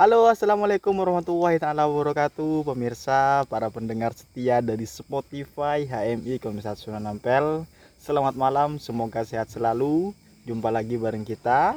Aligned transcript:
Halo, 0.00 0.32
assalamualaikum 0.32 0.96
warahmatullahi 0.96 1.60
taala 1.60 1.84
wabarakatuh, 1.84 2.64
pemirsa, 2.64 3.44
para 3.52 3.68
pendengar 3.68 4.16
setia 4.16 4.64
dari 4.64 4.88
Spotify 4.88 5.84
HMI 5.84 6.40
Komisaris 6.40 6.80
Sunan 6.80 7.04
Ampel. 7.04 7.68
Selamat 8.00 8.32
malam, 8.32 8.80
semoga 8.80 9.20
sehat 9.28 9.52
selalu. 9.52 10.16
Jumpa 10.48 10.72
lagi 10.72 10.96
bareng 10.96 11.20
kita 11.20 11.76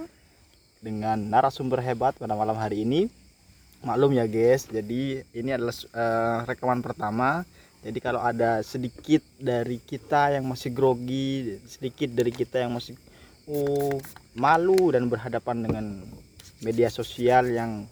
dengan 0.80 1.20
narasumber 1.20 1.84
hebat 1.84 2.16
pada 2.16 2.32
malam 2.32 2.56
hari 2.56 2.88
ini. 2.88 3.12
Maklum 3.84 4.16
ya 4.16 4.24
guys, 4.24 4.72
jadi 4.72 5.28
ini 5.36 5.50
adalah 5.52 5.76
uh, 5.92 6.48
rekaman 6.48 6.80
pertama. 6.80 7.44
Jadi 7.84 8.00
kalau 8.00 8.24
ada 8.24 8.64
sedikit 8.64 9.20
dari 9.36 9.84
kita 9.84 10.32
yang 10.32 10.48
masih 10.48 10.72
grogi, 10.72 11.60
sedikit 11.68 12.16
dari 12.16 12.32
kita 12.32 12.64
yang 12.64 12.72
masih 12.72 12.96
uh, 13.52 14.00
malu 14.32 14.96
dan 14.96 15.12
berhadapan 15.12 15.60
dengan 15.60 15.86
media 16.64 16.88
sosial 16.88 17.52
yang 17.52 17.84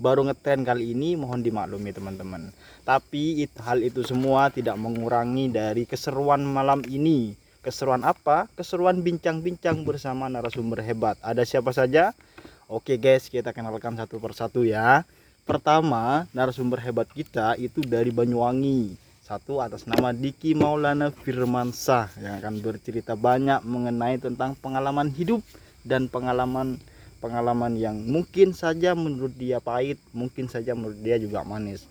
baru 0.00 0.24
ngetren 0.24 0.64
kali 0.64 0.96
ini 0.96 1.14
mohon 1.14 1.44
dimaklumi 1.44 1.92
teman-teman. 1.92 2.48
Tapi 2.88 3.44
it, 3.44 3.52
hal 3.60 3.84
itu 3.84 4.00
semua 4.00 4.48
tidak 4.48 4.80
mengurangi 4.80 5.52
dari 5.52 5.84
keseruan 5.84 6.40
malam 6.40 6.80
ini. 6.88 7.36
Keseruan 7.60 8.00
apa? 8.08 8.48
Keseruan 8.56 9.04
bincang-bincang 9.04 9.84
bersama 9.84 10.32
narasumber 10.32 10.80
hebat. 10.80 11.20
Ada 11.20 11.44
siapa 11.44 11.76
saja? 11.76 12.16
Oke 12.64 12.96
guys 12.96 13.28
kita 13.28 13.52
kenalkan 13.52 14.00
satu 14.00 14.16
persatu 14.16 14.64
ya. 14.64 15.04
Pertama 15.44 16.24
narasumber 16.32 16.80
hebat 16.80 17.12
kita 17.12 17.60
itu 17.60 17.84
dari 17.84 18.08
Banyuwangi. 18.08 18.96
Satu 19.20 19.62
atas 19.62 19.86
nama 19.86 20.10
Diki 20.10 20.56
Maulana 20.56 21.12
Firmansah 21.12 22.10
yang 22.18 22.40
akan 22.42 22.64
bercerita 22.64 23.14
banyak 23.14 23.62
mengenai 23.62 24.18
tentang 24.18 24.58
pengalaman 24.58 25.06
hidup 25.12 25.38
dan 25.86 26.10
pengalaman 26.10 26.82
pengalaman 27.20 27.76
yang 27.76 28.00
mungkin 28.00 28.56
saja 28.56 28.96
menurut 28.96 29.36
dia 29.36 29.60
pahit, 29.60 30.00
mungkin 30.16 30.48
saja 30.48 30.72
menurut 30.72 30.98
dia 30.98 31.20
juga 31.20 31.44
manis. 31.44 31.84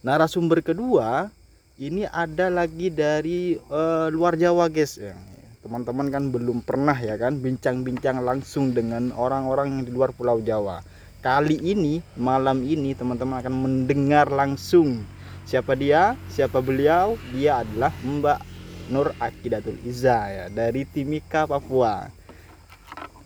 Narasumber 0.00 0.64
kedua 0.64 1.28
ini 1.76 2.08
ada 2.08 2.48
lagi 2.48 2.88
dari 2.88 3.60
uh, 3.68 4.08
luar 4.08 4.40
Jawa, 4.40 4.72
guys. 4.72 4.96
Ya, 4.96 5.12
teman-teman 5.64 6.12
kan 6.12 6.28
belum 6.28 6.60
pernah 6.60 6.92
ya 6.92 7.16
kan 7.16 7.40
bincang-bincang 7.40 8.20
langsung 8.20 8.76
dengan 8.76 9.12
orang-orang 9.16 9.80
yang 9.80 9.82
di 9.88 9.92
luar 9.92 10.12
Pulau 10.12 10.40
Jawa. 10.44 10.84
Kali 11.24 11.56
ini 11.56 12.04
malam 12.20 12.60
ini 12.60 12.92
teman-teman 12.92 13.40
akan 13.40 13.54
mendengar 13.56 14.28
langsung 14.28 15.00
siapa 15.48 15.72
dia, 15.72 16.20
siapa 16.28 16.60
beliau. 16.60 17.16
Dia 17.32 17.64
adalah 17.64 17.96
Mbak 18.04 18.40
Nur 18.92 19.16
Akidatul 19.16 19.80
Iza 19.88 20.20
ya 20.28 20.44
dari 20.52 20.84
Timika 20.84 21.48
Papua 21.48 22.12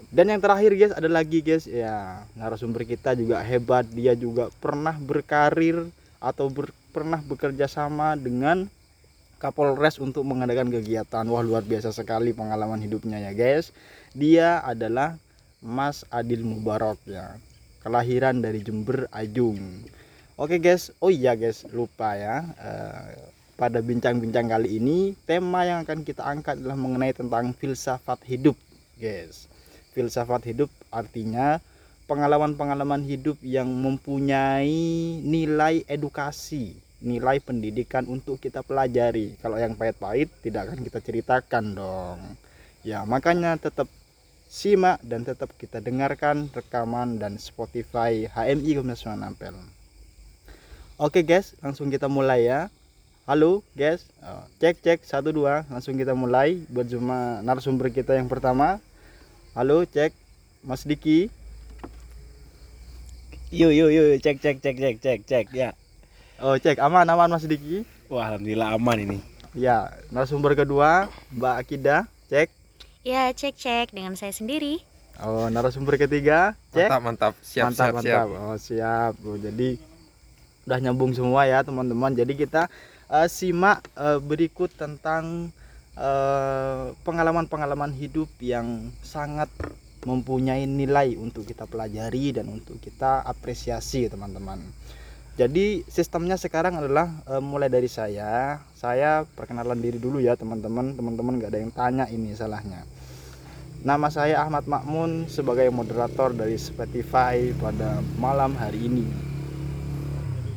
dan 0.09 0.33
yang 0.33 0.41
terakhir 0.41 0.73
guys 0.73 0.95
ada 0.97 1.09
lagi 1.09 1.45
guys. 1.45 1.69
Ya 1.69 2.25
narasumber 2.33 2.89
kita 2.89 3.12
juga 3.12 3.45
hebat. 3.45 3.84
Dia 3.92 4.17
juga 4.17 4.48
pernah 4.56 4.97
berkarir 4.97 5.84
atau 6.17 6.48
ber, 6.48 6.73
pernah 6.97 7.20
bekerja 7.20 7.69
sama 7.69 8.17
dengan 8.17 8.73
Kapolres 9.39 10.03
untuk 10.03 10.27
mengadakan 10.27 10.73
kegiatan. 10.73 11.23
Wah 11.29 11.45
luar 11.45 11.62
biasa 11.62 11.95
sekali 11.95 12.33
pengalaman 12.34 12.81
hidupnya 12.81 13.20
ya 13.20 13.33
guys. 13.36 13.70
Dia 14.17 14.64
adalah 14.64 15.20
Mas 15.61 16.03
Adil 16.09 16.42
Mubarak 16.42 16.98
ya. 17.05 17.36
Kelahiran 17.84 18.41
dari 18.42 18.64
Jember 18.64 19.06
Ajung. 19.14 19.61
Oke 20.41 20.59
guys. 20.59 20.91
Oh 21.05 21.12
iya 21.12 21.36
guys. 21.36 21.69
Lupa 21.70 22.17
ya. 22.17 22.42
Uh, 22.59 23.29
pada 23.61 23.84
bincang-bincang 23.84 24.48
kali 24.48 24.81
ini 24.81 25.19
tema 25.29 25.67
yang 25.67 25.84
akan 25.84 26.06
kita 26.06 26.23
angkat 26.23 26.62
adalah 26.62 26.79
mengenai 26.79 27.11
tentang 27.11 27.51
filsafat 27.59 28.23
hidup 28.23 28.55
guys 29.03 29.48
filsafat 29.99 30.47
hidup 30.47 30.71
artinya 30.95 31.59
pengalaman-pengalaman 32.07 33.03
hidup 33.03 33.35
yang 33.43 33.67
mempunyai 33.67 35.19
nilai 35.27 35.83
edukasi 35.91 36.79
nilai 36.99 37.39
pendidikan 37.39 38.03
untuk 38.11 38.43
kita 38.43 38.67
pelajari. 38.67 39.39
Kalau 39.39 39.55
yang 39.55 39.79
pahit-pahit 39.79 40.31
tidak 40.43 40.71
akan 40.71 40.83
kita 40.83 40.99
ceritakan 40.99 41.64
dong. 41.79 42.19
Ya 42.83 43.07
makanya 43.07 43.55
tetap 43.58 43.87
simak 44.51 44.98
dan 45.05 45.23
tetap 45.23 45.53
kita 45.55 45.79
dengarkan 45.79 46.51
rekaman 46.51 47.20
dan 47.20 47.39
Spotify 47.39 48.27
HMI 48.27 48.81
Komnas 48.81 49.07
Ampel. 49.07 49.55
Oke 50.98 51.23
guys 51.23 51.55
langsung 51.63 51.92
kita 51.92 52.11
mulai 52.11 52.51
ya. 52.51 52.67
Halo 53.29 53.63
guys. 53.77 54.08
Oh, 54.25 54.42
cek 54.58 54.83
cek 54.83 54.98
satu 55.07 55.31
dua. 55.31 55.69
Langsung 55.70 55.95
kita 55.95 56.17
mulai 56.17 56.64
berjumpa 56.67 57.45
narasumber 57.47 57.95
kita 57.95 58.17
yang 58.19 58.27
pertama 58.27 58.83
halo 59.58 59.83
cek. 59.83 60.14
Mas 60.63 60.86
Diki. 60.86 61.27
Yuk 63.51 63.74
yuk 63.74 63.91
yuk 63.91 64.23
cek 64.23 64.39
cek 64.39 64.63
cek 64.63 64.77
cek 64.79 64.96
cek 65.02 65.20
cek 65.27 65.46
ya. 65.51 65.74
Oh 66.39 66.55
cek. 66.55 66.79
Aman 66.79 67.11
aman 67.11 67.27
Mas 67.27 67.42
Diki? 67.42 67.83
Wah 68.07 68.30
alhamdulillah 68.30 68.79
aman 68.79 69.02
ini. 69.02 69.19
Ya 69.58 69.91
narasumber 70.14 70.55
kedua 70.55 71.11
Mbak 71.35 71.55
Akida. 71.58 72.07
Cek. 72.30 72.55
Ya 73.02 73.35
cek 73.35 73.58
cek. 73.58 73.91
Dengan 73.91 74.14
saya 74.14 74.30
sendiri. 74.30 74.79
Oh 75.19 75.51
narasumber 75.51 75.98
ketiga 75.98 76.55
cek. 76.70 76.86
Mantap 76.86 77.02
mantap. 77.02 77.33
Siap 77.42 77.75
mantap 77.75 77.83
siap, 77.83 77.95
mantap. 77.98 78.07
Siap. 78.07 78.27
oh 78.39 78.57
siap. 78.63 79.13
Oh, 79.27 79.39
jadi 79.42 79.69
udah 80.70 80.79
nyambung 80.79 81.11
semua 81.19 81.51
ya 81.51 81.67
teman-teman. 81.67 82.14
Jadi 82.14 82.46
kita 82.46 82.70
uh, 83.11 83.27
simak 83.27 83.83
uh, 83.98 84.23
berikut 84.23 84.70
tentang 84.79 85.51
pengalaman-pengalaman 87.03 87.91
hidup 87.91 88.31
yang 88.39 88.95
sangat 89.03 89.51
mempunyai 90.07 90.63
nilai 90.64 91.19
untuk 91.19 91.42
kita 91.42 91.67
pelajari 91.67 92.31
dan 92.31 92.47
untuk 92.48 92.79
kita 92.79 93.27
apresiasi 93.27 94.07
teman-teman. 94.07 94.63
Jadi 95.39 95.87
sistemnya 95.87 96.35
sekarang 96.35 96.83
adalah 96.83 97.14
e, 97.23 97.39
mulai 97.39 97.70
dari 97.70 97.87
saya, 97.87 98.58
saya 98.75 99.23
perkenalan 99.23 99.79
diri 99.79 100.03
dulu 100.03 100.19
ya 100.19 100.35
teman-teman, 100.35 100.98
teman-teman 100.98 101.39
nggak 101.39 101.51
ada 101.55 101.61
yang 101.63 101.70
tanya 101.70 102.05
ini 102.11 102.35
salahnya. 102.35 102.83
Nama 103.87 104.08
saya 104.11 104.42
Ahmad 104.42 104.67
Makmun 104.67 105.31
sebagai 105.31 105.70
moderator 105.70 106.35
dari 106.35 106.58
Spotify 106.58 107.55
pada 107.55 108.03
malam 108.19 108.58
hari 108.58 108.91
ini. 108.91 109.07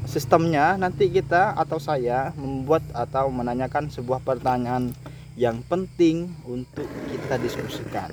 Sistemnya 0.09 0.73
nanti 0.81 1.13
kita 1.13 1.53
atau 1.53 1.77
saya 1.77 2.33
membuat 2.33 2.81
atau 2.97 3.29
menanyakan 3.29 3.93
sebuah 3.93 4.25
pertanyaan 4.25 4.89
yang 5.39 5.63
penting 5.67 6.27
untuk 6.43 6.87
kita 7.07 7.39
diskusikan 7.39 8.11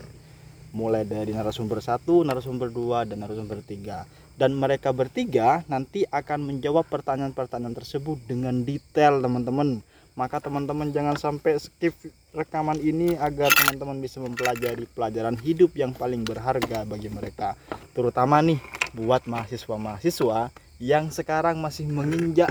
mulai 0.76 1.02
dari 1.08 1.32
narasumber 1.32 1.80
satu, 1.80 2.22
narasumber 2.22 2.68
dua, 2.68 3.08
dan 3.08 3.24
narasumber 3.24 3.64
tiga. 3.64 4.04
Dan 4.38 4.54
mereka 4.54 4.94
bertiga 4.94 5.66
nanti 5.66 6.06
akan 6.06 6.46
menjawab 6.46 6.86
pertanyaan-pertanyaan 6.86 7.74
tersebut 7.74 8.22
dengan 8.28 8.62
detail 8.62 9.18
teman-teman. 9.18 9.82
Maka 10.14 10.42
teman-teman 10.42 10.90
jangan 10.94 11.14
sampai 11.18 11.58
skip 11.58 11.94
rekaman 12.34 12.78
ini 12.78 13.14
agar 13.18 13.50
teman-teman 13.54 13.98
bisa 14.02 14.18
mempelajari 14.22 14.86
pelajaran 14.90 15.38
hidup 15.38 15.74
yang 15.74 15.90
paling 15.94 16.22
berharga 16.22 16.86
bagi 16.86 17.10
mereka. 17.10 17.58
Terutama 17.94 18.38
nih 18.42 18.58
buat 18.94 19.26
mahasiswa-mahasiswa 19.26 20.54
yang 20.78 21.10
sekarang 21.10 21.58
masih 21.58 21.90
menginjak 21.90 22.50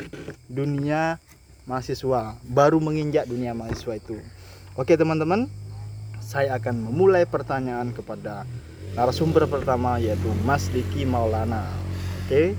dunia 0.52 1.20
mahasiswa, 1.68 2.36
baru 2.48 2.80
menginjak 2.80 3.28
dunia 3.28 3.52
mahasiswa 3.52 4.00
itu. 4.00 4.20
Oke 4.78 4.94
teman-teman, 4.94 5.50
saya 6.22 6.54
akan 6.54 6.94
memulai 6.94 7.26
pertanyaan 7.26 7.90
kepada 7.98 8.46
narasumber 8.94 9.50
pertama 9.50 9.98
yaitu 9.98 10.30
Mas 10.46 10.70
Diki 10.70 11.02
Maulana. 11.02 11.66
Oke. 12.22 12.54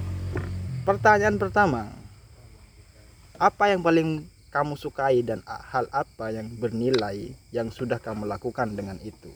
Pertanyaan 0.82 1.38
pertama. 1.38 1.86
Apa 3.38 3.70
yang 3.70 3.86
paling 3.86 4.26
kamu 4.50 4.74
sukai 4.74 5.22
dan 5.22 5.46
hal 5.46 5.86
apa 5.94 6.34
yang 6.34 6.50
bernilai 6.58 7.38
yang 7.54 7.70
sudah 7.70 8.02
kamu 8.02 8.26
lakukan 8.26 8.74
dengan 8.74 8.98
itu? 9.06 9.30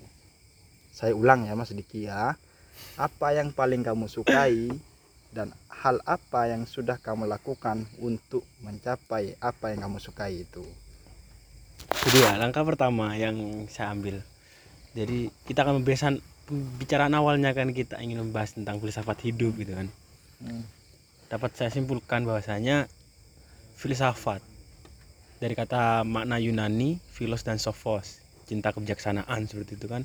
Saya 0.91 1.15
ulang 1.15 1.47
ya 1.47 1.55
Mas 1.55 1.71
Diki 1.71 2.11
ya. 2.11 2.35
Apa 2.99 3.31
yang 3.31 3.55
paling 3.55 3.87
kamu 3.87 4.11
sukai 4.11 4.75
dan 5.31 5.55
hal 5.71 6.03
apa 6.03 6.51
yang 6.51 6.67
sudah 6.67 6.99
kamu 6.99 7.31
lakukan 7.31 7.87
untuk 8.03 8.43
mencapai 8.59 9.39
apa 9.39 9.71
yang 9.71 9.87
kamu 9.87 10.03
sukai 10.03 10.43
itu? 10.43 10.67
Jadi 12.03 12.19
ya 12.19 12.33
langkah 12.35 12.67
pertama 12.67 13.15
yang 13.15 13.67
saya 13.71 13.95
ambil. 13.95 14.21
Jadi 14.93 15.31
kita 15.47 15.65
akan 15.65 15.81
membahas 15.81 16.19
pembicaraan 16.45 17.15
awalnya 17.15 17.55
kan 17.55 17.71
kita 17.71 18.03
ingin 18.03 18.21
membahas 18.21 18.59
tentang 18.59 18.83
filsafat 18.83 19.23
hidup 19.25 19.55
gitu 19.57 19.73
kan. 19.79 19.89
Hmm. 20.43 20.67
dapat 21.31 21.55
saya 21.55 21.71
simpulkan 21.71 22.27
bahwasanya 22.27 22.91
filsafat 23.79 24.43
dari 25.39 25.55
kata 25.55 26.03
makna 26.05 26.37
Yunani 26.43 26.99
filos 27.15 27.47
dan 27.47 27.63
sophos 27.63 28.21
cinta 28.45 28.75
kebijaksanaan 28.75 29.49
seperti 29.49 29.81
itu 29.81 29.87
kan. 29.89 30.05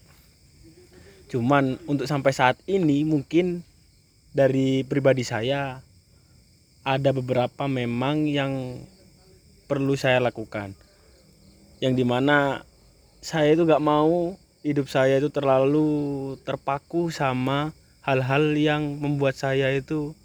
Cuman 1.27 1.81
untuk 1.89 2.07
sampai 2.07 2.31
saat 2.31 2.55
ini 2.69 3.03
mungkin 3.03 3.65
dari 4.31 4.87
pribadi 4.87 5.27
saya 5.27 5.83
ada 6.87 7.09
beberapa 7.11 7.67
memang 7.67 8.29
yang 8.29 8.79
perlu 9.67 9.99
saya 9.99 10.23
lakukan 10.23 10.71
yang 11.77 11.93
di 11.93 12.05
mana 12.05 12.65
saya 13.21 13.53
itu 13.53 13.65
gak 13.65 13.83
mau 13.83 14.37
hidup 14.65 14.89
saya 14.89 15.21
itu 15.21 15.29
terlalu 15.29 16.33
terpaku 16.41 17.13
sama 17.13 17.71
hal-hal 18.01 18.55
yang 18.57 18.97
membuat 18.97 19.37
saya 19.37 19.69
itu 19.75 20.17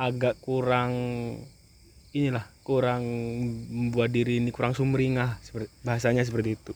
agak 0.00 0.40
kurang 0.40 0.92
inilah 2.10 2.46
kurang 2.64 3.04
membuat 3.70 4.10
diri 4.10 4.40
ini 4.40 4.50
kurang 4.50 4.72
sumringah 4.72 5.38
seperti 5.44 5.68
bahasanya 5.84 6.24
seperti 6.24 6.56
itu. 6.56 6.72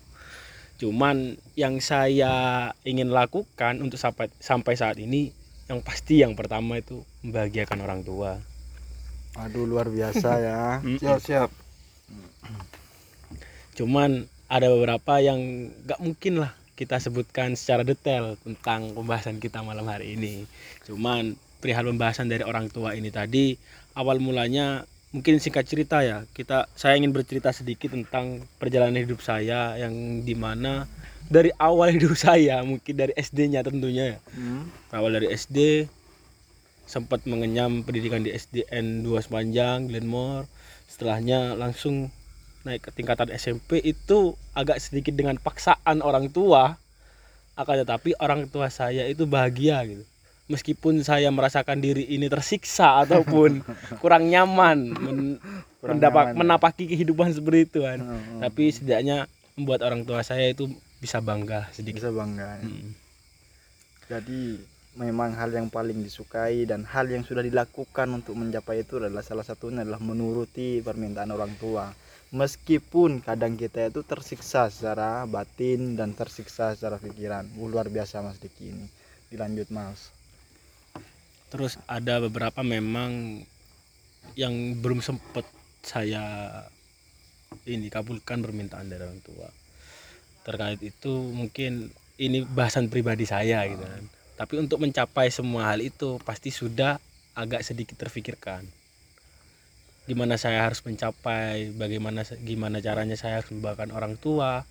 Cuman 0.79 1.39
yang 1.55 1.79
saya 1.79 2.71
ingin 2.83 3.11
lakukan 3.15 3.81
untuk 3.81 3.97
sampai 3.97 4.29
sampai 4.43 4.75
saat 4.75 4.99
ini 5.01 5.31
yang 5.71 5.81
pasti 5.81 6.21
yang 6.21 6.37
pertama 6.37 6.79
itu 6.79 7.03
membahagiakan 7.25 7.79
orang 7.81 8.01
tua. 8.05 8.39
Aduh 9.41 9.67
luar 9.67 9.89
biasa 9.89 10.31
ya. 10.39 10.61
siap 11.01 11.19
siap 11.23 11.51
cuman 13.75 14.27
ada 14.47 14.71
beberapa 14.71 15.19
yang 15.19 15.71
nggak 15.87 16.01
mungkin 16.01 16.47
lah 16.47 16.53
kita 16.75 16.99
sebutkan 16.99 17.55
secara 17.55 17.87
detail 17.87 18.35
tentang 18.43 18.95
pembahasan 18.95 19.39
kita 19.39 19.63
malam 19.63 19.87
hari 19.87 20.19
ini. 20.19 20.43
Cuman 20.83 21.39
perihal 21.63 21.87
pembahasan 21.87 22.27
dari 22.27 22.43
orang 22.43 22.69
tua 22.69 22.93
ini 22.99 23.09
tadi 23.15 23.55
awal 23.95 24.19
mulanya 24.19 24.85
mungkin 25.15 25.39
singkat 25.39 25.65
cerita 25.65 26.03
ya 26.03 26.27
kita 26.35 26.67
saya 26.75 26.99
ingin 26.99 27.15
bercerita 27.15 27.55
sedikit 27.55 27.95
tentang 27.95 28.43
perjalanan 28.59 28.99
hidup 28.99 29.23
saya 29.23 29.79
yang 29.79 30.27
di 30.27 30.35
mana 30.35 30.91
dari 31.31 31.55
awal 31.57 31.95
hidup 31.95 32.19
saya 32.27 32.61
mungkin 32.67 32.95
dari 32.99 33.15
SD-nya 33.17 33.63
tentunya 33.65 34.19
ya. 34.19 34.19
Hmm. 34.35 34.69
awal 34.91 35.15
dari 35.15 35.31
SD 35.31 35.89
sempat 36.85 37.25
mengenyam 37.25 37.81
pendidikan 37.81 38.21
di 38.21 38.35
SDN 38.35 39.07
2 39.07 39.25
Sepanjang 39.25 39.89
Glenmore. 39.89 40.45
Setelahnya 40.85 41.57
langsung 41.57 42.13
naik 42.65 42.81
ke 42.81 42.91
tingkatan 42.91 43.29
SMP 43.31 43.79
itu 43.79 44.19
agak 44.53 44.81
sedikit 44.81 45.13
dengan 45.13 45.37
paksaan 45.37 46.01
orang 46.01 46.29
tua 46.29 46.81
akan 47.55 47.77
tetapi 47.81 48.17
orang 48.19 48.49
tua 48.49 48.67
saya 48.69 49.05
itu 49.05 49.25
bahagia 49.25 49.85
gitu 49.85 50.05
meskipun 50.47 51.01
saya 51.01 51.29
merasakan 51.29 51.79
diri 51.79 52.05
ini 52.07 52.27
tersiksa 52.27 53.01
ataupun 53.01 53.61
kurang 54.03 54.27
nyaman 54.27 54.79
men- 54.91 55.39
Kurang 55.79 56.01
mendapat 56.01 56.25
nyaman 56.25 56.33
ya. 56.33 56.41
menapaki 56.41 56.85
kehidupan 56.87 57.29
seperti 57.31 57.61
itu 57.67 57.81
kan 57.81 57.99
Hmm. 58.01 58.41
tapi 58.41 58.69
setidaknya 58.69 59.29
membuat 59.55 59.81
orang 59.83 60.03
tua 60.03 60.21
saya 60.21 60.49
itu 60.49 60.67
bisa 60.99 61.21
bangga 61.21 61.69
sedikit 61.71 62.01
Bisa 62.01 62.11
bangga. 62.11 62.59
ya. 62.59 62.65
Hmm. 62.65 62.91
Jadi 64.07 64.61
memang 64.95 65.35
hal 65.35 65.51
yang 65.51 65.69
paling 65.69 66.01
disukai 66.01 66.65
dan 66.65 66.85
hal 66.85 67.07
yang 67.07 67.21
sudah 67.21 67.41
dilakukan 67.41 68.09
untuk 68.11 68.35
mencapai 68.35 68.81
itu 68.81 68.97
adalah 68.99 69.21
salah 69.21 69.43
satunya 69.43 69.83
adalah 69.83 69.99
menuruti 69.99 70.81
permintaan 70.81 71.29
orang 71.29 71.53
tua. 71.57 71.91
Meskipun 72.35 73.23
kadang 73.23 73.55
kita 73.55 73.95
itu 73.95 74.03
tersiksa 74.03 74.67
secara 74.67 75.23
batin 75.23 75.95
dan 75.95 76.19
tersiksa 76.19 76.75
secara 76.75 76.99
pikiran. 76.99 77.47
Uh, 77.55 77.71
luar 77.71 77.87
biasa 77.87 78.27
Mas 78.27 78.43
Diki 78.43 78.75
ini. 78.75 78.91
Dilanjut 79.31 79.71
Mas. 79.71 80.11
Terus 81.55 81.79
ada 81.87 82.19
beberapa 82.19 82.67
memang 82.67 83.39
yang 84.35 84.51
belum 84.83 84.99
sempat 84.99 85.47
saya 85.87 86.51
ini 87.71 87.87
kabulkan 87.87 88.43
permintaan 88.43 88.91
dari 88.91 89.07
orang 89.07 89.23
tua. 89.23 89.47
Terkait 90.43 90.83
itu 90.83 91.31
mungkin 91.31 91.95
ini 92.19 92.43
bahasan 92.43 92.91
pribadi 92.91 93.31
saya 93.31 93.63
gitu 93.71 93.87
kan. 93.87 94.11
Tapi 94.35 94.55
untuk 94.59 94.83
mencapai 94.83 95.31
semua 95.31 95.71
hal 95.71 95.87
itu 95.87 96.19
pasti 96.27 96.51
sudah 96.51 96.99
agak 97.39 97.63
sedikit 97.63 97.95
terfikirkan. 97.95 98.67
Gimana 100.05 100.37
saya 100.37 100.65
harus 100.69 100.85
mencapai, 100.85 101.73
bagaimana 101.73 102.29
gimana 102.45 102.81
caranya 102.85 103.17
saya 103.17 103.41
harus 103.41 103.49
membawakan 103.49 103.91
orang 103.97 104.15
tua, 104.21 104.69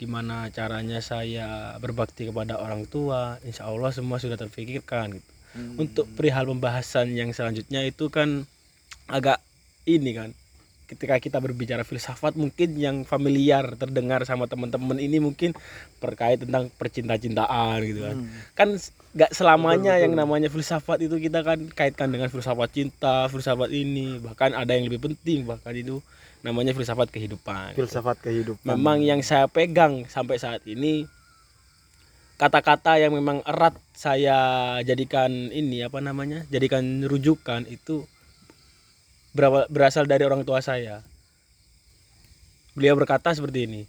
gimana 0.00 0.48
caranya 0.48 1.04
saya 1.04 1.76
berbakti 1.76 2.32
kepada 2.32 2.56
orang 2.56 2.88
tua. 2.88 3.36
Insya 3.44 3.68
Allah 3.68 3.92
semua 3.92 4.16
sudah 4.16 4.40
terfikirkan 4.40 5.20
gitu 5.20 5.30
untuk 5.76 6.06
perihal 6.14 6.46
pembahasan 6.46 7.10
yang 7.18 7.34
selanjutnya 7.34 7.82
itu 7.82 8.06
kan 8.06 8.46
agak 9.10 9.42
ini 9.82 10.14
kan 10.14 10.30
ketika 10.90 11.22
kita 11.22 11.38
berbicara 11.38 11.86
filsafat 11.86 12.34
mungkin 12.34 12.74
yang 12.74 12.96
familiar 13.06 13.78
terdengar 13.78 14.26
sama 14.26 14.50
teman-teman 14.50 14.98
ini 14.98 15.22
mungkin 15.22 15.54
terkait 16.02 16.42
tentang 16.42 16.66
percinta-cintaan 16.74 17.78
gitu 17.86 18.00
kan 18.02 18.16
Hmm. 18.18 18.28
kan 18.58 18.68
nggak 19.14 19.30
selamanya 19.30 19.94
Betul, 19.94 20.02
yang 20.02 20.12
betul. 20.12 20.22
namanya 20.26 20.48
filsafat 20.50 20.98
itu 21.00 21.16
kita 21.16 21.40
kan 21.40 21.58
kaitkan 21.70 22.10
dengan 22.10 22.26
filsafat 22.26 22.68
cinta 22.70 23.30
filsafat 23.30 23.70
ini 23.70 24.18
bahkan 24.18 24.50
ada 24.52 24.74
yang 24.74 24.90
lebih 24.90 24.98
penting 25.06 25.46
bahkan 25.46 25.70
itu 25.72 26.02
namanya 26.42 26.74
filsafat 26.74 27.08
kehidupan 27.08 27.78
filsafat 27.78 28.18
kehidupan. 28.18 28.66
memang 28.66 28.98
yang 29.00 29.22
saya 29.22 29.46
pegang 29.46 30.08
sampai 30.10 30.36
saat 30.36 30.66
ini 30.66 31.06
kata-kata 32.34 32.96
yang 32.96 33.12
memang 33.12 33.44
erat 33.44 33.76
saya 33.92 34.38
jadikan 34.80 35.28
ini 35.52 35.84
apa 35.84 36.00
namanya 36.00 36.48
jadikan 36.48 37.04
rujukan 37.04 37.68
itu 37.68 38.08
berasal 39.68 40.04
dari 40.04 40.26
orang 40.26 40.42
tua 40.42 40.58
saya 40.60 41.02
beliau 42.74 42.94
berkata 42.94 43.30
seperti 43.30 43.66
ini 43.66 43.82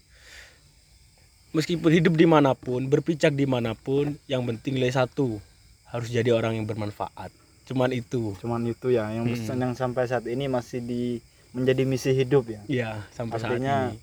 meskipun 1.51 1.91
hidup 1.91 2.13
di 2.15 2.25
mana 2.25 2.53
pun 2.53 2.85
berpijak 2.85 3.33
di 3.33 3.45
mana 3.45 3.73
pun 3.73 4.15
yang 4.25 4.45
penting 4.45 4.77
nilai 4.77 4.93
satu 4.93 5.41
harus 5.89 6.07
jadi 6.07 6.31
orang 6.31 6.55
yang 6.57 6.65
bermanfaat 6.65 7.29
cuman 7.67 7.91
itu 7.91 8.35
cuman 8.39 8.61
itu 8.67 8.91
ya 8.91 9.11
yang 9.11 9.27
Hmm. 9.27 9.59
yang 9.59 9.73
sampai 9.75 10.07
saat 10.07 10.25
ini 10.25 10.47
masih 10.47 10.81
di 10.81 11.03
menjadi 11.51 11.83
misi 11.83 12.15
hidup 12.15 12.47
ya. 12.47 12.61
ya 12.65 12.91
sampai 13.11 13.37
saat 13.37 13.59
Artinya, 13.59 13.91
ini 13.91 13.99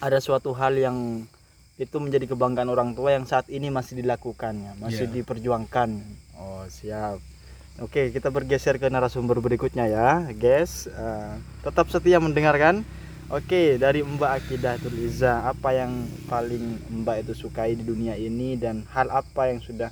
ada 0.00 0.16
suatu 0.16 0.56
hal 0.56 0.80
yang 0.80 1.28
itu 1.76 1.96
menjadi 1.96 2.24
kebanggaan 2.28 2.68
orang 2.68 2.96
tua 2.96 3.12
yang 3.12 3.28
saat 3.28 3.48
ini 3.52 3.68
masih 3.68 4.00
dilakukannya, 4.00 4.80
masih 4.80 5.08
Iya. 5.08 5.12
diperjuangkan. 5.20 5.90
Oh, 6.36 6.64
siap. 6.68 7.20
Oke, 7.80 8.12
kita 8.12 8.28
bergeser 8.28 8.76
ke 8.76 8.92
narasumber 8.92 9.40
berikutnya 9.40 9.88
ya, 9.88 10.28
guys. 10.36 10.84
Eh, 10.84 11.34
tetap 11.64 11.88
setia 11.88 12.20
mendengarkan. 12.20 12.84
Oke, 13.32 13.80
dari 13.80 14.04
Mbak 14.04 14.32
Akidah 14.36 14.76
Tuliza, 14.76 15.48
apa 15.48 15.72
yang 15.72 16.04
paling 16.28 16.76
Mbak 16.92 17.24
itu 17.24 17.48
sukai 17.48 17.80
di 17.80 17.88
dunia 17.88 18.20
ini 18.20 18.60
dan 18.60 18.84
hal 18.92 19.08
apa 19.08 19.48
yang 19.48 19.64
sudah 19.64 19.88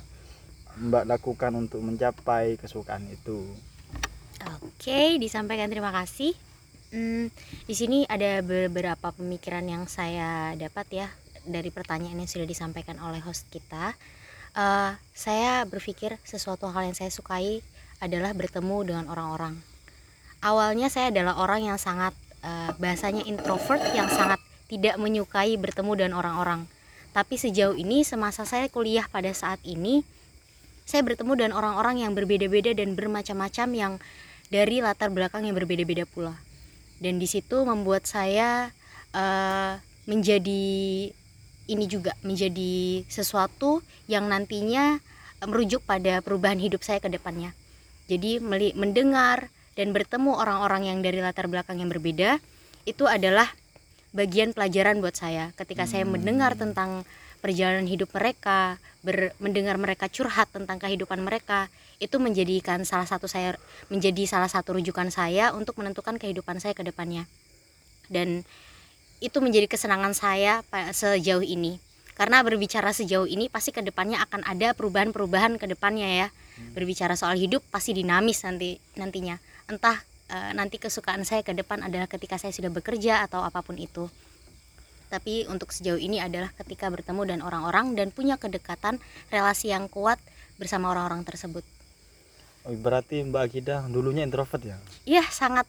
Mbak 0.77 1.09
lakukan 1.09 1.49
untuk 1.57 1.81
mencapai 1.81 2.61
kesukaan 2.61 3.09
itu? 3.09 3.57
Oke, 4.61 5.17
disampaikan 5.17 5.73
terima 5.73 5.89
kasih. 5.89 6.37
Hmm, 6.93 7.33
di 7.65 7.73
sini 7.73 8.05
ada 8.05 8.45
beberapa 8.45 9.09
pemikiran 9.17 9.65
yang 9.65 9.89
saya 9.89 10.53
dapat 10.53 10.85
ya 10.93 11.07
dari 11.41 11.73
pertanyaan 11.73 12.21
yang 12.21 12.29
sudah 12.29 12.45
disampaikan 12.45 13.01
oleh 13.01 13.17
host 13.17 13.49
kita. 13.49 13.97
Eh, 14.53 14.91
saya 15.17 15.65
berpikir 15.65 16.21
sesuatu 16.21 16.69
hal 16.69 16.85
yang 16.85 16.97
saya 16.97 17.09
sukai 17.09 17.65
adalah 17.99 18.31
bertemu 18.35 18.77
dengan 18.87 19.05
orang-orang. 19.11 19.59
Awalnya 20.39 20.87
saya 20.87 21.11
adalah 21.11 21.35
orang 21.39 21.67
yang 21.67 21.79
sangat 21.79 22.15
eh, 22.43 22.71
bahasanya 22.79 23.27
introvert 23.27 23.83
yang 23.91 24.07
sangat 24.07 24.39
tidak 24.71 24.95
menyukai 24.95 25.59
bertemu 25.59 25.91
dengan 25.99 26.13
orang-orang. 26.19 26.63
Tapi 27.11 27.35
sejauh 27.35 27.75
ini 27.75 28.07
semasa 28.07 28.47
saya 28.47 28.71
kuliah 28.71 29.03
pada 29.11 29.33
saat 29.35 29.59
ini 29.67 30.05
saya 30.87 31.05
bertemu 31.05 31.37
dengan 31.37 31.53
orang-orang 31.53 32.01
yang 32.01 32.17
berbeda-beda 32.17 32.73
dan 32.73 32.97
bermacam-macam 32.97 33.67
yang 33.77 33.93
dari 34.49 34.81
latar 34.81 35.13
belakang 35.13 35.45
yang 35.45 35.53
berbeda-beda 35.53 36.09
pula. 36.09 36.33
Dan 36.97 37.21
di 37.21 37.27
situ 37.29 37.61
membuat 37.67 38.07
saya 38.07 38.71
eh, 39.13 39.73
menjadi 40.09 40.65
ini 41.69 41.85
juga 41.85 42.17
menjadi 42.25 43.05
sesuatu 43.05 43.85
yang 44.09 44.25
nantinya 44.25 44.97
merujuk 45.45 45.85
pada 45.85 46.19
perubahan 46.25 46.57
hidup 46.57 46.81
saya 46.81 46.97
ke 46.97 47.07
depannya. 47.07 47.53
Jadi 48.09 48.41
mendengar 48.73 49.53
dan 49.77 49.93
bertemu 49.93 50.33
orang-orang 50.33 50.89
yang 50.89 50.99
dari 51.05 51.21
latar 51.21 51.45
belakang 51.45 51.77
yang 51.77 51.93
berbeda 51.93 52.41
itu 52.89 53.05
adalah 53.05 53.45
bagian 54.09 54.51
pelajaran 54.57 54.97
buat 54.97 55.13
saya. 55.13 55.53
Ketika 55.53 55.85
saya 55.85 56.09
mendengar 56.09 56.57
tentang 56.57 57.05
perjalanan 57.39 57.85
hidup 57.85 58.09
mereka, 58.17 58.81
ber- 59.05 59.31
mendengar 59.37 59.77
mereka 59.77 60.09
curhat 60.09 60.49
tentang 60.49 60.81
kehidupan 60.81 61.21
mereka, 61.21 61.69
itu 62.01 62.17
menjadikan 62.17 62.81
salah 62.81 63.05
satu 63.05 63.29
saya 63.29 63.55
menjadi 63.93 64.25
salah 64.25 64.49
satu 64.49 64.81
rujukan 64.81 65.13
saya 65.13 65.53
untuk 65.53 65.77
menentukan 65.77 66.17
kehidupan 66.17 66.57
saya 66.57 66.73
ke 66.73 66.81
depannya. 66.81 67.29
Dan 68.09 68.41
itu 69.21 69.37
menjadi 69.37 69.69
kesenangan 69.69 70.17
saya 70.17 70.65
sejauh 70.95 71.45
ini. 71.45 71.77
Karena 72.17 72.43
berbicara 72.43 72.91
sejauh 72.91 73.29
ini 73.29 73.47
pasti 73.47 73.71
ke 73.71 73.79
depannya 73.85 74.19
akan 74.25 74.43
ada 74.43 74.73
perubahan-perubahan 74.73 75.61
ke 75.61 75.69
depannya 75.71 76.25
ya. 76.25 76.27
Berbicara 76.73 77.17
soal 77.17 77.35
hidup 77.39 77.65
pasti 77.73 77.97
dinamis 77.97 78.45
nanti 78.45 78.77
nantinya. 78.95 79.35
Entah 79.67 79.97
eh, 80.29 80.51
nanti 80.53 80.77
kesukaan 80.77 81.25
saya 81.25 81.41
ke 81.41 81.51
depan 81.51 81.81
adalah 81.81 82.05
ketika 82.05 82.37
saya 82.37 82.53
sudah 82.53 82.69
bekerja 82.69 83.25
atau 83.25 83.41
apa 83.41 83.59
pun 83.65 83.75
itu. 83.75 84.07
Tapi 85.09 85.49
untuk 85.49 85.73
sejauh 85.73 85.97
ini 85.97 86.21
adalah 86.21 86.53
ketika 86.53 86.85
bertemu 86.93 87.21
dan 87.25 87.39
orang-orang 87.41 87.97
dan 87.97 88.13
punya 88.13 88.37
kedekatan 88.37 89.01
relasi 89.33 89.73
yang 89.73 89.89
kuat 89.89 90.21
bersama 90.61 90.93
orang-orang 90.93 91.25
tersebut. 91.25 91.65
Oh, 92.67 92.75
berarti 92.77 93.25
Mbak 93.25 93.41
Akidah 93.41 93.79
dulunya 93.89 94.21
introvert 94.21 94.61
ya? 94.61 94.77
Iya 95.09 95.25
sangat. 95.33 95.65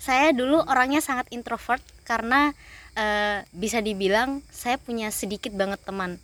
Saya 0.00 0.32
dulu 0.32 0.62
orangnya 0.64 1.02
sangat 1.02 1.26
introvert 1.34 1.82
karena 2.06 2.54
eh, 2.94 3.42
bisa 3.50 3.82
dibilang 3.82 4.38
saya 4.54 4.78
punya 4.78 5.10
sedikit 5.10 5.50
banget 5.50 5.82
teman. 5.82 6.16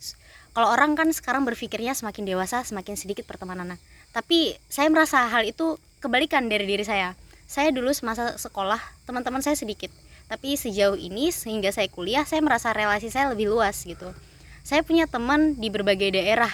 Kalau 0.56 0.72
orang 0.72 0.96
kan 0.96 1.12
sekarang 1.12 1.44
berpikirnya 1.44 1.92
semakin 1.92 2.25
dewasa 2.25 2.64
semakin 2.64 2.96
sedikit 2.96 3.28
pertemanannya. 3.28 3.76
Tapi 4.16 4.56
saya 4.72 4.88
merasa 4.88 5.28
hal 5.28 5.44
itu 5.44 5.76
kebalikan 6.00 6.48
dari 6.48 6.64
diri 6.64 6.80
saya. 6.80 7.12
Saya 7.44 7.68
dulu 7.76 7.92
semasa 7.92 8.40
sekolah 8.40 8.80
teman-teman 9.04 9.44
saya 9.44 9.52
sedikit. 9.52 9.92
Tapi 10.32 10.56
sejauh 10.56 10.96
ini 10.96 11.28
sehingga 11.28 11.68
saya 11.76 11.92
kuliah 11.92 12.25
saya 12.25 12.40
merasa 12.40 12.72
relasi 12.72 13.12
saya 13.12 13.36
lebih 13.36 13.52
luas 13.52 13.84
gitu. 13.84 14.16
Saya 14.64 14.80
punya 14.80 15.04
teman 15.04 15.60
di 15.60 15.68
berbagai 15.68 16.16
daerah. 16.16 16.50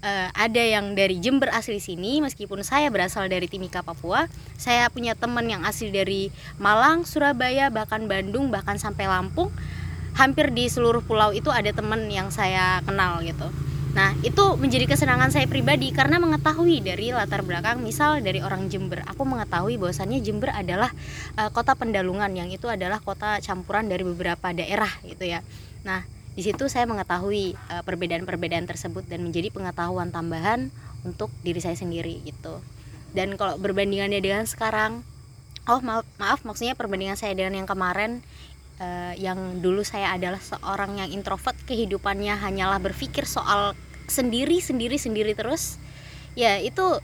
Eh, 0.00 0.28
ada 0.32 0.62
yang 0.64 0.96
dari 0.96 1.20
Jember 1.20 1.52
asli 1.52 1.84
sini 1.84 2.24
meskipun 2.24 2.64
saya 2.64 2.88
berasal 2.88 3.28
dari 3.28 3.44
Timika 3.44 3.84
Papua. 3.84 4.24
Saya 4.56 4.88
punya 4.88 5.12
teman 5.12 5.44
yang 5.52 5.68
asli 5.68 5.92
dari 5.92 6.32
Malang 6.56 7.04
Surabaya 7.04 7.68
bahkan 7.68 8.08
Bandung 8.08 8.48
bahkan 8.48 8.80
sampai 8.80 9.04
Lampung 9.04 9.52
hampir 10.14 10.50
di 10.54 10.70
seluruh 10.70 11.02
pulau 11.02 11.34
itu 11.34 11.50
ada 11.50 11.70
teman 11.70 12.06
yang 12.10 12.30
saya 12.30 12.80
kenal 12.86 13.20
gitu 13.22 13.50
Nah, 13.94 14.10
itu 14.26 14.58
menjadi 14.58 14.90
kesenangan 14.90 15.30
saya 15.30 15.46
pribadi 15.46 15.94
karena 15.94 16.18
mengetahui 16.18 16.82
dari 16.82 17.14
latar 17.14 17.46
belakang 17.46 17.78
misal 17.78 18.18
dari 18.18 18.42
orang 18.42 18.66
Jember. 18.66 19.06
Aku 19.06 19.22
mengetahui 19.22 19.78
bahwasannya 19.78 20.18
Jember 20.18 20.50
adalah 20.50 20.90
uh, 21.38 21.46
kota 21.54 21.78
pendalungan 21.78 22.26
yang 22.34 22.50
itu 22.50 22.66
adalah 22.66 22.98
kota 22.98 23.38
campuran 23.38 23.86
dari 23.86 24.02
beberapa 24.02 24.50
daerah 24.50 24.90
gitu 25.06 25.30
ya. 25.30 25.46
Nah, 25.86 26.02
di 26.34 26.42
situ 26.42 26.66
saya 26.66 26.90
mengetahui 26.90 27.54
uh, 27.70 27.86
perbedaan-perbedaan 27.86 28.66
tersebut 28.66 29.06
dan 29.06 29.22
menjadi 29.22 29.54
pengetahuan 29.54 30.10
tambahan 30.10 30.74
untuk 31.06 31.30
diri 31.46 31.62
saya 31.62 31.78
sendiri 31.78 32.18
gitu 32.26 32.58
dan 33.14 33.38
kalau 33.38 33.56
berbandingannya 33.62 34.18
dengan 34.18 34.44
sekarang 34.44 35.06
oh 35.70 35.80
maaf 35.80 36.04
maaf 36.18 36.42
maksudnya 36.42 36.74
perbandingan 36.74 37.16
saya 37.16 37.32
dengan 37.32 37.62
yang 37.62 37.68
kemarin 37.70 38.20
uh, 38.80 39.14
yang 39.18 39.60
dulu 39.60 39.82
saya 39.86 40.14
adalah 40.14 40.40
seorang 40.40 40.98
yang 40.98 41.10
introvert 41.10 41.56
kehidupannya 41.66 42.34
hanyalah 42.38 42.78
berpikir 42.82 43.26
soal 43.26 43.76
sendiri 44.06 44.58
sendiri 44.60 44.96
sendiri 44.96 45.32
terus. 45.36 45.78
Ya 46.34 46.58
itu 46.58 46.98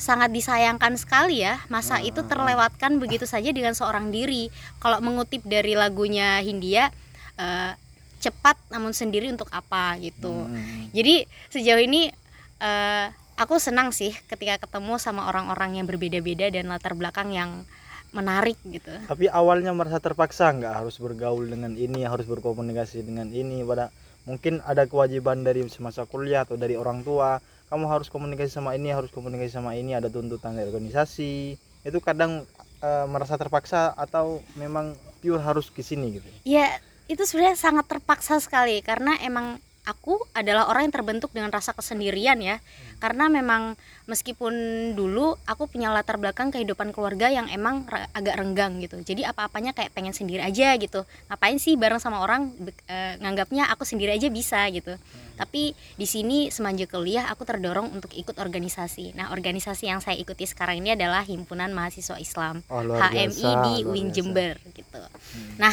sangat 0.00 0.32
disayangkan 0.32 0.96
sekali 0.96 1.44
ya. 1.44 1.60
Masa 1.68 2.00
itu 2.00 2.24
terlewatkan 2.24 2.96
begitu 2.96 3.28
saja 3.28 3.52
dengan 3.52 3.76
seorang 3.76 4.08
diri. 4.08 4.48
Kalau 4.80 4.98
mengutip 5.04 5.44
dari 5.44 5.76
lagunya 5.76 6.40
Hindia 6.40 6.88
uh, 7.36 7.72
cepat 8.20 8.56
namun 8.68 8.92
sendiri 8.92 9.32
untuk 9.32 9.48
apa? 9.52 9.96
gitu. 10.00 10.44
Hmm. 10.44 10.92
jadi 10.92 11.24
sejauh 11.48 11.80
ini 11.80 12.12
uh, 12.60 13.08
aku 13.40 13.56
senang 13.56 13.90
sih 13.90 14.12
ketika 14.28 14.60
ketemu 14.68 15.00
sama 15.00 15.24
orang-orang 15.32 15.80
yang 15.80 15.88
berbeda-beda 15.88 16.52
dan 16.52 16.68
latar 16.68 16.92
belakang 16.92 17.32
yang 17.32 17.64
menarik 18.10 18.58
gitu. 18.66 18.90
Tapi 19.06 19.30
awalnya 19.30 19.70
merasa 19.70 20.02
terpaksa 20.02 20.50
nggak 20.50 20.84
harus 20.84 20.98
bergaul 20.98 21.46
dengan 21.46 21.74
ini 21.78 22.02
harus 22.06 22.26
berkomunikasi 22.26 23.06
dengan 23.06 23.30
ini. 23.30 23.62
Pada 23.62 23.90
mungkin 24.26 24.60
ada 24.66 24.84
kewajiban 24.84 25.46
dari 25.46 25.64
semasa 25.70 26.04
kuliah 26.04 26.44
atau 26.44 26.58
dari 26.58 26.76
orang 26.76 27.02
tua 27.06 27.40
kamu 27.70 27.86
harus 27.86 28.10
komunikasi 28.10 28.50
sama 28.50 28.74
ini 28.74 28.90
harus 28.90 29.14
komunikasi 29.14 29.54
sama 29.54 29.78
ini 29.78 29.94
ada 29.94 30.10
tuntutan 30.10 30.58
dari 30.58 30.66
organisasi. 30.66 31.54
Itu 31.86 32.02
kadang 32.02 32.42
uh, 32.82 33.06
merasa 33.06 33.38
terpaksa 33.38 33.94
atau 33.94 34.42
memang 34.58 34.98
pure 35.22 35.38
harus 35.38 35.70
ke 35.70 35.80
sini 35.80 36.18
gitu? 36.18 36.28
Ya 36.42 36.82
itu 37.06 37.22
sebenarnya 37.22 37.58
sangat 37.58 37.86
terpaksa 37.86 38.42
sekali 38.42 38.82
karena 38.82 39.14
emang 39.22 39.62
aku 39.90 40.22
adalah 40.32 40.70
orang 40.70 40.86
yang 40.86 40.94
terbentuk 40.94 41.34
dengan 41.34 41.50
rasa 41.50 41.74
kesendirian 41.74 42.38
ya. 42.38 42.62
Hmm. 42.62 42.88
karena 43.00 43.32
memang 43.32 43.80
meskipun 44.04 44.52
dulu 44.92 45.32
aku 45.48 45.72
punya 45.72 45.88
latar 45.88 46.20
belakang 46.20 46.52
kehidupan 46.52 46.92
keluarga 46.92 47.32
yang 47.32 47.48
emang 47.48 47.88
agak 48.12 48.36
renggang 48.36 48.76
gitu. 48.76 49.00
Jadi 49.00 49.24
apa-apanya 49.24 49.72
kayak 49.72 49.96
pengen 49.96 50.12
sendiri 50.12 50.44
aja 50.44 50.76
gitu. 50.76 51.08
Ngapain 51.32 51.56
sih 51.56 51.80
bareng 51.80 51.96
sama 51.96 52.20
orang 52.20 52.52
e, 52.84 52.96
nganggapnya 53.24 53.72
aku 53.72 53.88
sendiri 53.88 54.12
aja 54.12 54.28
bisa 54.28 54.68
gitu. 54.68 55.00
Hmm. 55.00 55.28
tapi 55.40 55.72
di 55.96 56.04
sini 56.04 56.52
semenjak 56.52 56.92
kuliah 56.92 57.24
aku 57.32 57.48
terdorong 57.48 57.88
untuk 57.96 58.12
ikut 58.12 58.36
organisasi. 58.36 59.16
Nah 59.16 59.32
organisasi 59.32 59.88
yang 59.88 60.04
saya 60.04 60.20
ikuti 60.20 60.44
sekarang 60.44 60.84
ini 60.84 60.92
adalah 60.92 61.24
himpunan 61.24 61.72
mahasiswa 61.72 62.20
Islam 62.20 62.60
oh, 62.68 62.84
HMI 62.84 63.48
di 63.64 63.74
UIN 63.88 64.12
Jember 64.12 64.60
gitu. 64.76 65.00
Hmm. 65.00 65.56
nah 65.56 65.72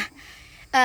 e, 0.72 0.82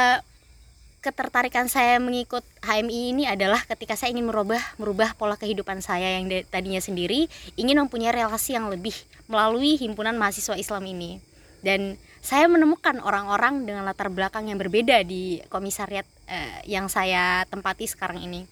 ketertarikan 1.02 1.66
saya 1.66 1.98
mengikut 1.98 2.46
HMI 2.62 3.10
ini 3.10 3.24
adalah 3.26 3.58
ketika 3.66 3.98
saya 3.98 4.14
ingin 4.14 4.30
merubah 4.30 4.62
merubah 4.78 5.18
pola 5.18 5.34
kehidupan 5.34 5.82
saya 5.82 6.16
yang 6.16 6.30
tadinya 6.46 6.78
sendiri 6.78 7.26
ingin 7.58 7.82
mempunyai 7.82 8.14
relasi 8.14 8.54
yang 8.54 8.70
lebih 8.70 8.94
melalui 9.26 9.74
himpunan 9.76 10.14
mahasiswa 10.14 10.54
Islam 10.54 10.86
ini. 10.86 11.18
Dan 11.62 11.98
saya 12.22 12.46
menemukan 12.46 13.02
orang-orang 13.02 13.66
dengan 13.66 13.82
latar 13.86 14.10
belakang 14.10 14.46
yang 14.46 14.58
berbeda 14.58 15.02
di 15.02 15.42
komisariat 15.50 16.06
eh, 16.30 16.62
yang 16.70 16.86
saya 16.86 17.46
tempati 17.50 17.86
sekarang 17.90 18.22
ini. 18.22 18.46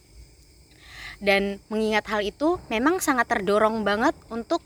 Dan 1.22 1.62
mengingat 1.70 2.06
hal 2.10 2.22
itu 2.22 2.58
memang 2.66 2.98
sangat 2.98 3.30
terdorong 3.30 3.86
banget 3.86 4.14
untuk 4.26 4.62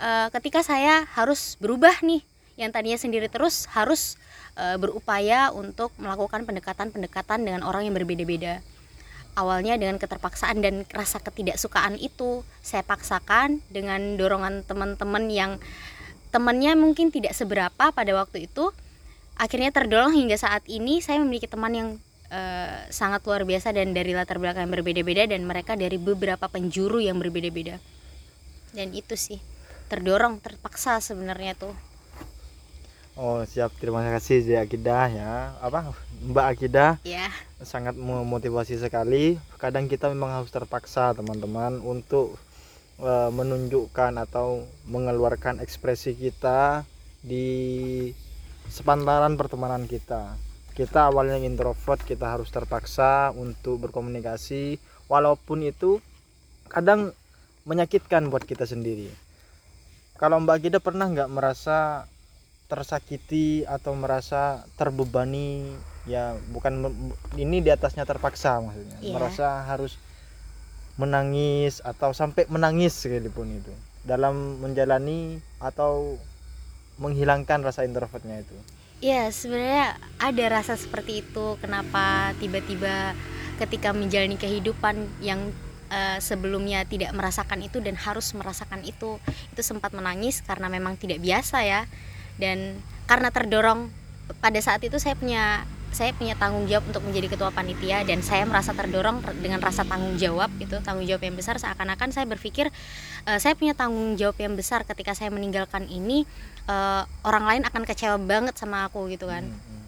eh, 0.00 0.28
ketika 0.32 0.64
saya 0.64 1.04
harus 1.12 1.60
berubah 1.60 2.00
nih 2.00 2.24
yang 2.56 2.72
tadinya 2.72 2.96
sendiri 2.96 3.28
terus 3.28 3.68
harus 3.76 4.16
e, 4.56 4.80
berupaya 4.80 5.52
untuk 5.52 5.92
melakukan 6.00 6.48
pendekatan-pendekatan 6.48 7.44
dengan 7.44 7.62
orang 7.62 7.86
yang 7.86 7.94
berbeda-beda. 7.94 8.64
Awalnya 9.36 9.76
dengan 9.76 10.00
keterpaksaan 10.00 10.64
dan 10.64 10.88
rasa 10.88 11.20
ketidaksukaan 11.20 12.00
itu 12.00 12.40
saya 12.64 12.80
paksakan 12.80 13.60
dengan 13.68 14.16
dorongan 14.16 14.64
teman-teman 14.64 15.28
yang 15.28 15.60
temannya 16.32 16.72
mungkin 16.72 17.12
tidak 17.12 17.36
seberapa 17.36 17.92
pada 17.92 18.12
waktu 18.16 18.48
itu. 18.48 18.72
Akhirnya 19.36 19.68
terdorong 19.68 20.16
hingga 20.16 20.40
saat 20.40 20.64
ini 20.64 21.04
saya 21.04 21.20
memiliki 21.20 21.44
teman 21.44 21.72
yang 21.76 21.88
e, 22.32 22.40
sangat 22.88 23.20
luar 23.28 23.44
biasa 23.44 23.76
dan 23.76 23.92
dari 23.92 24.16
latar 24.16 24.40
belakang 24.40 24.64
yang 24.64 24.72
berbeda-beda 24.72 25.28
dan 25.28 25.44
mereka 25.44 25.76
dari 25.76 26.00
beberapa 26.00 26.48
penjuru 26.48 27.04
yang 27.04 27.20
berbeda-beda. 27.20 27.76
Dan 28.72 28.96
itu 28.96 29.12
sih 29.20 29.36
terdorong 29.92 30.42
terpaksa 30.42 30.98
sebenarnya 30.98 31.54
tuh 31.54 31.76
Oh 33.16 33.40
siap. 33.48 33.72
Terima 33.80 34.04
kasih 34.04 34.44
Zia 34.44 34.60
Akidah 34.60 35.08
ya. 35.08 35.56
Apa? 35.64 35.96
Mbak 36.20 36.46
Akidah. 36.52 37.00
Ya. 37.00 37.32
sangat 37.64 37.96
memotivasi 37.96 38.76
sekali. 38.76 39.40
Kadang 39.56 39.88
kita 39.88 40.12
memang 40.12 40.36
harus 40.36 40.52
terpaksa 40.52 41.16
teman-teman 41.16 41.80
untuk 41.80 42.36
uh, 43.00 43.32
menunjukkan 43.32 44.20
atau 44.20 44.68
mengeluarkan 44.84 45.64
ekspresi 45.64 46.12
kita 46.12 46.84
di 47.24 48.12
sepantaran 48.68 49.40
pertemanan 49.40 49.88
kita. 49.88 50.36
Kita 50.76 51.08
awalnya 51.08 51.40
introvert 51.40 52.04
kita 52.04 52.36
harus 52.36 52.52
terpaksa 52.52 53.32
untuk 53.32 53.88
berkomunikasi 53.88 54.76
walaupun 55.08 55.64
itu 55.64 56.04
kadang 56.68 57.16
menyakitkan 57.64 58.28
buat 58.28 58.44
kita 58.44 58.68
sendiri. 58.68 59.08
Kalau 60.20 60.36
Mbak 60.44 60.56
Akidah 60.60 60.84
pernah 60.84 61.08
nggak 61.08 61.32
merasa 61.32 62.04
tersakiti 62.66 63.62
atau 63.66 63.94
merasa 63.94 64.66
terbebani 64.74 65.70
ya 66.06 66.34
bukan 66.50 66.90
ini 67.38 67.62
di 67.62 67.70
atasnya 67.70 68.06
terpaksa 68.06 68.58
maksudnya. 68.62 68.98
Yeah. 69.02 69.14
merasa 69.14 69.66
harus 69.66 69.98
menangis 70.96 71.84
atau 71.84 72.16
sampai 72.16 72.48
menangis 72.48 72.96
sekalipun 72.96 73.60
itu 73.60 73.72
dalam 74.06 74.62
menjalani 74.62 75.42
atau 75.60 76.16
menghilangkan 76.96 77.60
rasa 77.60 77.84
introvertnya 77.84 78.40
itu. 78.40 78.56
Ya 79.04 79.28
sebenarnya 79.28 80.00
ada 80.16 80.44
rasa 80.48 80.72
seperti 80.80 81.20
itu 81.20 81.60
kenapa 81.60 82.32
tiba-tiba 82.40 83.12
ketika 83.60 83.92
menjalani 83.92 84.40
kehidupan 84.40 85.04
yang 85.20 85.52
uh, 85.92 86.18
sebelumnya 86.18 86.88
tidak 86.88 87.12
merasakan 87.12 87.60
itu 87.60 87.78
dan 87.84 87.92
harus 87.96 88.32
merasakan 88.32 88.80
itu 88.88 89.20
itu 89.52 89.60
sempat 89.60 89.92
menangis 89.92 90.40
karena 90.40 90.72
memang 90.72 90.96
tidak 90.96 91.20
biasa 91.20 91.60
ya 91.64 91.84
dan 92.36 92.78
karena 93.06 93.30
terdorong 93.30 93.88
pada 94.42 94.58
saat 94.58 94.82
itu 94.82 94.98
saya 94.98 95.14
punya 95.14 95.62
saya 95.96 96.12
punya 96.12 96.36
tanggung 96.36 96.68
jawab 96.68 96.92
untuk 96.92 97.08
menjadi 97.08 97.32
ketua 97.32 97.48
panitia 97.54 98.04
dan 98.04 98.20
saya 98.20 98.44
merasa 98.44 98.76
terdorong 98.76 99.24
dengan 99.40 99.64
rasa 99.64 99.80
tanggung 99.88 100.20
jawab 100.20 100.52
itu 100.60 100.76
tanggung 100.84 101.08
jawab 101.08 101.24
yang 101.24 101.32
besar. 101.38 101.56
Seakan-akan 101.56 102.12
saya 102.12 102.28
berpikir 102.28 102.68
uh, 103.24 103.38
saya 103.40 103.56
punya 103.56 103.72
tanggung 103.72 104.12
jawab 104.20 104.36
yang 104.36 104.52
besar 104.58 104.84
ketika 104.84 105.16
saya 105.16 105.32
meninggalkan 105.32 105.88
ini 105.88 106.28
uh, 106.68 107.08
orang 107.24 107.48
lain 107.48 107.62
akan 107.64 107.82
kecewa 107.88 108.20
banget 108.20 108.60
sama 108.60 108.84
aku 108.84 109.08
gitu 109.08 109.30
kan. 109.30 109.48
Hmm, 109.48 109.56
hmm. 109.56 109.84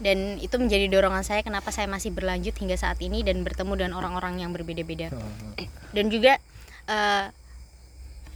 dan 0.00 0.18
itu 0.38 0.54
menjadi 0.54 0.86
dorongan 0.86 1.26
saya 1.26 1.42
kenapa 1.42 1.74
saya 1.74 1.90
masih 1.90 2.14
berlanjut 2.14 2.54
hingga 2.54 2.78
saat 2.78 3.02
ini 3.02 3.26
dan 3.26 3.42
bertemu 3.42 3.74
dengan 3.74 3.92
orang-orang 3.98 4.38
yang 4.38 4.54
berbeda-beda. 4.54 5.10
Hmm, 5.10 5.66
dan 5.90 6.04
juga 6.14 6.38
uh, 6.86 7.26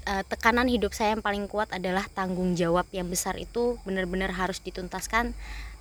uh, 0.06 0.22
tekanan 0.28 0.68
hidup 0.68 0.92
saya 0.92 1.16
yang 1.16 1.24
paling 1.24 1.48
kuat 1.48 1.72
adalah 1.72 2.04
tanggung 2.12 2.54
jawab 2.54 2.84
yang 2.92 3.08
besar 3.08 3.36
itu 3.40 3.80
benar-benar 3.82 4.32
harus 4.36 4.60
dituntaskan 4.60 5.32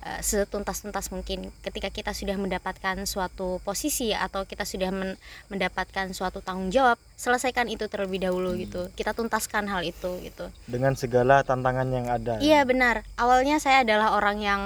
uh, 0.04 0.20
setuntas-tuntas 0.20 1.12
mungkin. 1.12 1.52
Ketika 1.62 1.92
kita 1.92 2.12
sudah 2.16 2.36
mendapatkan 2.36 3.04
suatu 3.04 3.60
posisi 3.62 4.10
atau 4.16 4.48
kita 4.48 4.64
sudah 4.64 4.90
men 4.90 5.16
mendapatkan 5.52 6.10
suatu 6.16 6.40
tanggung 6.40 6.72
jawab 6.72 6.96
selesaikan 7.14 7.68
itu 7.68 7.86
terlebih 7.86 8.24
dahulu 8.24 8.56
hmm. 8.56 8.60
gitu. 8.68 8.82
Kita 8.96 9.12
tuntaskan 9.12 9.68
hal 9.68 9.84
itu 9.84 10.10
gitu. 10.24 10.48
Dengan 10.66 10.96
segala 10.96 11.44
tantangan 11.44 11.88
yang 11.92 12.06
ada. 12.08 12.40
Iya 12.40 12.64
benar. 12.64 13.04
Awalnya 13.20 13.60
saya 13.60 13.84
adalah 13.86 14.16
orang 14.16 14.38
yang 14.40 14.62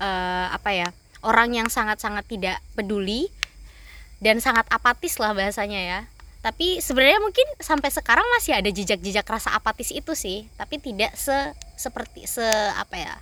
uh, 0.00 0.46
apa 0.50 0.70
ya 0.72 0.88
orang 1.20 1.52
yang 1.52 1.68
sangat-sangat 1.68 2.24
tidak 2.26 2.56
peduli 2.72 3.28
dan 4.20 4.40
sangat 4.40 4.68
apatis 4.68 5.16
lah 5.16 5.32
bahasanya 5.32 5.80
ya 5.80 6.00
tapi 6.40 6.80
sebenarnya 6.80 7.20
mungkin 7.20 7.44
sampai 7.60 7.92
sekarang 7.92 8.24
masih 8.40 8.56
ada 8.56 8.72
jejak-jejak 8.72 9.28
rasa 9.28 9.52
apatis 9.52 9.92
itu 9.92 10.16
sih. 10.16 10.48
Tapi 10.56 10.80
tidak 10.80 11.12
se 11.12 11.52
seperti 11.76 12.24
se 12.24 12.44
apa 12.76 12.96
ya 12.96 13.14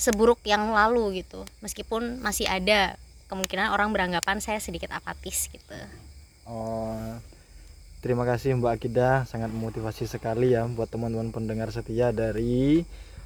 seburuk 0.00 0.40
yang 0.48 0.72
lalu 0.72 1.20
gitu. 1.20 1.44
Meskipun 1.60 2.24
masih 2.24 2.48
ada 2.48 2.96
kemungkinan 3.28 3.72
orang 3.72 3.92
beranggapan 3.92 4.40
saya 4.40 4.60
sedikit 4.64 4.92
apatis 4.96 5.52
gitu. 5.52 5.76
Oh, 6.48 7.20
terima 8.00 8.24
kasih 8.24 8.56
Mbak 8.58 8.72
Akidah, 8.80 9.14
sangat 9.28 9.52
memotivasi 9.52 10.08
sekali 10.08 10.56
ya 10.56 10.64
buat 10.66 10.88
teman-teman 10.88 11.30
pendengar 11.30 11.68
setia 11.68 12.10
dari 12.10 12.82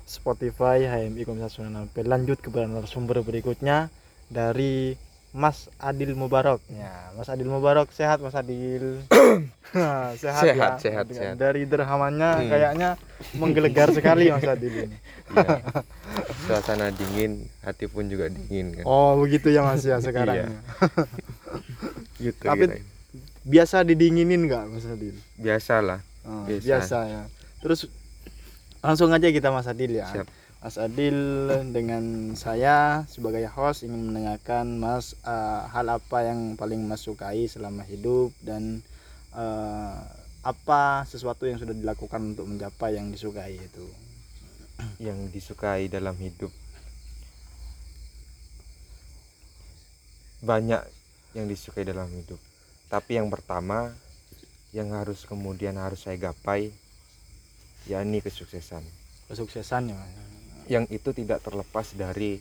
Spotify 0.07 0.87
HMI 0.87 1.23
Komisi 1.27 1.59
Sunan 1.59 1.87
Ampel. 1.87 2.07
Lanjut 2.07 2.39
kepada 2.39 2.71
narasumber 2.71 3.23
berikutnya 3.23 3.91
dari 4.31 4.95
Mas 5.37 5.69
Adil 5.77 6.17
Mubarok. 6.17 6.65
Ya, 6.67 7.13
Mas 7.13 7.29
Adil 7.29 7.45
Mubarok 7.45 7.93
sehat 7.93 8.19
Mas 8.19 8.33
Adil. 8.33 9.05
sehat, 10.17 10.17
Sehat, 10.17 10.45
ya. 10.49 10.81
sehat, 10.81 11.05
sehat. 11.07 11.35
Dari 11.37 11.63
derhamannya 11.63 12.31
Hmm. 12.35 12.49
kayaknya 12.49 12.89
menggelegar 13.35 13.93
sekali 13.93 14.33
Mas 14.33 14.49
Adil 14.51 14.89
ini. 14.89 14.97
Iya. 15.29 15.61
Suasana 16.43 16.89
dingin, 16.89 17.45
hati 17.61 17.85
pun 17.85 18.07
juga 18.07 18.27
dingin 18.27 18.73
kan. 18.75 18.85
Oh, 18.85 19.21
begitu 19.21 19.51
ya 19.51 19.61
Mas 19.61 19.85
ya 19.85 20.01
sekarang. 20.07 20.37
Iya. 20.37 20.49
ya. 20.49 20.61
Gitu 22.25 22.41
Tapi 22.41 22.65
kirain. 22.65 22.85
biasa 23.45 23.85
didinginin 23.85 24.41
nggak 24.43 24.65
Mas 24.67 24.89
Adil? 24.89 25.13
Biasalah. 25.37 26.01
Oh, 26.25 26.49
Biasa. 26.49 26.65
biasa. 26.65 26.99
ya. 27.05 27.23
Terus 27.61 27.81
langsung 28.81 29.13
aja 29.13 29.29
kita 29.29 29.53
Mas 29.53 29.69
Adil 29.69 30.01
ya. 30.01 30.09
Siap. 30.09 30.27
Mas 30.67 30.83
Adil 30.83 31.47
dengan 31.71 32.35
saya 32.35 33.07
sebagai 33.07 33.47
host 33.55 33.87
ingin 33.87 34.11
menanyakan 34.11 34.83
Mas 34.83 35.15
eh, 35.23 35.63
hal 35.71 35.87
apa 35.87 36.27
yang 36.27 36.59
paling 36.59 36.83
Mas 36.83 37.07
sukai 37.07 37.47
selama 37.47 37.87
hidup 37.87 38.35
dan 38.43 38.83
eh, 39.31 39.97
apa 40.43 41.07
sesuatu 41.07 41.47
yang 41.47 41.63
sudah 41.63 41.71
dilakukan 41.71 42.35
untuk 42.35 42.51
mencapai 42.51 42.99
yang 42.99 43.15
disukai 43.15 43.55
itu. 43.55 43.87
Yang 44.99 45.39
disukai 45.39 45.87
dalam 45.87 46.19
hidup 46.19 46.51
banyak 50.43 50.83
yang 51.39 51.47
disukai 51.47 51.87
dalam 51.87 52.11
hidup. 52.11 52.43
Tapi 52.91 53.23
yang 53.23 53.31
pertama 53.31 53.95
yang 54.75 54.91
harus 54.99 55.31
kemudian 55.31 55.79
harus 55.79 56.11
saya 56.11 56.19
gapai 56.19 56.75
yakni 57.87 58.19
kesuksesan. 58.19 58.83
Kesuksesan 59.31 59.95
ya. 59.95 60.36
Yang 60.67 60.99
itu 60.99 61.11
tidak 61.15 61.43
terlepas 61.47 61.95
dari 61.95 62.39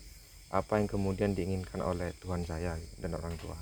apa 0.53 0.77
yang 0.81 0.89
kemudian 0.89 1.33
diinginkan 1.33 1.81
oleh 1.81 2.13
Tuhan 2.21 2.45
saya 2.45 2.77
dan 3.01 3.11
orang 3.17 3.37
tua. 3.37 3.57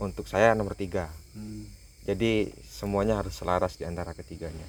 Untuk 0.00 0.24
saya 0.28 0.56
nomor 0.56 0.76
tiga. 0.76 1.08
Hmm. 1.36 1.80
jadi 2.04 2.48
semuanya 2.64 3.20
harus 3.20 3.36
selaras 3.36 3.76
di 3.76 3.84
antara 3.84 4.16
ketiganya 4.16 4.66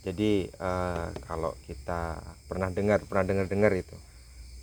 jadi 0.00 0.48
eh, 0.48 1.08
kalau 1.28 1.52
kita 1.68 2.16
pernah 2.48 2.72
dengar 2.72 3.04
pernah 3.04 3.24
dengar 3.28 3.46
dengar 3.46 3.72
itu 3.76 3.96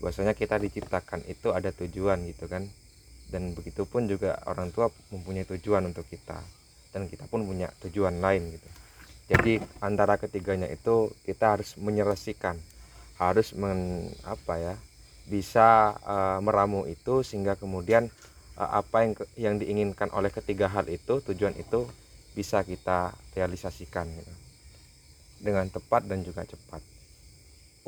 bahwasanya 0.01 0.33
kita 0.33 0.57
diciptakan 0.61 1.25
itu 1.29 1.53
ada 1.53 1.69
tujuan 1.73 2.25
gitu 2.29 2.49
kan 2.49 2.65
dan 3.29 3.53
begitu 3.53 3.85
pun 3.85 4.07
juga 4.09 4.39
orang 4.49 4.73
tua 4.73 4.89
mempunyai 5.13 5.45
tujuan 5.45 5.85
untuk 5.89 6.03
kita 6.09 6.37
dan 6.93 7.05
kita 7.07 7.29
pun 7.29 7.45
punya 7.45 7.69
tujuan 7.85 8.17
lain 8.17 8.57
gitu 8.57 8.69
jadi 9.27 9.59
antara 9.83 10.17
ketiganya 10.17 10.67
itu 10.71 11.11
kita 11.27 11.57
harus 11.59 11.75
menyelesaikan 11.77 12.57
harus 13.17 13.53
men 13.57 14.09
apa 14.23 14.61
ya 14.61 14.75
bisa 15.27 15.97
eh, 16.05 16.39
meramu 16.39 16.87
itu 16.87 17.21
sehingga 17.21 17.57
kemudian 17.59 18.07
eh, 18.57 18.69
apa 18.71 19.03
yang 19.03 19.13
yang 19.35 19.55
diinginkan 19.59 20.09
oleh 20.15 20.31
ketiga 20.31 20.71
hal 20.71 20.87
itu 20.87 21.19
tujuan 21.21 21.57
itu 21.59 21.85
bisa 22.37 22.61
kita 22.61 23.17
realisasikan 23.33 24.05
gitu. 24.05 24.33
dengan 25.41 25.65
tepat 25.67 26.05
dan 26.05 26.21
juga 26.21 26.45
cepat 26.45 26.79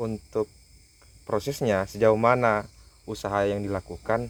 untuk 0.00 0.50
prosesnya 1.22 1.86
sejauh 1.86 2.18
mana 2.18 2.66
usaha 3.06 3.46
yang 3.46 3.62
dilakukan 3.62 4.28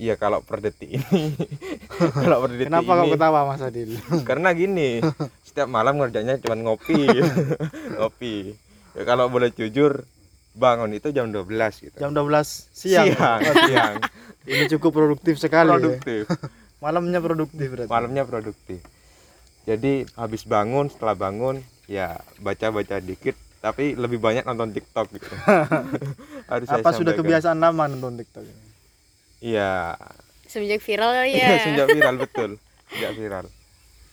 Iya 0.00 0.16
kalau 0.16 0.40
per 0.42 0.58
detik 0.64 0.88
ini 0.88 1.36
kalau 2.26 2.42
per 2.42 2.58
detik 2.58 2.72
Kenapa 2.72 2.90
kau 2.96 3.06
ini 3.06 3.12
ketawa 3.14 3.40
Mas 3.44 3.62
Adil? 3.62 4.00
karena 4.26 4.50
gini 4.50 4.98
setiap 5.46 5.68
malam 5.68 6.00
ngerjanya 6.00 6.40
cuma 6.42 6.56
ngopi 6.58 7.06
ngopi 8.00 8.56
ya 8.92 9.02
kalau 9.02 9.26
boleh 9.26 9.50
jujur 9.50 10.04
bangun 10.52 10.92
itu 10.92 11.08
jam 11.08 11.28
12 11.28 11.48
gitu 11.82 11.96
Jam 11.96 12.12
12 12.12 12.28
siang. 12.70 13.08
siang, 13.08 13.40
Oh, 13.48 13.54
siang. 13.64 13.94
Ini 14.42 14.64
cukup 14.68 14.90
produktif 14.92 15.36
sekali. 15.36 15.66
ya. 15.66 15.74
produktif 15.74 16.24
Malamnya 16.84 17.18
produktif 17.18 17.66
berarti. 17.68 17.88
malamnya 17.88 18.22
produktif 18.22 18.82
jadi 19.62 20.02
habis 20.12 20.42
bangun 20.42 20.88
setelah 20.88 21.14
bangun 21.14 21.62
ya 21.86 22.14
baca-baca 22.36 22.98
dikit 22.98 23.32
tapi 23.60 23.94
lebih 23.94 24.18
banyak 24.18 24.42
nonton 24.42 24.70
TikTok 24.70 25.06
gitu 25.12 25.30
harus 26.50 26.66
saya 26.66 26.82
Apa 26.82 26.90
sudah 26.90 27.14
sampaikan. 27.14 27.18
kebiasaan 27.22 27.58
lama 27.60 27.86
nonton 27.86 28.18
TikTok? 28.18 28.42
ini? 28.42 28.66
iya 29.40 29.94
semenjak 30.44 30.82
viral 30.82 31.10
kali 31.14 31.30
Iya, 31.32 31.46
ya 31.46 31.58
sejak 31.64 31.86
viral 31.88 32.16
betul 32.18 32.50
sejak 32.90 33.12
viral 33.14 33.46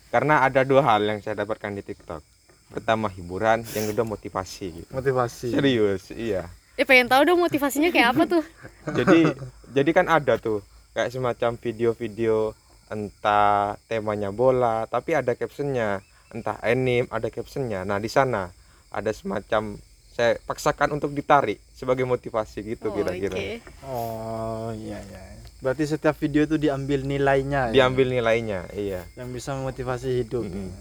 karena 0.08 0.36
ada 0.40 0.62
dua 0.62 0.82
hal 0.84 1.02
yang 1.04 1.20
saya 1.20 1.34
dapatkan 1.36 1.74
di 1.74 1.82
TikTok 1.84 2.22
pertama 2.70 3.10
hiburan 3.10 3.66
yang 3.74 3.86
kedua 3.88 4.06
motivasi 4.08 4.66
gitu 4.76 4.92
Motivasi. 4.92 5.50
serius 5.50 6.10
iya 6.12 6.46
eh 6.74 6.86
pengen 6.86 7.06
tahu 7.06 7.26
dong 7.26 7.40
motivasinya 7.40 7.90
kayak 7.90 8.14
apa 8.14 8.24
tuh 8.26 8.44
jadi 8.98 9.34
jadi 9.70 9.90
kan 9.92 10.06
ada 10.08 10.38
tuh 10.38 10.62
kayak 10.92 11.10
semacam 11.10 11.54
video-video 11.56 12.54
entah 12.88 13.78
temanya 13.86 14.30
bola 14.30 14.86
tapi 14.86 15.14
ada 15.14 15.34
captionnya 15.34 16.02
entah 16.30 16.58
anime 16.60 17.06
ada 17.10 17.28
captionnya 17.28 17.84
nah 17.84 17.98
di 17.98 18.08
sana 18.08 18.50
ada 18.90 19.12
semacam 19.12 19.78
saya 20.10 20.36
paksakan 20.42 20.94
untuk 20.94 21.12
ditarik 21.12 21.62
sebagai 21.72 22.04
motivasi 22.04 22.60
gitu 22.68 22.90
Oh, 22.90 22.94
kira-kira 22.94 23.34
oke. 23.34 23.50
Oh 23.86 24.70
iya 24.76 25.00
iya. 25.00 25.22
Berarti 25.60 25.84
setiap 25.86 26.16
video 26.16 26.44
itu 26.44 26.56
diambil 26.56 27.04
nilainya. 27.04 27.70
ya? 27.70 27.74
diambil 27.76 28.08
nilainya 28.10 28.68
iya 28.74 29.08
yang 29.16 29.30
bisa 29.30 29.54
memotivasi 29.54 30.20
hidup. 30.20 30.44
Mm-mm. 30.44 30.68
Eh, 30.68 30.72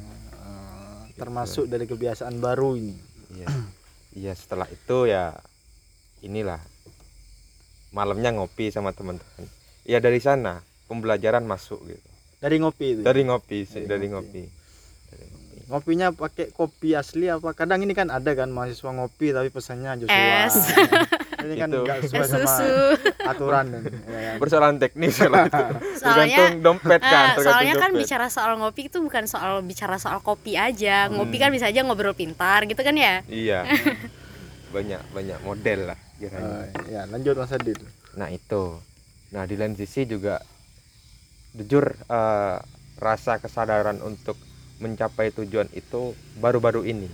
termasuk 1.19 1.67
dari 1.67 1.85
kebiasaan 1.85 2.39
baru 2.39 2.75
ini. 2.75 2.95
iya 3.35 3.49
iya 4.15 4.33
setelah 4.33 4.65
itu 4.67 5.05
ya 5.05 5.35
inilah 6.21 6.63
malamnya 7.91 8.33
ngopi 8.33 8.69
sama 8.69 8.91
teman-teman 8.91 9.45
ya 9.83 9.99
dari 9.99 10.19
sana 10.19 10.61
pembelajaran 10.87 11.43
masuk 11.43 11.81
gitu 11.85 12.09
Dari 12.39 12.57
ngopi 12.57 12.87
itu. 12.95 13.03
dari 13.03 13.23
ngopi 13.23 13.59
sih 13.63 13.83
Dari 13.83 13.89
dari 13.89 14.07
ngopi. 14.09 14.43
ngopi 14.45 14.57
dari 15.09 15.25
ngopi 15.27 15.47
Ngopinya 15.69 16.09
pakai 16.11 16.49
kopi 16.49 16.97
asli 16.97 17.29
apa? 17.29 17.53
Kadang 17.53 17.85
ini 17.85 17.93
kan 17.93 18.09
ada 18.09 18.33
kan 18.33 18.49
mahasiswa 18.49 18.89
ngopi 18.89 19.37
tapi 19.37 19.53
pesannya 19.53 20.01
Joshua. 20.01 20.49
Es. 20.49 20.57
Ini 21.49 21.55
kan 21.57 21.69
Itu. 21.69 21.81
enggak 21.81 21.97
Es 21.97 22.03
sesuai 22.07 22.21
sama 22.23 22.39
susu 22.45 22.71
aturan 23.25 23.67
kan. 23.67 23.83
ya 24.05 24.21
kan? 24.23 24.37
persoalan 24.37 24.75
teknis 24.77 25.15
kalau 25.17 25.39
itu 25.49 25.65
soalnya 25.97 26.37
tergantung 26.37 26.61
dompet 26.61 27.01
kan 27.01 27.09
tergantung 27.09 27.45
soalnya 27.45 27.75
kan 27.75 27.91
dompet. 27.91 28.01
bicara 28.05 28.27
soal 28.29 28.53
ngopi 28.55 28.83
itu 28.85 28.99
bukan 28.99 29.25
soal 29.25 29.53
bicara 29.61 29.97
soal 29.97 30.19
kopi 30.21 30.55
aja 30.55 31.09
ngopi 31.09 31.35
Hmm. 31.35 31.43
kan 31.43 31.51
bisa 31.51 31.67
aja 31.67 31.81
ngobrol 31.81 32.13
pintar 32.13 32.63
gitu 32.65 32.79
kan 32.79 32.93
ya 32.93 33.25
iya 33.27 33.65
banyak 34.75 35.01
banyak 35.09 35.39
model 35.41 35.81
lah 35.89 35.99
kiranya 36.15 36.69
ya 36.87 37.03
lanjut 37.07 37.35
Mas 37.35 37.51
Adil. 37.51 37.79
nah 38.13 38.29
itu 38.29 38.77
nah 39.29 39.45
di 39.45 39.55
lain 39.55 39.73
sisi 39.73 40.05
juga 40.05 40.45
jujur 41.53 41.89
eh, 41.89 42.57
rasa 42.97 43.39
kesadaran 43.39 43.99
untuk 44.01 44.37
mencapai 44.77 45.33
tujuan 45.33 45.67
itu 45.73 46.11
baru-baru 46.35 46.85
ini 46.85 47.09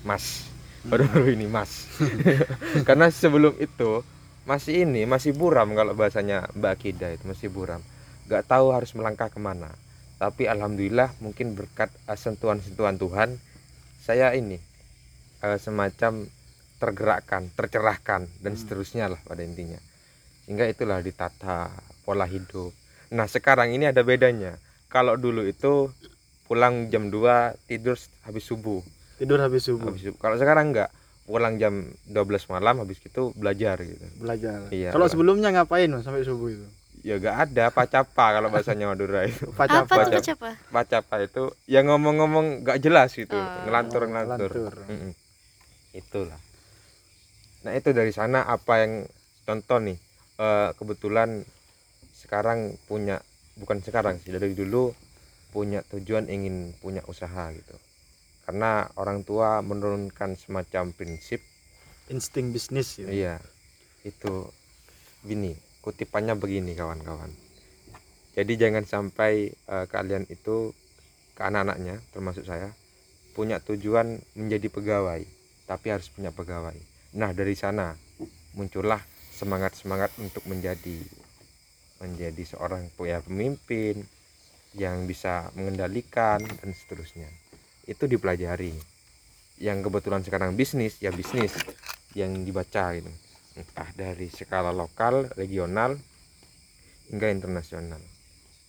mas 0.00 0.49
baru-baru 0.86 1.36
ini 1.36 1.46
mas. 1.50 1.88
Karena 2.88 3.12
sebelum 3.12 3.56
itu 3.60 4.00
masih 4.48 4.88
ini 4.88 5.04
masih 5.04 5.36
buram 5.36 5.76
kalau 5.76 5.92
bahasanya 5.92 6.48
Mbak 6.56 6.74
Kida 6.80 7.12
itu 7.12 7.24
masih 7.28 7.52
buram. 7.52 7.84
Nggak 8.26 8.48
tahu 8.48 8.72
harus 8.72 8.90
melangkah 8.96 9.28
ke 9.28 9.36
mana. 9.36 9.68
Tapi 10.16 10.48
alhamdulillah 10.48 11.12
mungkin 11.20 11.56
berkat 11.56 11.92
eh, 12.08 12.16
sentuhan-sentuhan 12.16 12.96
Tuhan 12.96 13.36
saya 14.00 14.32
ini 14.32 14.56
eh, 15.44 15.58
semacam 15.60 16.24
tergerakkan 16.80 17.52
tercerahkan 17.52 18.24
dan 18.40 18.52
seterusnya 18.56 19.12
lah 19.12 19.20
pada 19.20 19.44
intinya. 19.44 19.76
Hingga 20.48 20.64
itulah 20.72 21.04
ditata 21.04 21.68
pola 22.02 22.24
hidup. 22.24 22.72
Nah 23.12 23.28
sekarang 23.28 23.76
ini 23.76 23.92
ada 23.92 24.00
bedanya. 24.00 24.56
Kalau 24.90 25.14
dulu 25.14 25.46
itu 25.46 25.92
pulang 26.50 26.90
jam 26.90 27.14
2 27.14 27.70
tidur 27.70 27.94
habis 28.26 28.42
subuh 28.42 28.82
Tidur 29.20 29.38
habis 29.38 29.62
subuh. 29.62 29.86
habis 29.86 30.02
subuh 30.02 30.16
kalau 30.18 30.34
sekarang 30.34 30.72
enggak 30.72 30.88
pulang 31.22 31.54
jam 31.56 31.74
12 32.06 32.26
malam 32.50 32.80
habis 32.80 32.98
itu 32.98 33.30
belajar 33.32 33.78
gitu 33.78 34.02
Belajar. 34.18 34.66
Iya, 34.68 34.90
Kalau 34.90 35.04
lah. 35.04 35.12
sebelumnya 35.12 35.48
ngapain 35.52 35.86
Mas 35.86 36.02
sampai 36.02 36.24
subuh 36.24 36.48
itu? 36.50 36.66
ya 37.00 37.16
enggak 37.16 37.36
ada 37.46 37.64
pacapa 37.68 38.26
kalau 38.30 38.48
bahasanya 38.48 38.84
Madura 38.86 39.24
itu 39.24 39.48
Baca 39.56 39.72
apa 39.78 39.94
tuh 39.94 40.00
baca. 40.02 40.16
baca 40.16 40.32
apa 40.34 40.50
pacapa 40.70 41.14
itu 41.18 41.42
yang 41.66 41.84
ngomong-ngomong 41.86 42.46
enggak 42.60 42.76
jelas 42.78 43.12
gitu 43.12 43.32
Oh. 43.32 43.64
ngelantur 43.64 44.04
ngelantur 44.04 44.50
Lantur. 44.50 44.74
Mm-mm. 44.84 45.12
itulah 45.92 46.36
nah 47.60 47.72
itu 47.72 47.92
dari 47.92 48.08
sana 48.10 48.44
apa 48.44 48.80
yang 48.80 48.92
contoh 49.44 49.78
nih 49.78 49.96
eh, 50.36 50.70
kebetulan 50.74 51.44
sekarang 52.14 52.58
punya 52.84 53.20
bukan 53.54 53.80
sekarang 53.80 54.16
sih 54.18 54.30
dari 54.30 54.52
dulu 54.52 54.92
punya 55.50 55.80
tujuan 55.86 56.24
ingin 56.26 56.72
punya 56.76 57.00
usaha 57.04 57.48
gitu 57.50 57.76
karena 58.50 58.90
orang 58.98 59.22
tua 59.22 59.62
menurunkan 59.62 60.34
semacam 60.34 60.90
prinsip. 60.90 61.38
Insting 62.10 62.50
bisnis 62.50 62.98
gitu. 62.98 63.06
iya 63.06 63.38
itu 64.02 64.50
gini 65.22 65.54
kutipannya 65.86 66.34
begini 66.34 66.74
kawan-kawan. 66.74 67.30
Jadi 68.34 68.52
jangan 68.58 68.82
sampai 68.82 69.54
eh, 69.54 69.86
kalian 69.86 70.26
itu 70.26 70.74
ke 71.38 71.42
anak-anaknya 71.46 72.02
termasuk 72.10 72.42
saya 72.42 72.74
punya 73.38 73.62
tujuan 73.62 74.18
menjadi 74.34 74.66
pegawai 74.66 75.22
tapi 75.70 75.86
harus 75.94 76.10
punya 76.10 76.34
pegawai. 76.34 76.74
Nah 77.14 77.30
dari 77.30 77.54
sana 77.54 77.94
muncullah 78.58 78.98
semangat-semangat 79.38 80.18
untuk 80.18 80.42
menjadi 80.50 80.98
menjadi 82.02 82.42
seorang 82.42 82.90
ya, 82.98 83.22
pemimpin 83.22 84.02
yang 84.74 85.06
bisa 85.06 85.54
mengendalikan 85.54 86.42
dan 86.42 86.74
seterusnya 86.74 87.30
itu 87.90 88.06
dipelajari 88.06 88.70
yang 89.58 89.82
kebetulan 89.82 90.22
sekarang 90.22 90.54
bisnis 90.54 90.96
ya 90.96 91.10
bisnis 91.10 91.50
yang 92.12 92.32
dibaca 92.40 92.94
gitu 92.94 93.10
entah 93.52 93.90
dari 93.92 94.30
skala 94.30 94.70
lokal 94.70 95.26
regional 95.34 95.98
hingga 97.08 97.28
internasional 97.28 97.98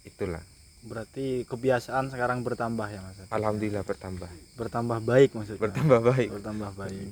itulah 0.04 0.42
Berarti 0.82 1.46
kebiasaan 1.46 2.10
sekarang 2.10 2.42
bertambah 2.42 2.90
ya 2.90 3.00
Mas. 3.00 3.22
alhamdulillah 3.30 3.86
bertambah 3.86 4.26
Bertambah 4.58 4.98
baik 5.00 5.30
maksudnya. 5.32 5.62
bertambah 5.62 6.00
baik 6.02 6.30
Bertambah 6.34 6.72
baik. 6.74 7.06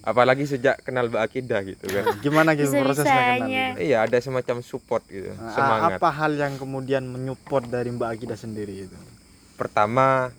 apalagi 0.00 0.46
sejak 0.46 0.78
kenal 0.80 1.10
Mbak 1.10 1.22
Akidah 1.26 1.60
gitu 1.60 1.90
kan 1.90 2.06
Gimana 2.24 2.54
gitu 2.54 2.70
prosesnya 2.70 3.02
kenal? 3.34 3.50
Bisa-bisanya. 3.50 3.82
iya 3.82 3.98
ada 4.00 4.14
semacam 4.16 4.62
support 4.62 5.02
gitu 5.10 5.34
Nah, 5.34 5.50
semangat 5.50 5.98
Apa 5.98 6.10
hal 6.14 6.38
yang 6.38 6.54
kemudian 6.54 7.02
menyupport 7.04 7.66
dari 7.66 7.90
Mbak 7.90 8.08
Akida 8.08 8.38
sendiri 8.38 8.86
itu? 8.86 8.96
pertama 9.56 10.30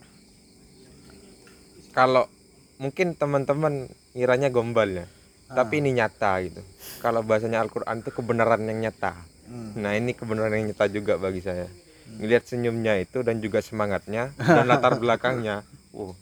kalau 1.97 2.29
mungkin 2.77 3.17
teman-teman 3.17 3.89
ngiranya 4.13 4.53
gombal 4.53 4.86
ya 4.86 5.10
tapi 5.47 5.79
ini 5.79 5.95
nyata 5.95 6.43
gitu. 6.43 6.62
Kalau 6.99 7.23
bahasanya 7.23 7.63
Al-Quran 7.63 8.03
itu 8.03 8.12
kebenaran 8.12 8.62
yang 8.67 8.79
nyata. 8.86 9.15
Hmm. 9.47 9.79
nah 9.79 9.95
ini 9.95 10.12
kebenaran 10.12 10.60
yang 10.60 10.75
nyata 10.75 10.91
juga 10.91 11.15
bagi 11.15 11.39
saya. 11.39 11.71
Ngelihat 12.19 12.51
senyumnya 12.51 12.99
itu 12.99 13.23
dan 13.23 13.39
juga 13.39 13.63
semangatnya 13.63 14.36
dan 14.43 14.67
latar 14.67 14.99
belakangnya 14.99 15.63
uh 15.95 16.13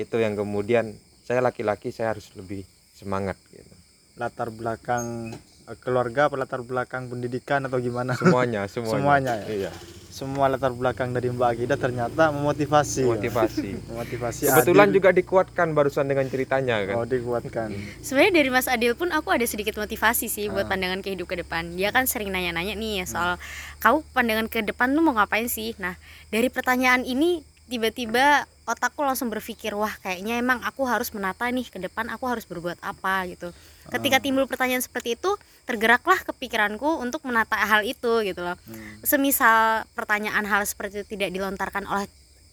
itu 0.00 0.16
yang 0.16 0.32
kemudian 0.32 0.96
saya 1.28 1.44
laki-laki 1.44 1.92
saya 1.92 2.16
harus 2.16 2.32
lebih 2.32 2.64
semangat 2.96 3.36
gitu. 3.52 3.74
Latar 4.16 4.48
belakang 4.48 5.36
keluarga, 5.76 6.26
apa 6.26 6.34
latar 6.36 6.60
belakang 6.60 7.06
pendidikan 7.06 7.62
atau 7.62 7.78
gimana? 7.78 8.12
semuanya 8.12 8.66
semuanya 8.72 8.92
Semuanya 8.92 9.34
ya? 9.38 9.46
iya 9.48 9.72
Semua 10.10 10.50
latar 10.50 10.74
belakang 10.74 11.10
dari 11.10 11.30
Mbak 11.30 11.48
Akida 11.48 11.76
ternyata 11.76 12.28
memotivasi. 12.30 13.06
motivasi 13.06 13.70
Memotivasi. 13.88 14.42
kebetulan 14.44 14.90
Adil. 14.90 14.96
juga 14.98 15.10
dikuatkan 15.12 15.70
barusan 15.70 16.02
dengan 16.04 16.26
ceritanya 16.26 16.82
kan 16.82 16.94
Oh 16.96 17.06
dikuatkan. 17.06 17.70
Sebenarnya 18.04 18.32
dari 18.34 18.50
Mas 18.50 18.66
Adil 18.66 18.92
pun 18.92 19.06
aku 19.08 19.30
ada 19.30 19.44
sedikit 19.44 19.76
motivasi 19.76 20.26
sih 20.26 20.50
buat 20.50 20.66
Ah. 20.66 20.74
pandangan 20.74 20.98
ke 20.98 21.14
hidup 21.14 21.26
ke 21.26 21.38
depan. 21.38 21.72
Dia 21.72 21.88
kan 21.88 22.04
sering 22.04 22.28
nanya-nanya 22.28 22.74
nih 22.74 22.92
ya 22.96 23.06
soal 23.06 23.30
kau 23.78 24.02
pandangan 24.10 24.46
ke 24.46 24.60
depan 24.62 24.90
lu 24.90 25.00
mau 25.00 25.14
ngapain 25.14 25.46
sih? 25.46 25.78
Nah, 25.78 25.94
dari 26.26 26.50
pertanyaan 26.50 27.02
ini 27.02 27.46
tiba-tiba 27.70 28.44
otakku 28.66 29.00
langsung 29.00 29.30
berpikir 29.30 29.72
wah 29.72 29.94
kayaknya 29.96 30.36
emang 30.36 30.58
aku 30.62 30.82
harus 30.84 31.10
menata 31.10 31.46
nih 31.46 31.62
ke 31.64 31.78
depan 31.78 32.10
aku 32.10 32.26
harus 32.26 32.42
berbuat 32.42 32.82
apa 32.82 33.30
gitu. 33.30 33.54
Ketika 33.90 34.16
Ah. 34.18 34.22
timbul 34.22 34.46
pertanyaan 34.46 34.80
seperti 34.80 35.18
itu, 35.18 35.30
tergeraklah 35.66 36.22
kepikiranku 36.22 36.98
untuk 36.98 37.26
menata 37.26 37.58
hal 37.58 37.82
itu 37.82 38.22
gitu 38.22 38.40
loh. 38.40 38.54
Hmm. 38.66 39.02
Semisal 39.02 39.84
pertanyaan 39.92 40.46
hal 40.46 40.62
seperti 40.62 41.02
itu 41.02 41.18
tidak 41.18 41.30
dilontarkan 41.30 41.86
oleh 41.86 42.06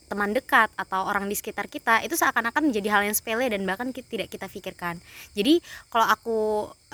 teman 0.07 0.31
dekat 0.31 0.71
atau 0.79 1.03
orang 1.03 1.27
di 1.27 1.35
sekitar 1.35 1.67
kita 1.67 1.99
itu 1.99 2.15
seakan-akan 2.15 2.71
menjadi 2.71 2.87
hal 2.95 3.01
yang 3.03 3.11
sepele 3.11 3.43
dan 3.51 3.67
bahkan 3.67 3.91
ki- 3.91 4.07
tidak 4.07 4.31
kita 4.31 4.47
pikirkan. 4.47 4.95
Jadi 5.35 5.59
kalau 5.91 6.07
aku 6.07 6.37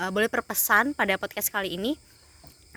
eh, 0.02 0.10
boleh 0.10 0.26
berpesan 0.26 0.92
pada 0.92 1.14
podcast 1.14 1.48
kali 1.48 1.78
ini 1.78 1.94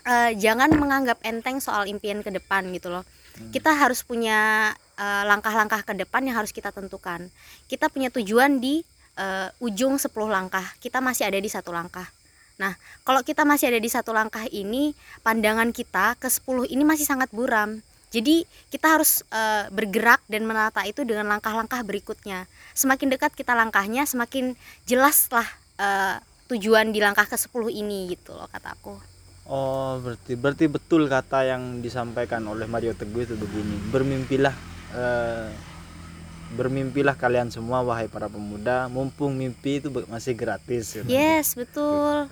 eh, 0.05 0.31
jangan 0.37 0.69
menganggap 0.77 1.17
enteng 1.25 1.57
soal 1.57 1.89
impian 1.89 2.21
ke 2.21 2.29
depan 2.29 2.69
gitu 2.69 2.93
loh. 2.93 3.01
Kita 3.49 3.73
harus 3.73 4.05
punya 4.05 4.71
eh, 4.93 5.23
langkah-langkah 5.25 5.81
ke 5.81 5.97
depan 5.97 6.21
yang 6.21 6.37
harus 6.37 6.53
kita 6.53 6.69
tentukan. 6.69 7.25
Kita 7.65 7.89
punya 7.89 8.13
tujuan 8.13 8.61
di 8.61 8.85
eh, 9.17 9.49
ujung 9.59 9.97
10 9.97 10.13
langkah. 10.29 10.63
Kita 10.79 11.01
masih 11.01 11.27
ada 11.27 11.41
di 11.41 11.49
satu 11.49 11.73
langkah. 11.73 12.05
Nah, 12.57 12.73
kalau 13.05 13.21
kita 13.21 13.45
masih 13.45 13.69
ada 13.69 13.79
di 13.81 13.89
satu 13.89 14.13
langkah 14.13 14.45
ini, 14.49 14.97
pandangan 15.21 15.69
kita 15.69 16.17
ke 16.17 16.29
10 16.29 16.69
ini 16.69 16.83
masih 16.85 17.05
sangat 17.05 17.29
buram. 17.29 17.81
Jadi 18.07 18.47
kita 18.71 18.97
harus 18.97 19.21
eh, 19.29 19.67
bergerak 19.69 20.23
dan 20.31 20.47
menata 20.47 20.81
itu 20.87 21.03
dengan 21.03 21.27
langkah-langkah 21.27 21.83
berikutnya. 21.83 22.47
Semakin 22.71 23.13
dekat 23.13 23.35
kita 23.35 23.53
langkahnya, 23.53 24.07
semakin 24.07 24.55
jelaslah 24.87 25.45
eh, 25.77 26.17
tujuan 26.47 26.95
di 26.95 27.03
langkah 27.03 27.27
ke 27.27 27.35
10 27.35 27.51
ini 27.69 28.15
gitu 28.15 28.33
loh 28.33 28.47
kataku. 28.47 28.95
Oh 29.47 29.99
berarti 30.03 30.35
berarti 30.35 30.65
betul 30.67 31.07
kata 31.07 31.47
yang 31.47 31.79
disampaikan 31.79 32.43
oleh 32.47 32.67
Mario 32.67 32.91
Teguh 32.95 33.23
itu 33.27 33.35
begini. 33.39 33.75
Bermimpilah 33.91 34.55
bermimpilah 36.55 37.17
kalian 37.17 37.51
semua 37.51 37.83
wahai 37.83 38.07
para 38.07 38.31
pemuda, 38.31 38.87
mumpung 38.87 39.35
mimpi 39.35 39.83
itu 39.83 39.91
masih 40.07 40.33
gratis. 40.33 40.95
gitu. 40.95 41.07
Yes, 41.09 41.57
betul. 41.57 42.29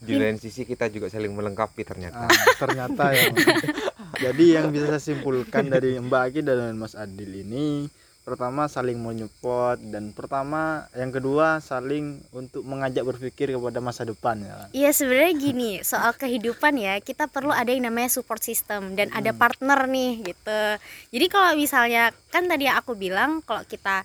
di 0.00 0.16
lain 0.16 0.40
sisi 0.40 0.64
kita 0.64 0.88
juga 0.88 1.12
saling 1.12 1.28
melengkapi 1.28 1.84
ternyata 1.84 2.24
Ah, 2.24 2.32
ternyata 2.56 3.12
ya. 3.12 3.28
Jadi 4.24 4.56
yang 4.56 4.72
bisa 4.72 4.96
saya 4.96 5.12
simpulkan 5.12 5.68
dari 5.68 6.00
Mbak 6.00 6.22
Aki 6.24 6.40
dan 6.40 6.72
Mas 6.72 6.96
Adil 6.96 7.44
ini 7.44 7.84
pertama 8.20 8.68
saling 8.68 9.00
menyupport 9.00 9.80
dan 9.80 10.12
pertama 10.12 10.86
yang 10.92 11.10
kedua 11.10 11.58
saling 11.58 12.20
untuk 12.30 12.62
mengajak 12.62 13.02
berpikir 13.02 13.56
kepada 13.56 13.80
masa 13.80 14.04
depan 14.04 14.38
ya. 14.38 14.68
Iya 14.70 14.90
sebenarnya 14.92 15.34
gini 15.40 15.70
soal 15.80 16.12
kehidupan 16.14 16.76
ya 16.76 17.00
kita 17.00 17.26
perlu 17.26 17.50
ada 17.50 17.72
yang 17.72 17.88
namanya 17.88 18.12
support 18.12 18.44
system 18.44 18.94
dan 18.94 19.10
ada 19.16 19.32
partner 19.32 19.88
nih 19.88 20.20
gitu. 20.32 20.62
Jadi 21.10 21.26
kalau 21.32 21.56
misalnya 21.56 22.12
kan 22.28 22.46
tadi 22.46 22.68
aku 22.68 22.94
bilang 22.94 23.40
kalau 23.42 23.64
kita 23.64 24.04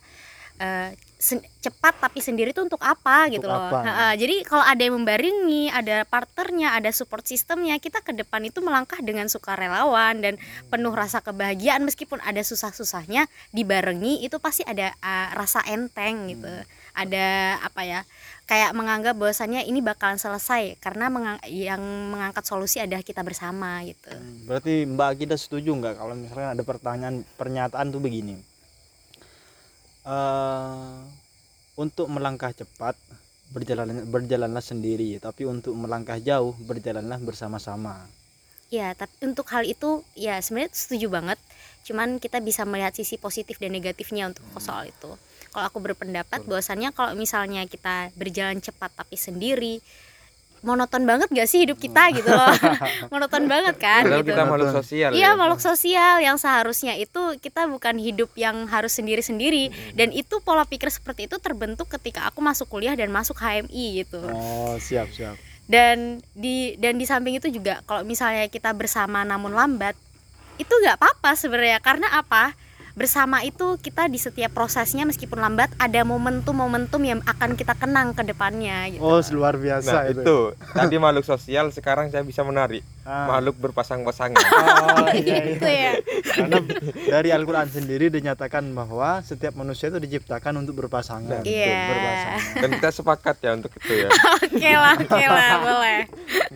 sen- 0.58 1.05
cepat 1.64 1.96
tapi 1.98 2.20
sendiri 2.20 2.52
tuh 2.52 2.68
untuk 2.68 2.84
apa 2.84 3.32
gitu 3.32 3.48
loh. 3.48 3.72
apa? 3.72 3.80
Ha-ha, 3.82 4.08
jadi 4.20 4.44
kalau 4.44 4.62
ada 4.62 4.82
yang 4.84 5.00
membaringi, 5.00 5.72
ada 5.72 6.04
partnernya, 6.06 6.76
ada 6.76 6.92
support 6.92 7.24
systemnya, 7.26 7.80
kita 7.80 8.04
ke 8.04 8.12
depan 8.12 8.44
itu 8.46 8.60
melangkah 8.60 9.00
dengan 9.00 9.26
sukarelawan 9.32 10.22
dan 10.22 10.36
penuh 10.68 10.92
rasa 10.92 11.24
kebahagiaan 11.24 11.82
meskipun 11.88 12.20
ada 12.22 12.44
susah-susahnya 12.44 13.26
dibarengi 13.56 14.22
itu 14.28 14.38
pasti 14.38 14.68
ada 14.68 14.92
eh, 14.92 15.30
rasa 15.34 15.64
enteng 15.66 16.36
gitu. 16.36 16.52
Ada 16.96 17.60
apa 17.64 17.82
ya? 17.84 18.02
kayak 18.46 18.78
menganggap 18.78 19.18
bahwasannya 19.18 19.66
ini 19.66 19.82
bakalan 19.82 20.22
selesai 20.22 20.78
karena 20.78 21.10
mengang- 21.10 21.42
yang 21.50 21.82
mengangkat 22.14 22.46
solusi 22.46 22.78
adalah 22.78 23.02
kita 23.02 23.26
bersama 23.26 23.82
gitu. 23.82 24.14
Berarti 24.46 24.86
Mbak 24.86 25.08
Akida 25.18 25.36
setuju 25.36 25.74
nggak 25.74 25.98
kalau 25.98 26.14
misalnya 26.14 26.54
ada 26.54 26.62
pertanyaan 26.62 27.26
pernyataan 27.42 27.90
tuh 27.90 27.98
begini. 27.98 28.38
Eh 30.06 30.94
untuk 31.76 32.08
melangkah 32.08 32.56
cepat 32.56 32.96
berjalan 33.52 34.08
berjalanlah 34.10 34.64
sendiri, 34.64 35.20
tapi 35.20 35.46
untuk 35.46 35.76
melangkah 35.76 36.18
jauh 36.18 36.56
berjalanlah 36.66 37.20
bersama-sama. 37.22 38.08
Ya, 38.74 38.98
tapi 38.98 39.14
untuk 39.22 39.46
hal 39.54 39.64
itu 39.64 40.02
ya 40.18 40.42
sebenarnya 40.42 40.74
setuju 40.74 41.08
banget. 41.14 41.40
Cuman 41.86 42.18
kita 42.18 42.42
bisa 42.42 42.66
melihat 42.66 42.98
sisi 42.98 43.22
positif 43.22 43.62
dan 43.62 43.76
negatifnya 43.76 44.34
untuk 44.34 44.42
soal 44.58 44.90
itu. 44.90 45.14
Kalau 45.54 45.66
aku 45.70 45.80
berpendapat 45.80 46.44
bahwasannya 46.44 46.92
kalau 46.92 47.14
misalnya 47.14 47.64
kita 47.70 48.12
berjalan 48.18 48.60
cepat 48.60 48.92
tapi 48.92 49.16
sendiri 49.16 49.80
monoton 50.66 51.06
banget 51.06 51.30
gak 51.30 51.46
sih 51.46 51.62
hidup 51.62 51.78
kita 51.78 52.10
gitu 52.12 52.28
loh. 52.28 52.50
monoton 53.14 53.46
banget 53.46 53.78
kan 53.78 54.02
padahal 54.02 54.20
gitu. 54.20 54.34
kita 54.34 54.44
makhluk 54.44 54.70
sosial 54.74 55.10
Iya 55.12 55.24
ya. 55.24 55.30
makhluk 55.34 55.62
sosial 55.62 56.16
yang 56.20 56.36
seharusnya 56.36 56.94
itu 56.96 57.22
kita 57.38 57.66
bukan 57.66 57.96
hidup 57.96 58.34
yang 58.34 58.66
harus 58.66 58.92
sendiri-sendiri 58.92 59.70
dan 59.94 60.10
itu 60.10 60.42
pola 60.42 60.64
pikir 60.64 60.90
seperti 60.90 61.26
itu 61.26 61.38
terbentuk 61.38 61.86
ketika 61.88 62.26
aku 62.26 62.42
masuk 62.42 62.66
kuliah 62.68 62.92
dan 62.92 63.08
masuk 63.08 63.36
HMI 63.36 64.02
gitu 64.02 64.20
Oh, 64.26 64.76
siap, 64.78 65.08
siap. 65.10 65.38
dan 65.64 66.18
di 66.34 66.74
dan 66.76 66.96
di 66.96 67.06
samping 67.06 67.36
itu 67.36 67.48
juga 67.48 67.80
kalau 67.84 68.02
misalnya 68.02 68.46
kita 68.48 68.70
bersama 68.72 69.22
namun 69.22 69.50
lambat 69.50 69.94
itu 70.56 70.72
nggak 70.72 70.96
apa-apa 70.96 71.34
sebenarnya 71.34 71.78
karena 71.80 72.10
apa 72.12 72.54
bersama 72.96 73.44
itu 73.44 73.76
kita 73.78 74.08
di 74.08 74.16
setiap 74.16 74.50
prosesnya 74.50 75.04
meskipun 75.04 75.36
lambat 75.38 75.68
ada 75.76 76.02
momentum-momentum 76.02 77.02
yang 77.02 77.20
akan 77.22 77.54
kita 77.54 77.76
kenang 77.76 78.12
ke 78.12 78.24
depannya 78.24 78.88
gitu 78.90 79.04
Oh, 79.04 79.20
luar 79.30 79.56
biasa 79.56 79.92
nah 79.92 80.04
itu. 80.08 80.22
itu 80.22 80.38
tadi 80.72 80.96
makhluk 80.96 81.24
sosial 81.24 81.70
sekarang 81.70 82.08
saya 82.08 82.24
bisa 82.24 82.42
menarik 82.42 82.88
Ah. 83.06 83.30
makhluk 83.30 83.62
berpasang-pasangan 83.62 84.34
Oh, 84.98 85.14
iya, 85.14 85.38
gitu 85.46 85.62
iya. 85.62 85.94
ya 85.94 86.02
Karena 86.26 86.58
dari 87.06 87.30
Al-Qur'an 87.30 87.70
sendiri 87.70 88.10
dinyatakan 88.10 88.66
bahwa 88.72 89.22
setiap 89.22 89.54
manusia 89.54 89.88
itu 89.88 90.02
diciptakan 90.02 90.58
untuk 90.58 90.74
berpasangan. 90.76 91.46
Iya. 91.46 91.86
Berpasangan. 91.86 92.42
dan 92.58 92.70
kita 92.74 92.90
sepakat 92.90 93.36
ya 93.38 93.52
untuk 93.54 93.70
itu 93.76 93.94
ya 93.94 94.10
oke 94.50 94.72
lah 94.74 94.96
oke 94.98 95.26
lah 95.28 95.52
boleh 95.60 96.00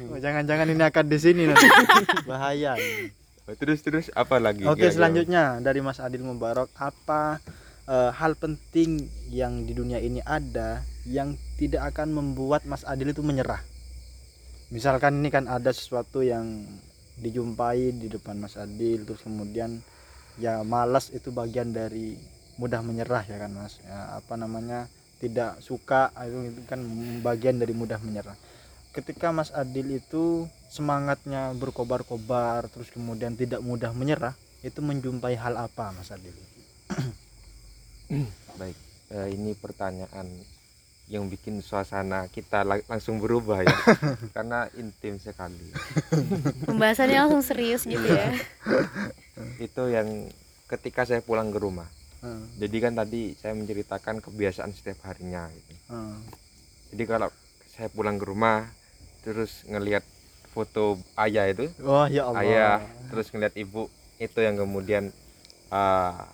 Oh, 0.10 0.18
Jangan-jangan 0.18 0.68
ini 0.68 0.82
akan 0.82 1.06
di 1.06 1.18
sini 1.18 1.42
nanti. 1.46 1.68
Bahaya. 2.30 2.74
ini. 2.76 3.14
Terus 3.58 3.80
terus 3.82 4.06
apa 4.14 4.38
lagi 4.38 4.68
Oke 4.68 4.86
kira-kira? 4.86 4.94
selanjutnya 4.94 5.44
dari 5.64 5.80
Mas 5.82 5.98
Adil 5.98 6.22
Mubarok 6.22 6.70
apa 6.78 7.42
eh, 7.90 8.12
hal 8.14 8.38
penting 8.38 9.10
yang 9.34 9.66
di 9.66 9.74
dunia 9.74 9.98
ini 9.98 10.22
ada 10.22 10.84
yang 11.10 11.34
tidak 11.58 11.96
akan 11.96 12.14
membuat 12.14 12.68
Mas 12.70 12.86
Adil 12.86 13.10
itu 13.10 13.26
menyerah. 13.26 13.62
Misalkan 14.70 15.26
ini 15.26 15.34
kan 15.34 15.50
ada 15.50 15.74
sesuatu 15.74 16.22
yang 16.22 16.46
dijumpai 17.18 17.98
di 17.98 18.08
depan 18.08 18.38
Mas 18.38 18.56
Adil 18.56 19.04
terus 19.04 19.26
kemudian 19.26 19.82
ya 20.38 20.62
malas 20.62 21.10
itu 21.10 21.34
bagian 21.34 21.74
dari 21.74 22.16
mudah 22.62 22.86
menyerah 22.86 23.26
ya 23.26 23.42
kan 23.42 23.52
Mas. 23.56 23.82
Ya, 23.82 24.20
apa 24.22 24.38
namanya 24.38 24.86
tidak 25.20 25.60
suka 25.60 26.14
itu 26.24 26.64
kan 26.70 26.80
bagian 27.26 27.58
dari 27.58 27.74
mudah 27.74 27.98
menyerah. 28.00 28.38
Ketika 28.90 29.30
Mas 29.30 29.54
Adil 29.54 30.02
itu 30.02 30.50
semangatnya 30.68 31.54
berkobar-kobar 31.54 32.70
terus 32.70 32.90
kemudian 32.90 33.34
tidak 33.34 33.62
mudah 33.62 33.94
menyerah 33.94 34.34
itu 34.62 34.82
menjumpai 34.82 35.38
hal 35.38 35.56
apa 35.56 35.94
Mas 35.94 36.10
Adil? 36.10 36.34
baik 38.60 38.78
Eh, 39.10 39.34
ini 39.34 39.58
pertanyaan 39.58 40.30
yang 41.10 41.26
bikin 41.26 41.66
suasana 41.66 42.30
kita 42.30 42.62
la- 42.62 42.86
langsung 42.86 43.18
berubah 43.18 43.66
ya 43.66 43.74
karena 44.38 44.70
intim 44.78 45.18
sekali 45.18 45.74
Pembahasannya 46.70 47.18
langsung 47.18 47.42
serius 47.42 47.90
gitu 47.90 48.06
ya. 48.06 48.30
itu 49.66 49.84
yang 49.90 50.30
ketika 50.70 51.10
saya 51.10 51.26
pulang 51.26 51.50
ke 51.50 51.58
rumah 51.58 51.90
Hmm, 52.20 52.44
jadi 52.60 52.78
kan 52.84 53.00
tadi 53.00 53.32
saya 53.40 53.56
menceritakan 53.56 54.20
kebiasaan 54.20 54.76
setiap 54.76 55.08
harinya 55.08 55.48
gitu. 55.48 55.74
hmm, 55.88 56.20
jadi 56.92 57.04
kalau 57.08 57.32
saya 57.72 57.88
pulang 57.88 58.20
ke 58.20 58.28
rumah 58.28 58.68
terus 59.22 59.64
ngelihat 59.66 60.04
foto 60.50 60.98
ayah 61.16 61.46
itu 61.48 61.70
Wah 61.80 62.10
ya 62.10 62.26
Allah. 62.26 62.42
ayah 62.42 62.76
terus 63.10 63.30
ngelihat 63.30 63.54
ibu 63.56 63.86
itu 64.18 64.40
yang 64.42 64.58
kemudian 64.58 65.14
uh, 65.70 66.26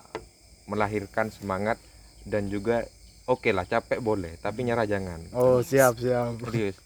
melahirkan 0.66 1.30
semangat 1.30 1.78
dan 2.26 2.48
juga 2.48 2.82
oke 3.26 3.50
lah 3.50 3.62
capek 3.62 4.02
boleh 4.02 4.34
tapi 4.40 4.66
nyerah 4.66 4.86
jangan 4.86 5.22
Oh 5.30 5.62
siap 5.62 5.98
siap. 5.98 6.40
serius 6.42 6.76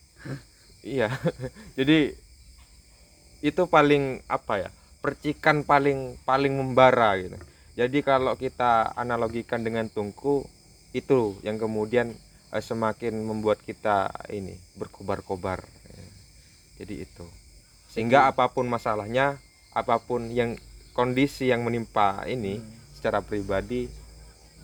iya 0.83 1.09
jadi 1.79 2.13
itu 3.41 3.63
paling 3.67 4.21
apa 4.29 4.69
ya 4.69 4.71
percikan 5.01 5.65
paling 5.65 6.21
paling 6.29 6.53
membara 6.53 7.17
gitu 7.17 7.41
jadi 7.73 7.99
kalau 8.03 8.37
kita 8.37 8.93
analogikan 8.93 9.65
dengan 9.65 9.89
tungku 9.89 10.45
itu 10.93 11.39
yang 11.41 11.57
kemudian 11.57 12.13
eh, 12.51 12.61
semakin 12.61 13.15
membuat 13.23 13.63
kita 13.63 14.11
ini 14.29 14.59
berkobar-kobar. 14.75 15.63
Jadi 16.81 17.05
itu. 17.05 17.29
Sehingga 17.93 18.33
apa 18.33 18.49
pun 18.49 18.65
masalahnya 18.65 19.37
apa 19.77 20.01
pun 20.01 20.33
yang 20.33 20.57
kondisi 20.97 21.53
yang 21.53 21.61
menimpa 21.61 22.25
ini 22.25 22.57
secara 22.97 23.21
pribadi 23.21 23.87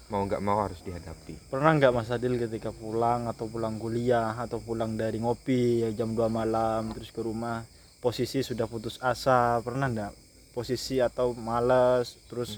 mau 0.09 0.23
nggak 0.23 0.43
mau 0.43 0.63
harus 0.63 0.81
dihadapi. 0.87 1.51
Pernah 1.51 1.77
nggak 1.77 1.93
Mas 1.93 2.09
Adil 2.15 2.39
ketika 2.39 2.71
pulang 2.71 3.27
atau 3.27 3.51
pulang 3.51 3.77
kuliah 3.77 4.39
atau 4.39 4.63
pulang 4.63 4.95
dari 4.95 5.19
ngopi 5.19 5.83
ya 5.83 5.91
jam 5.93 6.15
2 6.15 6.31
malam 6.31 6.95
terus 6.95 7.11
ke 7.11 7.21
rumah 7.21 7.67
posisi 7.99 8.41
sudah 8.47 8.71
putus 8.71 9.03
asa 9.03 9.59
pernah 9.67 9.91
nggak? 9.91 10.13
Posisi 10.55 11.03
atau 11.03 11.35
malas 11.37 12.17
terus 12.31 12.57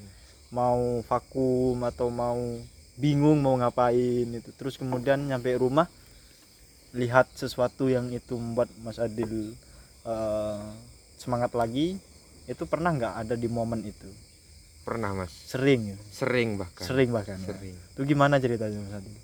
mau 0.53 1.01
vakum 1.03 1.83
atau 1.89 2.13
mau 2.13 2.39
bingung 3.01 3.41
mau 3.41 3.57
ngapain 3.57 4.29
itu. 4.29 4.51
Terus 4.53 4.77
kemudian 4.77 5.25
nyampe 5.25 5.57
rumah 5.57 5.89
lihat 6.93 7.29
sesuatu 7.35 7.87
yang 7.87 8.09
itu 8.09 8.35
membuat 8.35 8.73
Mas 8.81 8.97
Adil 8.97 9.53
eh, 10.05 10.67
semangat 11.19 11.53
lagi 11.53 12.01
itu 12.49 12.65
pernah 12.65 12.95
nggak 12.95 13.15
ada 13.27 13.35
di 13.37 13.45
momen 13.45 13.85
itu 13.85 14.09
pernah 14.89 15.13
mas 15.13 15.29
sering 15.29 15.93
ya? 15.93 15.99
sering 16.09 16.57
bahkan 16.57 16.81
sering 16.81 17.13
bahkan 17.13 17.37
ya? 17.37 17.53
sering 17.53 17.77
itu 17.77 18.01
gimana 18.09 18.41
ceritanya 18.41 18.81
Mas 18.81 18.97
Adil 18.97 19.17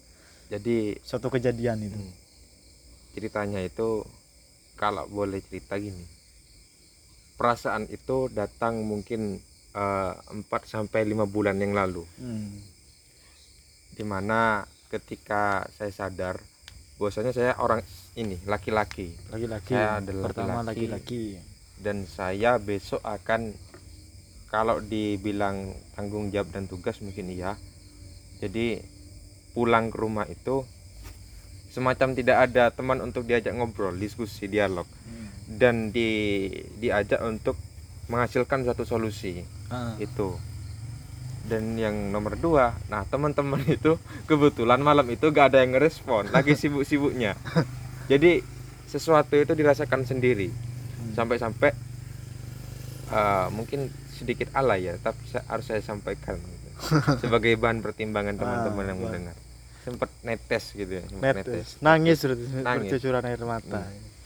jadi 0.52 0.76
suatu 1.00 1.32
kejadian 1.32 1.88
itu 1.88 1.96
Hmm. 1.96 2.12
ceritanya 3.16 3.64
itu 3.64 4.04
kalau 4.76 5.08
boleh 5.08 5.40
cerita 5.40 5.80
gini 5.80 6.04
perasaan 7.34 7.88
itu 7.88 8.28
datang 8.28 8.84
mungkin 8.84 9.40
eh, 9.72 10.12
4 10.12 10.44
sampai 10.68 11.08
lima 11.08 11.24
bulan 11.24 11.56
yang 11.56 11.72
lalu 11.72 12.04
Hmm. 12.20 12.60
di 13.96 14.04
mana 14.04 14.68
ketika 14.92 15.64
saya 15.72 15.88
sadar 15.90 16.44
bahwasanya 17.04 17.36
saya 17.36 17.52
orang 17.60 17.84
ini 18.16 18.40
laki-laki. 18.48 19.12
Laki-laki 19.28 19.76
Saya 19.76 20.00
adalah 20.00 20.24
pertama 20.32 20.64
laki-laki. 20.64 21.36
laki-laki. 21.36 21.76
Dan 21.76 22.08
saya 22.08 22.56
besok 22.56 23.04
akan 23.04 23.52
kalau 24.48 24.80
dibilang 24.80 25.76
tanggung 25.92 26.32
jawab 26.32 26.48
dan 26.48 26.64
tugas 26.64 27.04
mungkin 27.04 27.28
iya. 27.28 27.60
Jadi 28.40 28.80
pulang 29.52 29.92
ke 29.92 30.00
rumah 30.00 30.24
itu 30.24 30.64
semacam 31.68 32.16
tidak 32.16 32.36
ada 32.48 32.72
teman 32.72 33.04
untuk 33.04 33.28
diajak 33.28 33.52
ngobrol 33.52 33.92
diskusi 33.92 34.48
dialog. 34.48 34.88
Hmm. 35.04 35.28
dan 35.44 35.92
di 35.92 36.48
diajak 36.80 37.20
untuk 37.20 37.52
menghasilkan 38.08 38.64
satu 38.64 38.88
solusi. 38.88 39.44
Ah, 39.68 39.92
itu 40.00 40.32
dan 41.44 41.76
yang 41.76 41.92
nomor 42.08 42.34
dua 42.34 42.72
nah 42.86 43.04
teman-teman 43.04 43.60
itu 43.70 43.96
kebetulan 44.24 44.80
malam 44.80 45.04
itu 45.06 45.28
gak 45.28 45.52
ada 45.52 45.60
yang 45.60 45.72
ngerespon 45.72 46.30
lagi 46.30 46.56
sibuk-sibuknya. 46.60 47.36
Jadi 48.04 48.40
sesuatu 48.86 49.34
itu 49.34 49.52
dirasakan 49.52 50.04
sendiri. 50.04 50.48
Hmm. 50.48 51.12
sampai-sampai 51.14 51.70
eh, 53.10 53.46
mungkin 53.50 53.86
sedikit 54.10 54.48
alay 54.52 54.86
ya 54.86 54.94
tapi 54.96 55.20
saya, 55.26 55.44
harus 55.46 55.66
saya 55.66 55.80
sampaikan. 55.80 56.38
Sebagai 57.22 57.54
bahan 57.54 57.80
pertimbangan 57.80 58.34
teman-teman 58.34 58.82
Ah, 58.82 58.88
yang 58.88 58.98
mendengar. 58.98 59.36
Sempat 59.80 60.08
netes 60.22 60.72
gitu 60.72 60.88
ya 60.90 61.04
sempat 61.04 61.34
netes. 61.38 61.76
nangis 61.78 62.24
Nangis. 62.56 62.88
bercucuran 62.88 63.22
air 63.22 63.42
mata. 63.42 63.84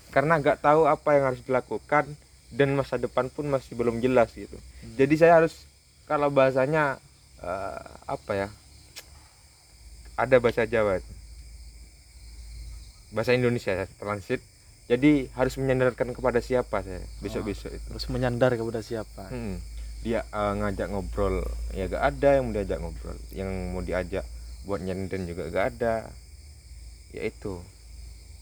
Karena 0.09 0.38
nggak 0.38 0.59
tahu 0.61 0.87
apa 0.87 1.09
yang 1.12 1.24
harus 1.26 1.42
dilakukan 1.42 2.07
dan 2.48 2.68
masa 2.72 2.94
depan 2.96 3.26
pun 3.26 3.44
masih 3.44 3.74
belum 3.74 3.98
jelas 3.98 4.31
gitu. 4.33 4.54
Jadi 4.94 5.14
saya 5.18 5.42
harus 5.42 5.66
kalau 6.04 6.31
bahasanya 6.31 6.96
eh, 7.40 7.81
apa 8.05 8.33
ya? 8.35 8.48
Ada 10.14 10.37
bahasa 10.38 10.66
Jawa. 10.66 10.98
Bahasa 13.09 13.33
Indonesia 13.33 13.72
ya, 13.72 13.87
transit. 13.96 14.42
Jadi 14.88 15.29
harus 15.37 15.55
menyandarkan 15.57 16.16
kepada 16.16 16.40
siapa 16.40 16.81
saya 16.81 17.05
besok-besok 17.20 17.70
itu. 17.70 17.87
Terus 17.92 18.09
menyandar 18.09 18.57
kepada 18.57 18.81
siapa? 18.81 19.29
Hmm, 19.29 19.61
dia 20.01 20.24
eh, 20.24 20.53
ngajak 20.57 20.88
ngobrol 20.88 21.44
ya 21.70 21.87
gak 21.87 22.16
ada 22.16 22.40
yang 22.40 22.48
mau 22.48 22.55
diajak 22.57 22.79
ngobrol. 22.81 23.16
Yang 23.31 23.51
mau 23.68 23.83
diajak 23.85 24.24
buat 24.64 24.81
nyenden 24.81 25.29
juga 25.29 25.53
gak 25.53 25.66
ada. 25.77 26.09
Ya 27.12 27.22
itu. 27.24 27.61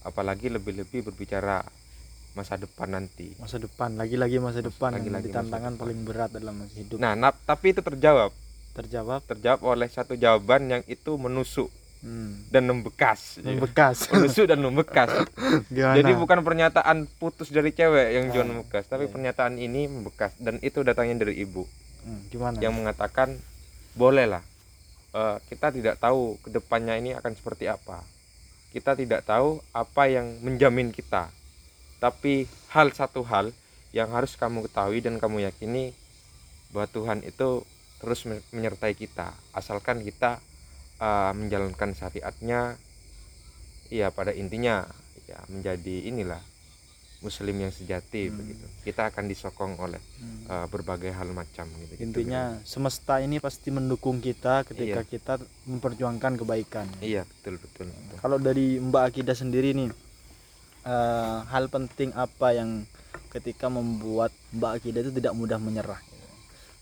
Apalagi 0.07 0.47
lebih-lebih 0.47 1.11
berbicara 1.11 1.67
masa 2.31 2.55
depan 2.55 2.95
nanti. 2.95 3.35
Masa 3.43 3.59
depan 3.59 3.99
lagi-lagi 3.99 4.39
masa 4.39 4.63
depan 4.63 4.95
menjadi 4.95 5.27
masa 5.27 5.37
tantangan 5.43 5.73
depan. 5.75 5.81
paling 5.83 5.99
berat 6.07 6.29
dalam 6.31 6.55
hidup. 6.71 6.95
Nah 6.95 7.11
nap- 7.11 7.43
tapi 7.43 7.75
itu 7.75 7.83
terjawab 7.83 8.31
terjawab. 8.77 9.25
Terjawab 9.25 9.61
oleh 9.65 9.89
satu 9.89 10.13
jawaban 10.13 10.69
yang 10.69 10.83
itu 10.85 11.17
menusuk 11.17 11.73
hmm. 12.05 12.53
dan 12.53 12.69
membekas. 12.69 13.41
Membekas. 13.41 14.05
Menusuk 14.13 14.45
dan 14.45 14.61
membekas. 14.61 15.09
Gimana? 15.73 15.97
Jadi 15.97 16.11
bukan 16.13 16.39
pernyataan 16.45 17.09
putus 17.17 17.49
dari 17.49 17.73
cewek 17.73 18.13
yang 18.13 18.25
John 18.29 18.47
Ah, 18.47 18.61
membekas 18.61 18.85
tapi 18.85 19.09
iya. 19.09 19.13
pernyataan 19.13 19.57
ini 19.57 19.89
membekas. 19.89 20.37
Dan 20.37 20.61
itu 20.61 20.85
datangnya 20.85 21.25
dari 21.25 21.41
ibu. 21.41 21.65
Hmm, 22.05 22.21
gimana? 22.29 22.55
Yang 22.61 22.73
mengatakan 22.77 23.29
bolehlah 23.97 24.45
eh, 25.11 25.37
kita 25.49 25.73
tidak 25.73 25.97
tahu 25.97 26.37
ke 26.45 26.53
depannya 26.53 26.95
ini 26.95 27.17
akan 27.17 27.33
seperti 27.33 27.67
apa. 27.67 28.05
Kita 28.71 28.93
tidak 28.93 29.25
tahu 29.25 29.57
apa 29.73 30.03
yang 30.05 30.37
menjamin 30.45 30.93
kita. 30.93 31.33
Tapi 31.97 32.45
hal 32.69 32.93
satu 32.93 33.25
hal 33.25 33.49
yang 33.89 34.13
harus 34.13 34.37
kamu 34.37 34.69
ketahui 34.69 35.01
dan 35.01 35.17
kamu 35.17 35.49
yakini 35.49 35.97
bahwa 36.69 36.85
Tuhan 36.91 37.19
itu 37.25 37.65
terus 37.97 38.23
men- 38.23 38.45
menyertai 38.51 38.93
kita 38.93 39.27
asalkan 39.51 40.01
kita 40.01 40.37
eh, 40.97 41.31
menjalankan 41.31 41.93
syariatnya 41.93 42.77
ya 43.89 44.09
pada 44.09 44.31
intinya 44.31 44.83
ya 45.23 45.39
menjadi 45.47 46.07
inilah 46.07 46.39
muslim 47.17 47.57
yang 47.57 47.69
sejati 47.69 48.29
Hmm. 48.29 48.37
begitu 48.37 48.65
kita 48.83 49.09
akan 49.09 49.25
disokong 49.25 49.73
oleh 49.77 49.97
Hmm. 50.17 50.45
eh, 50.45 50.67
berbagai 50.67 51.09
hal 51.09 51.29
macam 51.31 51.65
gitu 51.65 51.97
intinya 51.99 52.61
semesta 52.63 53.17
ini 53.17 53.37
pasti 53.37 53.69
mendukung 53.69 54.17
kita 54.19 54.61
ketika 54.63 55.01
Iya. 55.01 55.09
kita 55.09 55.33
memperjuangkan 55.65 56.37
kebaikan 56.37 56.85
iya 56.99 57.25
betul 57.25 57.57
betul, 57.57 57.89
betul. 57.89 58.17
kalau 58.17 58.37
dari 58.37 58.77
Mbak 58.77 59.03
Akidah 59.07 59.33
sendiri 59.33 59.73
nih 59.73 59.89
eh, 60.85 61.37
hal 61.43 61.67
penting 61.67 62.13
apa 62.13 62.53
yang 62.53 62.85
ketika 63.29 63.67
membuat 63.67 64.29
Mbak 64.51 64.71
Akidah 64.73 65.01
itu 65.01 65.11
tidak 65.11 65.33
mudah 65.33 65.57
menyerah 65.57 65.99
gitu. 65.99 66.06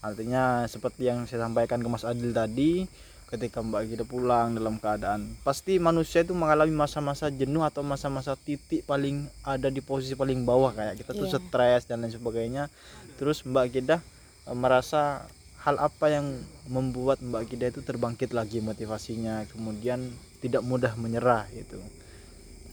Artinya 0.06 0.44
seperti 0.66 1.10
yang 1.10 1.26
saya 1.26 1.44
sampaikan 1.44 1.82
ke 1.82 1.88
Mas 1.88 2.06
Adil 2.06 2.30
tadi 2.30 2.86
ketika 3.26 3.58
Mbak 3.60 3.80
Akidah 3.82 4.06
pulang 4.06 4.54
dalam 4.54 4.78
keadaan 4.78 5.34
pasti 5.42 5.82
manusia 5.82 6.22
itu 6.22 6.32
mengalami 6.32 6.70
masa-masa 6.72 7.28
jenuh 7.28 7.66
atau 7.66 7.82
masa-masa 7.82 8.38
titik 8.38 8.86
paling 8.86 9.26
ada 9.42 9.68
di 9.68 9.82
posisi 9.82 10.14
paling 10.14 10.46
bawah 10.46 10.70
kayak 10.72 10.94
kita 10.96 11.12
tuh 11.12 11.26
Iya. 11.26 11.42
stres 11.42 11.82
dan 11.84 12.06
lain 12.06 12.14
sebagainya 12.14 12.70
terus 13.18 13.42
Mbak 13.42 13.64
Akidah 13.66 14.00
eh, 14.46 14.54
merasa 14.54 15.26
hal 15.60 15.82
apa 15.82 16.06
yang 16.08 16.38
membuat 16.68 17.18
Mbak 17.20 17.44
Kida 17.50 17.74
itu 17.74 17.82
terbangkit 17.82 18.30
lagi 18.30 18.62
motivasinya 18.62 19.50
kemudian 19.50 20.06
tidak 20.38 20.62
mudah 20.62 20.94
menyerah 20.94 21.50
gitu 21.52 21.82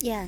Ya, 0.03 0.27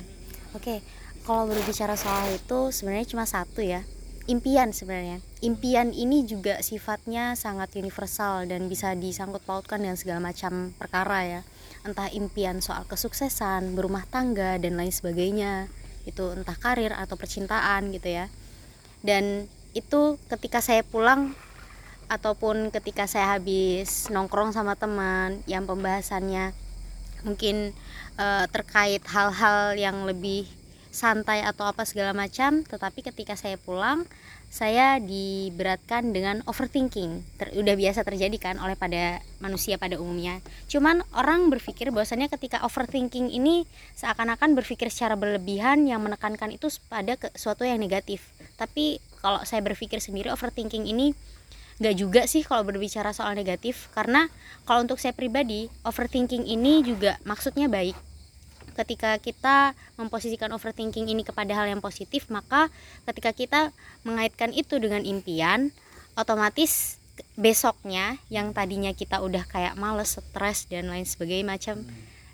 oke. 0.55 0.79
Kalau 1.21 1.45
berbicara 1.45 1.93
soal 1.93 2.31
itu 2.31 2.71
sebenarnya 2.71 3.11
cuma 3.11 3.27
satu 3.27 3.59
ya, 3.59 3.83
impian 4.25 4.73
sebenarnya. 4.73 5.21
Impian 5.45 5.93
ini 5.93 6.25
juga 6.25 6.57
sifatnya 6.65 7.37
sangat 7.37 7.77
universal 7.77 8.49
dan 8.49 8.65
bisa 8.65 8.97
disangkut 8.97 9.45
pautkan 9.45 9.81
dengan 9.81 9.97
segala 9.97 10.19
macam 10.21 10.73
perkara 10.77 11.19
ya. 11.25 11.41
Entah 11.85 12.09
impian 12.09 12.61
soal 12.65 12.89
kesuksesan, 12.89 13.77
berumah 13.77 14.09
tangga 14.09 14.57
dan 14.57 14.77
lain 14.77 14.89
sebagainya. 14.89 15.69
Itu 16.09 16.33
entah 16.33 16.57
karir 16.57 16.93
atau 16.93 17.13
percintaan 17.13 17.93
gitu 17.93 18.09
ya. 18.09 18.25
Dan 19.05 19.45
itu 19.77 20.17
ketika 20.33 20.63
saya 20.65 20.81
pulang 20.81 21.37
ataupun 22.09 22.69
ketika 22.73 23.05
saya 23.05 23.37
habis 23.37 24.09
nongkrong 24.13 24.53
sama 24.53 24.77
teman 24.77 25.41
yang 25.49 25.65
pembahasannya 25.65 26.53
mungkin 27.25 27.73
eh, 28.17 28.45
terkait 28.53 29.01
hal-hal 29.09 29.73
yang 29.73 30.05
lebih 30.05 30.45
santai 30.95 31.43
atau 31.43 31.67
apa 31.67 31.83
segala 31.83 32.15
macam 32.15 32.63
tetapi 32.63 33.03
ketika 33.03 33.35
saya 33.35 33.59
pulang 33.59 34.07
saya 34.55 35.03
diberatkan 35.03 36.15
dengan 36.15 36.39
overthinking. 36.47 37.27
Ter- 37.35 37.51
udah 37.59 37.75
biasa 37.75 38.07
terjadi 38.07 38.37
kan 38.39 38.55
oleh 38.63 38.79
pada 38.79 39.19
manusia 39.43 39.75
pada 39.75 39.99
umumnya. 39.99 40.39
Cuman 40.71 41.03
orang 41.11 41.51
berpikir 41.51 41.91
bahwasannya 41.91 42.31
ketika 42.31 42.63
overthinking 42.63 43.35
ini 43.35 43.67
seakan-akan 43.99 44.55
berpikir 44.55 44.87
secara 44.87 45.19
berlebihan 45.19 45.83
yang 45.83 45.99
menekankan 45.99 46.55
itu 46.55 46.71
pada 46.87 47.19
ke 47.19 47.27
suatu 47.35 47.67
yang 47.67 47.83
negatif. 47.83 48.23
Tapi 48.55 49.03
kalau 49.19 49.43
saya 49.43 49.59
berpikir 49.59 49.99
sendiri 49.99 50.31
overthinking 50.31 50.87
ini 50.87 51.11
nggak 51.75 51.95
juga 51.99 52.21
sih 52.23 52.47
kalau 52.47 52.63
berbicara 52.63 53.11
soal 53.11 53.35
negatif. 53.35 53.91
Karena 53.91 54.31
kalau 54.63 54.87
untuk 54.87 55.03
saya 55.03 55.11
pribadi 55.11 55.67
overthinking 55.83 56.47
ini 56.47 56.79
juga 56.79 57.19
maksudnya 57.27 57.67
baik 57.67 58.14
ketika 58.75 59.15
kita 59.17 59.71
memposisikan 59.95 60.51
overthinking 60.51 61.07
ini 61.07 61.23
kepada 61.23 61.55
hal 61.55 61.71
yang 61.71 61.79
positif 61.79 62.27
maka 62.27 62.67
ketika 63.07 63.31
kita 63.31 63.61
mengaitkan 64.03 64.51
itu 64.51 64.77
dengan 64.77 65.01
impian 65.07 65.71
otomatis 66.19 66.99
besoknya 67.39 68.19
yang 68.27 68.51
tadinya 68.51 68.91
kita 68.91 69.23
udah 69.23 69.47
kayak 69.47 69.79
males 69.79 70.19
stres 70.19 70.67
dan 70.67 70.91
lain 70.91 71.07
sebagainya 71.07 71.47
macam 71.47 71.75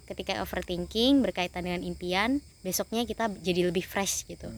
ketika 0.09 0.41
overthinking 0.43 1.23
berkaitan 1.23 1.63
dengan 1.65 1.81
impian 1.85 2.43
besoknya 2.65 3.07
kita 3.07 3.31
jadi 3.41 3.71
lebih 3.71 3.85
fresh 3.85 4.27
gitu. 4.27 4.49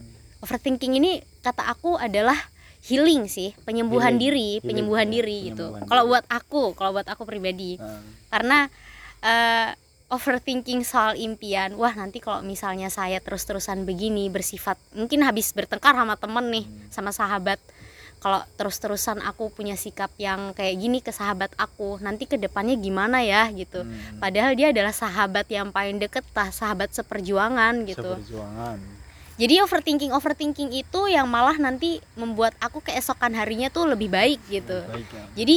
Overthinking 0.42 0.98
ini 0.98 1.22
kata 1.40 1.64
aku 1.64 1.96
adalah 1.96 2.36
healing 2.84 3.30
sih 3.30 3.56
penyembuhan 3.64 4.20
Healing, 4.20 4.24
diri 4.28 4.48
healing, 4.58 4.66
penyembuhan 4.66 5.06
ya, 5.08 5.12
diri 5.20 5.38
gitu. 5.52 5.66
Kalau 5.88 6.02
buat 6.10 6.24
aku 6.28 6.76
kalau 6.76 6.90
buat 7.00 7.08
aku 7.08 7.22
pribadi. 7.24 7.80
Nah, 7.80 8.00
karena 8.28 8.58
eh, 9.24 9.68
overthinking 10.14 10.86
soal 10.86 11.18
impian. 11.18 11.74
Wah 11.74 11.92
nanti 11.92 12.22
kalau 12.22 12.40
misalnya 12.46 12.88
saya 12.88 13.18
terus-terusan 13.18 13.82
begini 13.82 14.30
bersifat 14.30 14.78
mungkin 14.94 15.26
habis 15.26 15.50
bertengkar 15.50 15.92
sama 15.92 16.14
temen 16.14 16.46
nih 16.54 16.66
sama 16.94 17.10
sahabat. 17.10 17.58
Kalau 18.22 18.40
terus-terusan 18.56 19.20
aku 19.20 19.52
punya 19.52 19.76
sikap 19.76 20.08
yang 20.16 20.56
kayak 20.56 20.80
gini 20.80 21.04
ke 21.04 21.12
sahabat 21.12 21.52
aku 21.60 22.00
nanti 22.00 22.24
ke 22.24 22.40
depannya 22.40 22.72
gimana 22.80 23.20
ya 23.20 23.52
gitu. 23.52 23.84
Hmm, 23.84 24.16
padahal 24.16 24.56
dia 24.56 24.72
adalah 24.72 24.96
sahabat 24.96 25.44
yang 25.52 25.68
paling 25.68 26.00
deket 26.00 26.24
lah 26.32 26.48
sahabat 26.48 26.88
seperjuangan 26.96 27.84
gitu. 27.84 28.16
Seperjuangan. 28.16 28.78
Jadi 29.34 29.60
overthinking 29.60 30.14
overthinking 30.14 30.70
itu 30.72 31.00
yang 31.10 31.26
malah 31.26 31.58
nanti 31.58 31.98
membuat 32.14 32.54
aku 32.62 32.80
keesokan 32.80 33.34
harinya 33.34 33.68
tuh 33.68 33.92
lebih 33.92 34.08
baik 34.08 34.40
gitu. 34.46 34.78
Baik 34.88 35.10
ya. 35.10 35.24
Jadi 35.44 35.54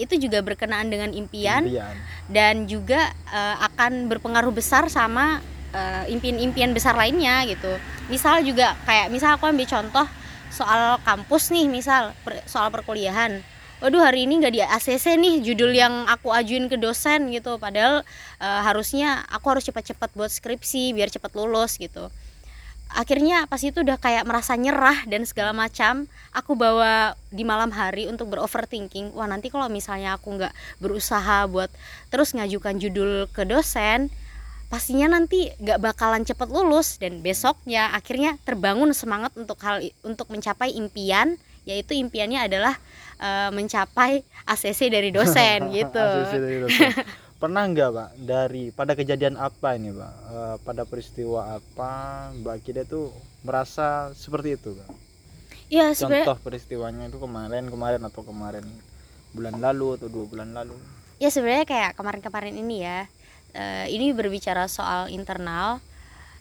itu 0.00 0.16
juga 0.16 0.40
berkenaan 0.40 0.88
dengan 0.88 1.12
impian 1.12 1.68
impian 1.68 1.96
dan 2.32 2.64
juga 2.64 3.12
eh, 3.28 3.56
akan 3.68 4.08
berpengaruh 4.08 4.50
besar 4.50 4.88
sama 4.88 5.44
eh, 5.76 6.08
impian-impian 6.08 6.72
besar 6.72 6.96
lainnya 6.96 7.44
gitu. 7.44 7.70
Misal 8.08 8.40
juga 8.42 8.74
kayak 8.88 9.12
misal 9.12 9.36
aku 9.36 9.44
ambil 9.46 9.68
contoh 9.68 10.06
soal 10.50 10.98
kampus 11.06 11.54
nih, 11.54 11.68
misal 11.70 12.16
per- 12.26 12.42
soal 12.48 12.72
perkuliahan. 12.72 13.38
Waduh 13.80 14.02
hari 14.04 14.28
ini 14.28 14.44
nggak 14.44 14.52
di 14.52 14.60
ACC 14.60 15.16
nih 15.16 15.40
judul 15.40 15.72
yang 15.72 16.04
aku 16.04 16.28
ajuin 16.34 16.68
ke 16.68 16.76
dosen 16.76 17.32
gitu. 17.32 17.56
Padahal 17.60 18.02
eh, 18.40 18.60
harusnya 18.64 19.24
aku 19.28 19.52
harus 19.52 19.64
cepat-cepat 19.68 20.10
buat 20.16 20.32
skripsi 20.32 20.96
biar 20.96 21.08
cepat 21.12 21.32
lulus 21.36 21.76
gitu. 21.76 22.08
Akhirnya 22.90 23.46
pas 23.46 23.62
itu 23.62 23.80
udah 23.86 23.96
kayak 23.96 24.26
merasa 24.26 24.58
nyerah 24.58 25.06
dan 25.06 25.22
segala 25.22 25.54
macam. 25.54 26.10
Aku 26.34 26.58
bawa 26.58 27.14
di 27.30 27.46
malam 27.46 27.70
hari 27.70 28.10
untuk 28.10 28.34
beroverthinking. 28.34 29.14
Wah 29.14 29.30
nanti 29.30 29.50
kalau 29.50 29.70
misalnya 29.70 30.18
aku 30.18 30.34
nggak 30.34 30.54
berusaha 30.82 31.46
buat 31.46 31.70
terus 32.10 32.34
ngajukan 32.34 32.82
judul 32.82 33.30
ke 33.30 33.46
dosen 33.46 34.10
pastinya 34.70 35.18
nanti 35.18 35.50
gak 35.58 35.82
bakalan 35.82 36.22
cepet 36.22 36.46
lulus 36.46 36.94
dan 37.02 37.18
besoknya 37.26 37.90
akhirnya 37.90 38.38
terbangun 38.46 38.94
semangat 38.94 39.34
untuk 39.34 39.58
hal 39.66 39.82
untuk 40.06 40.30
mencapai 40.30 40.70
impian 40.78 41.34
yaitu 41.66 41.98
impiannya 41.98 42.46
adalah 42.46 42.78
eh, 43.18 43.50
mencapai 43.50 44.22
ACC 44.46 44.88
dari 44.88 45.10
dosen 45.10 45.68
gitu 45.76 45.98
ACC 45.98 46.34
dari 46.38 46.58
dosen. 46.62 46.90
pernah 47.40 47.64
nggak 47.64 47.90
pak? 47.90 48.10
Dari 48.20 48.68
pada 48.70 48.92
kejadian 48.92 49.40
apa 49.40 49.74
ini 49.80 49.90
pak? 49.96 50.12
Eh, 50.28 50.56
pada 50.60 50.84
peristiwa 50.84 51.56
apa 51.56 51.92
Mbak 52.36 52.56
Kida 52.60 52.84
tuh 52.84 53.08
merasa 53.42 54.12
seperti 54.12 54.60
itu 54.60 54.76
pak? 54.76 54.88
Ya 55.72 55.96
sebenarnya 55.96 56.28
contoh 56.28 56.38
peristiwanya 56.44 57.08
itu 57.08 57.16
kemarin 57.16 57.72
kemarin 57.72 58.02
atau 58.04 58.20
kemarin 58.20 58.66
bulan 59.32 59.56
lalu 59.56 59.96
atau 59.96 60.08
dua 60.12 60.24
bulan 60.28 60.52
lalu. 60.52 60.76
Ya 61.16 61.32
sebenarnya 61.32 61.64
kayak 61.64 61.96
kemarin-kemarin 61.96 62.54
ini 62.60 62.84
ya. 62.84 63.08
Eh, 63.56 63.86
ini 63.90 64.14
berbicara 64.14 64.68
soal 64.70 65.10
internal 65.10 65.82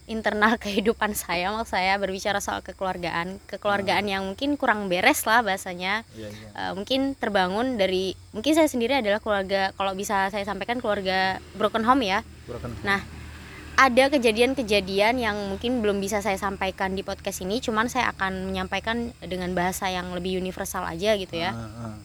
internal 0.10 0.58
kehidupan 0.64 1.14
saya 1.14 1.54
maksud 1.54 1.78
saya 1.78 1.96
berbicara 2.02 2.42
soal 2.42 2.66
kekeluargaan. 2.66 3.38
Kekeluargaan 3.46 4.10
yang 4.10 4.26
mungkin 4.26 4.58
kurang 4.58 4.90
beres 4.90 5.24
lah 5.30 5.46
bahasanya. 5.46 6.04
Iya 6.18 6.28
iya. 6.34 6.50
Eh, 6.58 6.72
mungkin 6.74 7.14
terbangun 7.16 7.78
dari 7.78 8.18
mungkin 8.34 8.58
saya 8.58 8.66
sendiri 8.66 8.98
adalah 8.98 9.22
keluarga 9.22 9.72
kalau 9.78 9.94
bisa 9.94 10.34
saya 10.34 10.44
sampaikan 10.44 10.82
keluarga 10.82 11.38
broken 11.56 11.86
home 11.86 12.04
ya. 12.04 12.26
Broken 12.50 12.74
Nah, 12.82 13.06
ada 13.80 14.12
kejadian-kejadian 14.12 15.22
yang 15.22 15.38
mungkin 15.48 15.80
belum 15.80 16.02
bisa 16.04 16.20
saya 16.20 16.36
sampaikan 16.36 16.98
di 16.98 17.06
podcast 17.06 17.46
ini 17.46 17.64
cuman 17.64 17.88
saya 17.88 18.12
akan 18.12 18.50
menyampaikan 18.50 19.16
dengan 19.24 19.56
bahasa 19.56 19.88
yang 19.88 20.12
lebih 20.12 20.36
universal 20.42 20.84
aja 20.84 21.16
gitu 21.16 21.38
ya. 21.38 21.54
Ah. 21.56 21.96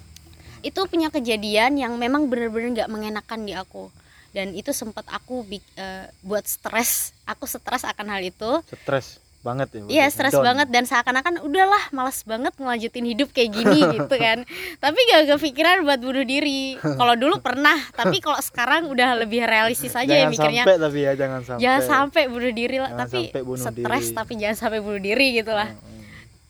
itu 0.64 0.80
punya 0.88 1.12
kejadian 1.12 1.76
yang 1.76 1.92
memang 2.00 2.24
benar-benar 2.32 2.72
nggak 2.72 2.88
mengenakan 2.88 3.40
di 3.44 3.52
aku 3.52 3.92
dan 4.34 4.50
itu 4.50 4.74
sempat 4.74 5.06
aku 5.14 5.46
eh, 5.46 6.10
buat 6.26 6.42
stres. 6.42 7.14
Aku 7.22 7.46
stres 7.46 7.86
akan 7.86 8.18
hal 8.18 8.20
itu. 8.26 8.50
Stres 8.66 9.22
banget 9.44 9.68
ya 9.76 9.80
Iya 9.86 10.04
stres 10.10 10.34
Down. 10.34 10.42
banget. 10.42 10.68
Dan 10.74 10.90
seakan-akan 10.90 11.46
udahlah 11.46 11.94
malas 11.94 12.26
banget 12.26 12.50
ngelanjutin 12.58 13.06
hidup 13.06 13.30
kayak 13.30 13.54
gini 13.54 13.80
gitu 14.02 14.14
kan. 14.18 14.42
Tapi 14.82 14.98
gak 15.14 15.38
kepikiran 15.38 15.86
buat 15.86 16.02
bunuh 16.02 16.26
diri. 16.26 16.74
Kalau 16.82 17.14
dulu 17.14 17.38
pernah 17.38 17.78
tapi 17.94 18.18
kalau 18.18 18.42
sekarang 18.42 18.90
udah 18.90 19.22
lebih 19.22 19.46
realistis 19.46 19.94
aja 19.94 20.10
ya 20.10 20.26
jangan 20.26 20.34
mikirnya. 20.34 20.64
sampai 20.66 20.76
tapi 20.82 20.98
ya 20.98 21.12
jangan 21.14 21.40
sampai. 21.46 21.60
Jangan 21.62 21.82
sampai 21.86 22.22
bunuh 22.26 22.52
diri 22.52 22.76
lah. 22.82 22.90
Tapi 22.98 23.20
stres 23.54 24.06
tapi 24.10 24.32
jangan 24.34 24.56
sampai 24.58 24.80
bunuh 24.82 24.98
diri 24.98 25.38
gitu 25.38 25.54
lah. 25.54 25.70
Ah, 25.70 25.78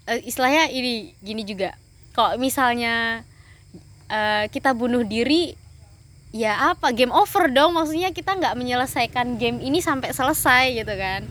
ah. 0.09 0.17
Eh, 0.17 0.25
istilahnya 0.25 0.73
ini 0.73 1.13
gini 1.21 1.45
juga. 1.45 1.77
Kalau 2.17 2.41
misalnya 2.41 3.21
eh, 4.09 4.49
kita 4.49 4.73
bunuh 4.73 5.05
diri 5.05 5.64
ya 6.35 6.75
apa 6.75 6.91
game 6.91 7.15
over 7.15 7.47
dong. 7.47 7.79
Maksudnya 7.79 8.11
kita 8.11 8.35
nggak 8.35 8.59
menyelesaikan 8.59 9.39
game 9.39 9.63
ini 9.63 9.79
sampai 9.79 10.11
selesai 10.11 10.75
gitu 10.75 10.95
kan. 10.99 11.23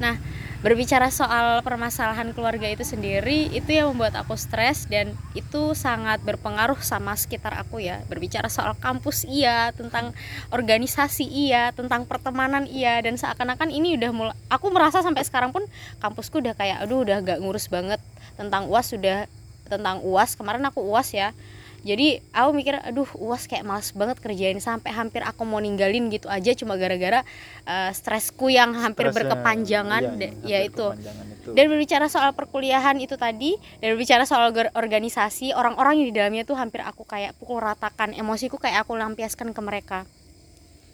Nah 0.00 0.16
berbicara 0.60 1.08
soal 1.08 1.64
permasalahan 1.64 2.36
keluarga 2.36 2.68
itu 2.68 2.84
sendiri 2.84 3.48
itu 3.48 3.72
yang 3.72 3.96
membuat 3.96 4.12
aku 4.20 4.36
stres 4.36 4.84
dan 4.92 5.16
itu 5.32 5.72
sangat 5.72 6.20
berpengaruh 6.20 6.80
sama 6.80 7.12
sekitar 7.16 7.52
aku 7.60 7.84
ya. 7.84 8.00
Berbicara 8.08 8.48
soal 8.48 8.72
kampus 8.80 9.28
iya 9.28 9.76
tentang 9.76 10.16
organisasi 10.48 11.28
iya 11.28 11.76
tentang 11.76 12.08
pertemanan 12.08 12.64
iya 12.64 12.96
dan 13.04 13.20
seakan-akan 13.20 13.68
ini 13.68 14.00
udah 14.00 14.10
mulai 14.12 14.36
aku 14.48 14.72
merasa 14.72 15.04
sampai 15.04 15.24
sekarang 15.24 15.52
pun 15.52 15.64
kampusku 16.00 16.40
udah 16.40 16.56
kayak 16.56 16.80
aduh 16.80 17.04
udah 17.04 17.20
gak 17.20 17.40
ngurus 17.44 17.68
banget 17.68 18.00
tentang 18.40 18.68
uas 18.72 18.88
sudah 18.88 19.28
tentang 19.68 20.00
uas 20.04 20.34
kemarin 20.34 20.64
aku 20.66 20.82
uas 20.82 21.12
ya 21.12 21.32
jadi 21.80 22.20
aku 22.36 22.50
mikir 22.52 22.76
aduh 22.76 23.08
uas 23.16 23.48
kayak 23.48 23.64
males 23.64 23.88
banget 23.96 24.20
kerjain 24.20 24.60
sampai 24.60 24.92
hampir 24.92 25.24
aku 25.24 25.48
mau 25.48 25.56
ninggalin 25.56 26.12
gitu 26.12 26.28
aja 26.28 26.52
cuma 26.52 26.76
gara-gara 26.76 27.24
eh, 27.64 27.90
stresku 27.96 28.52
yang 28.52 28.76
hampir 28.76 29.08
Stresnya, 29.08 29.32
berkepanjangan 29.32 30.02
iya, 30.04 30.12
iya, 30.12 30.28
ya 30.44 30.58
hampir 30.60 30.68
itu. 30.68 30.86
berkepanjangan 30.92 31.26
itu. 31.32 31.50
dan 31.56 31.64
berbicara 31.72 32.06
soal 32.12 32.30
perkuliahan 32.36 32.96
itu 33.00 33.16
tadi 33.16 33.56
dan 33.80 33.96
berbicara 33.96 34.24
soal 34.28 34.52
organisasi 34.52 35.56
orang-orang 35.56 36.04
yang 36.04 36.06
di 36.12 36.14
dalamnya 36.20 36.44
tuh 36.44 36.56
hampir 36.60 36.84
aku 36.84 37.08
kayak 37.08 37.32
pukul 37.40 37.64
ratakan 37.64 38.12
emosiku 38.12 38.60
kayak 38.60 38.84
aku 38.84 39.00
lampiaskan 39.00 39.56
ke 39.56 39.60
mereka. 39.64 40.04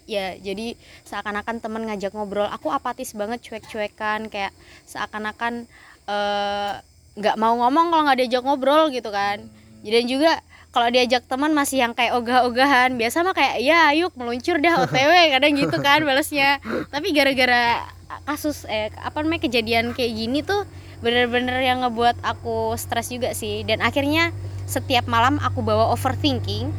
Ya 0.07 0.39
jadi 0.39 0.79
seakan-akan 1.03 1.59
temen 1.59 1.83
ngajak 1.83 2.15
ngobrol 2.15 2.47
aku 2.47 2.71
apatis 2.71 3.11
banget 3.11 3.43
cuek-cuekan 3.43 4.31
kayak 4.31 4.55
seakan-akan 4.87 5.67
eh, 6.07 6.73
nggak 7.19 7.35
mau 7.35 7.59
ngomong 7.59 7.91
kalau 7.91 8.03
nggak 8.07 8.19
diajak 8.23 8.43
ngobrol 8.47 8.87
gitu 8.87 9.11
kan. 9.11 9.43
Dan 9.83 10.03
juga 10.07 10.39
kalau 10.71 10.87
diajak 10.91 11.25
teman 11.25 11.55
masih 11.55 11.81
yang 11.81 11.93
kayak 11.97 12.13
ogah-ogahan. 12.19 12.95
Biasa 12.99 13.23
mah 13.23 13.33
kayak 13.33 13.63
ya 13.63 13.91
yuk 13.95 14.13
meluncur 14.19 14.59
dah 14.59 14.83
otw 14.83 15.11
kadang 15.33 15.53
gitu 15.55 15.77
kan 15.79 16.03
balesnya 16.03 16.59
tapi 16.93 17.15
gara-gara 17.15 17.87
kasus 18.23 18.63
eh 18.67 18.91
apa 19.03 19.19
namanya 19.23 19.47
kejadian 19.47 19.91
kayak 19.91 20.13
gini 20.15 20.39
tuh 20.43 20.63
bener-bener 21.03 21.59
yang 21.61 21.83
ngebuat 21.85 22.21
aku 22.21 22.75
stres 22.75 23.09
juga 23.09 23.33
sih. 23.33 23.63
Dan 23.63 23.81
akhirnya 23.81 24.33
setiap 24.67 25.07
malam 25.07 25.39
aku 25.39 25.63
bawa 25.63 25.93
overthinking. 25.95 26.69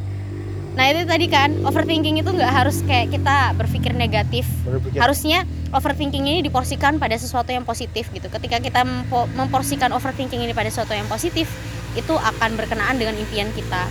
Nah 0.77 0.85
itu 0.95 1.03
tadi 1.03 1.27
kan 1.27 1.51
overthinking 1.65 2.21
itu 2.21 2.29
nggak 2.29 2.53
harus 2.53 2.85
kayak 2.85 3.11
kita 3.11 3.51
berpikir 3.57 3.91
negatif. 3.97 4.47
Berpikir. 4.63 5.01
Harusnya 5.01 5.43
overthinking 5.75 6.23
ini 6.23 6.39
diporsikan 6.45 7.01
pada 7.01 7.17
sesuatu 7.17 7.51
yang 7.51 7.65
positif 7.65 8.07
gitu. 8.13 8.29
Ketika 8.29 8.61
kita 8.61 8.85
mempo- 8.85 9.27
memporsikan 9.35 9.91
overthinking 9.91 10.39
ini 10.45 10.53
pada 10.53 10.69
sesuatu 10.71 10.93
yang 10.95 11.09
positif 11.09 11.49
itu 11.97 12.13
akan 12.13 12.59
berkenaan 12.59 12.97
dengan 12.99 13.15
impian 13.17 13.49
kita. 13.53 13.87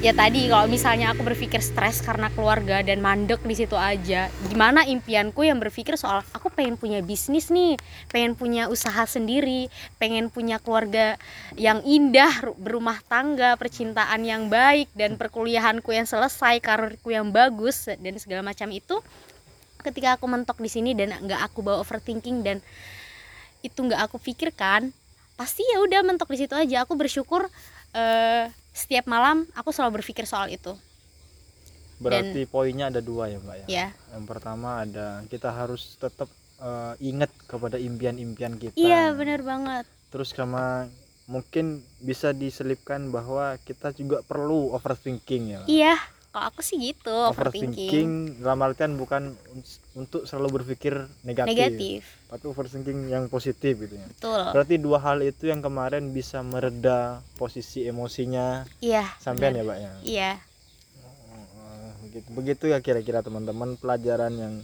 Ya 0.00 0.16
tadi 0.16 0.48
kalau 0.48 0.64
misalnya 0.64 1.12
aku 1.12 1.20
berpikir 1.20 1.60
stres 1.60 2.00
karena 2.00 2.32
keluarga 2.32 2.80
dan 2.80 3.04
mandek 3.04 3.44
di 3.44 3.52
situ 3.52 3.76
aja 3.76 4.32
gimana 4.48 4.88
impianku 4.88 5.44
yang 5.44 5.60
berpikir 5.60 5.92
soal 6.00 6.24
aku 6.32 6.48
pengen 6.48 6.80
punya 6.80 7.04
bisnis 7.04 7.52
nih 7.52 7.76
pengen 8.08 8.32
punya 8.32 8.72
usaha 8.72 9.04
sendiri 9.04 9.68
pengen 10.00 10.32
punya 10.32 10.56
keluarga 10.56 11.20
yang 11.60 11.84
indah 11.84 12.32
ru- 12.40 12.56
berumah 12.56 12.96
tangga 13.12 13.60
percintaan 13.60 14.24
yang 14.24 14.48
baik 14.48 14.88
dan 14.96 15.20
perkuliahanku 15.20 15.92
yang 15.92 16.08
selesai 16.08 16.64
karirku 16.64 17.12
yang 17.12 17.28
bagus 17.28 17.84
dan 18.00 18.16
segala 18.16 18.40
macam 18.40 18.72
itu. 18.72 19.04
Ketika 19.84 20.16
aku 20.16 20.24
mentok 20.32 20.64
di 20.64 20.72
sini 20.72 20.96
dan 20.96 21.12
nggak 21.12 21.52
aku 21.52 21.60
bawa 21.60 21.84
overthinking 21.84 22.40
dan 22.40 22.64
itu 23.60 23.76
nggak 23.76 24.00
aku 24.08 24.16
pikirkan 24.16 24.96
pasti 25.40 25.64
ya 25.64 25.80
udah 25.80 26.04
mentok 26.04 26.28
di 26.28 26.44
situ 26.44 26.52
aja. 26.52 26.84
Aku 26.84 27.00
bersyukur 27.00 27.48
eh, 27.96 28.52
setiap 28.76 29.08
malam 29.08 29.48
aku 29.56 29.72
selalu 29.72 30.04
berpikir 30.04 30.28
soal 30.28 30.52
itu. 30.52 30.76
Berarti 31.96 32.44
poinnya 32.44 32.92
ada 32.92 33.00
dua 33.00 33.32
ya 33.32 33.40
mbak 33.40 33.56
ya? 33.64 33.66
Ya 33.68 33.86
yang 34.12 34.28
pertama 34.28 34.84
ada 34.84 35.24
kita 35.32 35.48
harus 35.48 35.96
tetap 35.96 36.28
eh, 36.60 36.94
ingat 37.00 37.32
kepada 37.48 37.80
impian-impian 37.80 38.60
kita. 38.60 38.76
Iya 38.76 39.16
benar 39.16 39.40
banget. 39.40 39.88
Terus 40.12 40.36
sama 40.36 40.92
mungkin 41.24 41.80
bisa 42.04 42.36
diselipkan 42.36 43.08
bahwa 43.08 43.56
kita 43.64 43.94
juga 43.94 44.20
perlu 44.26 44.74
overthinking 44.74 45.54
ya 45.54 45.58
Mbak. 45.62 45.68
iya 45.70 45.94
kalau 46.34 46.44
aku 46.50 46.60
sih 46.66 46.74
gitu 46.74 47.14
overthinking. 47.30 47.86
Overthinking 47.86 48.10
dalam 48.42 48.58
artian 48.66 48.92
bukan 48.98 49.22
untuk 49.98 50.22
selalu 50.22 50.62
berpikir 50.62 50.94
negatif, 51.26 51.50
negatif. 51.50 52.00
Tapi 52.30 52.44
overthinking 52.46 53.10
yang 53.10 53.26
positif 53.26 53.74
gitu 53.74 53.98
ya. 53.98 54.06
Betul. 54.06 54.42
Berarti 54.54 54.74
dua 54.78 55.02
hal 55.02 55.18
itu 55.26 55.50
yang 55.50 55.58
kemarin 55.58 56.14
bisa 56.14 56.46
mereda 56.46 57.18
posisi 57.34 57.82
emosinya 57.82 58.62
iya. 58.78 59.10
sampean 59.18 59.58
ya 59.58 59.66
mbak 59.66 59.78
ya? 59.82 59.92
Iya. 60.06 60.32
Oh, 61.02 61.90
begitu. 62.06 62.26
Begitu 62.30 62.64
ya 62.70 62.78
kira-kira 62.78 63.18
teman-teman 63.26 63.74
pelajaran 63.74 64.30
yang 64.38 64.54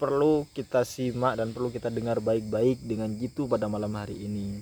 perlu 0.00 0.48
kita 0.56 0.84
simak 0.88 1.36
dan 1.36 1.52
perlu 1.52 1.68
kita 1.68 1.92
dengar 1.92 2.20
baik-baik 2.20 2.80
dengan 2.84 3.12
jitu 3.16 3.44
pada 3.44 3.68
malam 3.68 3.92
hari 3.92 4.16
ini. 4.16 4.60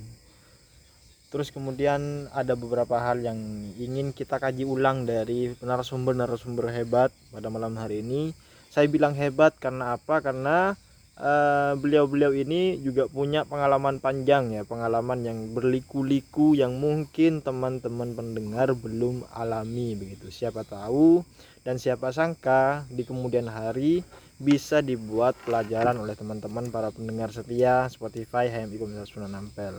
Terus 1.34 1.51
kemudian 1.51 2.30
ada 2.30 2.55
beberapa 2.55 2.95
hal 3.03 3.18
yang 3.18 3.38
ingin 3.74 4.14
kita 4.14 4.38
kaji 4.38 4.62
ulang 4.62 5.03
dari 5.03 5.51
narasumber-narasumber 5.59 6.70
hebat 6.70 7.11
pada 7.34 7.51
malam 7.51 7.74
hari 7.74 8.07
ini 8.07 8.30
saya 8.75 8.91
bilang 8.91 9.14
hebat 9.14 9.55
karena 9.62 9.95
apa 9.95 10.18
karena 10.18 10.75
eh, 11.14 11.79
beliau-beliau 11.79 12.35
ini 12.35 12.83
juga 12.83 13.07
punya 13.07 13.47
pengalaman 13.47 14.03
panjang 14.03 14.51
ya 14.51 14.66
pengalaman 14.66 15.22
yang 15.22 15.39
berliku-liku 15.55 16.59
yang 16.59 16.75
mungkin 16.75 17.39
teman-teman 17.39 18.18
pendengar 18.18 18.75
belum 18.75 19.22
alami 19.31 19.95
begitu 19.95 20.27
siapa 20.35 20.66
tahu 20.66 21.22
dan 21.62 21.79
siapa 21.79 22.11
sangka 22.11 22.83
di 22.91 23.07
kemudian 23.07 23.47
hari 23.47 24.03
bisa 24.43 24.83
dibuat 24.83 25.39
pelajaran 25.47 25.95
oleh 25.95 26.18
teman-teman 26.18 26.66
para 26.75 26.91
pendengar 26.91 27.31
setia 27.31 27.87
Spotify 27.87 28.51
HMI 28.51 28.77
Komunitas 28.83 29.14
Sunan 29.14 29.39
Ampel. 29.39 29.79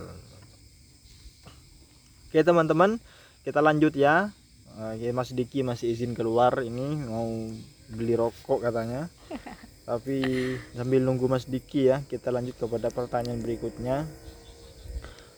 Oke 2.32 2.40
teman-teman, 2.40 2.98
kita 3.44 3.60
lanjut 3.60 3.92
ya. 3.94 4.32
Oke, 4.76 5.12
Mas 5.16 5.32
Diki 5.32 5.64
masih 5.64 5.92
izin 5.92 6.12
keluar 6.16 6.52
ini 6.64 7.00
mau 7.08 7.28
beli 7.92 8.18
rokok 8.18 8.66
katanya. 8.66 9.08
Tapi 9.90 10.18
sambil 10.74 11.06
nunggu 11.06 11.30
Mas 11.30 11.46
Diki 11.46 11.94
ya, 11.94 12.02
kita 12.10 12.34
lanjut 12.34 12.58
kepada 12.58 12.90
pertanyaan 12.90 13.42
berikutnya. 13.42 14.10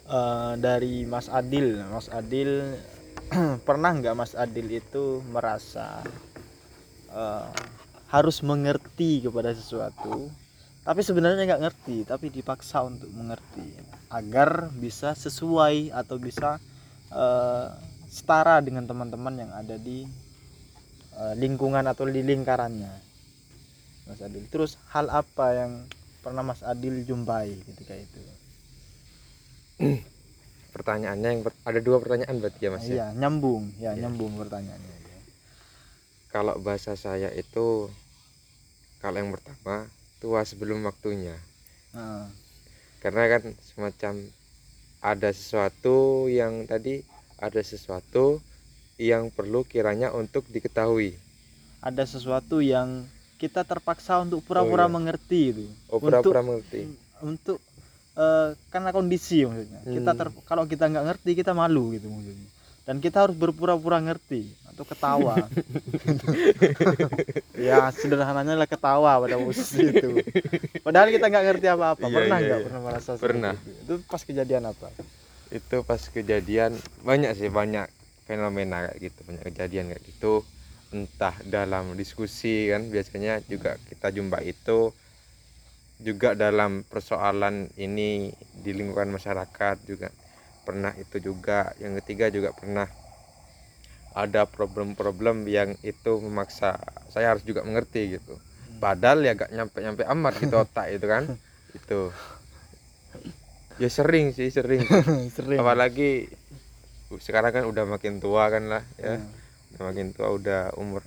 Eh, 0.07 0.53
dari 0.63 1.03
Mas 1.03 1.27
Adil, 1.27 1.83
Mas 1.83 2.07
Adil 2.07 2.79
pernah 3.67 3.91
nggak 3.91 4.15
Mas 4.15 4.39
Adil 4.39 4.79
itu 4.79 5.19
merasa 5.35 5.99
eh, 7.11 7.51
harus 8.07 8.39
mengerti 8.39 9.19
kepada 9.19 9.51
sesuatu 9.51 10.31
tapi 10.87 11.03
sebenarnya 11.03 11.43
nggak 11.43 11.63
ngerti 11.67 11.97
tapi 12.07 12.31
dipaksa 12.31 12.87
untuk 12.87 13.11
mengerti 13.11 13.67
agar 14.07 14.71
bisa 14.71 15.11
sesuai 15.11 15.91
atau 15.91 16.15
bisa 16.15 16.55
eh, 17.11 17.67
setara 18.07 18.63
dengan 18.63 18.87
teman-teman 18.87 19.35
yang 19.35 19.51
ada 19.51 19.75
di 19.75 20.07
lingkungan 21.37 21.85
atau 21.87 22.05
di 22.05 22.21
lingkarannya 22.21 22.93
Mas 24.07 24.19
Adil. 24.21 24.43
Terus 24.53 24.77
hal 24.93 25.09
apa 25.09 25.53
yang 25.57 25.71
pernah 26.21 26.43
Mas 26.45 26.61
Adil 26.61 27.03
jumpai 27.03 27.57
ketika 27.65 27.93
itu? 27.97 28.21
Pertanyaannya 30.75 31.29
yang 31.29 31.41
ada 31.65 31.79
dua 31.81 31.97
pertanyaan 31.97 32.37
berarti 32.37 32.61
ya 32.61 32.69
mas 32.69 32.85
ya? 32.85 32.93
Iya 32.93 33.07
nyambung. 33.17 33.73
Ya 33.81 33.97
Iya. 33.97 34.05
nyambung 34.05 34.37
pertanyaannya 34.37 34.97
kalau 36.37 36.59
bahasa 36.59 36.93
saya 36.93 37.31
itu 37.33 37.89
kalau 38.99 39.17
yang 39.17 39.31
pertama 39.33 39.87
tua 40.19 40.43
sebelum 40.43 40.83
waktunya. 40.83 41.33
Nah, 41.95 42.27
karena 43.01 43.23
kan 43.25 43.43
semacam 43.63 44.13
ada 44.99 45.29
sesuatu 45.33 46.27
yang 46.27 46.67
tadi 46.67 47.01
ada 47.41 47.61
sesuatu 47.61 48.41
yang 48.97 49.29
perlu 49.29 49.61
kiranya 49.61 50.11
untuk 50.11 50.43
diketahui 50.47 51.13
ada 51.79 52.03
sesuatu 52.03 52.59
yang 52.59 53.05
kita 53.37 53.61
terpaksa 53.61 54.19
untuk 54.19 54.41
pura-pura 54.41 54.83
iya. 54.83 54.89
mengerti 54.89 55.39
itu 55.51 55.63
oh 55.87 55.97
Untuk- 55.97 56.25
pura-pura 56.25 56.39
mengerti 56.41 56.79
untuk 57.21 57.57
eh, 58.13 58.53
karena 58.67 58.89
kondisi 58.89 59.41
maksudnya 59.41 59.79
kita 59.83 60.11
Hmm. 60.11 60.17
ter, 60.17 60.27
kalau 60.43 60.63
kita 60.65 60.85
nggak 60.85 61.03
ngerti 61.05 61.29
kita 61.35 61.51
malu 61.53 61.93
gitu 61.93 62.07
maksudnya 62.07 62.47
dan 62.83 62.97
kita 62.97 63.23
harus 63.23 63.35
berpura-pura 63.35 63.99
ngerti 63.99 64.47
atau 64.65 64.83
ketawa 64.83 65.33
ya 67.57 67.89
sederhananya 67.91 68.53
lah 68.55 68.65
ketawa 68.65 69.19
pada 69.19 69.35
posisi 69.37 69.81
itu 69.83 70.09
padahal 70.81 71.07
kita 71.09 71.25
nggak 71.27 71.43
ngerti 71.47 71.65
apa-apa 71.67 72.03
Iya, 72.03 72.15
pernah 72.15 72.37
iya, 72.37 72.45
nggak 72.47 72.57
iya. 72.57 72.65
pernah 72.65 72.81
merasa 72.81 73.09
Pernah. 73.17 73.53
itu? 73.53 73.69
itu 73.75 73.93
pas 74.05 74.21
kejadian 74.23 74.63
apa 74.65 74.87
itu 75.47 75.75
pas 75.81 76.01
kejadian 76.03 76.71
banyak 77.01 77.31
sih 77.33 77.49
banyak 77.49 77.87
fenomena 78.27 78.91
kayak 78.91 78.99
gitu 78.99 79.19
banyak 79.23 79.43
kejadian 79.47 79.85
kayak 79.95 80.03
gitu. 80.03 80.43
Entah 80.91 81.35
dalam 81.47 81.95
diskusi 81.95 82.67
kan 82.67 82.91
biasanya 82.91 83.39
juga 83.47 83.79
kita 83.87 84.11
jumpa 84.11 84.43
itu 84.43 84.91
juga 85.97 86.37
dalam 86.37 86.85
persoalan 86.85 87.73
ini 87.79 88.29
di 88.53 88.71
lingkungan 88.75 89.15
masyarakat 89.15 89.75
juga. 89.87 90.11
Pernah 90.67 90.91
itu 90.99 91.23
juga 91.23 91.71
yang 91.79 91.95
ketiga 92.03 92.27
juga 92.27 92.51
pernah 92.51 92.87
ada 94.17 94.49
problem-problem 94.49 95.45
yang 95.45 95.77
itu 95.85 96.17
memaksa 96.17 96.73
saya 97.13 97.33
harus 97.33 97.45
juga 97.45 97.61
mengerti 97.61 98.17
gitu. 98.17 98.35
Padahal 98.77 99.25
ya 99.25 99.33
gak 99.33 99.53
nyampe-nyampe 99.53 100.03
amat 100.05 100.33
gitu 100.41 100.55
otak 100.57 100.87
itu 100.93 101.05
kan 101.05 101.23
itu. 101.77 102.01
Ya 103.77 103.89
sering 103.93 104.33
sih 104.33 104.49
sering. 104.49 104.81
Sering. 105.37 105.61
Apalagi 105.61 106.25
sekarang 107.15 107.51
kan 107.51 107.63
udah 107.63 107.83
makin 107.85 108.19
tua 108.19 108.47
kan 108.47 108.67
lah 108.67 108.83
ya 108.97 109.15
Hmm. 109.15 109.31
udah 109.71 109.83
makin 109.85 110.07
tua 110.11 110.27
udah 110.29 110.61
umur 110.75 111.03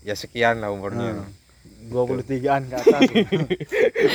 ya 0.00 0.14
sekian 0.14 0.58
lah 0.58 0.70
umurnya 0.70 1.18
Hmm. 1.18 1.42
23an 1.84 2.62
ke 2.64 2.76
atas 2.76 3.00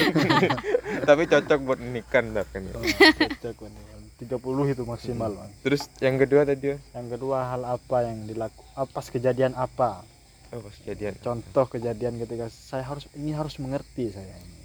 tapi 1.08 1.24
cocok 1.26 1.60
buat 1.60 1.80
nikah 1.80 2.26
lah 2.26 2.46
kan 2.46 2.62
ya. 2.62 2.74
Oh, 2.74 2.82
cocok, 2.82 3.56
Wan. 3.64 3.74
30 4.20 4.74
itu 4.74 4.84
maksimal 4.84 5.32
Wan. 5.34 5.50
terus 5.62 5.88
yang 5.98 6.16
kedua 6.16 6.44
tadi 6.44 6.74
ya 6.74 6.78
yang 6.94 7.08
kedua 7.08 7.38
hal 7.48 7.62
apa 7.64 7.98
yang 8.04 8.26
dilaku 8.26 8.60
apa 8.74 9.00
kejadian 9.02 9.56
apa 9.56 10.04
oh 10.50 10.60
pas 10.60 10.76
kejadian 10.78 11.14
contoh 11.20 11.66
kejadian 11.68 12.14
ketika 12.18 12.50
saya 12.50 12.84
harus 12.84 13.08
ini 13.14 13.32
harus 13.32 13.56
mengerti 13.58 14.12
saya 14.12 14.34
ini 14.36 14.60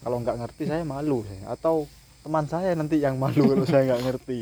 kalau 0.00 0.16
nggak 0.18 0.32
ngerti 0.34 0.64
saya 0.64 0.82
malu 0.82 1.22
saya 1.22 1.52
atau 1.52 1.84
teman 2.20 2.46
saya 2.46 2.72
nanti 2.72 2.96
yang 2.96 3.16
malu 3.16 3.42
kalau 3.44 3.64
saya 3.64 3.84
nggak 3.86 4.02
ngerti 4.02 4.38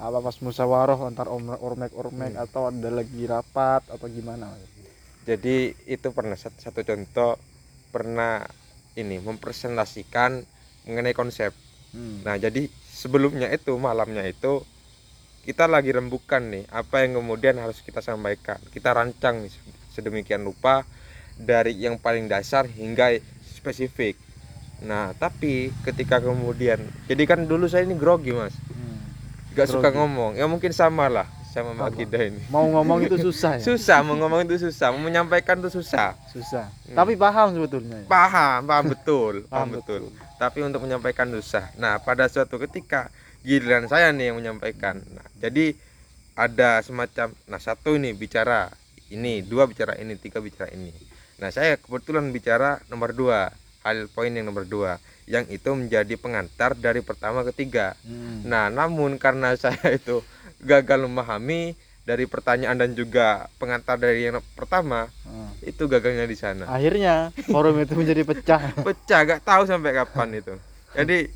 apa 0.00 0.18
pas 0.18 0.36
musyawarah 0.40 0.96
antar 1.04 1.28
ormek 1.28 1.92
ormek 1.92 2.32
Hmm. 2.32 2.44
atau 2.44 2.72
ada 2.72 2.88
lagi 2.88 3.28
rapat 3.28 3.84
atau 3.86 4.06
gimana 4.08 4.48
jadi 5.20 5.76
itu 5.84 6.08
pernah 6.10 6.34
satu, 6.34 6.56
satu 6.56 6.80
contoh 6.80 7.36
pernah 7.90 8.40
ini 8.96 9.20
mempresentasikan 9.20 10.40
mengenai 10.88 11.12
konsep 11.12 11.52
Hmm. 11.90 12.22
nah 12.24 12.34
jadi 12.34 12.64
sebelumnya 12.88 13.50
itu 13.50 13.76
malamnya 13.76 14.22
itu 14.22 14.62
kita 15.42 15.66
lagi 15.66 15.90
rembukan 15.90 16.38
nih 16.48 16.64
apa 16.70 17.02
yang 17.02 17.18
kemudian 17.18 17.58
harus 17.58 17.82
kita 17.82 17.98
sampaikan 17.98 18.62
kita 18.70 18.92
rancang 18.92 19.42
nih 19.42 19.52
sedemikian 19.90 20.40
rupa 20.40 20.86
dari 21.34 21.74
yang 21.74 21.96
paling 21.96 22.24
dasar 22.24 22.64
hingga 22.64 23.18
spesifik 23.42 24.14
nah 24.80 25.12
tapi 25.12 25.74
ketika 25.82 26.22
kemudian 26.22 26.78
jadi 27.04 27.22
kan 27.26 27.44
dulu 27.44 27.66
saya 27.66 27.84
ini 27.84 27.98
grogi 27.98 28.32
mas 28.32 28.56
Hmm. 28.70 28.79
Gak 29.52 29.66
suka 29.66 29.88
ngomong 29.90 30.38
ya 30.38 30.46
mungkin 30.46 30.70
sama 30.70 31.10
lah 31.10 31.26
sama 31.50 31.74
Mbak. 31.74 31.90
Kida 31.98 32.30
ini 32.30 32.40
Mau 32.46 32.62
ngomong 32.70 33.02
itu 33.02 33.18
susah 33.18 33.58
ya? 33.58 33.64
susah 33.66 34.06
mau 34.06 34.14
ngomong 34.14 34.46
itu 34.46 34.70
susah 34.70 34.94
mau 34.94 35.02
menyampaikan 35.02 35.58
itu 35.58 35.82
susah 35.82 36.14
Susah. 36.30 36.70
Hmm. 36.86 36.94
Tapi 36.94 37.18
paham 37.18 37.58
sebetulnya. 37.58 38.02
ya? 38.02 38.06
paham 38.06 38.60
paham 38.70 38.84
betul 38.94 39.34
Paham 39.50 39.50
paham 39.50 39.68
betul 39.82 40.02
tapi 40.38 40.58
untuk 40.62 40.80
menyampaikan 40.86 41.26
susah 41.34 41.68
nah 41.76 41.98
pada 41.98 42.30
suatu 42.30 42.56
ketika 42.62 43.10
giliran 43.42 43.90
saya 43.90 44.14
nih 44.14 44.30
yang 44.30 44.38
menyampaikan 44.38 45.02
nah, 45.10 45.26
jadi 45.42 45.74
ada 46.38 46.80
semacam 46.86 47.34
nah 47.50 47.58
satu 47.60 47.98
ini 47.98 48.14
bicara 48.14 48.70
ini 49.10 49.42
dua 49.42 49.66
bicara 49.66 49.98
ini 49.98 50.14
tiga 50.16 50.38
bicara 50.38 50.70
ini 50.70 50.94
nah 51.42 51.50
saya 51.50 51.74
kebetulan 51.76 52.30
bicara 52.30 52.78
nomor 52.86 53.10
dua 53.10 53.50
hal 53.80 54.06
poin 54.12 54.30
yang 54.30 54.46
nomor 54.46 54.64
dua 54.64 55.00
yang 55.24 55.46
itu 55.48 55.70
menjadi 55.72 56.14
pengantar 56.16 56.76
dari 56.76 57.00
pertama 57.00 57.40
ke 57.42 57.52
tiga 57.54 57.96
Hmm. 58.02 58.44
nah 58.44 58.66
namun 58.68 59.16
karena 59.16 59.56
saya 59.60 59.96
itu 59.96 60.20
gagal 60.60 61.04
memahami 61.04 61.74
dari 62.04 62.24
pertanyaan 62.26 62.74
dan 62.76 62.90
juga 62.92 63.46
pengantar 63.56 63.96
dari 63.96 64.26
yang 64.26 64.40
pertama 64.56 65.08
Hmm. 65.24 65.52
itu 65.62 65.84
gagalnya 65.86 66.26
di 66.26 66.34
sana 66.34 66.64
Akhirnya 66.66 67.30
forum 67.46 67.78
itu 67.78 67.94
menjadi 67.94 68.22
pecah. 68.26 68.62
pecah 68.86 69.20
gak 69.24 69.40
tahu 69.44 69.62
sampai 69.64 69.92
kapan 69.94 70.40
itu 70.40 70.54
jadi 70.90 71.28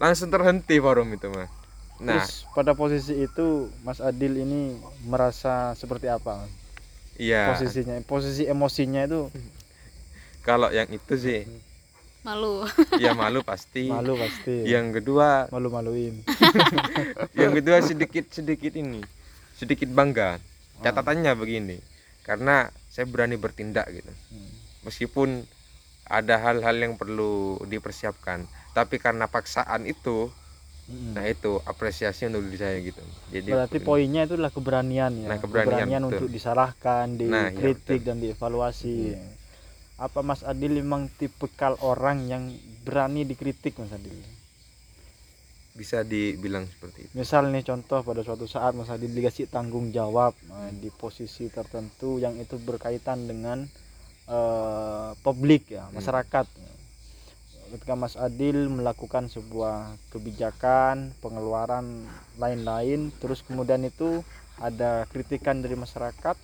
langsung 0.00 0.32
terhenti 0.32 0.80
forum 0.80 1.06
itu 1.12 1.28
mas 1.30 1.50
nah 2.02 2.18
Terus 2.18 2.48
pada 2.50 2.72
posisi 2.74 3.14
itu 3.14 3.70
Mas 3.86 4.02
Adil 4.02 4.42
ini 4.42 4.74
merasa 5.06 5.70
seperti 5.78 6.10
apa? 6.10 6.50
iya 7.14 7.54
Posisinya, 7.54 8.02
posisi 8.02 8.42
emosinya 8.42 9.06
itu 9.06 9.30
kalau 10.48 10.72
yang 10.72 10.90
itu 10.90 11.14
sih 11.14 11.46
malu 12.22 12.62
ya 12.96 13.12
malu 13.12 13.42
pasti 13.42 13.86
malu 13.86 14.14
pasti. 14.14 14.62
yang 14.64 14.90
kedua 14.90 15.50
malu-maluin. 15.50 16.22
yang 17.40 17.50
kedua 17.52 17.78
sedikit 17.80 18.30
sedikit 18.30 18.72
ini 18.72 19.02
sedikit 19.52 19.88
bangga 19.88 20.38
catatannya 20.78 21.34
begini 21.34 21.78
karena 22.22 22.56
saya 22.86 23.04
berani 23.04 23.34
bertindak 23.34 23.90
gitu 23.90 24.12
Hmm. 24.28 24.50
meskipun 24.82 25.42
ada 26.04 26.38
hal-hal 26.38 26.76
yang 26.76 26.94
perlu 26.94 27.32
dipersiapkan 27.64 28.44
tapi 28.70 28.96
karena 28.96 29.26
paksaan 29.26 29.84
itu 29.84 30.30
Mm. 30.82 31.14
nah 31.14 31.22
itu 31.24 31.62
apresiasi 31.62 32.26
untuk 32.26 32.42
diri 32.42 32.58
saya 32.58 32.74
gitu 32.76 32.98
jadi 33.30 33.48
Berarti 33.48 33.78
begini. 33.78 33.86
poinnya 33.86 34.22
itu 34.26 34.34
adalah 34.34 34.50
keberanian 34.50 35.12
ya. 35.14 35.28
Nah, 35.30 35.38
keberanian, 35.38 36.02
betul. 36.02 36.10
untuk 36.10 36.28
disalahkan, 36.28 37.06
Nah, 37.22 37.22
iya, 37.48 37.54
dikritik 37.54 38.02
betul. 38.02 38.06
dan 38.10 38.16
dievaluasi. 38.18 39.14
Apa 39.98 40.24
Mas 40.24 40.42
Adil 40.42 40.80
memang 40.80 41.12
tipikal 41.14 41.76
orang 41.80 42.26
yang 42.26 42.44
berani 42.82 43.24
dikritik 43.24 43.76
Mas 43.78 43.92
Adil? 43.92 44.16
bisa 45.72 46.04
dibilang 46.04 46.68
seperti 46.68 47.08
itu 47.08 47.12
Misal 47.16 47.48
nih 47.48 47.64
contoh 47.64 48.04
pada 48.04 48.20
suatu 48.20 48.44
saat 48.44 48.76
Mas 48.76 48.92
Adil 48.92 49.08
dikasih 49.08 49.48
tanggung 49.48 49.88
jawab 49.88 50.36
eh, 50.36 50.72
di 50.76 50.92
posisi 50.92 51.48
tertentu 51.48 52.20
yang 52.20 52.36
itu 52.36 52.60
berkaitan 52.60 53.24
dengan 53.24 53.64
eh, 54.28 55.10
publik 55.24 55.72
ya, 55.72 55.88
Hmm. 55.88 55.96
masyarakat. 55.96 56.46
Ketika 57.72 57.96
Mas 57.96 58.20
Adil 58.20 58.68
melakukan 58.68 59.32
sebuah 59.32 59.96
kebijakan, 60.12 61.16
pengeluaran 61.24 62.04
lain-lain, 62.36 63.08
terus 63.16 63.40
kemudian 63.40 63.80
itu 63.80 64.20
ada 64.60 65.08
kritikan 65.08 65.64
dari 65.64 65.72
masyarakat 65.72 66.36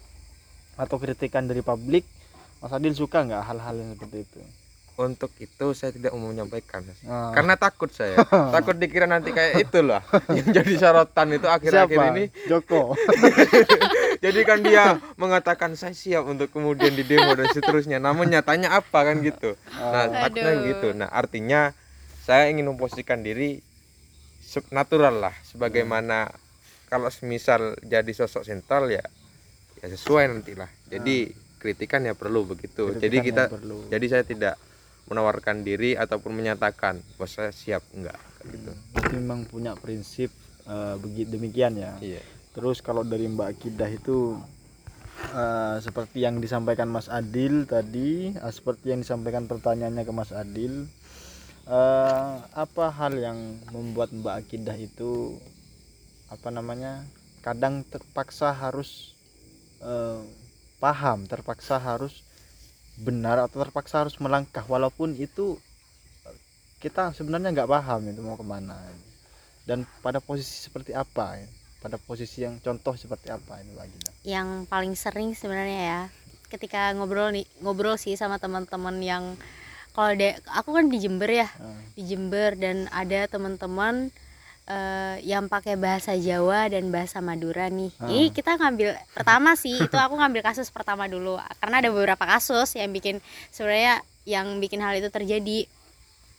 atau 0.80 0.96
kritikan 0.96 1.44
dari 1.44 1.60
publik, 1.60 2.08
Mas 2.58 2.72
Adil 2.72 2.94
suka 2.94 3.22
nggak 3.22 3.42
hal-hal 3.44 3.74
yang 3.78 3.90
seperti 3.94 4.26
itu? 4.26 4.40
untuk 4.98 5.30
itu 5.38 5.66
saya 5.78 5.94
tidak 5.94 6.10
mau 6.10 6.26
menyampaikan. 6.26 6.82
Ah. 7.06 7.30
karena 7.30 7.54
takut 7.54 7.86
saya 7.86 8.18
takut 8.54 8.74
dikira 8.74 9.06
nanti 9.06 9.30
kayak 9.30 9.70
itulah 9.70 10.02
yang 10.34 10.50
jadi 10.50 10.74
sorotan 10.74 11.38
itu 11.38 11.46
akhir-akhir 11.46 12.18
ini 12.18 12.24
Joko. 12.50 12.98
jadi 14.26 14.40
kan 14.42 14.58
dia 14.58 14.98
mengatakan 15.14 15.78
saya 15.78 15.94
siap 15.94 16.26
untuk 16.26 16.50
kemudian 16.50 16.98
di 16.98 17.06
demo 17.06 17.30
dan 17.38 17.46
seterusnya 17.46 18.02
namun 18.02 18.26
nyatanya 18.26 18.74
apa 18.74 18.98
kan 19.06 19.22
gitu 19.22 19.54
nah 19.70 20.10
Ah. 20.10 20.26
takutnya 20.26 20.50
Aduh. 20.58 20.66
gitu 20.66 20.88
nah 20.98 21.06
artinya 21.14 21.70
saya 22.26 22.50
ingin 22.50 22.66
memposisikan 22.66 23.22
diri 23.22 23.62
natural 24.74 25.22
lah 25.22 25.34
sebagaimana 25.46 26.26
kalau 26.90 27.06
semisal 27.14 27.78
jadi 27.86 28.10
sosok 28.10 28.42
sentral 28.42 28.90
ya 28.90 29.06
ya 29.78 29.86
sesuai 29.94 30.26
nantilah 30.26 30.66
jadi 30.90 31.30
kritikan 31.58 32.00
ya 32.02 32.14
perlu 32.14 32.46
begitu 32.46 32.94
jadi 32.94 33.18
Ah. 33.18 33.22
Kritikan 33.22 33.26
kita 33.26 33.42
perlu. 33.50 33.78
jadi 33.90 34.06
saya 34.08 34.24
tidak 34.24 34.54
menawarkan 35.04 35.60
diri 35.60 35.92
ataupun 35.92 36.32
menyatakan 36.32 37.00
bahwa 37.14 37.26
saya 37.26 37.50
siap 37.50 37.82
enggak 37.92 38.16
kayak 38.38 38.48
gitu 38.54 38.72
Berarti 38.92 39.14
memang 39.14 39.40
punya 39.44 39.72
prinsip 39.74 40.30
begitu 41.00 41.32
demikian 41.32 41.74
ya. 41.74 41.96
iya 41.98 42.20
Terus 42.52 42.78
kalau 42.78 43.00
dari 43.00 43.24
Mbak 43.24 43.56
Kidah 43.56 43.88
itu 43.88 44.36
eh, 45.30 45.76
seperti 45.78 46.20
yang 46.20 46.38
disampaikan 46.38 46.86
Mas 46.86 47.06
Adil 47.06 47.64
tadi, 47.64 48.30
eh, 48.30 48.52
seperti 48.52 48.90
yang 48.90 49.00
disampaikan 49.00 49.46
pertanyaannya 49.46 50.02
ke 50.02 50.10
Mas 50.10 50.30
Adil, 50.30 50.90
eh, 51.66 52.32
apa 52.52 52.86
hal 52.90 53.14
yang 53.14 53.38
membuat 53.68 54.10
Mbak 54.10 54.34
Akidah 54.38 54.74
itu 54.74 55.38
apa 56.28 56.50
namanya 56.50 57.06
kadang 57.40 57.80
terpaksa 57.82 58.52
harus 58.52 59.14
paham, 60.78 61.26
terpaksa 61.26 61.78
harus 61.78 62.22
benar 62.98 63.38
atau 63.46 63.62
terpaksa 63.62 64.06
harus 64.06 64.18
melangkah. 64.18 64.62
Walaupun 64.66 65.14
itu 65.18 65.58
kita 66.78 67.10
sebenarnya 67.14 67.54
nggak 67.54 67.70
paham 67.70 68.06
itu 68.10 68.20
mau 68.22 68.38
ke 68.38 68.46
mana. 68.46 68.78
Dan 69.68 69.84
pada 70.00 70.22
posisi 70.22 70.64
seperti 70.64 70.96
apa 70.96 71.38
pada 71.78 71.94
posisi 71.94 72.42
yang 72.42 72.58
contoh 72.58 72.98
seperti 72.98 73.30
apa 73.30 73.62
ini 73.62 73.70
Gina? 73.70 74.10
yang 74.26 74.48
paling 74.66 74.98
sering 74.98 75.30
sebenarnya 75.38 75.80
ya 75.86 76.00
ketika 76.50 76.90
ngobrol 76.98 77.30
nih 77.30 77.46
ngobrol 77.62 77.94
sih 77.94 78.18
sama 78.18 78.42
teman-teman 78.42 78.98
yang 78.98 79.24
kalau 79.94 80.14
de 80.14 80.34
aku 80.50 80.74
kan 80.74 80.90
di 80.90 80.98
Jember 80.98 81.30
ya 81.30 81.46
Ah, 81.62 81.78
di 81.94 82.02
Jember 82.02 82.58
dan 82.58 82.90
ada 82.90 83.30
teman-teman 83.30 84.10
eh, 84.68 85.16
yang 85.24 85.48
pakai 85.48 85.80
bahasa 85.80 86.12
Jawa 86.14 86.68
dan 86.68 86.92
bahasa 86.92 87.24
Madura 87.24 87.72
nih. 87.72 87.90
Ah. 87.98 88.12
Ini 88.12 88.28
kita 88.30 88.60
ngambil 88.60 88.94
pertama 89.16 89.56
sih 89.56 89.74
itu 89.80 89.96
aku 89.96 90.14
ngambil 90.20 90.44
kasus 90.44 90.68
pertama 90.68 91.08
dulu 91.08 91.40
karena 91.58 91.80
ada 91.80 91.90
beberapa 91.90 92.24
kasus 92.28 92.76
yang 92.76 92.92
bikin 92.92 93.24
sebenarnya 93.48 94.04
yang 94.28 94.60
bikin 94.60 94.84
hal 94.84 94.92
itu 95.00 95.08
terjadi. 95.08 95.64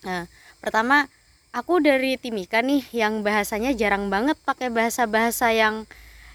Nah, 0.05 0.29
pertama 0.61 1.09
aku 1.49 1.81
dari 1.81 2.15
Timika 2.21 2.61
nih 2.61 2.85
yang 2.93 3.25
bahasanya 3.25 3.73
jarang 3.73 4.13
banget 4.13 4.37
pakai 4.45 4.69
bahasa-bahasa 4.69 5.49
yang 5.51 5.89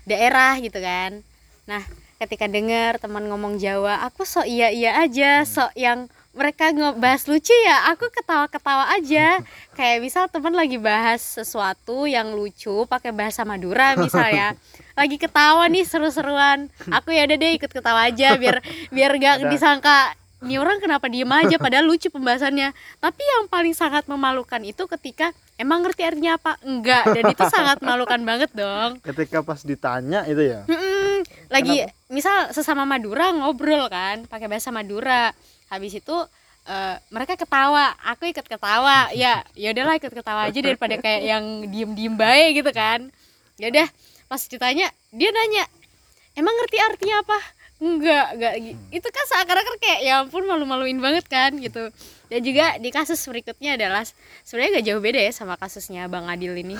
daerah 0.05 0.59
gitu 0.59 0.83
kan. 0.83 1.23
Nah, 1.65 1.81
ketika 2.19 2.51
dengar 2.51 2.99
teman 2.99 3.31
ngomong 3.31 3.57
Jawa, 3.63 4.05
aku 4.05 4.27
sok 4.27 4.45
iya-iya 4.45 5.01
aja, 5.01 5.47
sok 5.47 5.73
yang 5.79 6.11
mereka 6.35 6.75
ngebahas 6.75 7.23
lucu 7.31 7.55
ya, 7.65 7.95
aku 7.95 8.11
ketawa-ketawa 8.11 8.91
aja. 8.99 9.41
Kayak 9.79 9.99
misal 10.03 10.25
teman 10.27 10.55
lagi 10.55 10.77
bahas 10.77 11.23
sesuatu 11.23 12.05
yang 12.11 12.35
lucu 12.35 12.85
pakai 12.91 13.15
bahasa 13.15 13.47
Madura 13.47 13.95
misalnya. 13.95 14.59
Lagi 14.99 15.19
ketawa 15.19 15.67
nih 15.67 15.83
seru-seruan. 15.83 16.71
Aku 16.87 17.11
ya 17.11 17.27
udah 17.27 17.35
deh 17.35 17.59
ikut 17.59 17.67
ketawa 17.67 18.07
aja 18.07 18.39
biar 18.39 18.63
biar 18.95 19.11
gak 19.19 19.37
disangka 19.51 20.15
ini 20.45 20.61
orang 20.61 20.79
kenapa 20.79 21.11
diem 21.11 21.27
aja 21.27 21.59
padahal 21.59 21.83
lucu 21.83 22.15
pembahasannya. 22.15 22.71
Tapi 23.03 23.23
yang 23.27 23.51
paling 23.51 23.75
sangat 23.75 24.07
memalukan 24.07 24.63
itu 24.63 24.87
ketika 24.87 25.35
emang 25.59 25.83
ngerti 25.83 26.07
artinya 26.07 26.39
apa? 26.39 26.63
Enggak, 26.63 27.11
dan 27.11 27.25
itu 27.27 27.43
sangat 27.51 27.83
memalukan 27.83 28.21
banget 28.23 28.51
dong. 28.55 29.03
ketika 29.03 29.43
pas 29.43 29.59
ditanya 29.67 30.23
itu 30.31 30.43
ya 30.47 30.63
lagi 31.49 31.85
misal 32.11 32.53
sesama 32.53 32.85
Madura 32.85 33.33
ngobrol 33.33 33.89
kan 33.89 34.27
pakai 34.29 34.51
bahasa 34.51 34.75
Madura 34.75 35.33
habis 35.69 35.95
itu 35.95 36.17
eh, 36.65 36.97
mereka 37.09 37.35
ketawa. 37.35 37.93
Aku 38.13 38.25
ikut 38.27 38.45
ketawa. 38.45 39.09
Ya 39.17 39.45
ya 39.55 39.71
udahlah 39.73 39.97
ikut 39.97 40.13
ketawa 40.13 40.49
aja 40.49 40.61
daripada 40.61 40.97
kayak 40.99 41.23
yang 41.23 41.45
diem 41.69 41.91
diem 41.95 42.15
baik 42.15 42.61
gitu 42.65 42.71
kan. 42.71 43.09
Ya 43.61 43.71
udah 43.71 43.89
pas 44.27 44.41
ditanya 44.41 44.89
dia 45.15 45.31
nanya 45.31 45.65
emang 46.35 46.55
ngerti 46.59 46.77
artinya 46.83 47.23
apa? 47.23 47.39
Enggak 47.83 48.27
enggak. 48.35 48.55
Gi- 48.59 48.79
itu 48.97 49.09
kan 49.11 49.25
seakan-akan 49.29 49.77
kayak 49.83 50.01
ya 50.03 50.15
ampun 50.25 50.45
malu-maluin 50.47 50.99
banget 50.99 51.27
kan 51.29 51.55
gitu. 51.59 51.91
Dan 52.33 52.41
juga 52.41 52.81
di 52.81 52.89
kasus 52.89 53.21
berikutnya 53.29 53.77
adalah 53.77 54.03
sebenarnya 54.43 54.81
gak 54.81 54.87
jauh 54.89 55.03
beda 55.05 55.21
ya 55.21 55.31
sama 55.31 55.61
kasusnya 55.61 56.09
Bang 56.09 56.25
Adil 56.27 56.57
ini. 56.57 56.75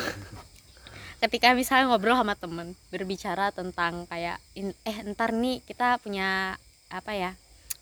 Ketika 1.21 1.53
misalnya 1.57 1.89
ngobrol 1.93 2.17
sama 2.17 2.35
temen 2.37 2.73
berbicara 2.89 3.49
tentang 3.53 4.05
kayak 4.09 4.41
eh 4.59 4.97
ntar 5.13 5.33
nih 5.33 5.61
kita 5.65 5.97
punya 6.01 6.57
apa 6.89 7.13
ya 7.13 7.31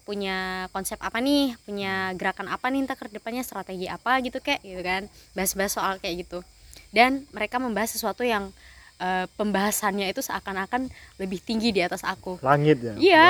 punya 0.03 0.67
konsep 0.75 0.99
apa 0.99 1.23
nih 1.23 1.55
punya 1.63 2.11
gerakan 2.19 2.51
apa 2.51 2.67
nih 2.69 2.83
ntar 2.87 2.99
ke 2.99 3.07
depannya 3.11 3.47
strategi 3.47 3.87
apa 3.87 4.19
gitu 4.23 4.43
kayak 4.43 4.61
gitu 4.63 4.83
kan. 4.83 5.03
Bahas-bahas 5.35 5.73
soal 5.75 5.93
kayak 6.03 6.27
gitu. 6.27 6.43
Dan 6.91 7.25
mereka 7.31 7.63
membahas 7.63 7.95
sesuatu 7.95 8.27
yang 8.27 8.51
eh, 9.01 9.27
pembahasannya 9.39 10.11
itu 10.11 10.21
seakan-akan 10.23 10.91
lebih 11.19 11.39
tinggi 11.43 11.71
di 11.71 11.81
atas 11.81 12.03
aku. 12.03 12.39
Langit 12.43 12.83
ya? 12.83 12.95
Iya, 12.99 13.29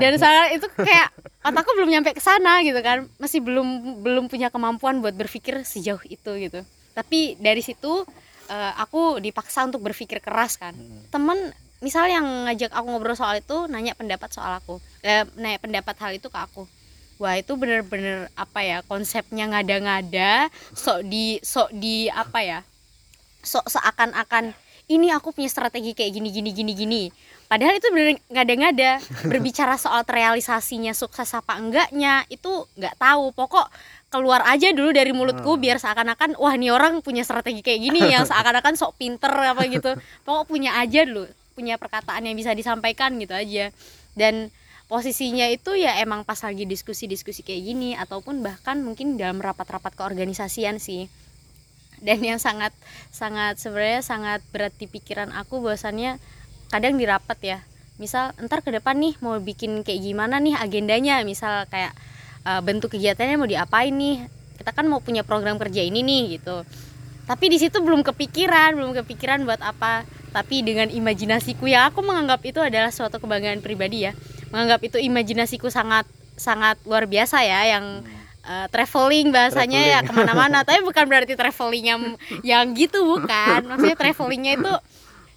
dan 0.00 0.12
saat 0.20 0.56
itu 0.56 0.66
kayak 0.88 1.08
otakku 1.44 1.70
belum 1.76 1.90
nyampe 1.92 2.12
ke 2.16 2.22
sana 2.24 2.60
gitu 2.64 2.80
kan. 2.80 3.06
Masih 3.20 3.44
belum 3.44 4.00
belum 4.02 4.28
punya 4.28 4.48
kemampuan 4.48 5.00
buat 5.04 5.16
berpikir 5.16 5.62
sejauh 5.62 6.02
itu 6.08 6.30
gitu. 6.40 6.60
Tapi 6.96 7.36
dari 7.40 7.60
situ 7.60 8.04
eh, 8.48 8.72
aku 8.80 9.20
dipaksa 9.20 9.64
untuk 9.64 9.84
berpikir 9.84 10.20
keras 10.24 10.60
kan. 10.60 10.76
Temen 11.12 11.52
misal 11.84 12.08
yang 12.08 12.24
ngajak 12.48 12.72
aku 12.72 12.86
ngobrol 12.88 13.12
soal 13.12 13.36
itu 13.36 13.68
nanya 13.68 13.92
pendapat 13.92 14.32
soal 14.32 14.56
aku. 14.56 14.80
Eh, 15.04 15.28
nanya 15.36 15.60
pendapat 15.60 15.94
hal 16.00 16.16
itu 16.16 16.32
ke 16.32 16.38
aku. 16.40 16.64
Wah 17.20 17.36
itu 17.38 17.52
bener-bener 17.54 18.32
apa 18.34 18.64
ya 18.64 18.80
konsepnya 18.88 19.46
ngada-ngada 19.46 20.50
sok 20.74 21.06
di 21.06 21.38
sok 21.44 21.70
di 21.70 22.10
apa 22.10 22.42
ya 22.42 22.58
sok 23.44 23.70
seakan-akan 23.70 24.50
ini 24.90 25.08
aku 25.14 25.30
punya 25.30 25.46
strategi 25.46 25.94
kayak 25.94 26.10
gini 26.10 26.28
gini 26.32 26.50
gini 26.50 26.72
gini. 26.74 27.02
Padahal 27.46 27.78
itu 27.78 27.86
bener 27.92 28.18
ngada-ngada 28.32 28.98
berbicara 29.30 29.78
soal 29.78 30.02
terrealisasinya 30.02 30.90
sukses 30.96 31.28
apa 31.36 31.54
enggaknya 31.60 32.26
itu 32.32 32.66
nggak 32.74 32.98
tahu. 32.98 33.30
Pokok 33.30 33.68
keluar 34.10 34.42
aja 34.50 34.74
dulu 34.74 34.90
dari 34.90 35.14
mulutku 35.14 35.54
Hmm. 35.54 35.62
biar 35.62 35.78
seakan-akan 35.78 36.34
wah 36.40 36.54
ini 36.56 36.74
orang 36.74 36.98
punya 36.98 37.22
strategi 37.22 37.62
kayak 37.62 37.80
gini 37.84 38.00
yang 38.10 38.26
seakan-akan 38.30 38.74
sok 38.74 38.98
pinter 38.98 39.30
apa 39.30 39.62
gitu. 39.70 39.94
Pokok 40.26 40.50
punya 40.50 40.74
aja 40.82 41.06
dulu 41.06 41.30
punya 41.54 41.78
perkataan 41.78 42.26
yang 42.26 42.34
bisa 42.34 42.52
disampaikan 42.52 43.14
gitu 43.22 43.32
aja. 43.32 43.70
Dan 44.18 44.50
posisinya 44.90 45.48
itu 45.48 45.78
ya 45.78 45.96
emang 46.02 46.26
pas 46.26 46.38
lagi 46.42 46.68
diskusi-diskusi 46.68 47.40
kayak 47.40 47.62
gini 47.64 47.90
ataupun 47.96 48.44
bahkan 48.44 48.82
mungkin 48.82 49.16
dalam 49.16 49.40
rapat-rapat 49.40 49.94
keorganisasian 49.96 50.82
sih. 50.82 51.08
Dan 52.04 52.20
yang 52.20 52.36
sangat 52.42 52.74
sangat 53.08 53.56
sebenarnya 53.56 54.02
sangat 54.04 54.44
berat 54.52 54.74
di 54.76 54.90
pikiran 54.90 55.32
aku 55.32 55.62
bahwasannya 55.64 56.20
kadang 56.68 56.98
di 57.00 57.06
rapat 57.06 57.38
ya 57.40 57.58
misal 57.94 58.34
ntar 58.42 58.58
ke 58.66 58.74
depan 58.74 58.98
nih 58.98 59.14
mau 59.22 59.38
bikin 59.38 59.86
kayak 59.86 60.02
gimana 60.02 60.42
nih 60.42 60.58
agendanya? 60.58 61.22
Misal 61.22 61.64
kayak 61.70 61.94
eh, 62.44 62.60
bentuk 62.60 62.92
kegiatannya 62.92 63.38
mau 63.38 63.48
diapain 63.48 63.94
nih? 63.94 64.26
Kita 64.58 64.74
kan 64.74 64.90
mau 64.90 64.98
punya 64.98 65.22
program 65.22 65.56
kerja 65.56 65.80
ini 65.80 66.02
nih 66.02 66.38
gitu 66.38 66.66
tapi 67.24 67.48
di 67.48 67.56
situ 67.56 67.80
belum 67.80 68.04
kepikiran 68.04 68.76
belum 68.76 68.92
kepikiran 69.04 69.48
buat 69.48 69.60
apa. 69.64 70.04
Tapi 70.34 70.66
dengan 70.66 70.90
imajinasiku 70.90 71.70
yang 71.70 71.94
aku 71.94 72.02
menganggap 72.02 72.42
itu 72.42 72.58
adalah 72.58 72.90
suatu 72.90 73.22
kebanggaan 73.22 73.62
pribadi 73.62 74.10
ya. 74.10 74.12
Menganggap 74.50 74.82
itu 74.82 74.98
imajinasiku 74.98 75.70
sangat 75.70 76.04
sangat 76.34 76.74
luar 76.82 77.06
biasa 77.06 77.46
ya 77.46 77.78
yang 77.78 78.02
eh, 78.42 78.66
traveling 78.68 79.30
bahasanya 79.30 79.80
ya 79.80 79.98
ke 80.02 80.10
mana-mana. 80.10 80.62
Tapi 80.66 80.82
bukan 80.82 81.06
berarti 81.06 81.38
traveling 81.38 81.84
yang 81.86 82.02
yang 82.42 82.64
gitu 82.74 83.06
bukan. 83.06 83.62
Maksudnya 83.62 83.96
travelingnya 83.96 84.52
itu 84.58 84.72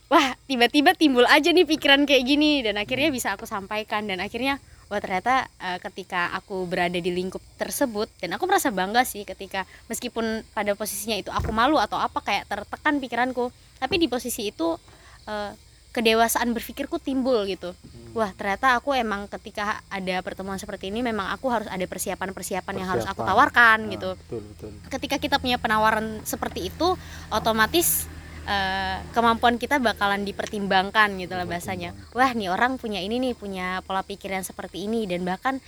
wah 0.10 0.34
tiba-tiba 0.50 0.98
timbul 0.98 1.30
aja 1.30 1.54
nih 1.54 1.64
pikiran 1.70 2.04
kayak 2.10 2.26
gini. 2.26 2.66
Dan 2.66 2.82
akhirnya 2.82 3.14
bisa 3.14 3.38
aku 3.38 3.46
sampaikan. 3.46 4.10
Dan 4.10 4.18
akhirnya 4.18 4.58
wah 4.88 5.00
ternyata 5.04 5.48
eh, 5.60 5.80
ketika 5.84 6.32
aku 6.36 6.64
berada 6.68 6.96
di 6.98 7.12
lingkup 7.12 7.44
tersebut 7.60 8.08
dan 8.24 8.36
aku 8.36 8.48
merasa 8.48 8.72
bangga 8.72 9.04
sih 9.04 9.28
ketika 9.28 9.68
meskipun 9.88 10.44
pada 10.56 10.74
posisinya 10.74 11.20
itu 11.20 11.32
aku 11.32 11.52
malu 11.52 11.76
atau 11.78 12.00
apa 12.00 12.24
kayak 12.24 12.48
tertekan 12.48 13.00
pikiranku 13.04 13.52
tapi 13.78 13.96
di 14.00 14.08
posisi 14.08 14.50
itu 14.50 14.80
eh, 15.28 15.52
kedewasaan 15.98 16.54
berpikirku 16.54 17.02
timbul 17.02 17.42
gitu. 17.50 17.74
Wah 18.14 18.30
ternyata 18.38 18.78
aku 18.78 18.94
emang 18.94 19.26
ketika 19.26 19.82
ada 19.90 20.22
pertemuan 20.22 20.62
seperti 20.62 20.94
ini 20.94 21.02
memang 21.02 21.34
aku 21.34 21.50
harus 21.50 21.66
ada 21.66 21.82
persiapan-persiapan 21.90 22.74
yang 22.78 22.90
harus 22.94 23.06
aku 23.10 23.26
tawarkan 23.26 23.90
Nah, 23.90 23.94
gitu. 23.98 24.10
betul 24.14 24.42
betul. 24.54 24.70
Ketika 24.94 25.16
kita 25.18 25.36
punya 25.42 25.58
penawaran 25.58 26.22
seperti 26.22 26.70
itu 26.70 26.94
otomatis 27.34 28.06
eh, 28.48 28.98
kemampuan 29.12 29.60
kita 29.60 29.78
bakalan 29.78 30.24
dipertimbangkan 30.24 31.20
gitu 31.20 31.36
lah 31.36 31.44
bahasanya. 31.44 31.92
Wah 32.16 32.32
nih 32.32 32.48
orang 32.48 32.80
punya 32.80 33.04
ini 33.04 33.20
nih 33.20 33.34
punya 33.36 33.84
pola 33.84 34.02
pikir 34.02 34.32
yang 34.32 34.48
seperti 34.48 34.88
ini 34.88 35.04
dan 35.06 35.28
bahkan 35.28 35.60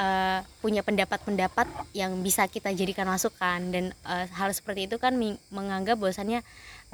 eh, 0.00 0.40
punya 0.64 0.80
pendapat-pendapat 0.80 1.68
yang 1.92 2.16
bisa 2.24 2.48
kita 2.48 2.72
jadikan 2.72 3.04
masukan 3.04 3.60
dan 3.68 3.84
eh, 3.92 4.26
hal 4.32 4.50
seperti 4.56 4.88
itu 4.88 4.96
kan 4.96 5.12
menganggap 5.52 6.00
bahwasannya 6.00 6.40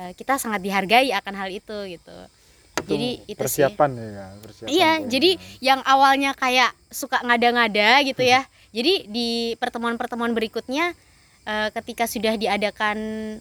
eh, 0.02 0.12
kita 0.18 0.36
sangat 0.36 0.60
dihargai 0.60 1.14
akan 1.14 1.34
hal 1.38 1.48
itu 1.54 1.76
gitu. 1.86 2.18
Itu 2.78 2.90
jadi 2.90 3.08
itu 3.26 3.38
sih. 3.46 3.66
Persiapan 3.66 3.90
ya 3.94 4.08
Kak, 4.10 4.30
persiapan 4.42 4.68
Iya, 4.70 4.92
jadi 5.06 5.30
yang 5.62 5.80
awalnya 5.86 6.30
kayak 6.34 6.70
suka 6.90 7.22
ngada-ngada 7.22 8.02
gitu 8.02 8.22
ya. 8.26 8.42
Jadi 8.68 9.08
di 9.08 9.56
pertemuan-pertemuan 9.56 10.36
berikutnya 10.36 10.92
eh, 11.48 11.68
ketika 11.72 12.04
sudah 12.04 12.36
diadakan 12.36 12.98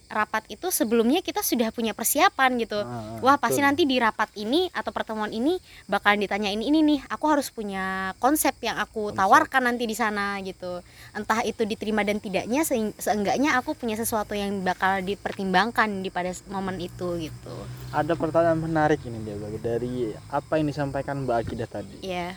rapat 0.08 0.48
itu 0.48 0.72
sebelumnya 0.72 1.20
kita 1.20 1.44
sudah 1.44 1.76
punya 1.76 1.92
persiapan 1.92 2.56
gitu. 2.64 2.80
Ah, 2.80 3.20
ah, 3.20 3.20
Wah, 3.20 3.36
pasti 3.36 3.60
betul. 3.60 3.68
nanti 3.68 3.84
di 3.84 4.00
rapat 4.00 4.32
ini 4.40 4.72
atau 4.72 4.96
pertemuan 4.96 5.30
ini 5.30 5.60
bakalan 5.86 6.24
ditanya 6.24 6.48
ini 6.48 6.72
ini 6.72 6.80
nih. 6.82 7.00
Aku 7.12 7.28
harus 7.28 7.52
punya 7.52 8.16
konsep 8.24 8.56
yang 8.64 8.80
aku 8.80 9.12
Konsep. 9.12 9.20
tawarkan 9.20 9.64
nanti 9.68 9.84
di 9.84 9.94
sana 9.94 10.40
gitu. 10.40 10.80
Entah 11.12 11.44
itu 11.44 11.68
diterima 11.68 12.08
dan 12.08 12.24
tidaknya 12.24 12.64
seenggaknya 12.96 13.60
aku 13.60 13.76
punya 13.76 14.00
sesuatu 14.00 14.32
yang 14.32 14.64
bakal 14.64 15.04
dipertimbangkan 15.04 16.00
di 16.00 16.08
pada 16.08 16.32
momen 16.48 16.80
itu 16.80 17.20
gitu. 17.20 17.56
ada 17.88 18.14
pertanyaan 18.20 18.60
menarik 18.60 19.00
ini 19.08 19.24
dia 19.24 19.36
dari 19.58 20.12
apa 20.28 20.60
yang 20.60 20.68
disampaikan 20.68 21.24
Mbak 21.24 21.38
Akidah 21.44 21.68
tadi 21.68 21.98
Iya. 22.04 22.36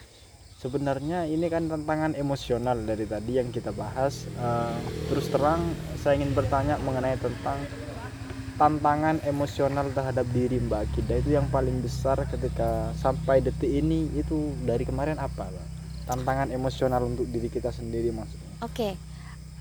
Sebenarnya 0.61 1.25
ini 1.25 1.49
kan 1.49 1.73
tantangan 1.73 2.13
emosional 2.13 2.77
dari 2.85 3.09
tadi 3.09 3.41
yang 3.41 3.49
kita 3.49 3.73
bahas. 3.73 4.29
Eh, 4.37 4.77
terus 5.09 5.33
terang 5.33 5.65
saya 5.97 6.21
ingin 6.21 6.37
bertanya 6.37 6.77
mengenai 6.85 7.17
tentang 7.17 7.57
tantangan 8.61 9.25
emosional 9.25 9.89
terhadap 9.89 10.29
diri 10.37 10.61
Mbak 10.61 10.81
Akidah 10.93 11.17
itu 11.25 11.33
yang 11.33 11.49
paling 11.49 11.81
besar 11.81 12.21
ketika 12.29 12.93
sampai 13.01 13.41
detik 13.41 13.73
ini 13.73 14.13
itu 14.13 14.53
dari 14.69 14.85
kemarin 14.85 15.17
apa 15.17 15.49
Bang? 15.49 15.69
tantangan 16.05 16.53
emosional 16.53 17.01
untuk 17.09 17.25
diri 17.31 17.49
kita 17.49 17.73
sendiri 17.73 18.13
maksudnya? 18.13 18.51
Oke, 18.61 18.99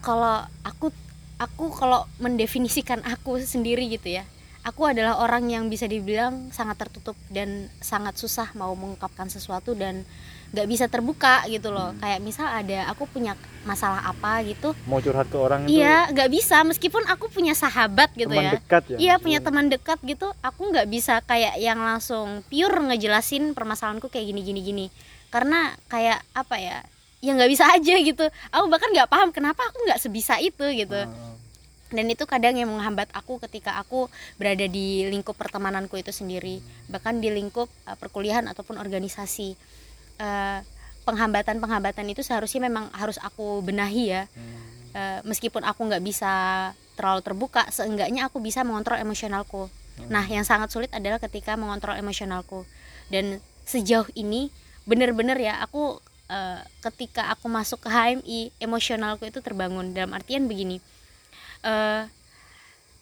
kalau 0.04 0.44
aku 0.68 0.92
aku 1.40 1.72
kalau 1.72 2.04
mendefinisikan 2.20 3.00
aku 3.08 3.40
sendiri 3.40 3.88
gitu 3.88 4.20
ya, 4.20 4.28
aku 4.68 4.84
adalah 4.84 5.22
orang 5.24 5.48
yang 5.48 5.72
bisa 5.72 5.88
dibilang 5.88 6.52
sangat 6.52 6.84
tertutup 6.84 7.16
dan 7.32 7.72
sangat 7.80 8.20
susah 8.20 8.52
mau 8.58 8.76
mengungkapkan 8.76 9.32
sesuatu 9.32 9.78
dan 9.78 10.04
nggak 10.50 10.68
bisa 10.68 10.86
terbuka 10.90 11.46
gitu 11.46 11.70
loh. 11.70 11.94
Kayak 12.02 12.20
misal 12.26 12.48
ada 12.50 12.90
aku 12.90 13.06
punya 13.06 13.38
masalah 13.68 14.02
apa 14.08 14.40
gitu, 14.48 14.72
mau 14.88 15.04
curhat 15.04 15.28
ke 15.28 15.36
orang 15.36 15.68
iya 15.68 16.08
nggak 16.10 16.32
bisa 16.32 16.64
meskipun 16.64 17.04
aku 17.12 17.28
punya 17.28 17.52
sahabat 17.52 18.08
gitu 18.16 18.32
teman 18.32 18.48
ya. 18.48 18.52
dekat 18.56 18.84
ya 18.88 18.98
Iya 18.98 19.14
punya 19.20 19.40
teman 19.44 19.68
dekat 19.68 20.00
gitu, 20.08 20.32
aku 20.40 20.62
nggak 20.72 20.88
bisa 20.88 21.20
kayak 21.28 21.60
yang 21.60 21.78
langsung 21.78 22.42
pure 22.48 22.80
ngejelasin 22.88 23.52
permasalahanku 23.52 24.08
kayak 24.08 24.32
gini 24.32 24.42
gini 24.48 24.62
gini, 24.64 24.86
karena 25.28 25.76
kayak 25.92 26.24
apa 26.32 26.56
ya, 26.56 26.78
ya 27.20 27.36
nggak 27.36 27.52
bisa 27.52 27.68
aja 27.68 27.96
gitu. 28.00 28.26
Aku 28.56 28.66
bahkan 28.72 28.90
nggak 28.96 29.12
paham 29.12 29.30
kenapa 29.36 29.68
aku 29.68 29.78
nggak 29.86 30.00
sebisa 30.02 30.40
itu 30.40 30.64
gitu. 30.72 30.96
Ah, 30.96 31.36
Dan 31.92 32.06
itu 32.08 32.24
kadang 32.24 32.56
yang 32.56 32.72
menghambat 32.72 33.12
aku 33.12 33.44
ketika 33.44 33.76
aku 33.76 34.08
berada 34.40 34.66
di 34.72 35.04
lingkup 35.10 35.36
pertemananku 35.36 36.00
itu 36.00 36.16
sendiri, 36.16 36.64
bahkan 36.88 37.20
di 37.20 37.28
lingkup 37.28 37.68
eh, 37.86 37.98
perkuliahan 38.00 38.48
ataupun 38.48 38.80
organisasi. 38.80 39.78
Eh, 40.20 40.60
penghambatan-penghambatan 41.08 42.06
itu 42.12 42.22
seharusnya 42.22 42.70
memang 42.70 42.92
harus 42.94 43.18
aku 43.24 43.64
benahi 43.66 44.14
ya. 44.14 44.24
Hmm. 44.36 44.60
Eh, 44.94 45.20
meskipun 45.26 45.64
aku 45.66 45.88
nggak 45.88 46.04
bisa 46.04 46.32
terlalu 47.00 47.24
terbuka 47.24 47.64
seenggaknya 47.72 48.28
aku 48.28 48.44
bisa 48.44 48.62
mengontrol 48.68 49.00
emosionalku. 49.00 49.72
Nah 50.12 50.24
yang 50.28 50.44
sangat 50.44 50.72
sulit 50.72 50.92
adalah 50.92 51.18
ketika 51.18 51.56
mengontrol 51.56 51.96
emosionalku. 51.96 52.68
Dan 53.08 53.40
sejauh 53.64 54.12
ini 54.14 54.52
bener-bener 54.84 55.40
ya 55.40 55.64
aku 55.64 55.98
eh, 56.28 56.62
ketika 56.92 57.32
aku 57.32 57.48
masuk 57.48 57.88
ke 57.88 57.90
HMI 57.90 58.54
emosionalku 58.60 59.24
itu 59.26 59.40
terbangun. 59.40 59.96
Dalam 59.96 60.12
artian 60.12 60.46
begini 60.46 60.84
eh, 61.64 62.04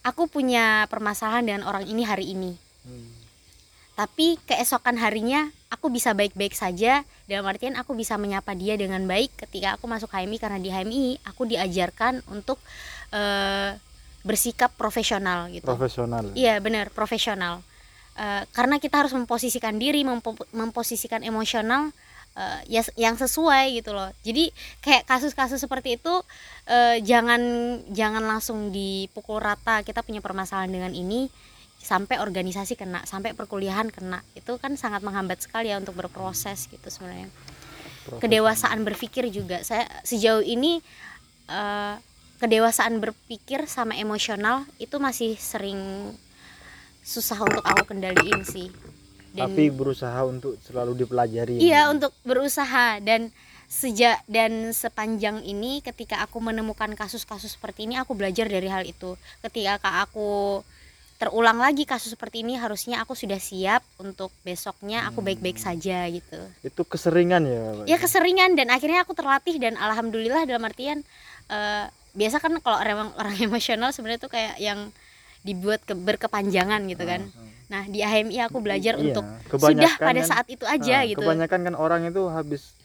aku 0.06 0.30
punya 0.32 0.88
permasalahan 0.88 1.44
dengan 1.44 1.64
orang 1.68 1.84
ini 1.90 2.06
hari 2.08 2.32
ini. 2.38 2.54
Hmm. 2.88 3.12
tapi 4.00 4.40
keesokan 4.48 4.96
harinya 4.96 5.52
aku 5.68 5.92
bisa 5.92 6.16
baik-baik 6.16 6.56
saja 6.56 7.04
dalam 7.28 7.44
artian 7.48 7.76
aku 7.76 7.92
bisa 7.92 8.16
menyapa 8.16 8.56
dia 8.56 8.80
dengan 8.80 9.04
baik. 9.04 9.36
Ketika 9.48 9.76
aku 9.76 9.86
masuk 9.88 10.12
HMI 10.12 10.38
karena 10.40 10.60
di 10.60 10.70
HMI 10.72 11.06
aku 11.28 11.48
diajarkan 11.48 12.24
untuk 12.32 12.60
eh, 13.12 13.76
bersikap 14.24 14.74
profesional 14.76 15.52
gitu. 15.52 15.68
Profesional. 15.68 16.32
Iya 16.36 16.60
benar 16.64 16.92
profesional. 16.92 17.64
Eh, 18.18 18.44
karena 18.56 18.80
kita 18.80 19.06
harus 19.06 19.14
memposisikan 19.14 19.76
diri 19.78 20.08
mempo- 20.08 20.48
memposisikan 20.56 21.22
emosional 21.22 21.92
eh, 22.34 22.80
ya 22.80 22.82
yang 22.96 23.20
sesuai 23.20 23.76
gitu 23.84 23.92
loh. 23.92 24.10
Jadi 24.24 24.50
kayak 24.80 25.04
kasus-kasus 25.04 25.60
seperti 25.60 26.00
itu 26.00 26.14
eh, 26.68 27.04
jangan 27.04 27.42
jangan 27.92 28.24
langsung 28.24 28.72
dipukul 28.72 29.44
rata 29.44 29.84
kita 29.84 30.00
punya 30.00 30.24
permasalahan 30.24 30.72
dengan 30.72 30.96
ini 30.96 31.28
sampai 31.78 32.20
organisasi 32.20 32.76
kena 32.76 33.06
sampai 33.08 33.32
perkuliahan 33.32 33.88
kena. 33.94 34.20
Itu 34.36 34.60
kan 34.60 34.76
sangat 34.76 35.02
menghambat 35.06 35.44
sekali 35.46 35.72
ya 35.72 35.80
untuk 35.80 35.96
berproses 35.96 36.68
gitu 36.68 36.88
sebenarnya. 36.92 37.32
Kedewasaan 38.08 38.88
berpikir 38.88 39.28
juga. 39.32 39.64
Saya 39.64 39.88
sejauh 40.04 40.44
ini 40.44 40.80
eh, 41.52 41.96
kedewasaan 42.38 43.02
berpikir 43.02 43.66
sama 43.66 43.98
emosional 43.98 44.64
itu 44.78 44.96
masih 45.02 45.36
sering 45.36 46.12
susah 47.08 47.40
untuk 47.40 47.64
aku 47.64 47.96
kendaliin 47.96 48.44
sih. 48.44 48.70
Dan 49.32 49.54
tapi 49.54 49.70
berusaha 49.72 50.20
untuk 50.28 50.60
selalu 50.66 51.06
dipelajari. 51.06 51.62
Iya 51.62 51.88
untuk 51.88 52.12
berusaha. 52.28 53.00
Dan 53.00 53.32
sejak 53.68 54.24
dan 54.32 54.72
sepanjang 54.72 55.44
ini 55.44 55.84
ketika 55.84 56.24
aku 56.24 56.40
menemukan 56.40 56.88
kasus-kasus 56.96 57.60
seperti 57.60 57.84
ini 57.84 58.00
aku 58.00 58.16
belajar 58.16 58.48
dari 58.48 58.68
hal 58.68 58.84
itu. 58.88 59.16
Ketika 59.44 60.04
aku 60.04 60.64
terulang 61.18 61.58
lagi 61.58 61.82
kasus 61.84 62.14
seperti 62.14 62.46
ini 62.46 62.56
harusnya 62.56 63.02
aku 63.02 63.18
sudah 63.18 63.42
siap 63.42 63.82
untuk 63.98 64.30
besoknya 64.42 65.10
aku 65.10 65.26
baik-baik 65.26 65.58
saja 65.58 66.06
gitu. 66.08 66.38
Itu 66.62 66.86
keseringan 66.86 67.42
ya 67.42 67.64
ya 67.86 67.98
keseringan 67.98 68.54
dan 68.54 68.70
akhirnya 68.70 69.02
aku 69.02 69.18
terlatih 69.18 69.58
dan 69.58 69.74
alhamdulillah 69.76 70.46
dalam 70.46 70.62
artian 70.62 71.02
eh, 71.50 71.86
biasa 72.14 72.38
kan 72.38 72.62
kalau 72.62 72.78
orang 72.78 73.10
orang 73.16 73.36
emosional 73.48 73.90
sebenarnya 73.90 74.22
tuh 74.22 74.30
kayak 74.30 74.56
yang 74.58 74.94
dibuat 75.42 75.82
ke, 75.82 75.94
berkepanjangan 75.94 76.86
gitu 76.86 77.02
kan. 77.02 77.26
Nah 77.68 77.84
di 77.84 78.00
AMI 78.00 78.38
aku 78.46 78.62
belajar 78.62 78.94
Iya, 78.96 79.18
untuk 79.18 79.26
sudah 79.50 79.92
pada 79.98 80.22
kan- 80.22 80.30
saat 80.30 80.46
itu 80.48 80.64
aja 80.64 81.02
Nah, 81.02 81.10
gitu. 81.10 81.20
kebanyakan 81.20 81.60
kan 81.66 81.76
orang 81.76 82.06
itu 82.06 82.30
habis 82.30 82.78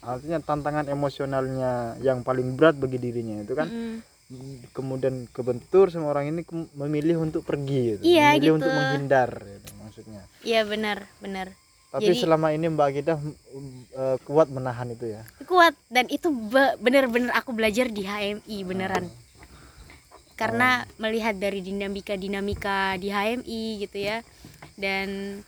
artinya 0.00 0.36
tantangan 0.40 0.84
emosionalnya 0.84 1.96
yang 2.00 2.20
paling 2.20 2.56
berat 2.56 2.76
bagi 2.76 2.96
dirinya 2.96 3.40
itu 3.40 3.52
kan? 3.52 3.68
Mm-mm. 3.68 4.13
Kemudian 4.72 5.26
kebentur 5.30 5.90
sama 5.90 6.10
orang 6.10 6.30
ini 6.30 6.40
memilih 6.74 7.22
untuk 7.22 7.42
pergi 7.42 7.98
gitu. 7.98 8.02
Iya, 8.02 8.34
memilih 8.34 8.44
gitu. 8.44 8.56
untuk 8.60 8.72
menghindar 8.72 9.30
gitu, 9.42 9.68
maksudnya. 9.80 10.22
Iya 10.42 10.60
benar 10.66 10.98
benar. 11.18 11.46
Tapi 11.94 12.10
Jadi- 12.10 12.22
selama 12.26 12.50
ini 12.50 12.66
Mbak 12.74 12.88
Gidah 12.90 13.18
mm, 13.22 13.32
eh, 13.94 14.16
kuat 14.26 14.50
menahan 14.50 14.90
itu 14.90 15.14
ya? 15.14 15.22
Kuat 15.46 15.78
dan 15.86 16.10
itu 16.10 16.26
be- 16.30 16.74
bener-bener 16.82 17.30
aku 17.30 17.54
belajar 17.54 17.86
di 17.86 18.02
HMI 18.02 18.56
beneran. 18.66 19.06
Karena 20.34 20.82
melihat 20.98 21.38
dari 21.38 21.62
dinamika 21.62 22.18
dinamika 22.18 22.98
di 22.98 23.14
HMI 23.14 23.86
gitu 23.86 24.02
ya. 24.02 24.26
Dan 24.74 25.38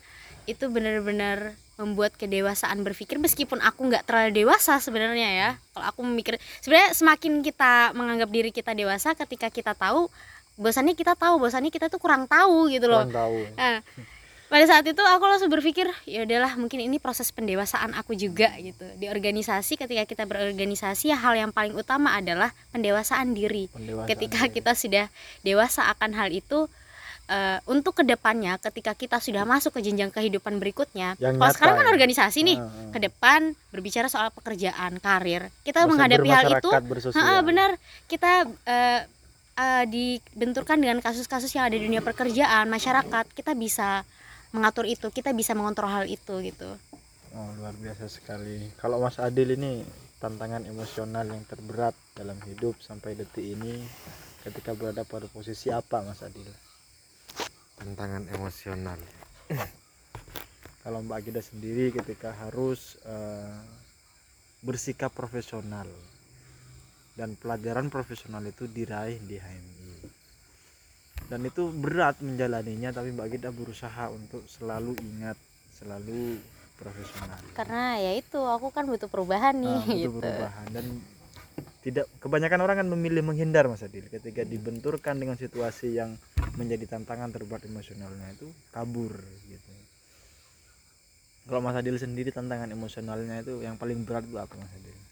itu 0.47 0.71
bener-bener 0.71 1.59
membuat 1.77 2.17
kedewasaan 2.17 2.81
berpikir 2.81 3.21
meskipun 3.21 3.61
aku 3.61 3.93
nggak 3.93 4.09
terlalu 4.09 4.45
dewasa 4.45 4.81
sebenarnya 4.81 5.29
ya 5.29 5.49
kalau 5.77 5.87
aku 5.93 6.01
memikir 6.09 6.41
sebenarnya 6.65 6.97
semakin 6.97 7.45
kita 7.45 7.93
menganggap 7.93 8.29
diri 8.33 8.49
kita 8.49 8.73
dewasa 8.73 9.13
ketika 9.13 9.53
kita 9.53 9.77
tahu 9.77 10.09
bosannya 10.57 10.97
kita 10.97 11.13
tahu 11.13 11.37
bosannya 11.37 11.69
kita 11.69 11.93
tuh 11.93 12.01
kurang 12.01 12.25
tahu 12.25 12.73
gitu 12.73 12.89
loh 12.89 13.05
kurang 13.05 13.13
tahu 13.13 13.35
ya. 13.45 13.51
Nah, 13.61 13.79
pada 14.47 14.65
saat 14.65 14.87
itu 14.87 15.03
aku 15.03 15.25
langsung 15.27 15.51
berpikir 15.51 15.91
ya 16.07 16.23
udahlah 16.25 16.55
mungkin 16.57 16.81
ini 16.81 16.97
proses 16.97 17.29
pendewasaan 17.35 17.93
aku 17.99 18.17
juga 18.17 18.55
gitu 18.57 18.87
di 18.97 19.11
organisasi 19.11 19.77
ketika 19.77 20.07
kita 20.07 20.23
berorganisasi 20.25 21.13
hal 21.13 21.35
yang 21.37 21.51
paling 21.53 21.75
utama 21.77 22.15
adalah 22.17 22.55
pendewasaan 22.73 23.35
diri 23.37 23.67
Pendewasaan 23.69 24.09
ketika 24.09 24.47
diri. 24.49 24.55
kita 24.57 24.73
sudah 24.73 25.07
dewasa 25.43 25.91
akan 25.93 26.15
hal 26.17 26.31
itu 26.33 26.71
eh, 27.27 27.59
untuk 27.67 27.99
ke 27.99 28.03
depannya 28.07 28.59
ketika 28.59 28.95
kita 28.95 29.19
sudah 29.19 29.43
masuk 29.43 29.75
ke 29.77 29.81
jenjang 29.83 30.11
kehidupan 30.15 30.59
berikutnya 30.63 31.19
Yang 31.19 31.39
kalau 31.39 31.47
nyata 31.47 31.55
sekarang 31.59 31.75
kan 31.77 31.87
ya. 31.87 31.93
organisasi 31.95 32.39
nih 32.47 32.59
ke 32.95 32.99
depan 33.03 33.41
berbicara 33.75 34.07
soal 34.07 34.31
pekerjaan 34.31 34.99
karir 35.03 35.51
kita 35.67 35.87
menghadapi 35.87 36.29
hal 36.31 36.47
itu. 36.59 36.71
Ha, 37.15 37.43
benar 37.43 37.77
kita 38.07 38.47
eh, 38.67 39.01
eh, 39.57 39.85
dibenturkan 39.87 40.79
dengan 40.79 40.99
kasus-kasus 41.03 41.51
yang 41.55 41.67
ada 41.69 41.77
di 41.77 41.85
dunia 41.85 42.03
pekerjaan 42.03 42.71
masyarakat 42.71 43.25
kita 43.35 43.53
bisa 43.55 44.07
mengatur 44.55 44.87
itu 44.87 45.11
kita 45.11 45.35
bisa 45.35 45.53
mengontrol 45.53 45.91
hal 45.91 46.07
itu 46.07 46.41
gitu 46.41 46.79
Oh, 47.37 47.53
luar 47.61 47.77
biasa 47.77 48.09
sekali. 48.09 48.65
Kalau 48.81 48.97
Mas 48.97 49.21
Adil 49.21 49.61
ini 49.61 49.85
tantangan 50.17 50.65
emosional 50.65 51.29
yang 51.29 51.45
terberat 51.45 51.93
dalam 52.17 52.41
hidup 52.49 52.81
sampai 52.81 53.13
detik 53.13 53.45
ini 53.45 53.85
ketika 54.41 54.73
berada 54.73 55.05
pada 55.05 55.29
posisi 55.29 55.69
apa 55.69 56.01
Mas 56.01 56.25
Adil? 56.25 56.49
Tantangan 57.87 58.27
emosional 58.35 58.99
Kalau 60.87 61.03
Mbak 61.03 61.19
Agida 61.19 61.43
sendiri 61.43 61.91
ketika 61.91 62.31
harus 62.31 62.95
eh, 63.03 63.59
bersikap 64.63 65.11
profesional 65.11 65.87
dan 67.19 67.35
pelajaran 67.35 67.91
profesional 67.91 68.43
itu 68.47 68.71
diraih 68.71 69.19
di 69.19 69.35
HMI. 69.35 69.95
Dan 71.27 71.43
itu 71.43 71.75
berat 71.75 72.23
menjalaninya 72.23 72.95
tapi 72.95 73.11
Mbak 73.11 73.27
Agida 73.27 73.51
berusaha 73.51 74.15
untuk 74.15 74.47
selalu 74.47 74.95
ingat, 75.03 75.35
selalu 75.75 76.39
profesional. 76.77 77.41
karena 77.57 77.97
ya 77.97 78.13
itu 78.15 78.37
aku 78.37 78.69
kan 78.69 78.85
butuh 78.85 79.09
perubahan 79.09 79.57
nih 79.57 79.67
Nah, 79.67 79.81
butuh 79.81 79.97
gitu 79.97 80.11
perubahan 80.21 80.67
dan 80.71 80.87
tidak 81.87 82.11
kebanyakan 82.19 82.61
orang 82.67 82.77
kan 82.83 82.89
memilih 82.91 83.23
menghindar 83.23 83.71
Mas 83.71 83.87
Adil 83.87 84.11
ketika 84.11 84.43
dibenturkan 84.43 85.23
dengan 85.23 85.39
situasi 85.39 85.95
yang 85.95 86.19
menjadi 86.59 86.99
tantangan 86.99 87.31
terberat 87.31 87.63
emosionalnya 87.63 88.35
itu 88.35 88.51
kabur 88.75 89.15
gitu. 89.47 89.73
Kalau 91.47 91.63
Mas 91.63 91.79
Adil 91.79 91.95
sendiri 91.95 92.35
tantangan 92.35 92.75
emosionalnya 92.75 93.47
itu 93.47 93.63
yang 93.63 93.79
paling 93.79 94.03
berat 94.03 94.27
itu 94.27 94.35
apa 94.35 94.51
Mas 94.59 94.75
Adil? 94.83 95.07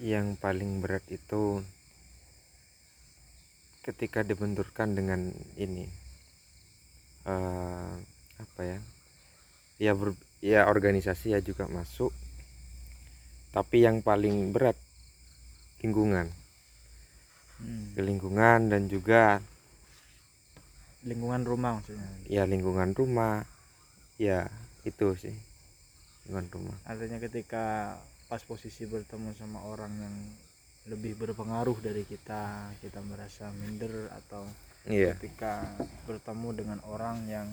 yang 0.00 0.32
paling 0.40 0.80
berat 0.80 1.04
itu 1.12 1.60
ketika 3.84 4.24
dibenturkan 4.24 4.96
dengan 4.96 5.28
ini 5.60 5.84
eh, 7.28 7.92
apa 8.40 8.60
ya 8.64 8.78
ya 9.76 9.92
ber, 9.92 10.16
ya 10.40 10.64
organisasi 10.72 11.36
ya 11.36 11.44
juga 11.44 11.68
masuk 11.68 12.16
tapi 13.52 13.84
yang 13.84 14.00
paling 14.00 14.56
berat 14.56 14.76
lingkungan. 15.80 16.28
Hmm, 17.60 17.92
ke 17.92 18.00
lingkungan 18.00 18.72
dan 18.72 18.88
juga 18.88 19.44
lingkungan 21.04 21.44
rumah 21.44 21.80
maksudnya. 21.80 22.08
ya 22.28 22.48
lingkungan 22.48 22.96
rumah. 22.96 23.44
Ya 24.16 24.48
itu 24.84 25.16
sih. 25.16 25.36
Lingkungan 26.24 26.48
rumah. 26.52 26.76
Artinya 26.88 27.20
ketika 27.20 27.96
pas 28.28 28.40
posisi 28.44 28.86
bertemu 28.86 29.34
sama 29.36 29.60
orang 29.66 29.92
yang 29.96 30.16
lebih 30.88 31.18
berpengaruh 31.20 31.76
dari 31.84 32.08
kita, 32.08 32.72
kita 32.80 33.04
merasa 33.04 33.52
minder 33.52 34.08
atau 34.08 34.48
iya. 34.88 35.12
ketika 35.16 35.68
bertemu 36.08 36.48
dengan 36.56 36.78
orang 36.88 37.28
yang 37.28 37.48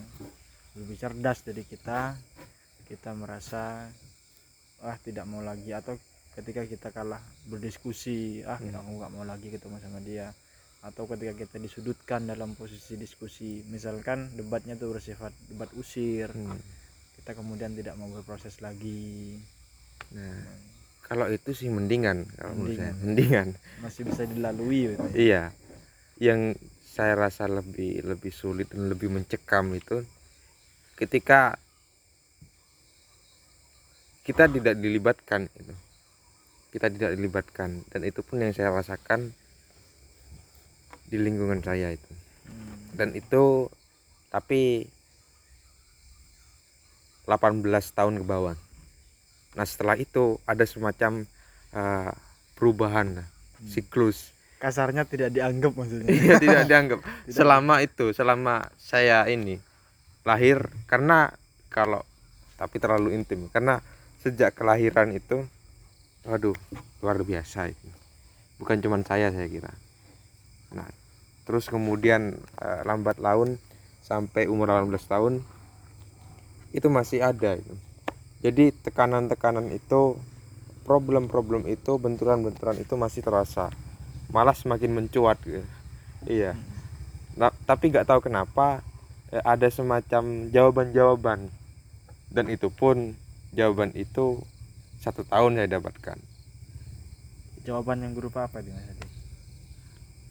lebih 0.77 0.95
cerdas 0.95 1.41
dari 1.41 1.65
kita 1.65 2.13
kita 2.87 3.11
merasa 3.17 3.89
ah 4.85 4.97
tidak 5.01 5.25
mau 5.25 5.41
lagi 5.41 5.73
atau 5.73 5.97
ketika 6.37 6.61
kita 6.63 6.93
kalah 6.93 7.19
berdiskusi 7.45 8.45
ah 8.45 8.61
Hmm. 8.61 8.77
aku 8.77 8.91
nggak 8.95 9.11
mau 9.11 9.25
lagi 9.25 9.49
ketemu 9.49 9.81
sama 9.81 9.99
dia 9.99 10.29
atau 10.79 11.09
ketika 11.09 11.33
kita 11.35 11.57
disudutkan 11.57 12.29
dalam 12.29 12.53
posisi 12.53 12.93
diskusi 12.95 13.65
misalkan 13.65 14.29
debatnya 14.37 14.77
tuh 14.77 14.93
bersifat 14.93 15.33
debat 15.49 15.67
usir 15.73 16.29
Hmm. 16.29 16.61
kita 17.17 17.33
kemudian 17.33 17.73
tidak 17.73 17.97
mau 17.97 18.07
berproses 18.07 18.61
lagi 18.61 19.41
nah 20.13 20.37
kalau 21.03 21.25
itu 21.27 21.51
sih 21.51 21.67
mendingan 21.67 22.27
kalau 22.35 22.53
menurut 22.53 22.77
saya 22.77 22.93
Mendingan. 22.93 23.01
mendingan 23.01 23.47
masih 23.81 24.01
bisa 24.05 24.23
dilalui 24.23 24.81
gitu 24.91 25.05
ya. 25.07 25.15
Iya, 25.15 25.43
yang 26.19 26.39
saya 26.83 27.15
rasa 27.15 27.47
lebih 27.47 28.03
lebih 28.03 28.29
sulit 28.29 28.67
dan 28.69 28.91
lebih 28.91 29.07
mencekam 29.07 29.71
itu 29.71 30.03
ketika 30.99 31.55
kita 34.21 34.51
tidak 34.51 34.75
dilibatkan 34.75 35.47
itu. 35.55 35.73
Kita 36.77 36.93
tidak 36.93 37.17
dilibatkan 37.17 37.81
dan 37.89 38.01
itu 38.05 38.21
pun 38.21 38.37
yang 38.37 38.53
saya 38.53 38.69
rasakan 38.69 39.33
di 41.09 41.17
lingkungan 41.17 41.65
saya 41.65 41.89
itu. 41.89 42.11
Hmm. 42.45 42.93
Dan 42.93 43.09
itu 43.17 43.65
tapi 44.29 44.85
18 47.25 47.65
tahun 47.97 48.21
ke 48.21 48.25
bawah. 48.29 48.53
Nah, 49.57 49.65
setelah 49.65 49.97
itu 49.97 50.37
ada 50.45 50.61
semacam 50.69 51.25
eh, 51.73 52.11
perubahan 52.53 53.17
lah, 53.17 53.27
Hmm. 53.57 53.73
siklus 53.73 54.37
kasarnya 54.61 55.01
tidak 55.09 55.33
dianggap 55.33 55.73
maksudnya 55.73 56.05
Iya 56.13 56.37
tidak 56.37 56.63
dianggap 56.69 56.99
Tidak. 57.01 57.33
selama 57.33 57.81
itu 57.81 58.13
selama 58.13 58.69
saya 58.77 59.25
ini 59.25 59.57
lahir 60.21 60.69
karena 60.85 61.33
kalau 61.73 62.05
tapi 62.57 62.77
terlalu 62.77 63.17
intim 63.17 63.49
karena 63.49 63.81
sejak 64.21 64.53
kelahiran 64.53 65.09
itu 65.09 65.41
waduh 66.27 66.55
luar 66.99 67.23
biasa 67.23 67.71
itu. 67.71 67.87
Bukan 68.59 68.83
cuman 68.83 69.07
saya 69.07 69.31
saya 69.31 69.47
kira. 69.47 69.71
Nah 70.75 70.87
terus 71.47 71.71
kemudian 71.71 72.35
eh, 72.59 72.81
lambat 72.83 73.23
laun 73.23 73.55
sampai 74.03 74.51
umur 74.51 74.67
18 74.67 74.91
tahun 75.07 75.33
itu 76.75 76.87
masih 76.91 77.23
ada 77.23 77.55
itu. 77.55 77.73
Jadi 78.43 78.75
tekanan-tekanan 78.85 79.71
itu 79.71 80.19
problem-problem 80.83 81.67
itu 81.67 81.95
benturan-benturan 81.99 82.77
itu 82.79 82.93
masih 82.99 83.23
terasa. 83.23 83.71
Malah 84.29 84.53
semakin 84.53 84.91
mencuat 84.91 85.39
gitu. 85.47 85.63
iya. 86.27 86.53
Nah, 87.39 87.53
tapi 87.63 87.91
nggak 87.91 88.07
tahu 88.07 88.19
kenapa 88.27 88.83
eh, 89.31 89.43
ada 89.43 89.67
semacam 89.71 90.51
jawaban-jawaban. 90.51 91.47
Dan 92.27 92.51
itu 92.51 92.67
pun 92.67 93.15
jawaban 93.55 93.95
itu 93.95 94.43
satu 95.07 95.23
tahun 95.23 95.63
saya 95.63 95.79
dapatkan. 95.79 96.17
Jawaban 97.63 98.03
yang 98.03 98.11
berupa 98.11 98.47
apa 98.47 98.59
nih 98.59 98.75
Mas 98.75 98.91
Adi? 98.91 99.07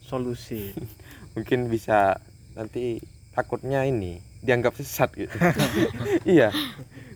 solusi. 0.07 0.71
Mungkin 1.35 1.67
bisa 1.67 2.21
nanti 2.55 3.03
takutnya 3.35 3.83
ini 3.89 4.23
dianggap 4.45 4.79
sesat 4.79 5.11
gitu. 5.17 5.35
Iya 6.29 6.53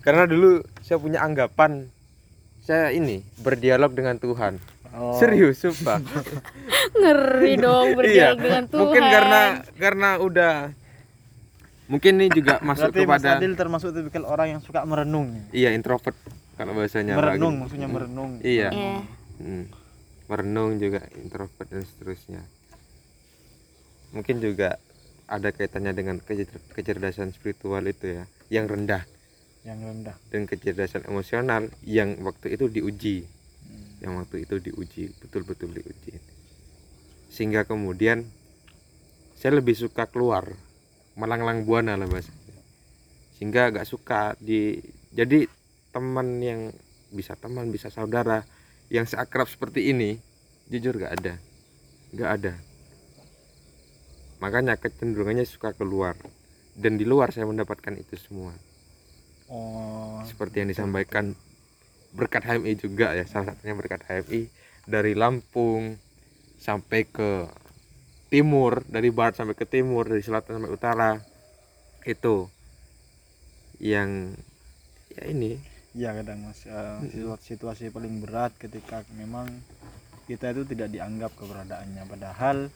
karena 0.01 0.25
dulu 0.25 0.65
saya 0.81 0.97
punya 0.97 1.21
anggapan 1.21 1.89
saya 2.65 2.93
ini 2.93 3.21
berdialog 3.41 3.93
dengan 3.93 4.17
Tuhan. 4.17 4.57
Oh, 4.91 5.15
serius 5.23 5.63
sumpah. 5.63 6.03
Ngeri 7.01 7.55
dong 7.63 7.95
iya 7.95 7.97
berdialog 7.97 8.39
dengan 8.43 8.65
Tuhan. 8.67 8.81
mungkin 8.83 9.03
karena 9.07 9.41
karena 9.79 10.09
udah 10.19 10.55
mungkin 11.87 12.13
ini 12.19 12.29
juga 12.35 12.59
masuk 12.63 12.91
berarti 12.91 13.07
Mas 13.07 13.23
kepada 13.23 13.31
Adil 13.39 13.53
termasuk 13.55 13.89
tipikal 13.95 14.25
orang 14.27 14.59
yang 14.59 14.61
suka 14.63 14.83
merenung 14.83 15.31
ya? 15.31 15.45
iya 15.51 15.69
introvert 15.75 16.15
kalau 16.61 16.77
bahasanya 16.77 17.17
merenung 17.17 17.57
bagi- 17.57 17.61
maksudnya 17.65 17.89
merenung. 17.89 18.31
Iya. 18.45 18.69
Iya. 18.69 18.97
Hmm. 19.41 19.65
merenung 20.29 20.77
juga 20.77 21.03
introvert 21.17 21.67
dan 21.67 21.83
seterusnya. 21.83 22.45
Mungkin 24.13 24.39
juga 24.39 24.79
ada 25.25 25.51
kaitannya 25.51 25.91
dengan 25.91 26.21
kecer- 26.21 26.71
kecerdasan 26.71 27.33
spiritual 27.33 27.83
itu 27.83 28.15
ya 28.15 28.25
yang 28.47 28.69
rendah. 28.69 29.03
Yang 29.63 29.79
rendah. 29.81 30.17
Dan 30.29 30.47
kecerdasan 30.47 31.03
emosional 31.07 31.67
yang 31.83 32.15
waktu 32.21 32.55
itu 32.55 32.69
diuji. 32.69 33.27
Yang 33.99 34.13
waktu 34.23 34.37
itu 34.45 34.55
diuji 34.61 35.05
betul-betul 35.19 35.73
diuji. 35.73 36.15
Sehingga 37.27 37.65
kemudian 37.65 38.23
saya 39.35 39.57
lebih 39.57 39.75
suka 39.75 40.07
keluar. 40.07 40.47
Melanglang 41.17 41.67
buana 41.67 41.99
lah 41.99 42.07
bahasanya. 42.07 42.55
Sehingga 43.35 43.75
agak 43.75 43.83
suka 43.83 44.39
di 44.39 44.79
jadi 45.11 45.43
teman 45.91 46.39
yang 46.43 46.75
bisa 47.11 47.35
teman 47.35 47.75
bisa 47.75 47.91
saudara 47.91 48.47
yang 48.91 49.07
seakrab 49.07 49.51
seperti 49.51 49.91
ini 49.91 50.19
jujur 50.71 50.99
gak 50.99 51.15
ada. 51.23 51.35
Gak 52.15 52.31
ada. 52.43 52.55
Makanya 54.43 54.79
kecenderungannya 54.79 55.47
suka 55.47 55.75
keluar. 55.75 56.17
Dan 56.75 56.97
di 56.97 57.05
luar 57.05 57.35
saya 57.35 57.45
mendapatkan 57.45 57.93
itu 57.99 58.15
semua. 58.17 58.55
Oh 59.51 59.91
seperti 60.25 60.65
yang 60.65 60.71
disampaikan 60.71 61.35
berkat 62.11 62.43
HMI 62.43 62.75
juga 62.79 63.15
ya 63.15 63.25
salah 63.25 63.55
satunya 63.55 63.75
berkat 63.79 64.03
HMI 64.07 64.51
dari 64.87 65.13
Lampung 65.15 65.99
sampai 66.59 67.07
ke 67.07 67.47
timur 68.31 68.83
dari 68.87 69.11
barat 69.11 69.39
sampai 69.39 69.55
ke 69.59 69.67
timur 69.67 70.07
dari 70.07 70.23
selatan 70.23 70.59
sampai 70.59 70.73
utara. 70.73 71.13
Itu 72.07 72.51
yang 73.81 74.35
ya 75.13 75.29
ini 75.29 75.57
Iya 75.91 76.15
kadang 76.15 76.39
mas. 76.47 76.63
Eh, 76.71 76.99
situasi, 77.11 77.45
situasi 77.55 77.85
paling 77.91 78.23
berat 78.23 78.55
ketika 78.55 79.03
memang 79.19 79.51
kita 80.31 80.55
itu 80.55 80.63
tidak 80.71 80.89
dianggap 80.95 81.35
keberadaannya. 81.35 82.03
Padahal 82.07 82.71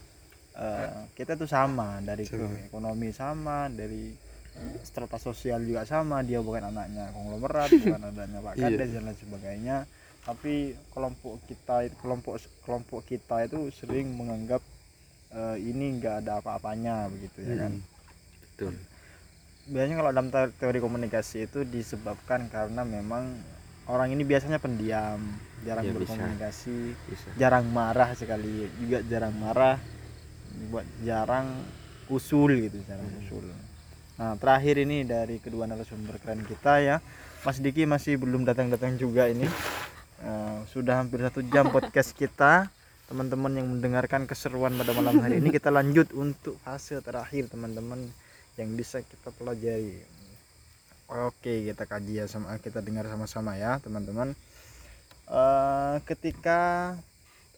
eh, 0.58 0.90
kita 1.14 1.38
itu 1.38 1.46
sama 1.46 2.02
dari 2.02 2.26
ekonomi 2.66 3.14
sama 3.14 3.70
dari 3.70 4.10
eh, 4.58 4.76
strata 4.82 5.14
sosial 5.22 5.62
juga 5.62 5.86
sama. 5.86 6.26
Dia 6.26 6.42
bukan 6.42 6.74
anaknya 6.74 7.14
konglomerat 7.14 7.70
bukan 7.86 8.02
anaknya 8.10 8.38
Pak 8.42 8.54
Iya. 8.58 8.66
Kades 8.74 8.90
dan 8.98 9.02
lain 9.06 9.18
sebagainya. 9.22 9.76
Tapi 10.24 10.74
kelompok 10.90 11.38
kita 11.46 11.86
kelompok 12.00 12.40
kelompok 12.66 13.00
kita 13.06 13.46
itu 13.46 13.70
sering 13.70 14.10
menganggap 14.10 14.62
eh, 15.30 15.56
ini 15.62 16.02
enggak 16.02 16.26
ada 16.26 16.42
apa-apanya 16.42 17.06
begitu 17.14 17.46
ya 17.46 17.54
kan? 17.62 17.72
Betul 18.42 18.74
biasanya 19.66 19.96
kalau 19.96 20.10
dalam 20.10 20.28
te- 20.28 20.54
teori 20.54 20.78
komunikasi 20.78 21.46
itu 21.46 21.64
disebabkan 21.64 22.46
karena 22.46 22.82
memang 22.82 23.32
orang 23.86 24.10
ini 24.10 24.22
biasanya 24.22 24.56
pendiam 24.56 25.20
jarang 25.60 25.82
Ya, 25.82 25.90
bisa. 25.90 25.98
berkomunikasi 26.04 26.76
bisa. 27.06 27.26
jarang 27.34 27.64
marah 27.66 28.12
sekali 28.12 28.68
juga 28.78 29.00
jarang 29.02 29.32
marah 29.34 29.80
buat 30.68 30.84
jarang 31.00 31.48
usul 32.06 32.60
gitu 32.60 32.78
jarang 32.84 33.04
Hmm. 33.06 33.20
usul. 33.20 33.44
Nah 34.14 34.36
terakhir 34.36 34.78
ini 34.78 35.02
dari 35.02 35.36
kedua 35.38 35.64
narasumber 35.64 36.16
keren 36.18 36.44
kita 36.44 36.78
ya. 36.78 36.96
Mas 37.42 37.58
Diki 37.58 37.84
masih 37.84 38.16
belum 38.16 38.42
datang-datang 38.42 38.94
juga 38.94 39.26
ini. 39.26 39.44
Eh, 40.16 40.58
sudah 40.66 40.96
hampir 40.96 41.20
satu 41.20 41.44
jam 41.44 41.68
podcast 41.68 42.12
kita. 42.12 42.68
Teman-teman 43.04 43.52
yang 43.52 43.68
mendengarkan 43.68 44.24
keseruan 44.24 44.72
pada 44.74 44.94
malam 44.94 45.18
hari 45.18 45.36
ini 45.36 45.52
kita 45.52 45.68
lanjut 45.68 46.08
untuk 46.14 46.56
fase 46.58 46.96
terakhir 47.00 47.48
teman-teman 47.48 48.08
yang 48.60 48.74
bisa 48.74 49.02
kita 49.02 49.34
pelajari. 49.34 50.02
Oke 51.10 51.68
kita 51.68 51.84
kaji 51.84 52.22
ya 52.22 52.26
sama 52.26 52.56
kita 52.58 52.80
dengar 52.80 53.04
sama-sama 53.06 53.58
ya 53.58 53.76
teman-teman. 53.82 54.32
Eh, 55.28 55.96
ketika 56.04 56.94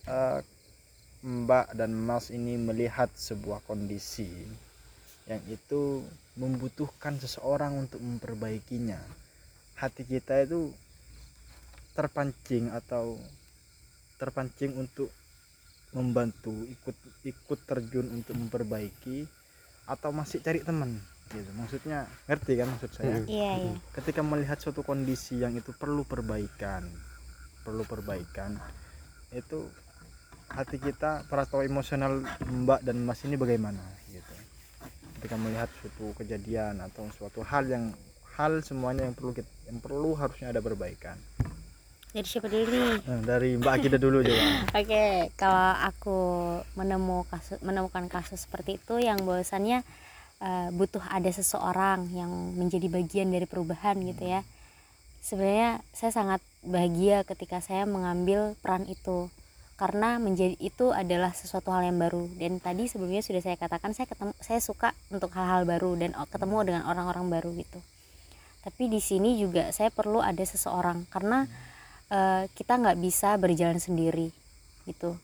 eh, 0.07 0.41
Mbak 1.27 1.75
dan 1.75 1.91
Mas 1.91 2.31
ini 2.31 2.55
melihat 2.55 3.11
sebuah 3.11 3.59
kondisi 3.67 4.31
yang 5.27 5.43
itu 5.51 6.07
membutuhkan 6.39 7.19
seseorang 7.19 7.75
untuk 7.75 7.99
memperbaikinya 7.99 9.01
hati 9.75 10.07
kita 10.07 10.47
itu 10.47 10.71
terpancing 11.99 12.71
atau 12.71 13.19
terpancing 14.17 14.73
untuk 14.79 15.11
membantu 15.93 16.53
ikut 16.53 16.97
ikut 17.25 17.59
terjun 17.65 18.07
untuk 18.13 18.37
memperbaiki 18.37 19.27
atau 19.87 20.11
masih 20.11 20.43
cari 20.43 20.61
teman? 20.63 20.99
Gitu 21.27 21.51
maksudnya 21.59 22.07
ngerti 22.31 22.53
kan 22.59 22.69
maksud 22.71 22.91
saya? 22.95 23.17
Mm. 23.23 23.27
iya 23.27 23.53
iya. 23.59 23.75
Ketika 23.95 24.21
melihat 24.23 24.59
suatu 24.63 24.87
kondisi 24.87 25.43
yang 25.43 25.55
itu 25.59 25.75
perlu 25.75 26.07
perbaikan 26.07 26.87
perlu 27.67 27.83
perbaikan 27.83 28.55
itu 29.35 29.67
hati 30.47 30.79
kita 30.79 31.27
atau 31.27 31.67
emosional 31.67 32.23
mbak 32.63 32.87
dan 32.87 33.03
mas 33.03 33.19
ini 33.27 33.35
bagaimana? 33.35 33.83
Gitu. 34.07 34.35
Ketika 35.19 35.35
melihat 35.35 35.67
suatu 35.83 36.15
kejadian 36.15 36.79
atau 36.79 37.11
suatu 37.11 37.43
hal 37.43 37.67
yang 37.67 37.91
hal 38.39 38.63
semuanya 38.63 39.11
yang 39.11 39.19
perlu 39.19 39.35
kita, 39.35 39.51
yang 39.67 39.83
perlu 39.83 40.15
harusnya 40.15 40.55
ada 40.55 40.63
perbaikan 40.63 41.19
jadi 42.17 42.29
siapa 42.33 42.49
dulu 42.49 42.65
nih? 42.73 42.97
Nah, 43.05 43.21
dari 43.21 43.51
mbak 43.61 43.73
Akida 43.77 44.01
dulu 44.01 44.25
coba. 44.25 44.45
Oke, 44.81 45.05
kalau 45.37 45.69
aku 45.85 46.19
menemu 46.73 47.29
kasus, 47.29 47.61
menemukan 47.61 48.09
kasus 48.09 48.49
seperti 48.49 48.81
itu 48.81 48.97
yang 48.97 49.21
bahwasannya 49.21 49.85
eh, 50.41 50.69
butuh 50.73 51.05
ada 51.13 51.29
seseorang 51.29 52.09
yang 52.17 52.57
menjadi 52.57 52.89
bagian 52.89 53.29
dari 53.29 53.45
perubahan 53.45 54.01
gitu 54.01 54.25
ya. 54.25 54.41
Sebenarnya 55.21 55.85
saya 55.93 56.15
sangat 56.15 56.41
bahagia 56.65 57.21
ketika 57.29 57.61
saya 57.61 57.85
mengambil 57.85 58.57
peran 58.65 58.89
itu. 58.89 59.29
Karena 59.77 60.17
menjadi 60.17 60.57
itu 60.57 60.97
adalah 60.97 61.37
sesuatu 61.37 61.69
hal 61.69 61.85
yang 61.85 62.01
baru. 62.01 62.33
Dan 62.41 62.65
tadi 62.65 62.89
sebelumnya 62.89 63.21
sudah 63.21 63.45
saya 63.45 63.61
katakan 63.61 63.93
saya 63.93 64.09
ketemu 64.09 64.33
saya 64.41 64.65
suka 64.65 64.97
untuk 65.13 65.29
hal-hal 65.37 65.69
baru 65.69 65.93
dan 66.01 66.17
ketemu 66.33 66.57
dengan 66.65 66.83
orang-orang 66.89 67.29
baru 67.29 67.53
gitu. 67.61 67.77
Tapi 68.65 68.89
di 68.89 69.05
sini 69.05 69.37
juga 69.37 69.69
saya 69.77 69.93
perlu 69.93 70.25
ada 70.25 70.41
seseorang. 70.41 71.05
Karena 71.13 71.45
eh, 72.11 72.45
kita 72.53 72.79
nggak 72.79 72.99
bisa 72.99 73.35
berjalan 73.41 73.79
sendiri 73.79 74.31
gitu. 74.87 75.19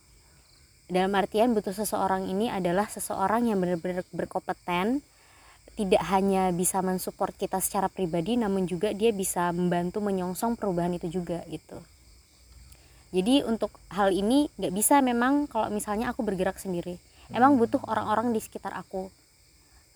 Dalam 0.93 1.15
artian 1.17 1.57
butuh 1.57 1.73
seseorang 1.73 2.29
ini 2.29 2.53
adalah 2.53 2.85
seseorang 2.91 3.49
yang 3.49 3.63
benar-benar 3.63 4.05
berkompeten 4.13 5.01
tidak 5.73 6.05
hanya 6.13 6.53
bisa 6.53 6.85
mensupport 6.85 7.33
kita 7.33 7.57
secara 7.65 7.89
pribadi 7.89 8.37
namun 8.37 8.69
juga 8.69 8.93
dia 8.93 9.09
bisa 9.09 9.49
membantu 9.57 10.05
menyongsong 10.05 10.61
perubahan 10.61 10.93
itu 10.93 11.09
juga 11.09 11.41
gitu. 11.49 11.81
Jadi 13.13 13.45
untuk 13.45 13.73
hal 13.93 14.13
ini 14.13 14.49
nggak 14.57 14.73
bisa 14.73 15.01
memang 15.01 15.49
kalau 15.49 15.69
misalnya 15.73 16.13
aku 16.13 16.25
bergerak 16.25 16.61
sendiri. 16.61 16.97
Emang 17.33 17.57
butuh 17.57 17.81
orang-orang 17.89 18.37
di 18.37 18.41
sekitar 18.41 18.77
aku. 18.77 19.09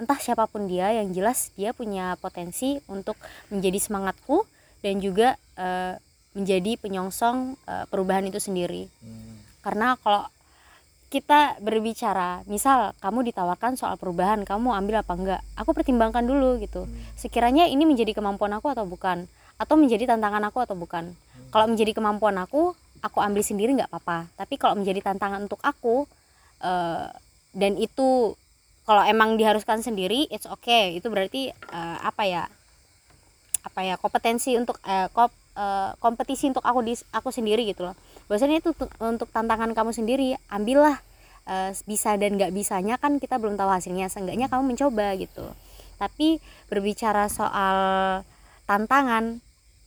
Entah 0.01 0.17
siapa 0.17 0.45
pun 0.49 0.69
dia 0.69 0.93
yang 0.93 1.13
jelas 1.13 1.53
dia 1.57 1.73
punya 1.77 2.17
potensi 2.21 2.81
untuk 2.89 3.17
menjadi 3.49 3.77
semangatku 3.81 4.45
dan 4.85 5.01
juga 5.01 5.37
eh, 5.57 5.97
menjadi 6.37 6.77
penyongsong 6.77 7.57
eh, 7.65 7.85
perubahan 7.89 8.29
itu 8.29 8.37
sendiri. 8.37 8.93
Karena 9.65 9.97
kalau 9.99 10.29
kita 11.07 11.57
berbicara 11.63 12.43
misal 12.51 12.93
kamu 12.99 13.31
ditawarkan 13.33 13.79
soal 13.79 13.95
perubahan 13.97 14.43
kamu 14.43 14.75
ambil 14.75 15.01
apa 15.01 15.13
enggak 15.15 15.41
aku 15.57 15.73
pertimbangkan 15.73 16.27
dulu 16.27 16.61
gitu. 16.61 16.85
Sekiranya 17.17 17.65
ini 17.71 17.89
menjadi 17.89 18.13
kemampuan 18.13 18.53
aku 18.53 18.69
atau 18.75 18.85
bukan? 18.85 19.25
Atau 19.57 19.81
menjadi 19.81 20.13
tantangan 20.13 20.45
aku 20.53 20.61
atau 20.67 20.77
bukan? 20.77 21.17
Kalau 21.49 21.67
menjadi 21.71 21.97
kemampuan 21.97 22.37
aku 22.37 22.77
aku 23.01 23.19
ambil 23.23 23.41
sendiri 23.41 23.73
nggak 23.79 23.89
apa-apa. 23.89 24.29
Tapi 24.37 24.55
kalau 24.61 24.77
menjadi 24.77 25.01
tantangan 25.15 25.47
untuk 25.47 25.63
aku 25.63 26.05
eh, 26.61 27.09
dan 27.57 27.73
itu 27.81 28.37
kalau 28.85 29.03
emang 29.03 29.39
diharuskan 29.39 29.81
sendiri 29.81 30.27
it's 30.29 30.45
okay. 30.45 30.99
Itu 30.99 31.09
berarti 31.09 31.55
eh, 31.55 31.99
apa 32.03 32.23
ya? 32.27 32.45
Apa 33.63 33.81
ya? 33.87 33.95
Kompetensi 33.95 34.59
untuk 34.59 34.83
eh, 34.85 35.07
kop- 35.15 35.46
eh, 35.57 35.91
kompetisi 35.99 36.53
untuk 36.53 36.63
aku 36.63 36.85
di 36.85 36.95
aku 37.11 37.33
sendiri 37.33 37.65
gitu 37.65 37.89
loh 37.89 37.97
bahwasanya 38.29 38.61
itu 38.61 38.77
untuk, 38.77 38.91
untuk 39.01 39.29
tantangan 39.33 39.73
kamu 39.73 39.91
sendiri 39.91 40.37
ambillah 40.53 41.01
eh, 41.49 41.73
bisa 41.89 42.15
dan 42.21 42.37
nggak 42.37 42.53
bisanya 42.53 43.01
kan 43.01 43.17
kita 43.17 43.41
belum 43.41 43.57
tahu 43.57 43.73
hasilnya 43.73 44.13
seenggaknya 44.13 44.47
kamu 44.47 44.77
mencoba 44.77 45.17
gitu 45.17 45.49
tapi 45.97 46.39
berbicara 46.69 47.27
soal 47.33 47.79
tantangan 48.69 49.41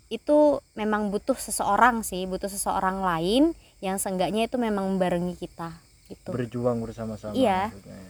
itu 0.10 0.58
memang 0.74 1.14
butuh 1.14 1.38
seseorang 1.38 2.02
sih 2.02 2.26
butuh 2.26 2.50
seseorang 2.50 3.06
lain 3.06 3.54
yang 3.80 4.02
seenggaknya 4.02 4.50
itu 4.50 4.58
memang 4.58 4.90
membarengi 4.90 5.38
kita 5.38 5.70
gitu 6.10 6.34
berjuang 6.34 6.82
bersama-sama 6.82 7.38
Iya. 7.38 7.70
maksudnya. 7.70 8.02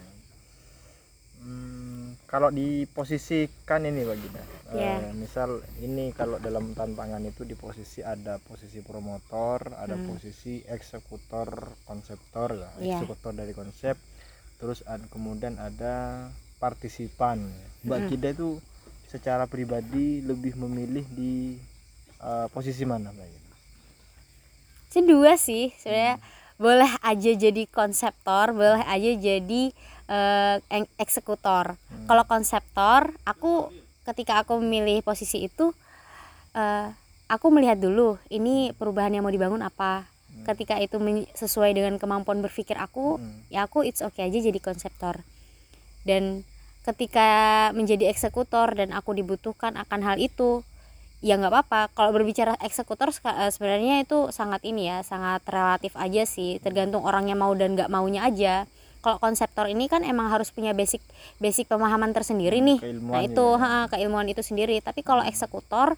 Hmm, 1.39 1.78
kalau 2.29 2.53
diposisikan 2.53 3.89
ini 3.89 4.05
Baginda 4.05 4.37
eh, 4.69 4.77
Iya. 4.77 5.17
misal 5.17 5.65
ini 5.81 6.13
kalau 6.13 6.37
dalam 6.37 6.77
tantangan 6.77 7.25
itu 7.25 7.41
di 7.41 7.57
posisi 7.57 8.05
ada 8.05 8.37
posisi 8.37 8.85
promotor 8.85 9.73
ada 9.73 9.97
Hmm. 9.97 10.13
posisi 10.13 10.61
eksekutor 10.61 11.73
konseptor 11.89 12.53
ya 12.53 12.69
Iya. 12.77 13.01
eksekutor 13.01 13.33
dari 13.33 13.57
konsep 13.57 13.97
terus 14.61 14.85
ad- 14.85 15.09
kemudian 15.09 15.57
ada 15.57 16.29
partisipan 16.61 17.49
Mbak 17.81 17.99
Hmm. 18.13 18.29
Itu 18.37 18.49
secara 19.09 19.49
pribadi 19.49 20.21
lebih 20.21 20.53
memilih 20.53 21.05
di 21.09 21.57
eh, 22.21 22.47
posisi 22.53 22.85
mana 22.85 23.09
Mbak 23.09 23.27
dua 25.07 25.33
sih 25.39 25.71
sebenarnya 25.79 26.19
boleh 26.59 26.91
aja 26.99 27.31
jadi 27.39 27.63
konseptor 27.71 28.51
boleh 28.51 28.83
aja 28.83 29.11
jadi 29.15 29.71
eng- 30.67 30.91
eksekutor 30.97 31.77
Hmm. 31.77 32.05
kalau 32.05 32.25
konseptor 32.25 33.13
aku 33.23 33.69
ketika 34.03 34.41
aku 34.41 34.57
memilih 34.57 35.01
posisi 35.01 35.45
itu 35.45 35.69
eh, 36.51 36.87
aku 37.27 37.47
melihat 37.49 37.77
dulu 37.77 38.17
ini 38.27 38.73
perubahan 38.73 39.13
yang 39.13 39.21
mau 39.21 39.29
dibangun 39.29 39.61
apa 39.61 40.09
Hmm. 40.29 40.45
ketika 40.45 40.77
itu 40.77 40.97
sesuai 41.33 41.73
dengan 41.73 41.97
kemampuan 41.97 42.39
berpikir 42.39 42.73
aku 42.75 43.17
Hmm. 43.17 43.45
ya 43.47 43.63
aku 43.63 43.81
it's 43.81 43.99
okay 43.99 44.25
aja 44.25 44.39
jadi 44.39 44.57
konseptor 44.57 45.21
dan 46.03 46.41
ketika 46.81 47.29
menjadi 47.71 48.09
eksekutor 48.09 48.73
dan 48.73 48.89
aku 48.89 49.13
dibutuhkan 49.13 49.75
akan 49.75 50.01
hal 50.01 50.17
itu 50.17 50.65
ya 51.19 51.35
nggak 51.35 51.51
apa-apa 51.51 51.81
kalau 51.91 52.09
berbicara 52.09 52.55
eksekutor 52.59 53.11
eh, 53.11 53.51
sebenarnya 53.51 54.01
itu 54.01 54.31
sangat 54.31 54.63
ini 54.63 54.87
ya 54.87 55.03
sangat 55.03 55.43
relatif 55.45 55.93
aja 55.93 56.23
sih 56.23 56.57
tergantung 56.57 57.03
orangnya 57.03 57.35
mau 57.35 57.51
dan 57.51 57.75
nggak 57.75 57.91
maunya 57.91 58.23
aja 58.23 58.63
kalau 58.99 59.17
konseptor 59.17 59.65
ini 59.67 59.87
kan 59.87 60.03
emang 60.03 60.27
harus 60.27 60.51
punya 60.51 60.75
basic 60.75 60.99
basic 61.39 61.67
pemahaman 61.67 62.11
tersendiri 62.11 62.59
nih. 62.59 62.79
Keilmuan 62.83 63.13
nah 63.15 63.21
itu 63.23 63.45
ya. 63.45 63.63
ha, 63.63 63.69
keilmuan 63.87 64.27
itu 64.27 64.43
sendiri. 64.43 64.79
Tapi 64.79 65.01
kalau 65.01 65.23
eksekutor 65.23 65.95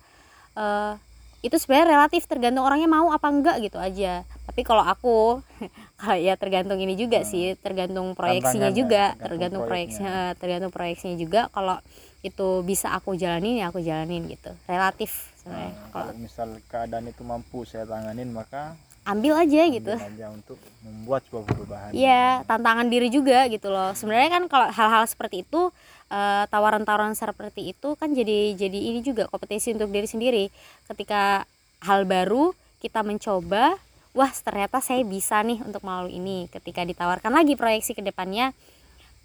eh, 0.53 0.93
itu 1.41 1.57
sebenarnya 1.57 1.97
relatif 1.97 2.29
tergantung 2.29 2.61
orangnya 2.61 2.85
mau 2.85 3.09
apa 3.09 3.25
enggak 3.25 3.57
gitu 3.65 3.81
aja. 3.81 4.21
Tapi 4.45 4.61
kalau 4.61 4.85
aku 4.85 5.41
kalau 6.01 6.17
ya 6.17 6.37
tergantung 6.37 6.77
ini 6.77 6.93
juga 6.93 7.25
Hmm. 7.25 7.29
sih 7.29 7.57
tergantung 7.57 8.13
proyeksinya 8.13 8.69
Tantangan 8.69 8.73
ya, 8.73 8.77
juga 8.77 9.03
tergantung 9.17 9.25
tergantung 9.25 9.61
proyeksinya 9.65 10.15
tergantung 10.37 10.71
proyeksinya 10.71 11.15
juga. 11.17 11.41
Kalau 11.49 11.77
itu 12.21 12.61
bisa 12.61 12.93
aku 12.93 13.17
jalanin 13.17 13.57
ya 13.57 13.73
aku 13.73 13.81
jalanin 13.81 14.29
gitu. 14.29 14.53
Relatif 14.69 15.33
sebenarnya 15.41 15.73
Nah, 15.73 15.89
kalau 15.89 16.13
kalau 16.13 16.21
misal 16.21 16.49
keadaan 16.69 17.09
itu 17.09 17.25
mampu 17.25 17.65
saya 17.65 17.89
tanganin 17.89 18.29
maka 18.29 18.77
ambil 19.01 19.33
aja 19.33 19.61
gitu 19.67 19.93
ambil 19.97 20.13
aja 20.13 20.27
untuk 20.29 20.59
membuat 20.85 21.21
sebuah 21.25 21.43
perubahan 21.49 21.89
Iya, 21.91 22.45
tantangan 22.45 22.87
diri 22.87 23.09
juga 23.09 23.49
gitu 23.49 23.67
loh. 23.73 23.91
Sebenarnya 23.97 24.29
kan 24.29 24.43
kalau 24.45 24.67
hal-hal 24.69 25.03
seperti 25.09 25.43
itu 25.43 25.73
eh, 26.13 26.43
tawaran-tawaran 26.47 27.17
seperti 27.17 27.73
itu 27.73 27.97
kan 27.97 28.13
jadi 28.13 28.53
jadi 28.53 28.79
ini 28.93 29.01
juga 29.01 29.25
kompetisi 29.27 29.73
untuk 29.73 29.89
diri 29.89 30.05
sendiri. 30.05 30.43
Ketika 30.85 31.49
hal 31.81 32.05
baru 32.05 32.53
kita 32.81 33.01
mencoba, 33.01 33.77
wah 34.13 34.31
ternyata 34.31 34.81
saya 34.81 35.01
bisa 35.01 35.41
nih 35.41 35.61
untuk 35.65 35.81
melalui 35.81 36.17
ini. 36.21 36.45
Ketika 36.53 36.85
ditawarkan 36.85 37.33
lagi 37.33 37.57
proyeksi 37.57 37.97
ke 37.97 38.05
depannya 38.05 38.53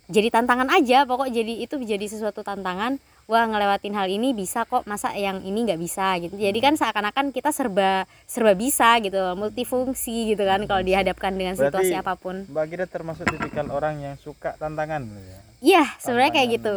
jadi 0.07 0.31
tantangan 0.31 0.71
aja, 0.71 1.03
pokok 1.03 1.29
jadi 1.29 1.67
itu 1.67 1.77
jadi 1.83 2.07
sesuatu 2.07 2.47
tantangan. 2.47 2.97
Wah 3.27 3.43
ngelewatin 3.43 3.91
hal 3.91 4.07
ini 4.07 4.31
bisa 4.31 4.63
kok, 4.63 4.87
masa 4.87 5.11
yang 5.11 5.43
ini 5.43 5.67
nggak 5.67 5.83
bisa 5.83 6.15
gitu. 6.17 6.39
Jadi 6.39 6.59
kan 6.63 6.79
seakan-akan 6.79 7.35
kita 7.35 7.51
serba 7.51 8.07
serba 8.23 8.55
bisa 8.55 9.03
gitu, 9.03 9.19
multifungsi 9.35 10.31
gitu 10.31 10.47
kan 10.47 10.63
kalau 10.63 10.79
dihadapkan 10.81 11.35
dengan 11.35 11.59
Berarti- 11.59 11.91
situasi 11.91 11.95
apa 11.99 12.15
pun. 12.15 12.47
Mbak 12.47 12.65
Gida 12.71 12.87
termasuk 12.87 13.27
tipikal 13.27 13.67
orang 13.69 13.99
yang 13.99 14.15
suka 14.17 14.55
tantangan 14.55 15.03
ya? 15.03 15.39
Iya, 15.59 15.85
sebenarnya 15.99 16.33
kayak 16.33 16.49
gitu. 16.55 16.75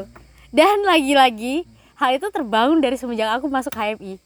Dan 0.49 0.81
lagi-lagi 0.81 1.69
hal 1.93 2.17
itu 2.17 2.27
terbangun 2.33 2.81
dari 2.81 2.97
semenjak 2.97 3.29
aku 3.29 3.45
masuk 3.45 3.69
HMI. 3.69 4.17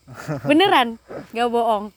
Beneran, 0.48 0.96
nggak 1.36 1.50
bohong. 1.52 1.92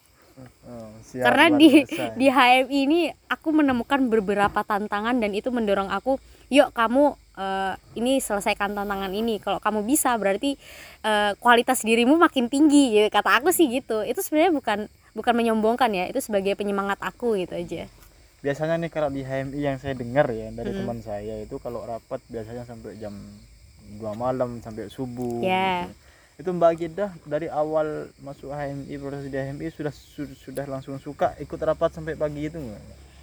Oh, 0.66 0.91
siap, 1.07 1.22
Karena 1.22 1.55
di 1.55 1.87
biasa 1.87 2.03
ya. 2.03 2.11
di 2.12 2.27
HMI 2.27 2.79
ini 2.83 3.01
aku 3.31 3.55
menemukan 3.55 4.03
beberapa 4.11 4.61
tantangan 4.61 5.22
dan 5.22 5.31
itu 5.31 5.55
mendorong 5.55 5.87
aku, 5.87 6.18
yuk 6.51 6.74
kamu 6.74 7.14
eh, 7.37 7.72
ini 7.95 8.18
selesaikan 8.18 8.72
tantangan 8.72 9.12
ini. 9.12 9.37
Kalau 9.37 9.57
kamu 9.57 9.84
bisa 9.84 10.16
berarti 10.16 10.57
eh, 11.01 11.32
kualitas 11.37 11.80
dirimu 11.80 12.16
makin 12.16 12.49
tinggi. 12.49 12.91
Gitu. 12.93 13.09
Kata 13.09 13.39
aku 13.39 13.49
sih 13.51 13.68
gitu. 13.70 14.03
Itu 14.03 14.20
sebenarnya 14.20 14.53
bukan 14.53 14.78
bukan 15.12 15.32
menyombongkan 15.32 15.89
ya, 15.91 16.05
itu 16.07 16.20
sebagai 16.20 16.53
penyemangat 16.55 16.99
aku 16.99 17.37
gitu 17.37 17.55
aja. 17.55 17.84
biasanya 18.37 18.78
nih 18.78 18.93
kalau 18.93 19.09
di 19.09 19.20
HMI 19.20 19.59
yang 19.59 19.74
saya 19.74 19.93
dengar 19.93 20.28
ya 20.28 20.53
dari 20.53 20.70
Mm. 20.70 20.78
teman 20.78 20.99
saya 21.01 21.34
itu 21.41 21.57
kalau 21.57 21.82
rapat 21.82 22.20
biasanya 22.26 22.62
sampai 22.62 22.95
jam 22.95 23.11
2 23.93 24.12
malam 24.14 24.61
sampai 24.61 24.87
subuh 24.87 25.41
Ya. 25.41 25.89
gitu. 25.89 25.91
itu 26.37 26.51
Mbak 26.53 26.72
Gida 26.76 27.07
dari 27.24 27.49
awal 27.49 28.07
masuk 28.20 28.53
HMI 28.53 28.93
proses 29.01 29.26
di 29.26 29.34
HMI 29.34 29.66
sudah 29.68 29.91
su- 29.91 30.37
sudah 30.37 30.62
langsung 30.64 30.95
suka 30.97 31.34
ikut 31.39 31.59
rapat 31.59 31.91
sampai 31.91 32.14
pagi 32.14 32.47
itu 32.47 32.55
nggak? 32.55 32.82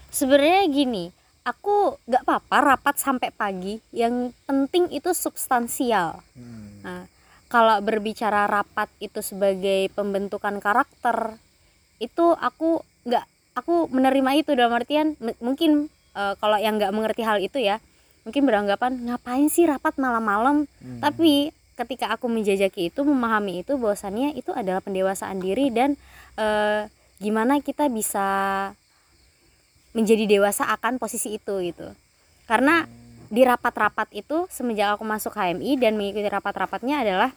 sebenarnya 0.10 0.62
gini 0.68 1.14
aku 1.44 2.00
nggak 2.04 2.24
apa-apa 2.24 2.58
rapat 2.74 2.96
sampai 2.96 3.30
pagi 3.30 3.80
yang 3.92 4.32
penting 4.44 4.88
itu 4.90 5.12
substansial 5.12 6.24
Hmm. 6.34 6.80
nah 6.82 7.04
kalau 7.48 7.78
berbicara 7.80 8.50
rapat 8.50 8.90
itu 8.98 9.22
sebagai 9.22 9.92
pembentukan 9.94 10.58
karakter 10.58 11.38
itu 12.00 12.34
aku 12.34 12.82
nggak 13.04 13.26
aku 13.54 13.88
menerima 13.88 14.42
itu 14.42 14.52
dalam 14.56 14.74
artian 14.74 15.14
mungkin 15.38 15.88
eh, 16.14 16.34
kalau 16.40 16.58
yang 16.58 16.80
nggak 16.80 16.92
mengerti 16.92 17.22
hal 17.22 17.38
itu 17.38 17.60
ya 17.60 17.78
mungkin 18.24 18.48
beranggapan 18.48 19.04
ngapain 19.04 19.48
sih 19.48 19.68
rapat 19.68 20.00
malam-malam 20.00 20.66
Hmm. 20.82 21.00
tapi 21.00 21.52
ketika 21.74 22.14
aku 22.14 22.30
menjajaki 22.30 22.88
itu 22.88 23.02
memahami 23.02 23.62
itu 23.62 23.76
bahwasannya 23.76 24.34
itu 24.34 24.54
adalah 24.54 24.80
pendewasaan 24.80 25.38
diri 25.38 25.70
dan 25.70 26.00
eh, 26.40 26.88
gimana 27.20 27.60
kita 27.60 27.88
bisa 27.88 28.28
menjadi 29.94 30.26
dewasa 30.26 30.68
akan 30.74 30.98
posisi 30.98 31.38
itu 31.38 31.62
gitu 31.62 31.88
karena 32.50 32.86
di 33.34 33.42
rapat-rapat 33.42 34.14
itu 34.14 34.46
semenjak 34.54 34.94
aku 34.94 35.06
masuk 35.08 35.34
HMI 35.34 35.82
dan 35.82 35.98
mengikuti 35.98 36.30
rapat-rapatnya 36.30 37.02
adalah 37.02 37.30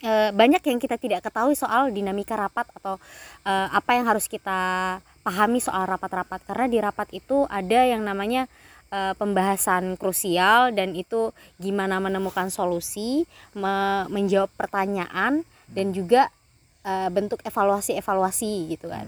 eh, 0.00 0.30
banyak 0.32 0.64
yang 0.64 0.78
kita 0.80 0.96
tidak 0.96 1.20
ketahui 1.20 1.52
soal 1.52 1.92
dinamika 1.92 2.40
rapat 2.40 2.64
atau 2.72 2.96
eh, 3.44 3.68
apa 3.68 3.90
yang 4.00 4.08
harus 4.08 4.24
kita 4.28 4.96
pahami 5.20 5.60
soal 5.60 5.84
rapat-rapat 5.84 6.40
karena 6.48 6.66
di 6.72 6.78
rapat 6.80 7.08
itu 7.12 7.44
ada 7.52 7.84
yang 7.84 8.00
namanya 8.00 8.48
eh, 8.88 9.12
pembahasan 9.12 10.00
krusial 10.00 10.72
dan 10.72 10.96
itu 10.96 11.36
gimana 11.60 12.00
menemukan 12.00 12.48
solusi, 12.48 13.28
me- 13.52 14.08
menjawab 14.08 14.48
pertanyaan 14.56 15.44
dan 15.68 15.92
juga 15.92 16.32
eh, 16.80 17.08
bentuk 17.12 17.44
evaluasi-evaluasi 17.44 18.72
gitu 18.72 18.88
kan. 18.88 19.04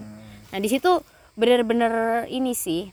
Nah, 0.53 0.59
di 0.61 0.69
situ 0.69 1.01
benar-benar 1.33 2.25
ini 2.29 2.53
sih. 2.53 2.89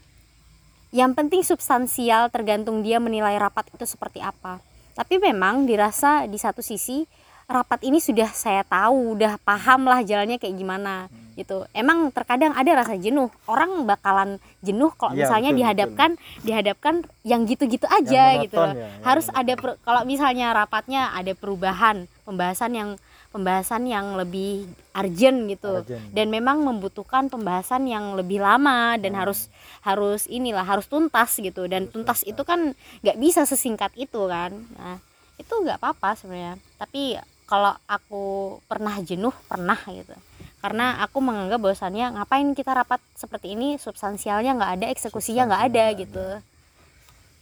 Yang 0.91 1.11
penting 1.15 1.43
substansial 1.47 2.33
tergantung 2.35 2.83
dia 2.83 2.99
menilai 2.99 3.39
rapat 3.39 3.71
itu 3.71 3.87
seperti 3.87 4.19
apa. 4.19 4.59
Tapi 4.99 5.23
memang 5.23 5.65
dirasa 5.65 6.27
di 6.27 6.35
satu 6.35 6.61
sisi 6.61 7.07
rapat 7.47 7.83
ini 7.83 7.99
sudah 8.03 8.31
saya 8.31 8.63
tahu, 8.67 9.19
udah 9.19 9.39
paham 9.43 9.87
lah 9.87 10.03
jalannya 10.03 10.39
kayak 10.39 10.55
gimana 10.55 11.07
gitu. 11.39 11.63
Emang 11.71 12.11
terkadang 12.11 12.51
ada 12.59 12.75
rasa 12.75 12.99
jenuh. 12.99 13.31
Orang 13.47 13.87
bakalan 13.87 14.43
jenuh 14.67 14.91
kalau 14.99 15.15
Iya, 15.15 15.27
misalnya 15.27 15.51
betul, 15.51 15.59
dihadapkan 15.63 16.11
dihadapkan 16.43 16.95
yang 17.23 17.47
gitu-gitu 17.47 17.87
aja 17.87 18.35
Yang 18.39 18.51
gitu. 18.51 18.59
ya, 18.59 18.75
yang 18.75 19.03
Harus 19.07 19.27
ada 19.31 19.55
per- 19.55 19.79
kalau 19.87 20.03
misalnya 20.03 20.51
rapatnya 20.53 21.15
ada 21.15 21.33
perubahan, 21.39 22.11
pembahasan 22.27 22.75
yang 22.75 22.91
pembahasan 23.31 23.87
yang 23.87 24.19
lebih 24.19 24.67
urgent 24.93 25.47
gitu. 25.47 25.87
Urgent. 25.87 26.11
dan 26.11 26.27
memang 26.29 26.67
membutuhkan 26.67 27.31
pembahasan 27.31 27.87
yang 27.87 28.19
lebih 28.19 28.43
lama 28.43 28.99
dan 28.99 29.15
Hmm. 29.15 29.21
harus 29.23 29.47
harus 29.87 30.27
inilah 30.27 30.67
harus 30.67 30.91
tuntas 30.91 31.39
gitu. 31.39 31.71
Dan 31.71 31.87
tuntas 31.89 32.27
itu 32.27 32.43
kan 32.43 32.75
nggak 33.07 33.19
bisa 33.23 33.47
sesingkat 33.47 33.95
itu 33.95 34.27
kan. 34.27 34.51
Nah 34.77 34.99
itu 35.39 35.51
nggak 35.51 35.79
apa-apa 35.79 36.19
sebenarnya. 36.19 36.59
Tapi 36.77 37.17
kalau 37.47 37.75
aku 37.87 38.25
pernah 38.67 38.95
jenuh 39.03 39.33
pernah 39.47 39.79
gitu. 39.89 40.15
Karena 40.61 41.01
aku 41.01 41.25
menganggap 41.25 41.57
bahwasannya 41.57 42.21
ngapain 42.21 42.53
kita 42.53 42.77
rapat 42.77 43.01
seperti 43.17 43.57
ini 43.57 43.81
substansialnya 43.81 44.59
nggak 44.61 44.73
ada 44.77 44.87
eksekusinya 44.93 45.49
nggak 45.49 45.65
ada 45.73 45.85
gitu. 45.97 46.27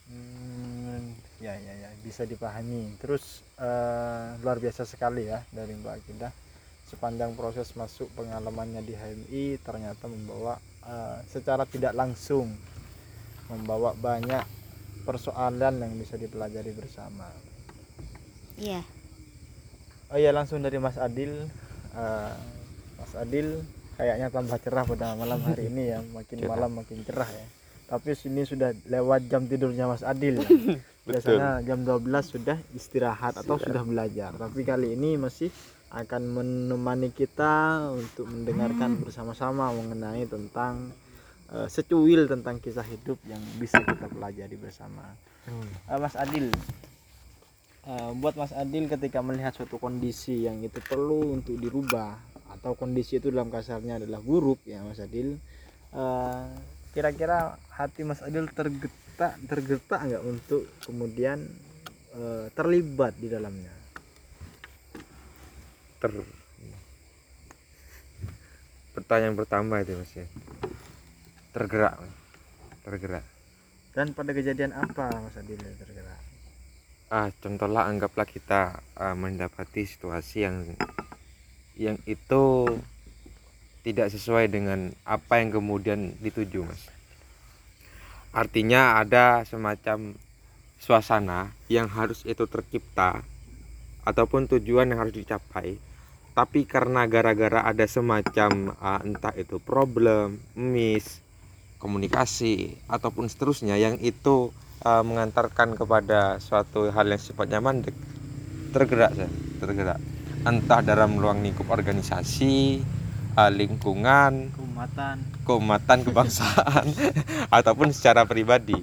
Hmm, 0.09 1.19
ya 1.43 1.53
ya 1.59 1.73
ya 1.75 1.91
bisa 2.09 2.25
dipahami. 2.25 2.97
Terus 2.97 3.45
eh, 3.61 4.27
luar 4.41 4.57
biasa 4.57 4.89
sekali 4.89 5.29
ya 5.29 5.45
dari 5.53 5.77
Mbak 5.77 5.97
Gida. 6.09 6.33
Sepanjang 6.89 7.37
proses 7.37 7.69
masuk 7.77 8.09
pengalamannya 8.17 8.81
di 8.81 8.97
HMI 8.97 9.61
ternyata 9.61 10.09
membawa 10.09 10.57
eh, 10.83 11.21
secara 11.29 11.69
tidak 11.69 11.93
langsung 11.93 12.49
membawa 13.53 13.93
banyak 13.93 14.45
persoalan 15.05 15.85
yang 15.85 15.93
bisa 15.95 16.17
dipelajari 16.17 16.73
bersama. 16.73 17.29
iya 18.57 18.81
Oh 20.09 20.17
iya 20.17 20.33
langsung 20.33 20.65
dari 20.65 20.81
Mas 20.81 20.97
Adil. 20.97 21.45
Eh, 21.93 22.35
Mas 22.97 23.13
Adil 23.13 23.61
kayaknya 24.01 24.33
tambah 24.33 24.57
cerah 24.57 24.89
pada 24.89 25.13
malam 25.13 25.37
hari 25.45 25.69
ini 25.69 25.93
ya, 25.93 26.01
makin 26.01 26.41
Cerah. 26.41 26.49
malam 26.49 26.71
makin 26.81 27.05
cerah 27.05 27.29
ya. 27.29 27.45
Tapi 27.89 28.13
sini 28.13 28.45
sudah 28.45 28.73
lewat 28.89 29.29
jam 29.29 29.45
tidurnya 29.45 29.85
Mas 29.85 30.01
Adil. 30.01 30.41
ya. 30.41 30.49
biasanya 31.09 31.65
jam 31.65 31.81
12 31.89 32.05
sudah 32.21 32.59
istirahat 32.77 33.41
atau 33.41 33.57
sudah 33.57 33.81
belajar. 33.81 34.37
Tapi 34.37 34.61
kali 34.61 34.93
ini 34.93 35.17
masih 35.17 35.49
akan 35.89 36.23
menemani 36.37 37.09
kita 37.17 37.89
untuk 37.97 38.29
mendengarkan 38.29 39.01
bersama-sama 39.01 39.73
mengenai 39.73 40.29
tentang 40.29 40.93
eh, 41.49 41.69
secuil 41.73 42.29
tentang 42.29 42.61
kisah 42.61 42.85
hidup 42.85 43.17
yang 43.25 43.41
bisa 43.57 43.81
kita 43.81 44.05
pelajari 44.13 44.57
bersama. 44.61 45.17
Eh, 45.49 45.97
Mas 45.97 46.13
Adil. 46.13 46.53
Eh, 47.89 48.11
buat 48.21 48.37
Mas 48.37 48.53
Adil 48.53 48.85
ketika 48.85 49.25
melihat 49.25 49.57
suatu 49.57 49.81
kondisi 49.81 50.45
yang 50.45 50.61
itu 50.61 50.77
perlu 50.85 51.41
untuk 51.41 51.57
dirubah 51.57 52.21
atau 52.53 52.77
kondisi 52.77 53.17
itu 53.17 53.33
dalam 53.33 53.49
kasarnya 53.49 53.97
adalah 54.05 54.21
buruk 54.21 54.61
ya 54.69 54.85
Mas 54.85 55.01
Adil 55.01 55.41
kira-kira 56.93 57.57
hati 57.73 58.05
Mas 58.05 58.21
Adil 58.21 58.45
tergetak 59.19 59.51
tergetak 59.51 60.01
nggak 60.07 60.25
untuk 60.31 60.63
kemudian 60.87 61.43
eh, 62.15 62.47
terlibat 62.55 63.19
di 63.19 63.27
dalamnya? 63.27 63.75
Ter. 65.99 66.15
Pertanyaan 68.95 69.35
pertama 69.35 69.83
itu 69.83 69.99
mas 69.99 70.13
ya. 70.15 70.27
Tergerak. 71.51 71.99
Tergerak. 72.87 73.27
Dan 73.91 74.15
pada 74.15 74.31
kejadian 74.31 74.71
apa 74.71 75.11
Mas 75.11 75.35
Adil 75.35 75.59
tergerak? 75.59 76.23
Ah 77.11 77.27
contohlah 77.43 77.91
anggaplah 77.91 78.23
kita 78.23 78.79
ah, 78.95 79.19
mendapati 79.19 79.83
situasi 79.83 80.47
yang 80.47 80.57
yang 81.75 81.99
itu 82.07 82.71
tidak 83.83 84.15
sesuai 84.15 84.47
dengan 84.47 84.95
apa 85.03 85.43
yang 85.43 85.55
kemudian 85.55 86.15
dituju 86.23 86.67
mas 86.67 86.98
artinya 88.39 89.03
ada 89.03 89.43
semacam 89.43 90.15
suasana 90.79 91.51
yang 91.67 91.91
harus 91.91 92.23
itu 92.23 92.47
tercipta 92.47 93.27
ataupun 94.07 94.47
tujuan 94.47 94.95
yang 94.95 95.03
harus 95.03 95.19
dicapai. 95.19 95.83
Tapi 96.39 96.71
karena 96.71 97.11
gara-gara 97.11 97.67
ada 97.67 97.83
semacam 97.91 98.79
ah, 98.79 99.03
entah 99.03 99.35
itu 99.35 99.59
problem 99.59 100.39
miss 100.55 101.19
komunikasi 101.83 102.79
ataupun 102.87 103.27
seterusnya 103.27 103.79
yang 103.79 103.99
itu 104.03 104.51
uh, 104.83 105.03
mengantarkan 105.07 105.79
kepada 105.79 106.43
suatu 106.43 106.91
hal 106.91 107.07
yang 107.07 107.23
sifatnya 107.23 107.63
mandek 107.63 107.95
tergerak 108.75 109.15
saya 109.15 109.31
tergerak. 109.63 109.99
Entah 110.47 110.81
dalam 110.83 111.19
ruang 111.19 111.43
lingkup 111.43 111.71
organisasi 111.71 112.83
uh, 113.35 113.51
lingkungan 113.51 114.55
keumatan. 114.79 115.17
Keumatan 115.43 115.99
kebangsaan. 116.07 116.87
Ataupun 117.59 117.91
secara 117.91 118.23
pribadi. 118.23 118.79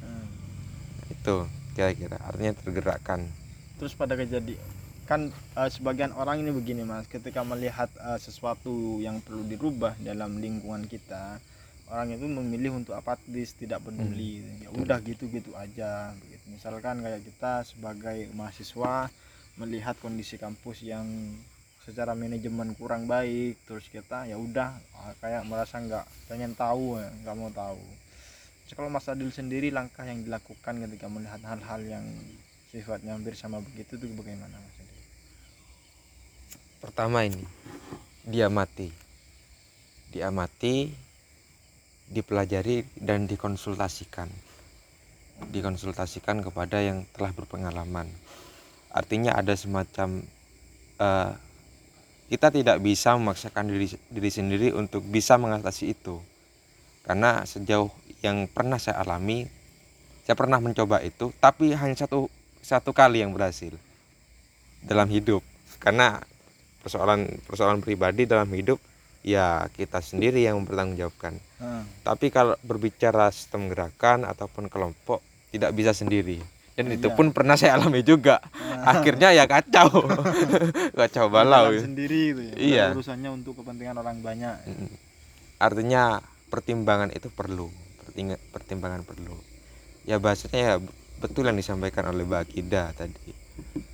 Hmm. 0.00 0.26
itu 1.12 1.44
kira-kira. 1.76 2.16
Artinya 2.24 2.56
tergerakkan. 2.56 3.28
Terus 3.76 3.92
pada 3.92 4.16
kejadian 4.16 4.56
kan 5.04 5.28
eh, 5.28 5.68
sebagian 5.68 6.16
orang 6.16 6.40
ini 6.40 6.48
begini 6.48 6.80
mas. 6.80 7.04
Ketika 7.04 7.44
melihat 7.44 7.92
eh, 8.00 8.16
sesuatu 8.16 9.04
yang 9.04 9.20
perlu 9.20 9.44
dirubah 9.44 10.00
dalam 10.00 10.40
lingkungan 10.40 10.88
kita 10.88 11.36
orang 11.92 12.16
itu 12.16 12.24
memilih 12.24 12.80
untuk 12.80 12.96
apatis 12.96 13.52
tidak 13.52 13.84
peduli. 13.84 14.40
Ya 14.64 14.72
udah 14.72 14.96
gitu 15.04 15.28
gitu 15.28 15.52
aja 15.52 16.16
begitu. 16.24 16.44
Misalkan 16.56 17.04
kayak 17.04 17.20
kita 17.20 17.68
sebagai 17.68 18.32
mahasiswa 18.32 19.12
melihat 19.60 19.92
kondisi 20.00 20.40
kampus 20.40 20.80
yang 20.80 21.04
secara 21.84 22.16
manajemen 22.16 22.72
kurang 22.74 23.04
baik 23.04 23.60
terus 23.68 23.86
kita 23.92 24.24
ya 24.24 24.40
udah 24.40 24.72
ah, 24.96 25.12
kayak 25.20 25.44
merasa 25.44 25.78
nggak 25.78 26.04
pengen 26.26 26.56
tahu 26.56 26.98
ya, 26.98 27.08
nggak 27.22 27.36
mau 27.36 27.52
tahu. 27.52 27.84
Terus 28.64 28.74
kalau 28.74 28.88
Mas 28.88 29.06
Adil 29.06 29.28
sendiri 29.28 29.68
langkah 29.68 30.08
yang 30.08 30.24
dilakukan 30.24 30.80
ketika 30.88 31.06
melihat 31.12 31.40
hal-hal 31.44 31.80
yang 31.84 32.04
sifatnya 32.72 33.12
hampir 33.12 33.36
sama 33.36 33.60
begitu 33.60 34.00
itu 34.00 34.08
bagaimana 34.16 34.56
Mas 34.56 34.76
Adil? 34.80 34.94
pertama 36.84 37.24
ini 37.24 37.40
diamati. 38.28 38.92
Diamati 40.12 40.92
dipelajari 42.12 42.84
dan 43.00 43.24
dikonsultasikan. 43.24 44.28
Dikonsultasikan 45.48 46.44
kepada 46.44 46.84
yang 46.84 47.08
telah 47.16 47.32
berpengalaman. 47.32 48.06
Artinya 48.92 49.34
ada 49.34 49.56
semacam 49.56 50.22
eh, 51.00 51.32
kita 52.28 52.48
tidak 52.48 52.80
bisa 52.80 53.14
memaksakan 53.14 53.68
diri 53.68 53.88
diri 54.08 54.30
sendiri 54.32 54.68
untuk 54.72 55.04
bisa 55.04 55.36
mengatasi 55.36 55.92
itu. 55.92 56.20
Karena 57.04 57.44
sejauh 57.44 57.92
yang 58.24 58.48
pernah 58.48 58.80
saya 58.80 59.04
alami 59.04 59.44
saya 60.24 60.40
pernah 60.40 60.56
mencoba 60.56 61.04
itu 61.04 61.36
tapi 61.36 61.76
hanya 61.76 61.92
satu 61.92 62.32
satu 62.64 62.96
kali 62.96 63.20
yang 63.20 63.36
berhasil 63.36 63.76
dalam 64.80 65.08
hidup. 65.12 65.44
Karena 65.80 66.20
persoalan 66.80 67.28
persoalan 67.44 67.80
pribadi 67.84 68.24
dalam 68.24 68.48
hidup 68.52 68.80
ya 69.24 69.64
kita 69.72 70.04
sendiri 70.04 70.44
yang 70.44 70.60
mempertanggungjawabkan. 70.60 71.40
Hmm. 71.56 71.88
tapi 72.04 72.28
kalau 72.28 72.60
berbicara 72.60 73.32
sistem 73.32 73.72
gerakan 73.72 74.28
ataupun 74.28 74.68
kelompok 74.68 75.24
tidak 75.48 75.72
bisa 75.72 75.96
sendiri 75.96 76.44
dan 76.74 76.90
itu 76.90 77.06
Iya. 77.06 77.14
pun 77.14 77.30
pernah 77.30 77.54
saya 77.54 77.78
alami 77.78 78.02
juga 78.02 78.42
akhirnya 78.82 79.30
ya 79.30 79.46
kacau 79.46 80.04
kacau 80.98 81.26
balau 81.30 81.70
Jalan 81.70 81.86
sendiri 81.94 82.20
itu 82.34 82.42
ya. 82.42 82.54
Iya. 82.58 82.84
Urusannya 82.98 83.30
untuk 83.30 83.62
kepentingan 83.62 83.94
orang 83.98 84.18
banyak. 84.20 84.54
Artinya 85.62 86.18
pertimbangan 86.50 87.10
itu 87.14 87.30
perlu 87.30 87.70
pertimbangan 88.54 89.02
perlu 89.02 89.34
ya 90.06 90.22
bahasanya 90.22 90.60
ya 90.60 90.74
betul 91.18 91.50
yang 91.50 91.58
disampaikan 91.58 92.06
oleh 92.06 92.22
Mbak 92.22 92.46
Akida 92.46 92.94
tadi 92.94 93.34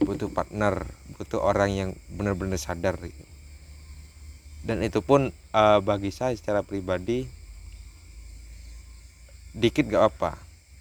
butuh 0.04 0.28
partner 0.28 0.84
butuh 1.16 1.40
orang 1.40 1.70
yang 1.72 1.90
benar-benar 2.12 2.60
sadar 2.60 3.00
gitu. 3.00 3.24
dan 4.68 4.84
itu 4.84 5.00
pun 5.00 5.32
eh, 5.32 5.78
bagi 5.80 6.12
saya 6.12 6.36
secara 6.36 6.60
pribadi 6.60 7.24
dikit 9.56 9.88
gak 9.88 10.04
apa 10.12 10.32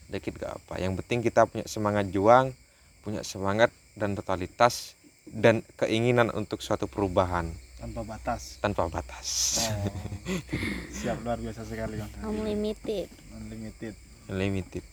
dikit 0.09 0.35
gak 0.35 0.57
apa 0.57 0.81
yang 0.81 0.97
penting 0.97 1.21
kita 1.21 1.45
punya 1.45 1.65
semangat 1.65 2.09
juang 2.09 2.51
punya 2.99 3.21
semangat 3.21 3.69
dan 3.93 4.17
totalitas 4.17 4.97
dan 5.29 5.61
keinginan 5.77 6.33
untuk 6.33 6.59
suatu 6.59 6.89
perubahan 6.89 7.53
tanpa 7.77 8.01
batas. 8.03 8.57
tanpa 8.59 8.89
batas 8.89 9.27
Oh, 9.69 9.87
siap 10.91 11.21
luar 11.21 11.37
biasa 11.37 11.63
sekali 11.63 12.01
unlimited 12.25 13.07
Unlimited. 13.37 13.93
limited 14.27 14.83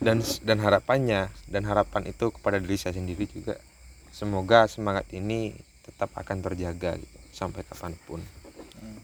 dan 0.00 0.20
dan 0.42 0.58
harapannya 0.58 1.28
dan 1.46 1.62
harapan 1.64 2.08
itu 2.08 2.28
kepada 2.28 2.58
diri 2.58 2.76
saya 2.76 2.96
sendiri 2.96 3.24
juga 3.28 3.56
semoga 4.10 4.66
semangat 4.66 5.08
ini 5.10 5.54
tetap 5.84 6.12
akan 6.12 6.40
terjaga 6.40 6.96
gitu, 6.96 7.18
sampai 7.32 7.60
kapan 7.62 7.92
pun 8.04 8.20
Hmm. 8.74 8.98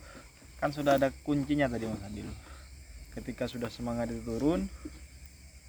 Kan 0.59 0.75
sudah 0.75 1.01
ada 1.01 1.09
kuncinya 1.25 1.65
tadi 1.65 1.89
Mas 1.89 2.03
Adil. 2.05 2.27
Ketika 3.11 3.51
sudah 3.51 3.69
semangat 3.69 4.09
itu 4.09 4.23
turun, 4.23 4.71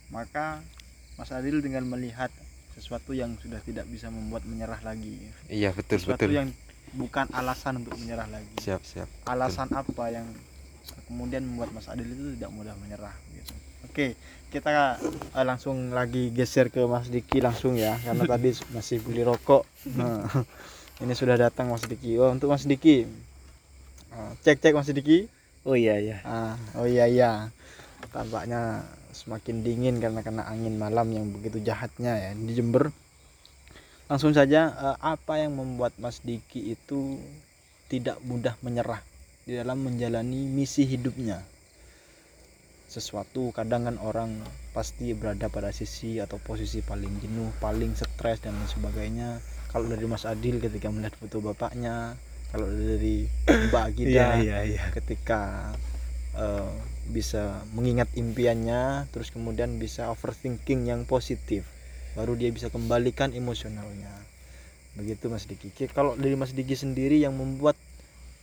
maka 0.10 0.62
Mas 1.18 1.32
Adil 1.32 1.60
dengan 1.60 1.88
melihat 1.88 2.30
sesuatu 2.72 3.12
yang 3.12 3.36
sudah 3.42 3.60
tidak 3.62 3.84
bisa 3.88 4.08
membuat 4.08 4.48
menyerah 4.48 4.80
lagi. 4.82 5.20
iya 5.52 5.76
betul 5.76 6.00
Sesuatu 6.00 6.24
betul 6.24 6.38
yang 6.38 6.48
bukan 6.96 7.28
alasan 7.32 7.84
untuk 7.84 7.96
menyerah 8.00 8.28
lagi. 8.28 8.52
siap 8.60 8.84
siap 8.84 9.08
alasan 9.28 9.68
apa 9.72 10.06
yang 10.12 10.28
kemudian 11.08 11.44
membuat 11.44 11.76
Mas 11.76 11.88
Adil 11.92 12.08
itu 12.08 12.40
tidak 12.40 12.52
mudah 12.52 12.76
menyerah 12.80 13.14
gitu. 13.36 13.54
Oke, 13.88 14.16
kita 14.54 15.02
eh, 15.36 15.46
langsung 15.46 15.92
lagi 15.92 16.32
geser 16.32 16.72
ke 16.72 16.86
Mas 16.88 17.12
Diki 17.12 17.44
langsung 17.44 17.76
ya 17.76 17.98
karena 18.00 18.24
tadi 18.24 18.56
masih 18.72 19.04
beli 19.04 19.26
rokok. 19.26 19.68
Nah, 19.98 20.24
ini 21.04 21.12
sudah 21.12 21.36
datang 21.36 21.68
Mas 21.68 21.84
Diki. 21.84 22.16
Oh, 22.22 22.32
untuk 22.32 22.54
Mas 22.54 22.64
Diki. 22.64 23.04
Ah, 24.12 24.32
Cek 24.44 24.64
cek 24.64 24.74
Mas 24.76 24.88
Diki. 24.88 25.28
Oh 25.68 25.78
iya 25.78 25.96
iya 26.02 26.18
Ah, 26.26 26.56
oh 26.80 26.88
iya 26.90 27.06
iya. 27.06 27.32
Tampaknya 28.14 28.62
semakin 29.14 29.62
dingin 29.66 29.96
karena 30.04 30.22
kena 30.28 30.44
angin 30.48 30.76
malam 30.80 31.08
yang 31.14 31.26
begitu 31.36 31.58
jahatnya 31.62 32.14
ya 32.18 32.32
di 32.34 32.52
Jember. 32.58 32.90
Langsung 34.10 34.34
saja 34.36 34.62
eh, 34.86 34.98
apa 35.00 35.34
yang 35.40 35.56
membuat 35.60 35.94
Mas 36.02 36.20
Diki 36.26 36.76
itu 36.76 37.20
tidak 37.92 38.18
mudah 38.24 38.56
menyerah 38.66 39.02
di 39.46 39.54
dalam 39.60 39.84
menjalani 39.84 40.48
misi 40.48 40.84
hidupnya. 40.88 41.40
Sesuatu 42.92 43.56
kadang 43.56 43.88
kan 43.88 43.98
orang 44.04 44.32
pasti 44.76 45.16
berada 45.16 45.48
pada 45.48 45.72
sisi 45.72 46.20
atau 46.20 46.38
posisi 46.44 46.84
paling 46.84 47.24
jenuh, 47.24 47.50
paling 47.64 47.96
stres 47.96 48.44
dan 48.44 48.56
sebagainya. 48.68 49.40
Kalau 49.72 49.88
dari 49.88 50.04
Mas 50.04 50.28
Adil 50.28 50.60
ketika 50.60 50.92
melihat 50.92 51.16
foto 51.16 51.40
bapaknya, 51.40 52.20
kalau 52.52 52.68
dari 52.68 53.26
Mbak 53.48 53.88
Gida 53.96 54.12
iya 54.12 54.28
iya 54.44 54.58
iya. 54.68 54.84
ketika 54.92 55.72
eh, 56.36 56.72
bisa 57.10 57.64
mengingat 57.76 58.12
impiannya 58.14 59.10
terus 59.10 59.34
kemudian 59.34 59.80
bisa 59.82 60.08
overthinking 60.12 60.88
yang 60.88 61.04
positif 61.04 61.66
baru 62.12 62.36
dia 62.36 62.52
bisa 62.52 62.68
kembalikan 62.68 63.32
emosionalnya. 63.32 64.12
Begitu 65.00 65.32
Mas 65.32 65.48
Diki. 65.48 65.72
Ki- 65.72 65.92
kalau 65.92 66.20
dari 66.20 66.36
Mas 66.36 66.52
Diki 66.52 66.76
sendiri 66.76 67.24
yang 67.24 67.32
membuat 67.32 67.80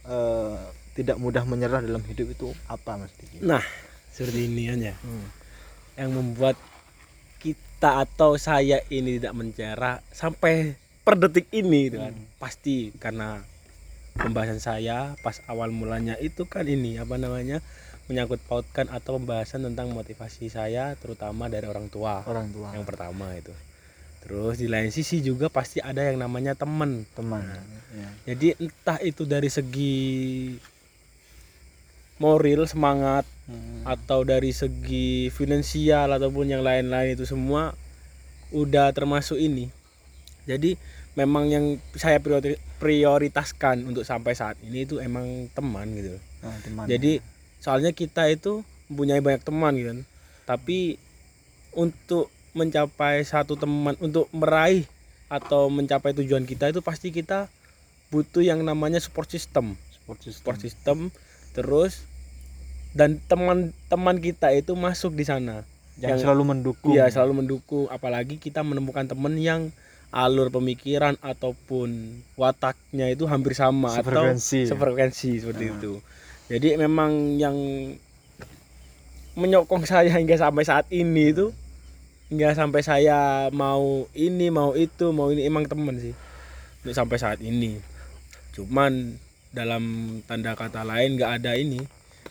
eh, 0.09 0.56
tidak 0.97 1.20
mudah 1.20 1.44
menyerah 1.44 1.85
dalam 1.85 2.01
hidup 2.09 2.32
itu 2.32 2.48
apa 2.64 2.97
Mas 2.97 3.12
Diki? 3.20 3.44
Nah 3.44 3.60
seperti 4.09 4.48
ini 4.48 4.72
aja. 4.72 4.97
Hmm. 5.05 5.28
yang 5.98 6.14
membuat 6.14 6.55
kita 7.43 8.06
atau 8.06 8.39
saya 8.39 8.78
ini 8.86 9.18
tidak 9.18 9.35
mencerah 9.35 9.98
sampai 10.14 10.78
per 11.02 11.18
detik 11.18 11.51
ini 11.51 11.90
gitu 11.90 11.98
kan. 11.98 12.14
Pasti 12.39 12.94
karena 13.02 13.43
pembahasan 14.19 14.59
saya 14.59 15.15
pas 15.23 15.40
awal 15.47 15.70
mulanya 15.70 16.19
itu 16.19 16.45
kan 16.45 16.66
ini 16.66 16.99
apa 16.99 17.16
namanya 17.16 17.62
menyangkut 18.11 18.43
pautkan 18.45 18.90
atau 18.90 19.16
pembahasan 19.20 19.62
tentang 19.65 19.95
motivasi 19.95 20.51
saya 20.51 20.97
terutama 20.99 21.47
dari 21.47 21.69
orang 21.69 21.86
tua. 21.93 22.24
Orang 22.27 22.51
tua. 22.51 22.73
Yang 22.74 22.85
pertama 22.89 23.32
itu. 23.36 23.55
Terus 24.24 24.59
di 24.59 24.66
lain 24.66 24.90
sisi 24.90 25.23
juga 25.23 25.47
pasti 25.49 25.78
ada 25.78 26.03
yang 26.03 26.19
namanya 26.20 26.53
teman. 26.59 27.07
Teman 27.15 27.45
ya. 27.95 28.35
jadi 28.35 28.59
entah 28.59 28.99
itu 29.01 29.24
dari 29.24 29.49
segi 29.49 29.97
moral 32.19 32.66
semangat 32.66 33.24
Hmm. 33.49 33.81
atau 33.89 34.28
dari 34.28 34.53
segi 34.53 35.32
finansial 35.32 36.12
ataupun 36.12 36.53
yang 36.53 36.61
lain-lain 36.61 37.16
itu 37.16 37.24
semua 37.24 37.73
udah 38.53 38.93
termasuk 38.93 39.40
ini. 39.40 39.73
Jadi 40.45 40.77
memang 41.19 41.51
yang 41.51 41.65
saya 41.99 42.23
priori- 42.23 42.62
prioritaskan 42.78 43.82
untuk 43.82 44.07
sampai 44.07 44.39
saat 44.39 44.55
ini 44.62 44.86
itu 44.86 45.03
emang 45.03 45.51
teman 45.51 45.90
gitu. 45.90 46.15
Nah, 46.39 46.55
teman 46.62 46.86
jadi 46.86 47.19
soalnya 47.59 47.90
kita 47.90 48.31
itu 48.31 48.62
mempunyai 48.86 49.19
banyak 49.19 49.43
teman 49.43 49.74
gitu 49.74 49.89
kan. 49.90 50.01
Tapi 50.47 50.95
untuk 51.74 52.31
mencapai 52.55 53.27
satu 53.27 53.59
teman 53.59 53.99
untuk 53.99 54.31
meraih 54.31 54.86
atau 55.27 55.66
mencapai 55.69 56.15
tujuan 56.15 56.47
kita 56.47 56.70
itu 56.70 56.81
pasti 56.81 57.11
kita 57.11 57.51
butuh 58.09 58.40
yang 58.40 58.62
namanya 58.62 59.03
support 59.03 59.27
system. 59.27 59.74
Support 59.93 60.19
system. 60.23 60.39
Support 60.39 60.59
system 60.62 60.99
terus 61.53 62.07
dan 62.95 63.19
teman-teman 63.27 64.16
kita 64.16 64.55
itu 64.55 64.73
masuk 64.73 65.12
di 65.12 65.27
sana. 65.27 65.66
Yang, 65.99 66.09
yang- 66.15 66.20
selalu 66.23 66.43
mendukung. 66.47 66.95
Iya 66.95 67.11
selalu 67.11 67.43
mendukung. 67.43 67.90
Apalagi 67.90 68.39
kita 68.39 68.62
menemukan 68.62 69.05
teman 69.05 69.35
yang 69.35 69.74
alur 70.09 70.48
pemikiran 70.48 71.20
ataupun 71.20 72.20
wataknya 72.40 73.12
itu 73.12 73.28
hampir 73.28 73.52
sama 73.52 73.93
Sefrekuensi, 73.93 74.64
atau 74.64 74.70
sefrekuensi. 74.76 75.30
seperti 75.44 75.64
itu. 75.68 75.93
Jadi 76.48 76.80
memang 76.80 77.36
yang 77.36 77.56
menyokong 79.36 79.85
saya 79.85 80.09
hingga 80.09 80.40
sampai 80.40 80.64
saat 80.64 80.89
ini 80.89 81.36
itu 81.36 81.52
hingga 82.32 82.56
sampai 82.56 82.80
saya 82.80 83.48
mau 83.52 84.09
ini 84.16 84.48
mau 84.48 84.72
itu 84.72 85.12
mau 85.12 85.28
ini 85.28 85.44
emang 85.44 85.68
teman 85.68 86.01
sih. 86.01 86.16
Untuk 86.85 86.97
sampai 86.97 87.16
saat 87.20 87.39
ini. 87.44 87.76
Cuman 88.56 89.16
dalam 89.52 90.18
tanda 90.24 90.56
kata 90.56 90.89
lain 90.89 91.20
nggak 91.20 91.32
ada 91.44 91.52
ini. 91.52 91.85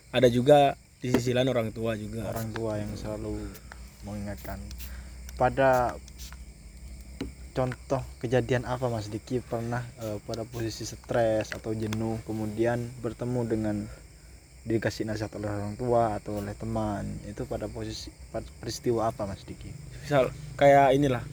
Ada 0.10 0.34
juga 0.34 0.74
di 0.98 1.14
sisi 1.14 1.30
lain 1.30 1.50
orang 1.54 1.70
tua 1.70 1.94
juga. 1.94 2.26
Orang 2.26 2.50
tua 2.58 2.82
yang 2.82 2.90
selalu 2.98 3.38
mengingatkan. 4.02 4.58
Pada 5.38 5.94
contoh 7.58 8.06
kejadian 8.22 8.70
apa 8.70 8.86
Mas 8.86 9.10
Diki 9.10 9.42
pernah 9.42 9.82
eh, 10.06 10.22
pada 10.30 10.46
posisi 10.46 10.86
stres 10.86 11.50
atau 11.50 11.74
jenuh 11.74 12.22
kemudian 12.30 12.86
bertemu 13.02 13.42
dengan 13.50 13.76
dikasih 14.70 15.10
nasihat 15.10 15.34
oleh 15.42 15.50
orang 15.50 15.74
tua 15.74 16.22
atau 16.22 16.38
oleh 16.38 16.54
teman? 16.54 17.10
Itu 17.26 17.50
pada 17.50 17.66
posisi 17.66 18.14
pada 18.30 18.46
peristiwa 18.62 19.10
apa 19.10 19.26
Mas 19.26 19.42
Diki? 19.42 19.74
Misal 20.06 20.30
kayak 20.54 20.94
inilah 20.94 21.26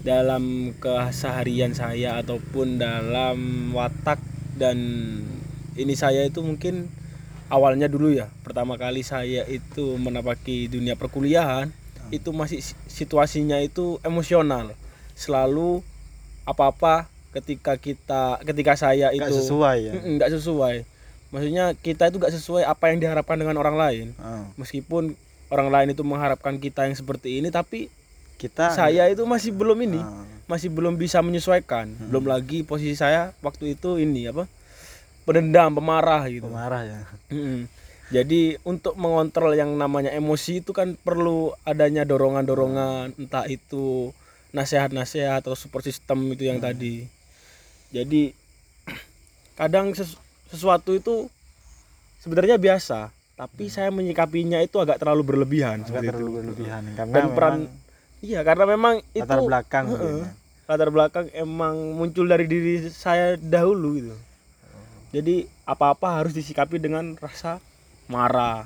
dalam 0.00 0.72
keseharian 0.80 1.76
saya 1.76 2.16
ataupun 2.24 2.80
dalam 2.80 3.68
watak 3.76 4.16
dan 4.56 4.80
ini 5.76 5.92
saya 5.92 6.24
itu 6.24 6.40
mungkin 6.40 6.88
awalnya 7.52 7.92
dulu 7.92 8.08
ya 8.08 8.32
pertama 8.40 8.80
kali 8.80 9.04
saya 9.04 9.44
itu 9.44 10.00
menapaki 10.00 10.72
dunia 10.72 10.96
perkuliahan 10.96 11.68
itu 12.08 12.32
masih 12.32 12.64
si- 12.64 12.78
situasinya 12.88 13.60
itu 13.60 14.00
emosional 14.00 14.72
selalu 15.20 15.84
apa-apa 16.48 17.04
ketika 17.36 17.76
kita 17.76 18.40
ketika 18.42 18.72
saya 18.74 19.12
nggak 19.12 19.28
itu 19.28 19.36
sesuai 19.44 19.76
ya? 19.84 19.92
Nggak 20.00 20.30
sesuai. 20.40 20.76
Maksudnya 21.30 21.64
kita 21.78 22.10
itu 22.10 22.16
nggak 22.16 22.34
sesuai 22.34 22.62
apa 22.64 22.90
yang 22.90 22.98
diharapkan 23.04 23.36
dengan 23.36 23.60
orang 23.60 23.76
lain. 23.76 24.06
Ah, 24.18 24.48
meskipun 24.56 25.14
orang 25.52 25.68
lain 25.68 25.88
itu 25.92 26.02
mengharapkan 26.02 26.56
kita 26.56 26.88
yang 26.88 26.96
seperti 26.96 27.38
ini 27.38 27.52
tapi 27.52 27.92
kita 28.40 28.72
saya 28.72 29.06
itu 29.12 29.22
masih 29.28 29.52
belum 29.52 29.76
ini 29.84 30.00
ah, 30.00 30.24
masih 30.48 30.72
belum 30.72 30.96
bisa 30.96 31.20
menyesuaikan. 31.20 31.92
Belum 32.08 32.24
lagi 32.24 32.64
posisi 32.64 32.96
saya 32.96 33.36
waktu 33.44 33.76
itu 33.78 34.00
ini 34.00 34.26
apa 34.32 34.48
pendendam 35.28 35.76
pemarah 35.76 36.26
gitu. 36.26 36.48
Pemarah 36.48 36.82
ya. 36.82 37.00
Jadi 38.10 38.58
untuk 38.66 38.98
mengontrol 38.98 39.54
yang 39.54 39.70
namanya 39.78 40.10
emosi 40.10 40.66
itu 40.66 40.74
kan 40.74 40.98
perlu 40.98 41.54
adanya 41.62 42.02
dorongan-dorongan 42.02 43.14
entah 43.22 43.46
itu 43.46 44.10
nasihat-nasihat 44.50 45.42
atau 45.42 45.54
support 45.54 45.86
system 45.86 46.34
itu 46.34 46.46
yang 46.46 46.58
tadi. 46.58 47.06
Jadi 47.90 48.34
kadang 49.58 49.92
ses- 49.94 50.18
sesuatu 50.50 50.94
itu 50.96 51.28
sebenarnya 52.22 52.56
biasa 52.56 53.12
tapi 53.36 53.72
saya 53.72 53.88
menyikapinya 53.88 54.60
itu 54.60 54.76
agak 54.76 55.00
terlalu 55.00 55.24
berlebihan 55.24 55.80
agak 55.80 55.88
seperti 55.88 56.04
itu. 56.04 56.12
terlalu 56.12 56.30
berlebihan 56.36 56.82
karena 56.92 57.14
dan 57.16 57.26
peran 57.32 57.56
iya 58.20 58.40
karena 58.44 58.64
memang 58.68 58.94
itu 59.16 59.24
latar 59.24 59.40
belakang 59.40 59.84
mungkin 59.88 60.12
ya. 60.12 60.28
latar 60.68 60.88
belakang 60.92 61.26
emang 61.32 61.74
muncul 61.96 62.28
dari 62.28 62.44
diri 62.44 62.88
saya 62.92 63.40
dahulu 63.40 63.96
gitu. 63.96 64.16
Jadi 65.10 65.42
apa-apa 65.66 66.22
harus 66.22 66.30
disikapi 66.36 66.78
dengan 66.78 67.18
rasa 67.18 67.58
marah 68.06 68.62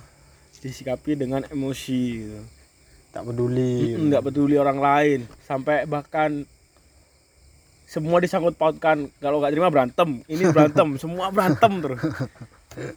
disikapi 0.64 1.12
dengan 1.12 1.44
emosi 1.52 2.00
gitu 2.24 2.40
tak 3.14 3.30
peduli. 3.30 3.94
Mm, 3.94 4.10
nggak 4.10 4.24
peduli 4.26 4.58
orang 4.58 4.78
lain. 4.82 5.20
Sampai 5.46 5.86
bahkan 5.86 6.42
semua 7.86 8.18
disangkut 8.18 8.58
pautkan 8.58 9.06
kalau 9.22 9.38
nggak 9.38 9.54
terima 9.54 9.70
berantem. 9.70 10.26
Ini 10.26 10.50
berantem 10.50 10.88
semua 11.02 11.30
berantem 11.30 11.78
terus. 11.78 12.02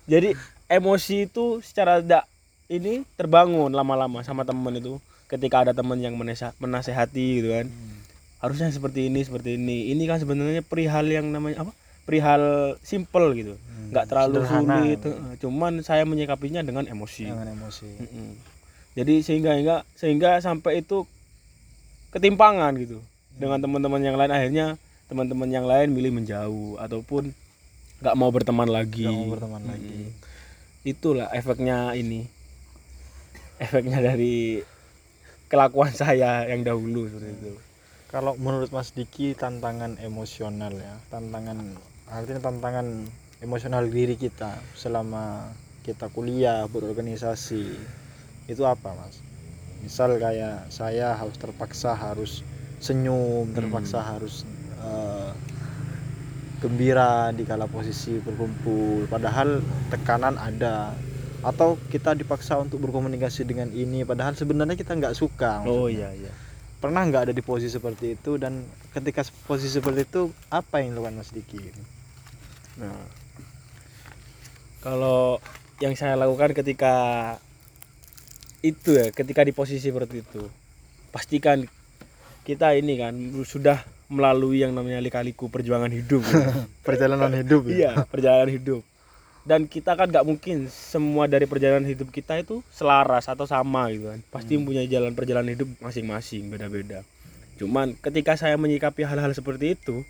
Jadi 0.10 0.34
emosi 0.66 1.30
itu 1.30 1.62
secara 1.62 2.02
tidak 2.02 2.26
ini 2.68 3.06
terbangun 3.14 3.70
lama-lama 3.70 4.26
sama 4.26 4.42
temen 4.42 4.74
itu. 4.82 4.98
Ketika 5.30 5.70
ada 5.70 5.74
temen 5.78 6.02
yang 6.02 6.18
menasehati 6.58 7.26
gitu 7.44 7.54
kan. 7.54 7.70
Harusnya 8.42 8.74
seperti 8.74 9.14
ini 9.14 9.22
seperti 9.22 9.54
ini. 9.62 9.94
Ini 9.94 10.04
kan 10.10 10.18
sebenarnya 10.18 10.66
perihal 10.66 11.06
yang 11.06 11.30
namanya 11.30 11.62
apa? 11.68 11.72
Perihal 12.08 12.74
simple 12.82 13.36
gitu. 13.38 13.54
Nggak 13.94 14.06
terlalu 14.08 14.42
sederhana. 14.42 14.76
sulit 14.82 15.00
cuman 15.44 15.74
saya 15.86 16.08
menyikapinya 16.08 16.64
dengan 16.64 16.90
emosi. 16.90 17.28
Dengan 17.28 17.54
emosi. 17.54 17.90
Mm-mm. 18.02 18.57
Jadi 18.98 19.22
sehingga 19.22 19.54
hingga 19.54 19.86
sehingga 19.94 20.42
sampai 20.42 20.82
itu 20.82 21.06
ketimpangan 22.10 22.74
gitu 22.82 22.98
dengan 23.38 23.62
teman-teman 23.62 24.02
yang 24.02 24.18
lain 24.18 24.34
akhirnya 24.34 24.68
teman-teman 25.06 25.50
yang 25.54 25.70
lain 25.70 25.94
milih 25.94 26.18
menjauh 26.18 26.82
ataupun 26.82 27.30
nggak 28.02 28.16
mau 28.18 28.34
berteman 28.34 28.66
lagi. 28.66 29.06
Nggak 29.06 29.22
mau 29.22 29.34
berteman 29.38 29.62
Mm-mm. 29.62 29.72
lagi. 29.72 30.00
Itulah 30.82 31.30
efeknya 31.30 31.94
ini. 31.94 32.26
Efeknya 33.62 34.02
dari 34.02 34.66
kelakuan 35.46 35.94
saya 35.94 36.50
yang 36.50 36.66
dahulu 36.66 37.06
seperti 37.06 37.38
itu. 37.38 37.54
Kalau 38.10 38.34
menurut 38.40 38.74
Mas 38.74 38.96
Diki 38.98 39.38
tantangan 39.38 40.02
emosional 40.02 40.74
ya, 40.74 40.96
tantangan 41.14 41.78
artinya 42.10 42.42
tantangan 42.50 43.06
emosional 43.46 43.86
diri 43.94 44.18
kita 44.18 44.58
selama 44.74 45.54
kita 45.86 46.10
kuliah 46.10 46.66
berorganisasi 46.72 47.78
itu 48.48 48.64
apa 48.64 48.96
Mas? 48.96 49.20
Misal 49.84 50.18
kayak 50.18 50.72
saya 50.72 51.14
harus 51.14 51.36
terpaksa 51.38 51.94
harus 51.94 52.42
senyum, 52.80 53.52
terpaksa 53.54 54.02
harus 54.02 54.48
eh, 54.82 55.32
gembira 56.64 57.30
di 57.36 57.46
kala 57.46 57.70
posisi 57.70 58.18
berkumpul, 58.18 59.06
padahal 59.12 59.62
tekanan 59.94 60.40
ada 60.42 60.96
atau 61.46 61.78
kita 61.94 62.18
dipaksa 62.18 62.58
untuk 62.58 62.82
berkomunikasi 62.82 63.46
dengan 63.46 63.70
ini 63.70 64.02
padahal 64.02 64.34
sebenarnya 64.34 64.74
kita 64.74 64.98
nggak 64.98 65.14
suka 65.14 65.62
Oh 65.70 65.86
maksudnya 65.86 66.10
iya 66.10 66.28
iya. 66.28 66.32
pernah 66.82 67.06
nggak 67.06 67.30
ada 67.30 67.34
di 67.34 67.46
posisi 67.46 67.70
seperti 67.78 68.18
itu 68.18 68.42
dan 68.42 68.66
ketika 68.90 69.22
posisi 69.46 69.78
seperti 69.78 70.10
itu 70.10 70.34
apa 70.50 70.82
yang 70.82 70.98
dilakukan 70.98 71.22
Mas 71.22 71.30
Diki? 71.30 71.62
Nah, 72.82 72.94
kalau 74.82 75.38
yang 75.78 75.94
saya 75.94 76.18
lakukan 76.18 76.58
ketika 76.58 76.96
itu 78.66 78.98
ya, 78.98 79.14
ketika 79.14 79.46
di 79.46 79.54
posisi 79.54 79.90
seperti 79.90 80.26
itu, 80.26 80.44
pastikan 81.14 81.66
kita 82.48 82.74
ini 82.80 82.96
kan 82.96 83.14
sudah 83.44 83.84
melalui 84.08 84.64
yang 84.64 84.72
namanya 84.72 85.04
lika-liku 85.04 85.52
perjuangan 85.52 85.92
hidup. 85.92 86.24
Perjalanan 86.88 87.32
hidup 87.44 87.68
ya. 87.68 87.76
iya, 87.76 87.92
perjalanan 88.08 88.48
hidup. 88.48 88.82
Dan 89.44 89.68
kita 89.68 89.96
kan 89.96 90.12
nggak 90.12 90.28
mungkin 90.28 90.68
semua 90.68 91.28
dari 91.28 91.48
perjalanan 91.48 91.88
hidup 91.88 92.12
kita 92.12 92.40
itu 92.40 92.60
selaras 92.72 93.28
atau 93.28 93.44
sama 93.48 93.92
gitu 93.92 94.12
kan. 94.12 94.20
Pasti 94.32 94.56
mempunyai 94.56 94.88
jalan 94.88 95.12
perjalanan 95.16 95.52
hidup 95.56 95.68
masing-masing, 95.84 96.52
beda-beda. 96.52 97.04
Cuman 97.60 97.96
ketika 98.00 98.36
saya 98.40 98.56
menyikapi 98.56 99.04
hal-hal 99.04 99.32
seperti 99.32 99.76
itu, 99.76 100.04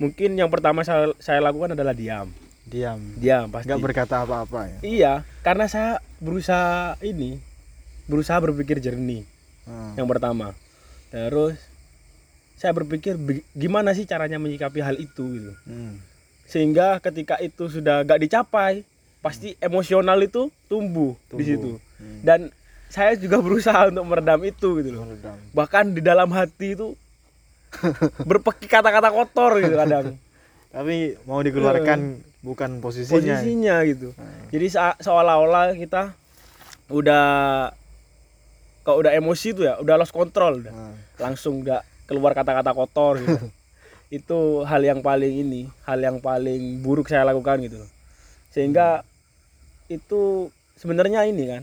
mungkin 0.00 0.36
yang 0.36 0.48
pertama 0.48 0.84
saya, 0.84 1.12
saya 1.20 1.40
lakukan 1.40 1.76
adalah 1.76 1.92
diam. 1.92 2.32
Diam. 2.64 3.00
Diam 3.16 3.48
pasti. 3.52 3.68
Nggak 3.68 3.84
berkata 3.84 4.24
apa-apa 4.24 4.60
ya. 4.68 4.78
Iya, 4.80 5.12
karena 5.44 5.68
saya 5.68 6.00
berusaha 6.20 6.96
ini, 7.04 7.40
berusaha 8.04 8.38
berpikir 8.40 8.78
jernih. 8.78 9.22
Hmm. 9.62 9.94
yang 9.94 10.06
pertama 10.06 10.58
terus 11.08 11.54
saya 12.56 12.70
berpikir 12.72 13.14
"Bi- 13.14 13.46
gimana 13.52 13.90
sih 13.90 14.02
caranya 14.02 14.34
menyikapi 14.36 14.78
hal 14.78 14.96
itu 14.96 15.22
gitu 15.32 15.52
Hmm. 15.62 16.02
sehingga 16.44 16.98
ketika 16.98 17.38
itu 17.38 17.68
sudah 17.68 18.02
gak 18.02 18.18
dicapai 18.18 18.82
pasti 19.18 19.54
emosional 19.56 20.18
itu 20.18 20.50
tumbuh, 20.66 21.14
di 21.14 21.22
Tumbuh. 21.28 21.46
situ 21.46 21.70
Hmm. 21.94 22.20
dan 22.20 22.40
saya 22.88 23.14
juga 23.14 23.38
berusaha 23.46 23.86
untuk 23.86 24.02
meredam 24.04 24.42
itu 24.42 24.68
gitu 24.76 24.90
loh 24.92 25.06
Meredam. 25.06 25.38
bahkan 25.52 25.84
di 25.88 26.02
dalam 26.02 26.26
hati 26.28 26.74
itu 26.74 26.98
berpeki 28.28 28.66
kata-kata 28.66 29.08
kotor 29.10 29.58
gitu 29.58 29.76
kadang 29.76 30.18
Tapi 30.74 31.20
mau 31.22 31.38
dikeluarkan 31.38 32.00
bukan 32.40 32.80
posisinya. 32.80 33.38
posisinya 33.38 33.76
gitu 33.84 34.10
Hmm. 34.10 34.50
jadi 34.50 34.66
se- 34.68 34.98
seolah-olah 35.00 35.76
kita 35.76 36.18
udah 36.88 37.24
kalau 38.82 38.98
udah 38.98 39.12
emosi 39.12 39.48
tuh 39.52 39.64
ya 39.64 39.74
udah 39.76 39.94
lost 39.96 40.10
control 40.10 40.60
udah 40.60 40.70
Hmm. 40.70 40.94
langsung 41.16 41.62
udah 41.62 41.80
keluar 42.04 42.32
kata-kata 42.32 42.70
kotor 42.70 43.16
gitu 43.16 43.46
itu 44.18 44.38
hal 44.62 44.82
yang 44.82 45.00
paling 45.00 45.32
ini 45.40 45.60
hal 45.82 45.98
yang 45.98 46.18
paling 46.18 46.80
buruk 46.80 47.06
saya 47.06 47.24
lakukan 47.24 47.62
gitu 47.62 47.80
sehingga 48.48 49.00
itu 49.86 50.48
sebenarnya 50.74 51.24
ini 51.24 51.44
kan 51.48 51.62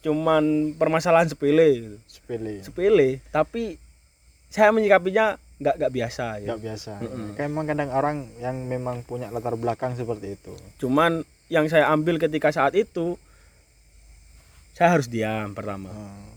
cuman 0.00 0.44
permasalahan 0.74 1.26
sepele 1.26 1.68
gitu 1.76 1.98
Sepele. 2.08 2.60
sepele 2.60 3.08
tapi 3.28 3.78
saya 4.48 4.68
menyikapinya 4.68 5.36
nggak 5.54 5.74
nggak 5.76 5.92
biasa 5.92 6.24
ya 6.36 6.46
Nggak 6.50 6.62
biasa. 6.62 6.92
Mm-mm. 7.00 7.28
Kayak 7.34 7.48
emang 7.48 7.64
kadang 7.64 7.90
orang 7.90 8.16
yang 8.36 8.56
memang 8.64 9.00
punya 9.02 9.30
latar 9.30 9.54
belakang 9.54 9.94
seperti 9.94 10.34
itu. 10.34 10.52
cuman 10.76 11.22
yang 11.46 11.68
saya 11.68 11.86
ambil 11.88 12.18
ketika 12.18 12.50
saat 12.50 12.74
itu 12.74 13.14
saya 14.72 14.90
harus 14.90 15.06
diam 15.06 15.52
pertama 15.52 15.88
Hmm. 15.88 16.33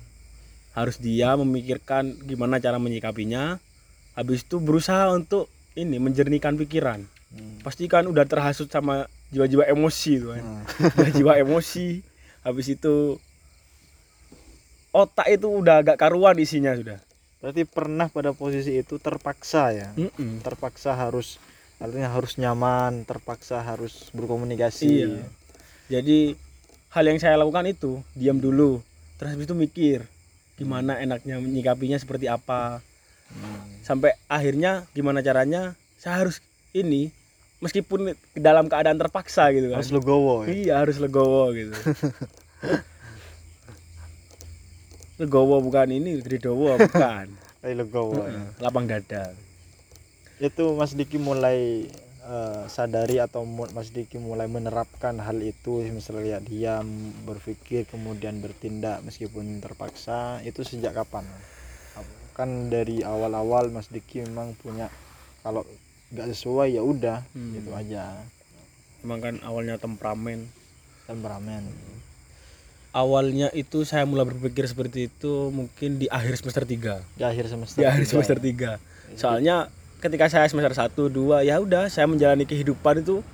Harus 0.78 1.02
diam 1.02 1.42
memikirkan 1.42 2.14
gimana 2.22 2.62
cara 2.62 2.78
menyikapinya 2.78 3.58
habis 4.14 4.46
itu 4.46 4.62
berusaha 4.62 5.10
untuk 5.10 5.50
ini 5.74 5.98
menjernihkan 5.98 6.54
pikiran 6.56 7.02
Hmm. 7.28 7.60
pastikan 7.60 8.08
udah 8.08 8.24
terhasut 8.24 8.72
sama 8.72 9.04
jiwa-jiwa 9.36 9.68
emosi 9.68 10.12
tuh 10.16 10.30
kan 10.32 10.44
Hmm. 10.48 10.64
udah 10.96 11.12
jiwa 11.12 11.34
emosi 11.36 12.00
habis 12.40 12.72
itu 12.72 13.20
otak 14.96 15.28
itu 15.28 15.52
udah 15.52 15.84
agak 15.84 16.00
karuan 16.00 16.40
isinya 16.40 16.72
sudah 16.72 17.04
Berarti 17.38 17.68
pernah 17.70 18.10
pada 18.10 18.34
posisi 18.34 18.82
itu 18.82 18.98
terpaksa 18.98 19.70
ya. 19.70 19.94
Mm-mm. 19.94 20.42
Terpaksa 20.42 20.98
harus 20.98 21.38
artinya 21.78 22.10
harus 22.10 22.34
nyaman, 22.42 23.06
terpaksa 23.06 23.62
harus 23.62 24.10
berkomunikasi. 24.10 25.06
Iya. 25.06 25.22
jadi 25.88 26.34
hal 26.90 27.04
yang 27.06 27.20
saya 27.22 27.38
lakukan 27.38 27.68
itu 27.70 28.02
diam 28.12 28.40
dulu 28.40 28.82
terus 29.16 29.36
habis 29.36 29.46
itu 29.46 29.56
mikir 29.56 30.00
gimana 30.58 30.98
enaknya 30.98 31.38
menyikapinya 31.38 31.96
seperti 31.96 32.28
apa 32.28 32.82
Hmm. 33.28 33.84
sampai 33.84 34.16
akhirnya 34.26 34.84
gimana 34.92 35.20
caranya 35.20 35.76
saya 35.96 36.16
harus 36.18 36.40
ini 36.72 37.12
meskipun 37.60 38.16
dalam 38.32 38.66
keadaan 38.66 38.96
terpaksa 38.96 39.52
gitu 39.52 39.68
kan 39.68 39.78
Harus 39.78 39.92
legowo 39.92 40.42
ya. 40.42 40.46
iya 40.48 40.74
harus 40.80 40.96
legowo 40.96 41.52
gitu 41.52 41.76
legowo 45.20 45.60
bukan 45.60 45.88
ini 45.92 46.22
tridowo 46.22 46.78
bukan 46.80 47.26
Harus 47.60 47.76
legowo. 47.78 48.22
ya. 48.24 48.42
Lapang 48.60 48.86
dada 48.86 49.34
Itu 50.38 50.72
Mas 50.72 50.94
Diki 50.94 51.18
mulai 51.18 51.90
eh, 52.28 52.64
sadari 52.68 53.18
atau 53.18 53.48
Mas 53.48 53.90
Diki 53.90 54.20
mulai 54.20 54.52
menerapkan 54.52 55.16
hal 55.18 55.40
itu 55.40 55.80
misalnya 55.90 56.44
diam, 56.44 56.86
berpikir 57.24 57.88
kemudian 57.88 58.44
bertindak 58.44 59.00
meskipun 59.02 59.64
terpaksa 59.64 60.44
itu 60.44 60.68
sejak 60.68 60.92
kapan? 60.92 61.24
Kan 62.36 62.70
dari 62.70 63.02
awal-awal 63.02 63.72
Mas 63.72 63.88
Diki 63.88 64.22
memang 64.22 64.54
punya 64.60 64.92
kalau 65.42 65.64
nggak 66.08 66.28
sesuai 66.32 66.76
ya 66.76 66.84
udah 66.84 67.24
Hmm. 67.36 67.52
gitu 67.56 67.72
aja 67.76 68.16
emang 69.04 69.20
kan 69.20 69.36
awalnya 69.44 69.76
temperamen 69.76 70.48
temperamen 71.04 71.68
awalnya 72.96 73.52
itu 73.54 73.84
saya 73.84 74.08
mulai 74.08 74.24
berpikir 74.24 74.66
seperti 74.66 75.12
itu 75.12 75.52
mungkin 75.52 76.00
di 76.00 76.08
akhir 76.08 76.40
semester 76.40 76.64
3 76.64 77.04
di 77.16 77.24
akhir 77.24 77.46
semester 77.52 77.80
di 77.80 77.86
akhir 77.86 78.04
tiga 78.08 78.12
semester 78.12 78.38
ya. 78.40 78.78
3 79.14 79.20
soalnya 79.20 79.56
ketika 79.98 80.30
saya 80.30 80.46
semester 80.46 80.74
1 80.74 80.94
2 80.94 81.48
ya 81.50 81.56
udah 81.58 81.90
saya 81.90 82.06
menjalani 82.06 82.46
kehidupan 82.46 83.02
itu 83.02 83.26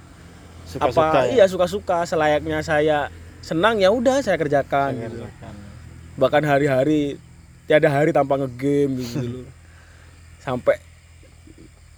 suka-suka 0.67 1.03
apa 1.11 1.19
ya? 1.27 1.31
iya 1.35 1.45
suka-suka 1.45 2.07
selayaknya 2.07 2.63
saya 2.63 3.11
senang 3.43 3.83
ya 3.83 3.91
udah 3.91 4.23
saya 4.23 4.39
kerjakan 4.39 4.95
Saya 4.95 5.11
gitu. 5.11 5.19
kerjakan. 5.19 5.53
bahkan 6.15 6.43
hari-hari 6.47 7.19
tiada 7.67 7.91
hari 7.91 8.15
tanpa 8.15 8.39
ngegame 8.39 9.03
gitu 9.03 9.19
dulu 9.27 9.41
sampai 10.39 10.79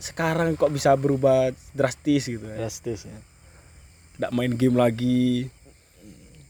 sekarang 0.01 0.57
kok 0.57 0.69
bisa 0.73 0.93
berubah 0.97 1.53
drastis 1.73 2.25
gitu 2.25 2.45
ya 2.45 2.57
drastis 2.65 3.05
ya 3.05 3.17
nggak 4.17 4.31
main 4.33 4.53
game 4.57 4.77
lagi 4.77 5.49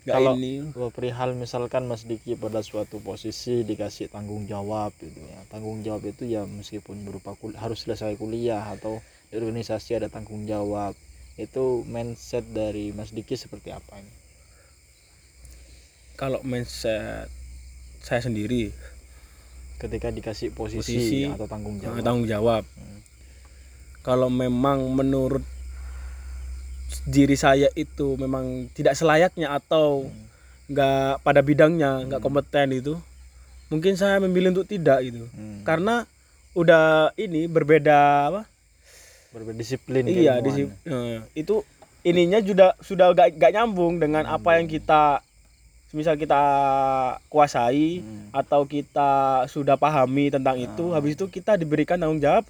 Kalau- 0.07 0.35
ini 0.35 0.69
Kalau 0.69 0.89
perihal 0.89 1.33
misalkan 1.33 1.85
Mas 1.85 2.03
Diki 2.03 2.35
pada 2.35 2.61
suatu 2.61 2.99
posisi 2.99 3.61
dikasih 3.61 4.07
tanggung 4.07 4.45
jawab 4.45 4.93
gitu 4.95 5.17
ya. 5.17 5.39
Tanggung 5.47 5.81
jawab 5.81 6.03
itu 6.03 6.25
ya 6.25 6.43
meskipun 6.43 7.01
berupa 7.01 7.33
kul- 7.33 7.55
harus 7.55 7.81
selesai 7.81 8.13
kuliah 8.13 8.61
atau 8.67 9.01
di 9.27 9.35
organisasi 9.35 9.95
ada 9.95 10.07
tanggung 10.07 10.45
jawab. 10.45 10.93
Itu 11.35 11.83
mindset 11.83 12.45
dari 12.47 12.91
Mas 12.91 13.09
Diki 13.09 13.33
seperti 13.35 13.69
apa 13.69 13.97
ini? 13.97 14.13
kalau 16.15 16.39
mindset 16.41 17.27
saya 17.99 18.23
sendiri 18.23 18.71
Ketika 19.75 20.07
dikasih 20.07 20.55
posisi, 20.55 20.79
Posisi, 20.95 21.21
atau 21.27 21.43
tanggung 21.43 21.75
jawab. 21.75 21.99
tanggung 21.99 22.23
jawab 22.25 22.63
Hmm. 22.71 22.99
kalau 23.99 24.31
memang 24.31 24.87
menurut 24.87 25.43
diri 27.03 27.35
saya 27.35 27.69
itu 27.73 28.15
memang 28.15 28.69
tidak 28.71 28.93
selayaknya 28.93 29.51
atau 29.51 30.05
Hmm. 30.05 30.23
nggak 30.67 31.21
pada 31.21 31.41
bidangnya 31.41 32.05
nggak 32.05 32.19
kompeten 32.19 32.73
itu 32.73 32.97
mungkin 33.67 33.93
saya 33.93 34.17
memilih 34.17 34.49
untuk 34.51 34.65
tidak 34.65 35.01
gitu 35.03 35.25
Hmm. 35.27 35.61
karena 35.61 36.09
udah 36.53 37.11
ini 37.15 37.45
berbeda 37.45 37.99
apa 38.27 38.41
Berbeda 39.29 39.53
disiplin 39.55 40.05
iya 40.05 40.39
keilmuan. 40.39 40.41
di 40.41 40.49
si- 40.51 40.73
eh, 40.85 41.17
itu 41.35 41.61
ininya 42.01 42.39
sudah 42.39 42.69
sudah 42.79 43.07
gak, 43.11 43.35
gak 43.35 43.51
nyambung 43.51 43.97
dengan 43.97 44.23
apa 44.23 44.55
yang 44.55 44.65
kita 44.65 45.19
misal 45.91 46.15
kita 46.15 46.39
kuasai 47.27 47.99
Hmm. 47.99 48.27
atau 48.31 48.63
kita 48.63 49.11
sudah 49.45 49.75
pahami 49.75 50.27
tentang 50.27 50.55
itu 50.55 50.89
Ah. 50.89 50.97
habis 50.97 51.13
itu 51.13 51.27
kita 51.27 51.55
diberikan 51.55 51.95
tanggung 51.95 52.19
jawab 52.19 52.43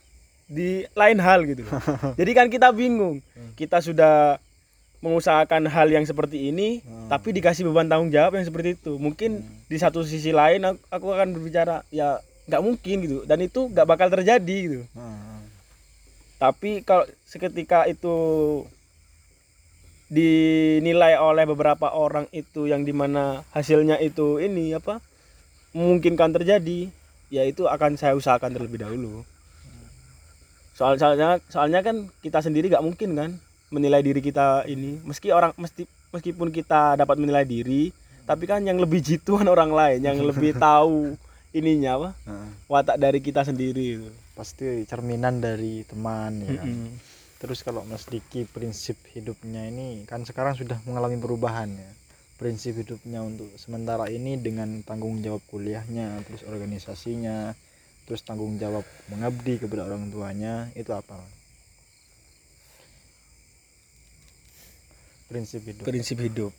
di 0.45 0.85
lain 0.93 1.17
hal 1.17 1.41
gitu 1.43 1.65
jadi 2.19 2.31
kan 2.33 2.47
kita 2.47 2.69
bingung 2.69 3.21
kita 3.53 3.79
sudah 3.79 4.37
mengusahakan 4.99 5.65
hal 5.65 5.87
yang 5.87 6.01
seperti 6.01 6.49
ini 6.49 6.81
Hmm. 6.81 7.07
tapi 7.07 7.29
dikasih 7.31 7.61
beban 7.63 7.85
tanggung 7.85 8.09
jawab 8.09 8.33
yang 8.33 8.45
seperti 8.45 8.73
itu 8.73 8.97
mungkin 8.97 9.41
Hmm. 9.41 9.65
di 9.65 9.77
satu 9.77 10.01
sisi 10.01 10.29
lain 10.29 10.61
aku, 10.63 10.81
aku 10.89 11.07
akan 11.11 11.27
berbicara 11.31 11.85
ya 11.89 12.17
nggak 12.45 12.61
mungkin 12.61 12.95
gitu 13.01 13.17
dan 13.23 13.37
itu 13.39 13.69
nggak 13.69 13.85
bakal 13.85 14.07
terjadi 14.07 14.57
gitu 14.63 14.81
Hmm. 14.93 15.45
tapi 16.37 16.81
kalau 16.81 17.05
seketika 17.23 17.85
itu 17.85 18.13
dinilai 20.05 21.17
oleh 21.17 21.45
beberapa 21.45 21.89
orang 21.89 22.29
itu 22.29 22.69
yang 22.69 22.85
di 22.85 22.93
mana 22.93 23.41
hasilnya 23.49 23.97
itu 23.99 24.37
ini 24.37 24.77
apa 24.77 25.01
memungkinkan 25.73 26.29
terjadi 26.31 26.93
ya 27.27 27.41
itu 27.41 27.65
akan 27.65 27.97
saya 27.97 28.13
usahakan 28.13 28.53
terlebih 28.53 28.79
dahulu 28.79 29.25
soal 30.75 30.99
soalnya 30.99 31.39
soalnya 31.47 31.79
kan 31.79 32.11
kita 32.19 32.43
sendiri 32.43 32.67
nggak 32.67 32.83
mungkin 32.83 33.15
kan 33.15 33.31
menilai 33.71 34.03
diri 34.03 34.19
kita 34.19 34.67
ini 34.67 34.99
meski 35.01 35.31
orang 35.31 35.55
mesti 35.55 35.87
meskipun 36.11 36.51
kita 36.51 36.95
dapat 36.95 37.15
menilai 37.15 37.47
diri 37.47 37.89
tapi 38.25 38.43
kan 38.43 38.59
yang 38.59 38.77
lebih 38.77 38.99
jituan 38.99 39.47
orang 39.47 39.71
lain 39.71 40.03
yang 40.03 40.19
lebih 40.19 40.51
tahu 40.61 41.15
ininya 41.51 41.95
apa 41.95 42.09
Hmm. 42.27 42.51
watak 42.67 42.99
dari 42.99 43.23
kita 43.23 43.41
sendiri 43.41 43.85
itu 43.97 44.09
Pasti 44.35 44.83
cerminan 44.83 45.39
dari 45.39 45.87
teman 45.87 46.43
ya. 46.43 46.59
kan? 46.59 46.67
Mm-mm. 46.67 46.91
Terus 47.39 47.63
kalau 47.63 47.87
Mas 47.87 48.03
Diki 48.03 48.43
prinsip 48.43 48.99
hidupnya 49.15 49.63
ini 49.63 50.03
kan 50.03 50.27
sekarang 50.27 50.59
sudah 50.59 50.75
mengalami 50.83 51.15
perubahan 51.15 51.71
ya. 51.71 51.91
Prinsip 52.35 52.75
hidupnya 52.75 53.23
untuk 53.23 53.47
sementara 53.55 54.11
ini 54.11 54.35
dengan 54.35 54.83
tanggung 54.83 55.23
jawab 55.23 55.39
kuliahnya, 55.47 56.19
terus 56.27 56.43
organisasinya, 56.43 57.55
terus 58.05 58.21
tanggung 58.21 58.57
jawab 58.61 58.85
mengabdi 59.09 59.57
kepada 59.57 59.89
orang 59.89 60.13
tuanya, 60.13 60.69
itu 60.77 60.93
apa? 60.93 61.17
Prinsip 65.25 65.61
hidup. 65.65 65.83
prinsip 65.89 66.17
hidup. 66.21 66.53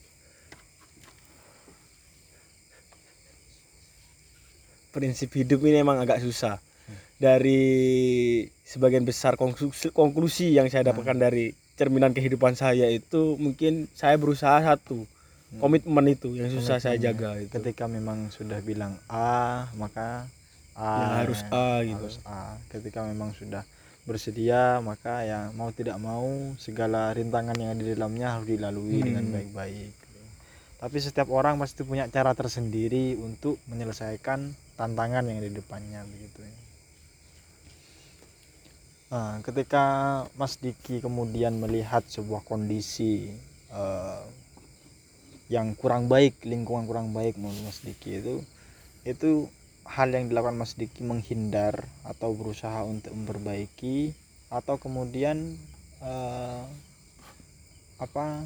Prinsip 4.91 5.29
hidup 5.31 5.59
ini 5.63 5.79
emang 5.79 6.03
agak 6.03 6.19
susah. 6.19 6.59
Dari 7.17 7.63
sebagian 8.67 9.07
besar 9.07 9.39
konklusi, 9.39 9.89
konklusi 9.89 10.53
yang 10.53 10.67
saya 10.67 10.91
dapatkan 10.91 11.17
dari 11.17 11.55
cerminan 11.79 12.11
kehidupan 12.11 12.57
saya 12.57 12.91
itu 12.91 13.39
mungkin 13.39 13.87
saya 13.95 14.17
berusaha 14.19 14.61
satu 14.61 15.07
komitmen 15.63 16.11
itu 16.11 16.35
yang 16.35 16.51
susah 16.51 16.81
saya 16.81 16.99
jaga 16.99 17.39
itu. 17.39 17.53
Ketika 17.53 17.87
memang 17.87 18.33
sudah 18.33 18.59
bilang 18.59 18.99
A 19.07 19.71
maka 19.79 20.27
A 20.77 20.93
Ya, 20.93 21.07
harus 21.25 21.41
ya, 21.41 21.49
A 21.51 21.67
gitu. 21.81 21.97
harus 22.05 22.17
A 22.23 22.55
ketika 22.69 23.01
memang 23.03 23.33
sudah 23.33 23.65
bersedia 24.05 24.79
maka 24.79 25.25
ya 25.27 25.51
mau 25.57 25.73
tidak 25.73 25.97
mau 25.99 26.55
segala 26.61 27.11
rintangan 27.11 27.57
yang 27.59 27.75
ada 27.75 27.83
di 27.83 27.91
dalamnya 27.97 28.27
harus 28.39 28.47
dilalui 28.47 29.01
Hmm. 29.01 29.07
dengan 29.09 29.25
baik-baik 29.33 29.91
tapi 30.77 31.01
setiap 31.01 31.33
orang 31.33 31.57
pasti 31.57 31.81
punya 31.81 32.05
cara 32.05 32.37
tersendiri 32.37 33.17
untuk 33.17 33.57
menyelesaikan 33.65 34.53
tantangan 34.77 35.25
yang 35.25 35.41
ada 35.41 35.49
di 35.49 35.57
depannya 35.57 36.05
begitu 36.05 36.45
ya. 36.45 36.55
Nah, 39.07 39.41
ketika 39.41 39.85
Mas 40.37 40.61
Diki 40.61 41.01
kemudian 41.01 41.57
melihat 41.57 42.05
sebuah 42.05 42.45
kondisi 42.45 43.33
eh, 43.73 44.21
yang 45.49 45.73
kurang 45.73 46.05
baik, 46.11 46.45
lingkungan 46.45 46.85
kurang 46.85 47.09
baik 47.09 47.41
menurut 47.41 47.57
Mas 47.65 47.81
Diki 47.81 48.21
itu, 48.21 48.45
itu 49.01 49.49
hal 49.87 50.11
yang 50.11 50.27
dilakukan 50.27 50.59
Mas 50.59 50.75
Diki 50.75 51.01
menghindar 51.01 51.87
atau 52.03 52.35
berusaha 52.35 52.83
untuk 52.83 53.15
memperbaiki 53.15 54.11
atau 54.51 54.75
kemudian 54.79 55.55
eh, 56.03 56.63
apa 57.97 58.45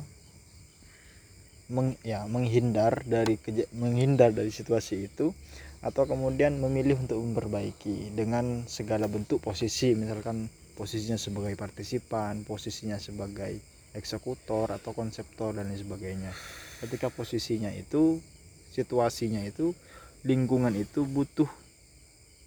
meng, 1.73 1.97
ya 2.05 2.23
menghindar 2.29 3.03
dari 3.03 3.35
keja- 3.41 3.69
menghindar 3.75 4.31
dari 4.31 4.53
situasi 4.53 5.09
itu 5.09 5.33
atau 5.81 6.05
kemudian 6.05 6.61
memilih 6.61 7.01
untuk 7.01 7.17
memperbaiki 7.17 8.13
dengan 8.13 8.69
segala 8.69 9.09
bentuk 9.09 9.41
posisi 9.41 9.97
misalkan 9.97 10.45
posisinya 10.77 11.17
sebagai 11.17 11.57
partisipan 11.57 12.45
posisinya 12.45 13.01
sebagai 13.01 13.57
eksekutor 13.91 14.71
atau 14.71 14.95
konseptor 14.95 15.51
dan 15.51 15.67
lain 15.67 15.79
sebagainya. 15.79 16.31
Ketika 16.79 17.11
posisinya 17.11 17.69
itu 17.75 18.23
situasinya 18.71 19.43
itu 19.43 19.75
lingkungan 20.21 20.73
itu 20.73 21.03
butuh 21.03 21.49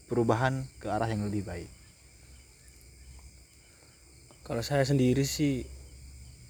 perubahan 0.06 0.62
ke 0.78 0.86
arah 0.86 1.06
yang 1.06 1.24
lebih 1.24 1.42
baik 1.42 1.70
kalau 4.44 4.60
saya 4.60 4.84
sendiri 4.84 5.24
sih 5.24 5.64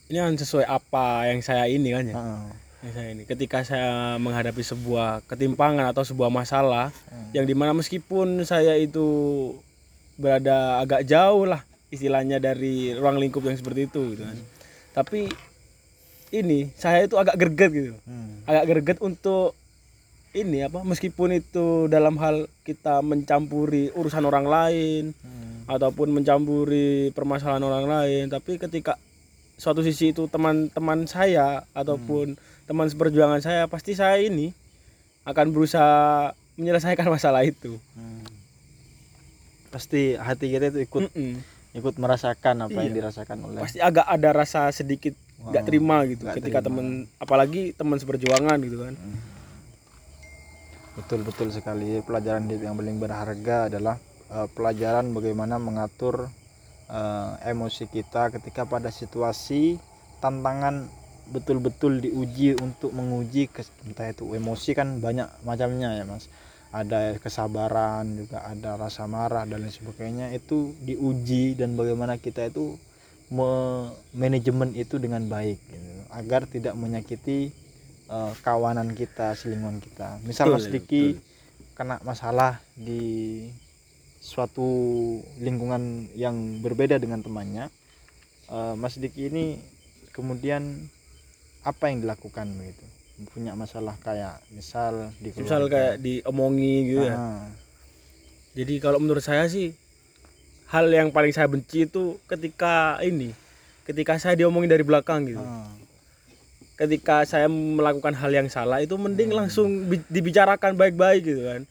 ini 0.05 0.19
kan 0.19 0.35
sesuai 0.35 0.67
apa 0.67 1.31
yang 1.31 1.41
saya 1.41 1.65
ini 1.65 1.89
kan 1.91 2.05
ya 2.05 2.15
Heeh. 2.15 2.45
yang 2.83 2.93
saya 2.93 3.09
ini 3.11 3.23
ketika 3.25 3.63
saya 3.63 3.93
menghadapi 4.19 4.61
sebuah 4.61 5.25
ketimpangan 5.25 5.89
atau 5.89 6.03
sebuah 6.03 6.29
masalah 6.29 6.91
Hmm. 7.09 7.31
yang 7.33 7.47
di 7.47 7.55
mana 7.55 7.73
meskipun 7.73 8.43
saya 8.43 8.75
itu 8.75 9.07
berada 10.15 10.79
agak 10.79 11.03
jauh 11.05 11.47
lah 11.47 11.63
istilahnya 11.89 12.37
dari 12.37 12.93
ruang 12.93 13.17
lingkup 13.17 13.43
yang 13.43 13.55
seperti 13.55 13.87
itu 13.87 14.13
gitu 14.13 14.23
kan 14.23 14.39
tapi 14.93 15.31
ini 16.31 16.71
saya 16.75 17.07
itu 17.07 17.15
agak 17.15 17.39
greget 17.39 17.71
gitu 17.71 17.95
Hmm. 18.03 18.43
agak 18.45 18.65
greget 18.69 18.99
untuk 19.01 19.55
ini 20.35 20.63
apa 20.63 20.83
meskipun 20.83 21.31
itu 21.33 21.67
dalam 21.87 22.15
hal 22.17 22.37
kita 22.61 23.01
mencampuri 23.01 23.89
urusan 23.91 24.23
orang 24.23 24.45
lain 24.45 25.05
Hmm. 25.17 25.65
ataupun 25.67 26.11
mencampuri 26.11 27.09
permasalahan 27.11 27.63
orang 27.63 27.87
lain 27.87 28.25
tapi 28.29 28.57
ketika 28.57 28.99
suatu 29.55 29.81
sisi 29.81 30.11
itu 30.11 30.27
teman-teman 30.27 31.07
saya 31.07 31.63
ataupun 31.73 32.35
teman 32.65 32.85
seperjuangan 32.85 33.39
saya 33.39 33.65
pasti 33.65 33.95
saya 33.95 34.19
ini 34.19 34.51
akan 35.25 35.47
berusaha 35.49 36.31
menyelesaikan 36.55 37.09
masalah 37.17 37.43
itu 37.43 37.79
Hmm. 37.95 38.27
pasti 39.71 40.15
hati 40.15 40.51
kita 40.51 40.69
itu 40.69 40.81
ikut 40.83 41.03
Mm-mm. 41.09 41.35
ikut 41.75 41.95
merasakan 41.97 42.63
apa 42.63 42.79
yang 42.79 42.91
Iya. 42.91 42.97
dirasakan 43.01 43.39
oleh 43.43 43.59
pasti 43.59 43.79
agak 43.81 44.07
ada 44.07 44.31
rasa 44.33 44.71
sedikit 44.71 45.15
nggak 45.41 45.63
Oh, 45.63 45.67
terima 45.67 45.97
gitu 46.05 46.23
nggak 46.23 46.37
ketika 46.39 46.59
teman 46.61 46.87
apalagi 47.17 47.73
teman 47.73 47.97
seperjuangan 47.97 48.59
gitu 48.61 48.83
kan 48.83 48.95
betul 48.95 49.34
betul 51.27 51.51
sekali. 51.51 51.99
Pelajaran 52.03 52.47
hidup 52.47 52.63
yang 52.71 52.77
paling 52.79 52.99
berharga 53.03 53.57
adalah 53.73 53.97
eh, 54.31 54.49
pelajaran 54.55 55.11
bagaimana 55.11 55.59
mengatur 55.59 56.31
eh, 56.89 57.31
emosi 57.51 57.91
kita 57.91 58.31
ketika 58.39 58.63
pada 58.65 58.95
situasi 58.95 59.77
tantangan 60.23 60.87
betul-betul 61.25 62.05
diuji 62.05 62.53
untuk 62.61 62.93
menguji 62.93 63.49
entah 63.89 64.13
itu 64.13 64.29
emosi 64.37 64.71
kan 64.77 65.01
banyak 65.01 65.29
macamnya 65.43 65.97
ya 65.99 66.05
mas. 66.05 66.29
Ada 66.75 67.15
kesabaran 67.23 68.19
juga 68.19 68.43
ada 68.51 68.75
rasa 68.75 69.07
marah 69.07 69.47
dan 69.47 69.63
lain 69.63 69.71
sebagainya. 69.71 70.35
Itu 70.35 70.75
diuji 70.83 71.55
dan 71.55 71.79
bagaimana 71.79 72.19
kita 72.19 72.51
itu 72.51 72.75
me- 73.31 73.95
manajemen 74.11 74.75
itu 74.75 74.99
dengan 74.99 75.23
baik 75.31 75.59
gitu, 75.71 75.91
agar 76.11 76.51
tidak 76.51 76.75
menyakiti 76.75 77.55
eh, 78.15 78.33
kawanan 78.47 78.95
kita 78.95 79.35
selingkuhan 79.35 79.83
kita. 79.83 80.23
Misal 80.23 80.49
Betul, 80.51 80.55
Mas 80.55 80.67
Diki 80.71 81.05
betul. 81.19 81.75
kena 81.75 81.97
masalah 82.07 82.63
di 82.79 83.45
suatu 84.23 84.71
lingkungan 85.43 86.09
yang 86.17 86.63
berbeda 86.63 86.97
dengan 86.97 87.21
temannya 87.21 87.69
eh, 88.49 88.75
Mas 88.79 88.97
Diki 88.97 89.29
ini 89.29 89.59
kemudian 90.15 90.87
apa 91.67 91.91
yang 91.91 92.07
dilakukan 92.07 92.55
begitu 92.55 92.85
punya 93.31 93.55
masalah 93.55 93.95
kayak 94.03 94.43
misal 94.51 95.15
di 95.23 95.31
misal 95.39 95.71
kayak 95.71 96.03
diomongi 96.03 96.77
gitu 96.91 97.07
ya. 97.07 97.15
Ah, 97.15 97.47
jadi 98.59 98.83
kalau 98.83 98.99
menurut 98.99 99.23
saya 99.23 99.47
sih 99.47 99.71
hal 100.75 100.91
yang 100.91 101.15
paling 101.15 101.31
saya 101.31 101.47
benci 101.47 101.87
itu 101.87 102.19
ketika 102.27 102.99
ini 103.07 103.31
ketika 103.87 104.19
saya 104.19 104.35
diomongin 104.35 104.67
dari 104.67 104.83
belakang 104.83 105.31
gitu. 105.31 105.39
Ah. 105.39 105.71
Ketika 106.77 107.23
saya 107.23 107.47
melakukan 107.47 108.13
hal 108.13 108.31
yang 108.31 108.49
salah 108.49 108.79
itu 108.79 108.95
mending 108.95 109.31
langsung 109.31 109.87
bi- 109.87 110.05
dibicarakan 110.07 110.75
baik-baik 110.75 111.23
gitu 111.23 111.43
kan. 111.45 111.63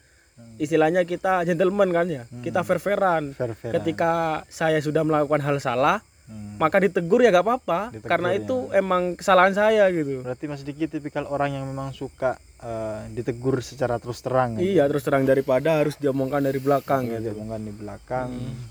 Istilahnya 0.56 1.04
kita 1.04 1.44
gentleman 1.44 1.90
kan 1.90 2.06
ya 2.06 2.24
kita 2.42 2.62
fair-fairan. 2.62 3.34
Fair-fairan. 3.34 3.74
ketika 3.76 4.12
saya 4.48 4.80
sudah 4.80 5.02
melakukan 5.02 5.40
hal 5.40 5.58
salah 5.60 6.00
Hmm. 6.24 6.56
maka 6.56 6.80
ditegur 6.80 7.20
ya 7.20 7.36
gak 7.36 7.44
apa-apa 7.44 7.92
karena 8.02 8.32
ya. 8.32 8.40
itu 8.40 8.72
emang 8.72 9.20
kesalahan 9.20 9.52
saya 9.52 9.92
gitu. 9.92 10.24
Berarti 10.24 10.48
Mas 10.48 10.64
Diki 10.64 10.88
tipikal 10.88 11.28
orang 11.28 11.52
yang 11.52 11.68
memang 11.68 11.92
suka 11.92 12.40
eh, 12.58 13.12
ditegur 13.12 13.60
secara 13.60 14.00
terus 14.00 14.24
terang 14.24 14.56
ya? 14.56 14.64
iya 14.64 14.84
terus 14.88 15.04
terang 15.04 15.28
daripada 15.28 15.76
harus 15.76 16.00
diomongkan 16.00 16.40
dari 16.40 16.64
belakang 16.64 17.12
Nggak 17.12 17.20
gitu. 17.20 17.28
diomongkan 17.28 17.62
di 17.62 17.74
belakang. 17.76 18.30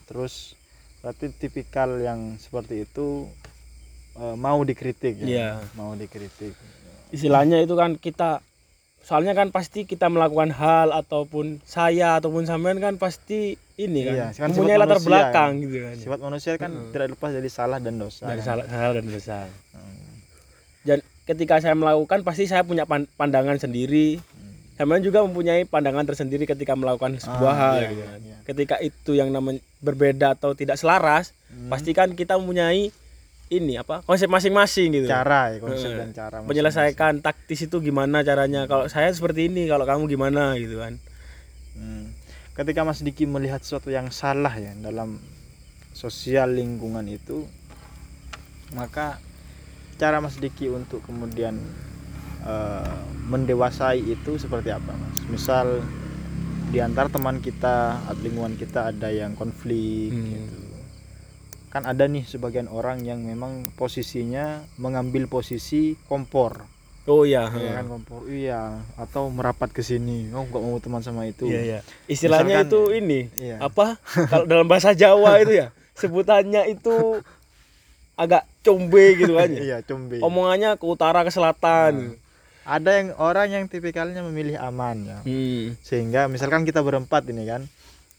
Terus 0.08 0.56
berarti 0.98 1.28
tipikal 1.30 2.00
yang 2.00 2.40
seperti 2.40 2.88
itu 2.88 3.28
eh, 4.14 4.36
mau 4.36 4.60
dikritik 4.60 5.14
ya 5.16 5.26
Iya. 5.26 5.48
mau 5.72 5.92
dikritik 5.92 6.52
istilahnya 7.08 7.58
itu 7.58 7.72
kan 7.72 7.96
kita 7.96 8.40
soalnya 8.98 9.32
kan 9.32 9.50
pasti 9.50 9.82
kita 9.82 10.06
melakukan 10.06 10.50
hal 10.50 10.94
ataupun 10.94 11.58
saya 11.64 12.16
ataupun 12.16 12.44
sampean 12.44 12.78
kan 12.78 12.94
pasti 12.96 13.54
ini 13.76 14.00
kan, 14.02 14.14
Iya, 14.14 14.26
kan 14.32 14.48
mempunyai 14.48 14.76
latar 14.76 14.96
manusia, 14.96 15.08
belakang 15.08 15.50
kan. 15.52 15.62
gitu 15.62 15.76
kan 15.80 15.94
sifat 15.98 16.18
manusia 16.20 16.52
kan 16.56 16.70
tidak 16.88 17.08
lepas 17.10 17.30
dari 17.30 17.50
salah 17.50 17.78
dan 17.78 17.94
dosa 17.96 18.24
dari 18.24 18.38
kan? 18.38 18.46
salah 18.46 18.64
salah 18.66 18.92
dan 18.92 19.06
dosa 19.06 19.38
Hmm. 19.72 20.14
dan 20.84 20.98
ketika 21.24 21.54
saya 21.58 21.74
melakukan 21.74 22.22
pasti 22.22 22.44
saya 22.44 22.62
punya 22.62 22.84
pan- 22.84 23.10
pandangan 23.12 23.56
sendiri 23.56 24.22
sampean 24.72 25.00
juga 25.00 25.20
mempunyai 25.20 25.62
pandangan 25.64 26.02
tersendiri 26.04 26.42
ketika 26.44 26.72
melakukan 26.72 27.16
sebuah 27.16 27.52
Ah, 27.52 27.58
hal 27.60 27.76
iya, 27.76 27.88
gitu 27.88 28.02
kan. 28.04 28.18
iya. 28.20 28.36
ketika 28.44 28.76
itu 28.80 29.12
yang 29.12 29.28
namanya 29.28 29.60
berbeda 29.78 30.32
atau 30.32 30.52
tidak 30.52 30.74
selaras 30.76 31.34
Hmm. 31.48 31.68
pasti 31.68 31.90
kan 31.90 32.12
kita 32.12 32.34
mempunyai 32.34 32.88
ini 33.50 33.76
apa 33.76 34.00
konsep 34.06 34.28
masing-masing 34.28 34.92
gitu. 35.02 35.06
Cara 35.10 35.52
ya 35.52 35.58
konsep 35.58 35.90
dan 35.92 36.10
cara 36.12 36.40
menyelesaikan 36.44 37.20
taktis 37.20 37.66
itu 37.66 37.80
gimana 37.80 38.22
caranya? 38.22 38.64
Kalau 38.68 38.86
saya 38.86 39.08
seperti 39.10 39.50
ini 39.50 39.66
kalau 39.66 39.84
kamu 39.84 40.06
gimana 40.06 40.54
gitu 40.60 40.78
kan. 40.78 41.00
Hmm. 41.72 42.12
ketika 42.52 42.84
Mas 42.84 43.00
Diki 43.00 43.24
melihat 43.24 43.64
sesuatu 43.64 43.88
yang 43.88 44.12
salah 44.12 44.52
ya 44.52 44.76
dalam 44.76 45.16
sosial 45.96 46.52
lingkungan 46.52 47.08
itu 47.08 47.48
maka 48.76 49.16
cara 49.96 50.20
Mas 50.20 50.36
Diki 50.36 50.68
untuk 50.68 51.00
kemudian 51.00 51.56
eh, 52.44 52.96
mendewasai 53.24 54.04
itu 54.04 54.36
seperti 54.36 54.68
apa 54.68 54.92
Mas? 54.92 55.24
Misal 55.32 55.80
di 56.68 56.80
antara 56.80 57.08
teman 57.08 57.40
kita 57.40 58.00
atau 58.04 58.20
lingkungan 58.20 58.56
kita 58.56 58.92
ada 58.92 59.08
yang 59.08 59.32
konflik 59.32 60.12
Hmm. 60.12 60.28
gitu 60.28 60.60
kan 61.72 61.82
ada 61.82 62.04
nih 62.04 62.22
sebagian 62.22 62.68
orang 62.68 63.00
yang 63.00 63.18
memang 63.18 63.72
posisinya 63.74 64.60
mengambil 64.76 65.24
posisi 65.24 65.96
kompor. 66.04 66.68
Oh 67.02 67.24
iya 67.24 67.48
ya 67.48 67.74
kan 67.74 67.88
kompor. 67.88 68.28
Iya 68.28 68.60
atau 68.94 69.26
merapat 69.26 69.72
ke 69.72 69.80
sini. 69.80 70.28
Oh 70.30 70.44
nggak 70.44 70.60
mau 70.60 70.76
teman 70.78 71.00
sama 71.00 71.24
itu. 71.24 71.48
Iya 71.48 71.60
iya. 71.64 71.78
Istilahnya 72.06 72.62
Misalkan- 72.62 72.68
itu 72.68 72.80
ini 72.94 73.20
Iya. 73.34 73.56
apa 73.58 73.96
kalau 74.28 74.44
dalam 74.44 74.68
bahasa 74.68 74.92
Jawa 74.92 75.34
itu 75.42 75.56
ya 75.56 75.72
sebutannya 75.94 76.68
itu 76.68 77.24
agak 78.14 78.44
combe 78.60 79.16
gitu 79.16 79.34
kan 79.34 79.48
ya? 79.48 79.60
Iya 79.64 79.78
combe. 79.82 80.20
Omongannya 80.20 80.76
ke 80.76 80.84
utara 80.84 81.24
ke 81.24 81.32
selatan. 81.32 82.20
Ada 82.62 82.90
yang 82.94 83.08
orang 83.16 83.48
yang 83.50 83.64
tipikalnya 83.66 84.22
memilih 84.22 84.54
aman 84.54 85.02
ya. 85.02 85.18
Hmm. 85.24 85.74
sehingga 85.82 86.28
misalkan 86.28 86.62
kita 86.62 86.78
berempat 86.78 87.26
ini 87.26 87.42
kan 87.42 87.66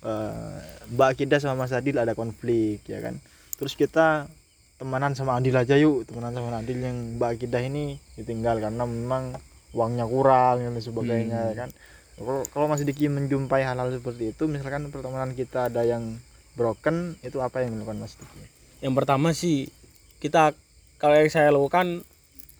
eh, 0.03 0.57
Mbak 0.91 1.11
Kida 1.15 1.39
sama 1.39 1.63
Mas 1.63 1.71
Adil 1.71 1.95
ada 1.95 2.11
konflik 2.11 2.83
ya 2.83 2.99
kan 2.99 3.21
terus 3.63 3.79
kita 3.79 4.27
temenan 4.75 5.15
sama 5.15 5.39
Adil 5.39 5.55
aja 5.55 5.79
yuk 5.79 6.03
temenan 6.03 6.35
sama 6.35 6.59
Adil 6.59 6.83
yang 6.83 7.15
Mbak 7.15 7.39
Akidah 7.39 7.63
ini 7.63 7.95
ditinggal 8.19 8.59
karena 8.59 8.83
memang 8.83 9.39
uangnya 9.71 10.03
kurang 10.03 10.59
dan 10.59 10.75
sebagainya 10.75 11.39
Hmm. 11.39 11.49
ya 11.49 11.55
kan. 11.63 11.69
Kalau 12.13 12.43
kalau 12.51 12.65
Mas 12.67 12.83
Diki 12.83 13.07
menjumpai 13.09 13.63
hal-hal 13.63 13.89
seperti 13.89 14.35
itu 14.35 14.45
misalkan 14.45 14.91
pertemanan 14.91 15.33
kita 15.33 15.71
ada 15.71 15.81
yang 15.81 16.19
broken 16.53 17.15
itu 17.23 17.39
apa 17.39 17.63
yang 17.63 17.73
dilakukan 17.73 18.03
Mas 18.03 18.19
Diki? 18.19 18.43
Yang 18.83 18.93
pertama 18.99 19.31
sih 19.31 19.71
kita 20.19 20.51
kalau 20.99 21.15
yang 21.15 21.31
saya 21.31 21.49
lakukan 21.49 22.03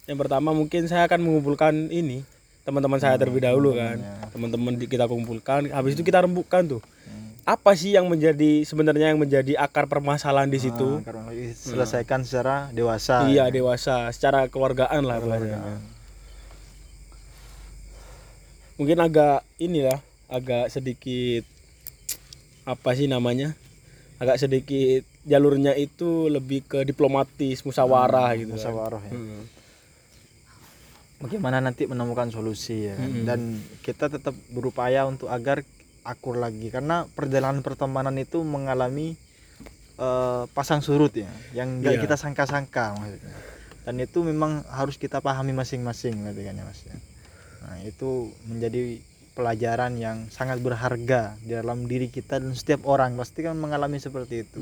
yang 0.07 0.17
pertama 0.17 0.55
mungkin 0.55 0.87
saya 0.87 1.05
akan 1.05 1.19
mengumpulkan 1.19 1.91
ini 1.91 2.23
teman-teman 2.63 2.97
saya 2.97 3.19
terlebih 3.19 3.43
dahulu 3.43 3.75
kan. 3.75 3.99
teman-teman 4.31 4.79
kita 4.79 5.05
kumpulkan 5.05 5.67
habis 5.69 5.93
itu 5.93 6.01
kita 6.01 6.23
rembukan 6.23 6.79
tuh. 6.79 6.81
Hmm. 7.05 7.22
Apa 7.43 7.71
sih 7.73 7.91
yang 7.91 8.07
menjadi 8.07 8.63
sebenarnya 8.63 9.11
yang 9.11 9.19
menjadi 9.19 9.57
akar 9.57 9.85
permasalahan 9.85 10.47
di 10.47 10.57
situ 10.57 11.03
Ah, 11.03 11.27
selesaikan 11.53 12.23
secara 12.23 12.71
dewasa 12.71 13.27
iya 13.27 13.47
dewasa 13.47 14.07
secara 14.09 14.47
keluargaan 14.47 15.03
lah 15.03 15.19
Keluarga. 15.19 15.59
bahasanya. 15.59 15.79
mungkin 18.73 18.97
agak 18.97 19.39
inilah 19.57 19.99
agak 20.27 20.71
sedikit 20.71 21.43
apa 22.63 22.89
sih 22.93 23.05
namanya 23.05 23.53
agak 24.17 24.39
sedikit 24.39 25.03
jalurnya 25.23 25.75
itu 25.75 26.27
lebih 26.27 26.63
ke 26.63 26.79
diplomatis 26.81 27.59
musyawarah 27.61 28.33
gitu 28.35 28.49
kan. 28.49 28.57
musyawarah 28.57 29.03
ya. 29.03 29.13
Hmm. 29.13 29.43
bagaimana 31.19 31.59
nanti 31.59 31.83
menemukan 31.85 32.27
solusi 32.29 32.87
ya 32.87 32.95
kan? 32.95 33.03
Mm-mm. 33.05 33.25
dan 33.27 33.39
kita 33.79 34.07
tetap 34.07 34.31
berupaya 34.49 35.03
untuk 35.03 35.27
agar 35.27 35.61
akur 36.03 36.35
lagi 36.35 36.67
karena 36.67 37.07
perjalanan 37.09 37.59
pertemanan 37.59 38.15
itu 38.15 38.43
mengalami 38.43 39.15
eh, 39.95 40.43
pasang 40.51 40.79
surut 40.79 41.13
ya 41.13 41.29
yang 41.53 41.79
nggak 41.79 41.95
Iya. 41.95 42.01
kita 42.03 42.15
sangka-sangka 42.15 42.97
maksudnya 42.97 43.35
dan 43.83 43.95
itu 43.99 44.23
memang 44.23 44.63
harus 44.71 44.95
kita 44.95 45.19
pahami 45.19 45.51
masing-masing 45.51 46.15
berarti 46.19 46.41
kan 46.43 46.55
ya 46.55 46.63
mas 46.63 46.81
ya 46.83 46.95
nah 47.63 47.75
itu 47.79 48.27
menjadi 48.45 48.99
pelajaran 49.33 49.97
yang 49.97 50.29
sangat 50.29 50.61
berharga 50.61 51.33
di 51.41 51.57
dalam 51.57 51.89
diri 51.89 52.05
kita 52.05 52.37
dan 52.37 52.53
setiap 52.53 52.85
orang 52.85 53.17
pasti 53.17 53.41
kan 53.41 53.57
mengalami 53.57 53.97
seperti 53.97 54.45
itu 54.45 54.61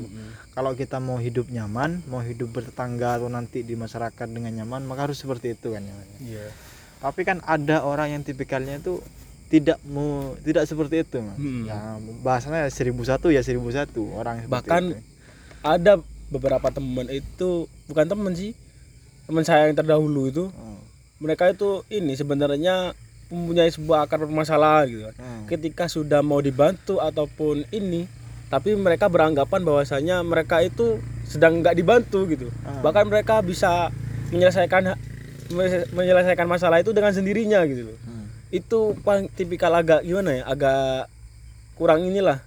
kalau 0.50 0.72
kita 0.72 0.96
mau 0.96 1.20
hidup 1.20 1.52
nyaman 1.52 2.00
mau 2.08 2.24
hidup 2.24 2.48
bertetangga 2.50 3.20
atau 3.20 3.28
nanti 3.28 3.60
di 3.60 3.76
masyarakat 3.76 4.24
dengan 4.26 4.64
nyaman 4.64 4.80
maka 4.82 5.06
harus 5.06 5.20
seperti 5.20 5.52
itu 5.52 5.70
kan 5.70 5.84
ya 5.84 5.92
Mas? 5.92 6.08
Iya. 6.20 6.46
tapi 7.04 7.20
kan 7.22 7.44
ada 7.44 7.84
orang 7.84 8.16
yang 8.16 8.22
tipikalnya 8.22 8.80
itu 8.80 9.04
tidak 9.52 9.76
mau 9.84 10.32
tidak 10.40 10.64
seperti 10.64 11.04
itu 11.04 11.20
Mas. 11.20 11.36
Hmm. 11.36 11.62
ya 11.62 11.78
bahasanya 12.20 12.64
seribu 12.66 13.04
satu 13.04 13.28
ya 13.28 13.40
seribu 13.40 13.68
satu 13.68 14.08
orang 14.14 14.48
Bahkan 14.48 14.82
itu. 14.88 15.00
ada 15.60 16.00
beberapa 16.26 16.68
teman 16.68 17.04
itu 17.06 17.68
bukan 17.84 18.06
teman 18.06 18.32
sih 18.32 18.56
teman 19.22 19.44
saya 19.44 19.68
yang 19.68 19.76
terdahulu 19.76 20.26
itu 20.26 20.48
Oh. 20.50 20.80
mereka 21.18 21.46
itu 21.46 21.84
ini 21.88 22.12
sebenarnya 22.12 22.96
mempunyai 23.28 23.68
sebuah 23.68 24.04
akar 24.04 24.20
permasalahan 24.20 24.88
gitu 24.88 25.02
kan. 25.04 25.14
Hmm. 25.14 25.44
ketika 25.46 25.84
sudah 25.86 26.20
mau 26.20 26.40
dibantu 26.40 26.96
ataupun 26.98 27.68
ini 27.70 28.08
tapi 28.48 28.72
mereka 28.74 29.06
beranggapan 29.06 29.60
bahwasanya 29.62 30.20
mereka 30.22 30.60
itu 30.60 30.96
sedang 31.22 31.60
nggak 31.60 31.72
dibantu 31.74 32.24
gitu 32.26 32.48
Ah. 32.62 32.80
bahkan 32.80 33.04
mereka 33.04 33.40
bisa 33.40 33.92
menyelesaikan 34.28 34.96
menyelesaikan 35.90 36.44
masalah 36.46 36.80
itu 36.80 36.90
dengan 36.90 37.12
sendirinya 37.12 37.60
gitu 37.64 37.84
loh 37.86 37.98
Hmm. 38.02 38.21
Itu 38.52 38.92
paling 39.00 39.32
tipikal 39.32 39.72
agak 39.72 40.04
gimana 40.04 40.38
ya? 40.38 40.42
Agak 40.46 41.08
kurang 41.74 42.04
inilah. 42.04 42.38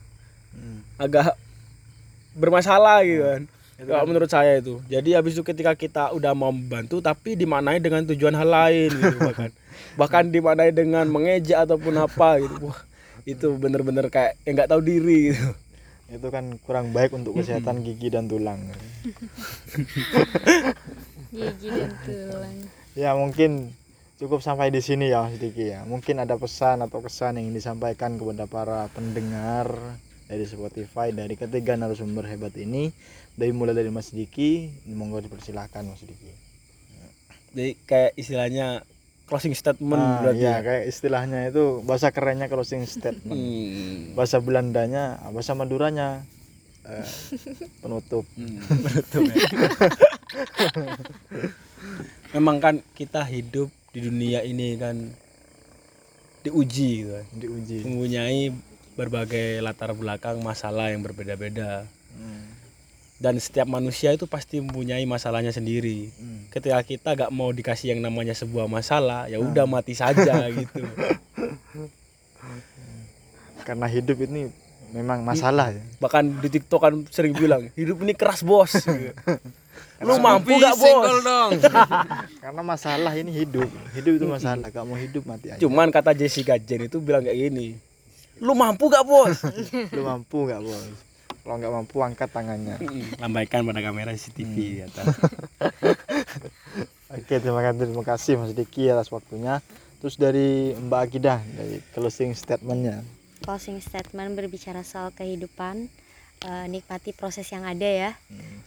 Hmm. 0.55 0.79
agak 0.95 1.35
bermasalah 2.31 3.03
gitu 3.03 3.27
kan. 3.27 3.41
Itu 3.75 3.91
kalau 3.91 4.03
kan- 4.05 4.07
menurut 4.07 4.29
saya 4.31 4.55
itu. 4.55 4.79
Jadi 4.87 5.11
habis 5.11 5.35
itu 5.35 5.43
ketika 5.43 5.75
kita 5.75 6.15
udah 6.15 6.31
mau 6.31 6.47
membantu 6.47 7.03
tapi 7.03 7.35
dimaknai 7.35 7.83
dengan 7.83 8.07
tujuan 8.07 8.31
hal 8.31 8.47
lain 8.47 8.89
gitu 8.95 9.17
bahkan. 9.27 9.51
Bahkan 9.99 10.23
dimaknai 10.31 10.71
dengan 10.71 11.03
mengejek 11.11 11.59
ataupun 11.59 11.99
apa 11.99 12.39
gitu. 12.39 12.71
Wah 12.71 12.79
itu 13.25 13.57
bener-bener 13.57 14.07
kayak 14.07 14.37
yang 14.45 14.55
nggak 14.55 14.69
tahu 14.71 14.79
diri 14.79 15.33
gitu. 15.35 15.49
Itu 16.05 16.27
kan 16.29 16.55
kurang 16.63 16.93
baik 16.93 17.11
untuk 17.11 17.35
kesehatan 17.35 17.81
gigi 17.83 18.13
dan 18.13 18.29
tulang. 18.29 18.61
Gigi 21.35 21.67
dan 21.67 21.91
tulang. 22.05 22.55
Ya 22.95 23.11
mungkin 23.11 23.75
cukup 24.15 24.39
sampai 24.39 24.71
di 24.71 24.79
sini 24.79 25.11
ya 25.11 25.27
Mas 25.27 25.35
Diki 25.35 25.69
ya 25.69 25.83
mungkin 25.83 26.15
ada 26.17 26.35
pesan 26.35 26.79
atau 26.79 27.03
kesan 27.03 27.35
yang 27.35 27.51
ingin 27.51 27.59
disampaikan 27.59 28.15
kepada 28.15 28.47
para 28.47 28.79
pendengar 28.89 29.67
dari 30.25 30.43
Spotify 30.43 31.11
dari 31.11 31.35
ketiga 31.35 31.75
narasumber 31.75 32.25
hebat 32.25 32.55
ini 32.55 32.95
dari 33.35 33.51
mulai 33.51 33.75
dari 33.75 33.91
Mas 33.91 34.09
Diki 34.09 34.71
monggo 34.87 35.19
dipersilahkan 35.19 35.83
Mas 35.83 36.01
Diki 36.01 36.31
jadi 37.51 37.71
kayak 37.83 38.11
istilahnya 38.15 38.67
closing 39.27 39.51
statement 39.51 39.99
nah, 39.99 40.23
berarti 40.23 40.39
ya 40.39 40.47
ya. 40.47 40.57
kayak 40.63 40.83
istilahnya 40.87 41.39
itu 41.51 41.83
bahasa 41.83 42.07
kerennya 42.09 42.47
closing 42.47 42.87
statement 42.87 43.35
Hmm. 43.35 44.15
bahasa 44.15 44.39
Belandanya 44.39 45.19
bahasa 45.29 45.51
Maduranya 45.51 46.23
eh, 46.87 47.03
penutup 47.83 48.23
Hmm, 48.39 48.63
betul 48.79 49.27
ya. 49.27 49.35
memang 52.35 52.59
kan 52.59 52.75
kita 52.93 53.23
hidup 53.23 53.71
di 53.95 54.03
dunia 54.03 54.43
ini 54.43 54.75
kan 54.75 55.15
diuji 56.43 57.07
gitu 57.07 57.11
kan. 57.15 57.25
diuji. 57.31 57.77
Mempunyai 57.87 58.51
berbagai 58.99 59.63
latar 59.63 59.95
belakang 59.95 60.43
masalah 60.43 60.91
yang 60.91 60.99
berbeda-beda. 60.99 61.87
Hmm, 62.11 62.43
dan 63.23 63.39
setiap 63.39 63.71
manusia 63.71 64.11
itu 64.11 64.27
pasti 64.27 64.59
mempunyai 64.59 65.07
masalahnya 65.07 65.55
sendiri. 65.55 66.11
Hmm. 66.19 66.51
ketika 66.51 66.79
kita 66.83 67.09
gak 67.15 67.31
mau 67.31 67.55
dikasih 67.55 67.95
yang 67.95 68.03
namanya 68.03 68.35
sebuah 68.35 68.67
masalah 68.67 69.31
ya 69.31 69.39
udah 69.39 69.63
mati 69.63 69.95
saja 69.95 70.43
gitu. 70.59 70.83
Karena 73.63 73.87
hidup 73.87 74.19
ini 74.27 74.51
memang 74.91 75.23
masalah 75.23 75.71
ya. 75.71 75.79
Bahkan 76.03 76.43
di 76.43 76.51
tiktok 76.51 76.79
kan 76.83 76.93
sering 77.07 77.31
bilang 77.31 77.71
hidup 77.79 78.03
ini 78.03 78.11
keras 78.11 78.43
bos. 78.43 78.75
gitu. 78.75 79.15
lu 80.05 80.21
mampu 80.21 80.53
gak 80.61 80.75
bos? 80.77 81.09
dong. 81.25 81.51
karena 82.45 82.61
masalah 82.61 83.11
ini 83.17 83.33
hidup. 83.33 83.69
Hidup 83.97 84.13
itu 84.21 84.25
masalah. 84.29 84.69
Gak 84.69 84.85
mau 84.85 84.95
hidup 84.95 85.25
mati 85.25 85.49
aja. 85.49 85.59
Cuman 85.59 85.89
kata 85.89 86.13
Jessica 86.13 86.55
Jen 86.61 86.85
itu 86.85 87.01
bilang 87.01 87.25
kayak 87.25 87.49
gini 87.49 87.81
lu 88.43 88.53
mampu 88.55 88.91
gak 88.91 89.05
bos? 89.07 89.47
Lu 89.95 90.01
mampu 90.03 90.43
nggak 90.47 90.61
bos? 90.63 90.85
Kalau 91.45 91.55
nggak 91.61 91.73
mampu 91.77 91.95
angkat 92.01 92.29
tangannya. 92.33 92.75
Lambaikan 93.21 93.61
pada 93.69 93.79
kamera 93.85 94.11
CCTV 94.17 94.53
di 94.57 94.81
atas. 94.81 95.13
Oke 97.15 97.37
terima 97.37 97.61
kasih 97.61 97.85
terima 97.85 98.03
kasih 98.03 98.33
Mas 98.41 98.51
Diki 98.57 98.89
atas 98.89 99.13
waktunya. 99.13 99.61
Terus 100.01 100.17
dari 100.19 100.73
Mbak 100.73 101.01
Akidah 101.05 101.39
dari 101.53 101.79
closing 101.93 102.33
statementnya. 102.33 103.05
Closing 103.45 103.79
statement 103.79 104.35
berbicara 104.35 104.81
soal 104.81 105.13
kehidupan 105.13 105.87
eh, 106.43 106.65
nikmati 106.67 107.15
proses 107.15 107.47
yang 107.53 107.63
ada 107.63 107.85
ya. 107.85 108.11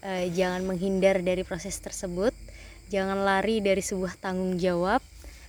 Eh, 0.06 0.30
jangan 0.32 0.64
menghindar 0.64 1.20
dari 1.20 1.42
proses 1.42 1.76
tersebut. 1.82 2.32
Jangan 2.88 3.20
lari 3.20 3.60
dari 3.60 3.84
sebuah 3.84 4.16
tanggung 4.16 4.56
jawab. 4.56 5.04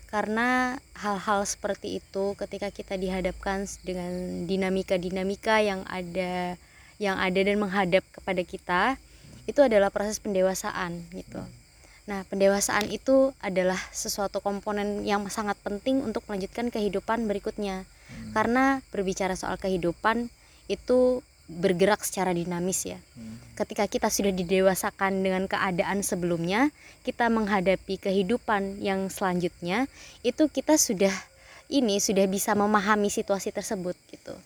Karena 0.09 0.73
hal-hal 0.97 1.45
seperti 1.45 2.01
itu 2.01 2.33
ketika 2.33 2.73
kita 2.73 2.97
dihadapkan 2.97 3.69
dengan 3.85 4.43
dinamika-dinamika 4.49 5.61
yang 5.61 5.85
ada 5.85 6.57
yang 6.97 7.15
ada 7.15 7.39
dan 7.39 7.61
menghadap 7.61 8.03
kepada 8.11 8.41
kita 8.43 8.81
itu 9.45 9.61
adalah 9.61 9.93
proses 9.93 10.17
pendewasaan 10.17 11.05
gitu. 11.13 11.39
Nah, 12.09 12.25
pendewasaan 12.25 12.89
itu 12.89 13.37
adalah 13.37 13.77
sesuatu 13.93 14.41
komponen 14.41 15.05
yang 15.05 15.29
sangat 15.29 15.61
penting 15.61 16.01
untuk 16.01 16.25
melanjutkan 16.25 16.73
kehidupan 16.73 17.29
berikutnya. 17.29 17.85
Karena 18.33 18.81
berbicara 18.89 19.37
soal 19.37 19.61
kehidupan 19.61 20.33
itu 20.65 21.21
bergerak 21.49 22.05
secara 22.05 22.29
dinamis 22.29 22.85
ya. 22.85 23.01
Ketika 23.57 23.89
kita 23.89 24.07
sudah 24.07 24.31
didewasakan 24.31 25.25
dengan 25.25 25.49
keadaan 25.49 26.05
sebelumnya, 26.05 26.69
kita 27.03 27.27
menghadapi 27.27 27.99
kehidupan 27.99 28.79
yang 28.79 29.09
selanjutnya, 29.09 29.89
itu 30.21 30.47
kita 30.47 30.77
sudah 30.77 31.11
ini 31.67 31.97
sudah 31.99 32.25
bisa 32.29 32.53
memahami 32.53 33.09
situasi 33.11 33.49
tersebut 33.51 33.97
gitu. 34.13 34.37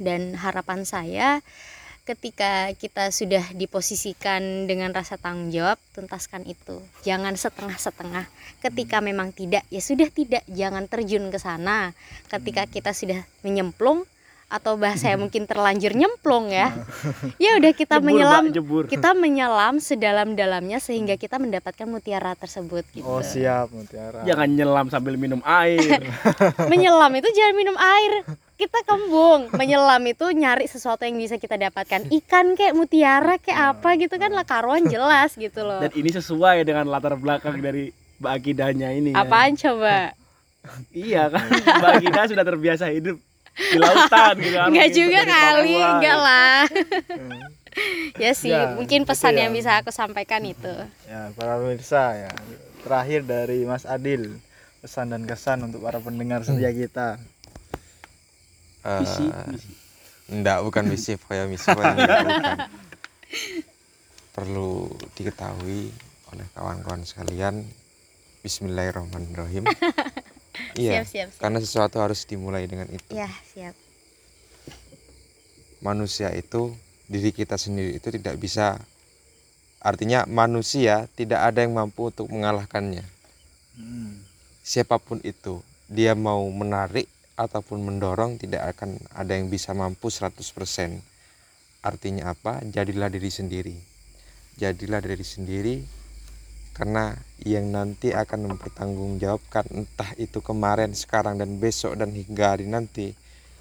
Dan 0.00 0.34
harapan 0.34 0.82
saya 0.88 1.44
ketika 2.02 2.74
kita 2.74 3.14
sudah 3.14 3.54
diposisikan 3.54 4.66
dengan 4.66 4.90
rasa 4.90 5.14
tanggung 5.14 5.54
jawab, 5.54 5.78
tuntaskan 5.94 6.42
itu. 6.50 6.82
Jangan 7.06 7.38
setengah-setengah. 7.38 8.26
Ketika 8.58 8.98
memang 8.98 9.30
tidak, 9.30 9.62
ya 9.70 9.78
sudah 9.78 10.10
tidak, 10.10 10.42
jangan 10.50 10.90
terjun 10.90 11.30
ke 11.30 11.38
sana. 11.38 11.94
Ketika 12.26 12.66
kita 12.66 12.90
sudah 12.90 13.22
menyemplung, 13.46 14.02
atau 14.52 14.76
bahasa 14.76 15.08
yang 15.08 15.24
mungkin 15.24 15.48
terlanjur 15.48 15.96
nyemplung 15.96 16.52
ya. 16.52 16.68
Ya 17.40 17.56
udah 17.56 17.72
kita 17.72 17.96
Jebur, 17.96 18.06
menyelam 18.06 18.44
Mbak, 18.44 18.54
jebur. 18.54 18.84
kita 18.86 19.10
menyelam 19.12 19.74
sedalam-dalamnya 19.78 20.78
sehingga 20.78 21.16
kita 21.16 21.40
mendapatkan 21.40 21.88
mutiara 21.88 22.36
tersebut 22.36 22.84
gitu. 22.92 23.02
Oh 23.02 23.18
siap 23.18 23.72
Mutiara. 23.72 24.22
Jangan 24.22 24.48
nyelam 24.48 24.86
sambil 24.86 25.16
minum 25.16 25.40
air. 25.42 25.80
Menyelam 26.70 27.10
itu 27.14 27.28
jangan 27.32 27.54
minum 27.56 27.74
air. 27.74 28.12
Kita 28.54 28.84
kembung. 28.84 29.48
Menyelam 29.50 30.02
itu 30.04 30.28
nyari 30.30 30.68
sesuatu 30.68 31.02
yang 31.02 31.16
bisa 31.16 31.34
kita 31.34 31.56
dapatkan. 31.58 32.06
Ikan 32.12 32.54
kayak 32.54 32.76
mutiara 32.76 33.34
kayak 33.38 33.74
apa 33.74 33.96
gitu 33.96 34.14
kan 34.14 34.30
lah 34.30 34.44
karuan 34.44 34.84
jelas 34.84 35.34
gitu 35.34 35.64
loh. 35.64 35.80
Dan 35.80 35.90
ini 35.94 36.10
sesuai 36.12 36.62
dengan 36.62 36.86
latar 36.86 37.16
belakang 37.16 37.58
dari 37.58 37.90
Mbak 38.18 38.32
Akidahnya 38.36 38.88
ini. 38.92 39.10
ya. 39.12 39.24
Apaan 39.24 39.56
coba? 39.56 40.12
Iya 40.94 41.26
kan, 41.26 41.42
Mbak 41.50 41.90
Akidah 41.98 42.24
sudah 42.30 42.44
terbiasa 42.46 42.86
hidup 42.86 43.18
di 43.52 43.76
lautan 43.76 44.34
gitu 44.38 44.56
kan. 44.56 44.68
Enggak 44.68 44.88
Mungkin 44.88 44.96
juga 44.96 45.20
kali, 45.24 45.76
enggak 45.76 46.00
gitu. 46.14 46.24
lah. 46.24 46.60
ya 48.16 48.32
sih, 48.32 48.50
Ya, 48.50 48.72
mungkin 48.72 49.02
itu 49.02 49.08
pesan 49.08 49.34
ya. 49.34 49.40
yang 49.44 49.52
bisa 49.52 49.80
aku 49.80 49.88
sampaikan 49.88 50.42
itu. 50.42 50.72
Ya 51.04 51.32
para 51.32 51.56
pemirsa 51.56 52.16
ya. 52.18 52.32
Terakhir 52.82 53.22
dari 53.22 53.62
Mas 53.62 53.84
Adil 53.84 54.36
pesan 54.78 55.08
dan 55.08 55.22
kesan 55.22 55.62
untuk 55.62 55.80
para 55.80 55.96
pendengar 55.96 56.42
setia 56.42 56.68
kita. 56.68 57.16
Eh, 58.82 58.98
Visi, 58.98 59.24
visi. 59.46 59.72
Enggak, 60.26 60.58
bukan 60.60 60.84
misi 60.84 61.14
kayak 61.16 61.46
misi 61.46 61.70
bukan. 61.70 61.94
Perlu 64.32 64.88
diketahui 65.12 65.92
oleh 66.28 66.46
kawan-kawan 66.52 67.04
sekalian. 67.04 67.62
Bismillahirrahmanirrahim. 68.42 69.68
Iya, 70.76 71.00
Siap, 71.00 71.06
siap, 71.08 71.28
siap. 71.32 71.40
karena 71.40 71.58
sesuatu 71.64 71.96
harus 72.00 72.28
dimulai 72.28 72.68
dengan 72.68 72.88
itu. 72.92 73.12
Ya, 73.16 73.28
siap. 73.56 73.72
Manusia 75.80 76.28
itu 76.36 76.76
diri 77.08 77.32
kita 77.34 77.56
sendiri 77.58 77.98
itu 77.98 78.08
tidak 78.08 78.38
bisa 78.38 78.78
artinya 79.82 80.24
manusia 80.30 81.10
tidak 81.18 81.42
ada 81.42 81.64
yang 81.64 81.74
mampu 81.74 82.12
untuk 82.12 82.28
mengalahkannya. 82.30 83.02
Hmm. 83.76 84.22
Siapa 84.62 85.00
pun 85.02 85.18
itu, 85.26 85.58
dia 85.90 86.14
mau 86.14 86.44
menarik 86.52 87.08
ataupun 87.34 87.82
mendorong 87.82 88.38
tidak 88.38 88.76
akan 88.76 89.00
ada 89.16 89.34
yang 89.34 89.50
bisa 89.50 89.74
mampu 89.74 90.12
100%. 90.12 91.02
Artinya 91.82 92.30
apa? 92.30 92.62
Jadilah 92.62 93.10
diri 93.10 93.32
sendiri. 93.32 93.74
Jadilah 94.60 95.02
diri 95.02 95.26
sendiri 95.26 95.76
karena 96.72 97.16
yang 97.44 97.68
nanti 97.68 98.16
akan 98.16 98.52
mempertanggungjawabkan 98.52 99.68
entah 99.72 100.10
itu 100.16 100.40
kemarin, 100.40 100.96
sekarang 100.96 101.36
dan 101.36 101.60
besok 101.60 102.00
dan 102.00 102.12
hingga 102.16 102.56
hari 102.56 102.68
nanti 102.68 103.12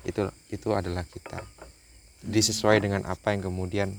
itu 0.08 0.32
itu 0.50 0.70
adalah 0.72 1.06
kita. 1.06 1.44
Disesuai 2.22 2.80
dengan 2.80 3.04
apa 3.10 3.34
yang 3.34 3.50
kemudian 3.50 3.90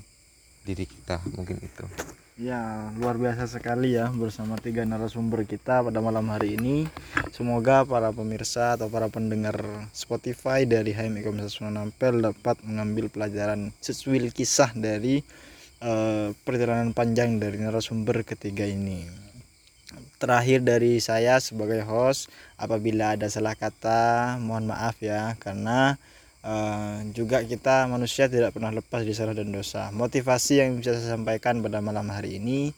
diri 0.62 0.86
kita 0.86 1.20
mungkin 1.34 1.58
itu. 1.60 1.84
Ya, 2.40 2.88
luar 2.96 3.20
biasa 3.20 3.44
sekali 3.44 3.92
ya 3.92 4.08
bersama 4.08 4.56
tiga 4.56 4.88
narasumber 4.88 5.44
kita 5.44 5.84
pada 5.84 6.00
malam 6.00 6.32
hari 6.32 6.56
ini. 6.56 6.88
Semoga 7.28 7.84
para 7.84 8.08
pemirsa 8.08 8.80
atau 8.80 8.88
para 8.88 9.12
pendengar 9.12 9.60
Spotify 9.92 10.64
dari 10.64 10.96
HMI 10.96 11.28
Komisi 11.28 11.60
Sunan 11.60 11.76
Ampel 11.76 12.24
dapat 12.24 12.56
mengambil 12.64 13.12
pelajaran 13.12 13.68
sesuai 13.84 14.32
kisah 14.32 14.72
dari 14.72 15.20
eh, 15.82 16.28
perjalanan 16.46 16.94
panjang 16.94 17.42
dari 17.42 17.58
narasumber 17.58 18.22
ketiga 18.22 18.64
ini. 18.64 19.04
Terakhir 20.16 20.62
dari 20.62 21.02
saya 21.02 21.42
sebagai 21.42 21.82
host, 21.82 22.30
apabila 22.54 23.18
ada 23.18 23.26
salah 23.26 23.58
kata, 23.58 24.38
mohon 24.38 24.70
maaf 24.70 24.96
ya 25.02 25.34
karena 25.42 25.98
Eh, 26.42 26.96
juga 27.14 27.38
kita 27.46 27.86
manusia 27.86 28.26
tidak 28.26 28.50
pernah 28.50 28.74
lepas 28.74 29.06
dari 29.06 29.14
salah 29.14 29.30
dan 29.30 29.54
dosa. 29.54 29.94
Motivasi 29.94 30.58
yang 30.58 30.82
bisa 30.82 30.98
saya 30.98 31.14
sampaikan 31.14 31.62
pada 31.62 31.78
malam 31.78 32.10
hari 32.10 32.42
ini 32.42 32.74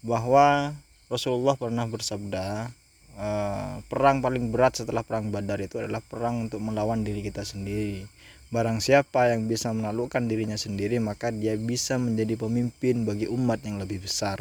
bahwa 0.00 0.72
Rasulullah 1.12 1.52
pernah 1.60 1.84
bersabda 1.84 2.72
eh, 3.20 3.74
perang 3.92 4.24
paling 4.24 4.48
berat 4.48 4.80
setelah 4.80 5.04
perang 5.04 5.28
Badar 5.28 5.60
itu 5.60 5.76
adalah 5.84 6.00
perang 6.00 6.48
untuk 6.48 6.64
melawan 6.64 7.04
diri 7.04 7.20
kita 7.20 7.44
sendiri. 7.44 8.08
Barang 8.46 8.78
siapa 8.78 9.34
yang 9.34 9.50
bisa 9.50 9.74
menaklukkan 9.74 10.30
dirinya 10.30 10.54
sendiri 10.54 11.02
maka 11.02 11.34
dia 11.34 11.58
bisa 11.58 11.98
menjadi 11.98 12.38
pemimpin 12.38 13.02
bagi 13.02 13.26
umat 13.26 13.58
yang 13.66 13.82
lebih 13.82 14.06
besar. 14.06 14.38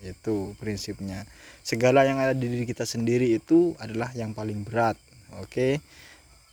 Itu 0.00 0.56
prinsipnya. 0.56 1.28
Segala 1.60 2.08
yang 2.08 2.16
ada 2.18 2.32
di 2.32 2.48
diri 2.48 2.64
kita 2.64 2.88
sendiri 2.88 3.28
itu 3.36 3.76
adalah 3.76 4.08
yang 4.16 4.32
paling 4.32 4.64
berat. 4.64 4.96
Oke. 5.38 5.84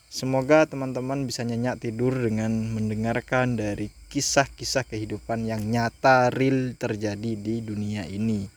Semoga 0.10 0.66
teman-teman 0.66 1.30
bisa 1.30 1.46
nyenyak 1.46 1.86
tidur 1.86 2.12
dengan 2.18 2.50
mendengarkan 2.74 3.54
dari 3.54 3.94
kisah-kisah 4.10 4.82
kehidupan 4.90 5.46
yang 5.46 5.62
nyata 5.70 6.34
real 6.34 6.74
terjadi 6.74 7.38
di 7.38 7.62
dunia 7.62 8.10
ini. 8.10 8.50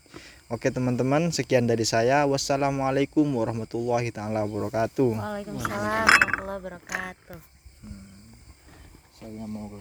Oke 0.49 0.73
teman-teman, 0.73 1.29
sekian 1.33 1.69
dari 1.69 1.85
saya. 1.85 2.25
Wassalamualaikum 2.25 3.25
warahmatullahi 3.37 4.13
taala 4.13 4.49
wabarakatuh. 4.49 5.13
Waalaikumsalam 5.13 6.09
warahmatullahi 6.09 6.57
wabarakatuh. 6.61 7.52
Saya 9.23 9.47
mau 9.47 9.71
ke 9.71 9.79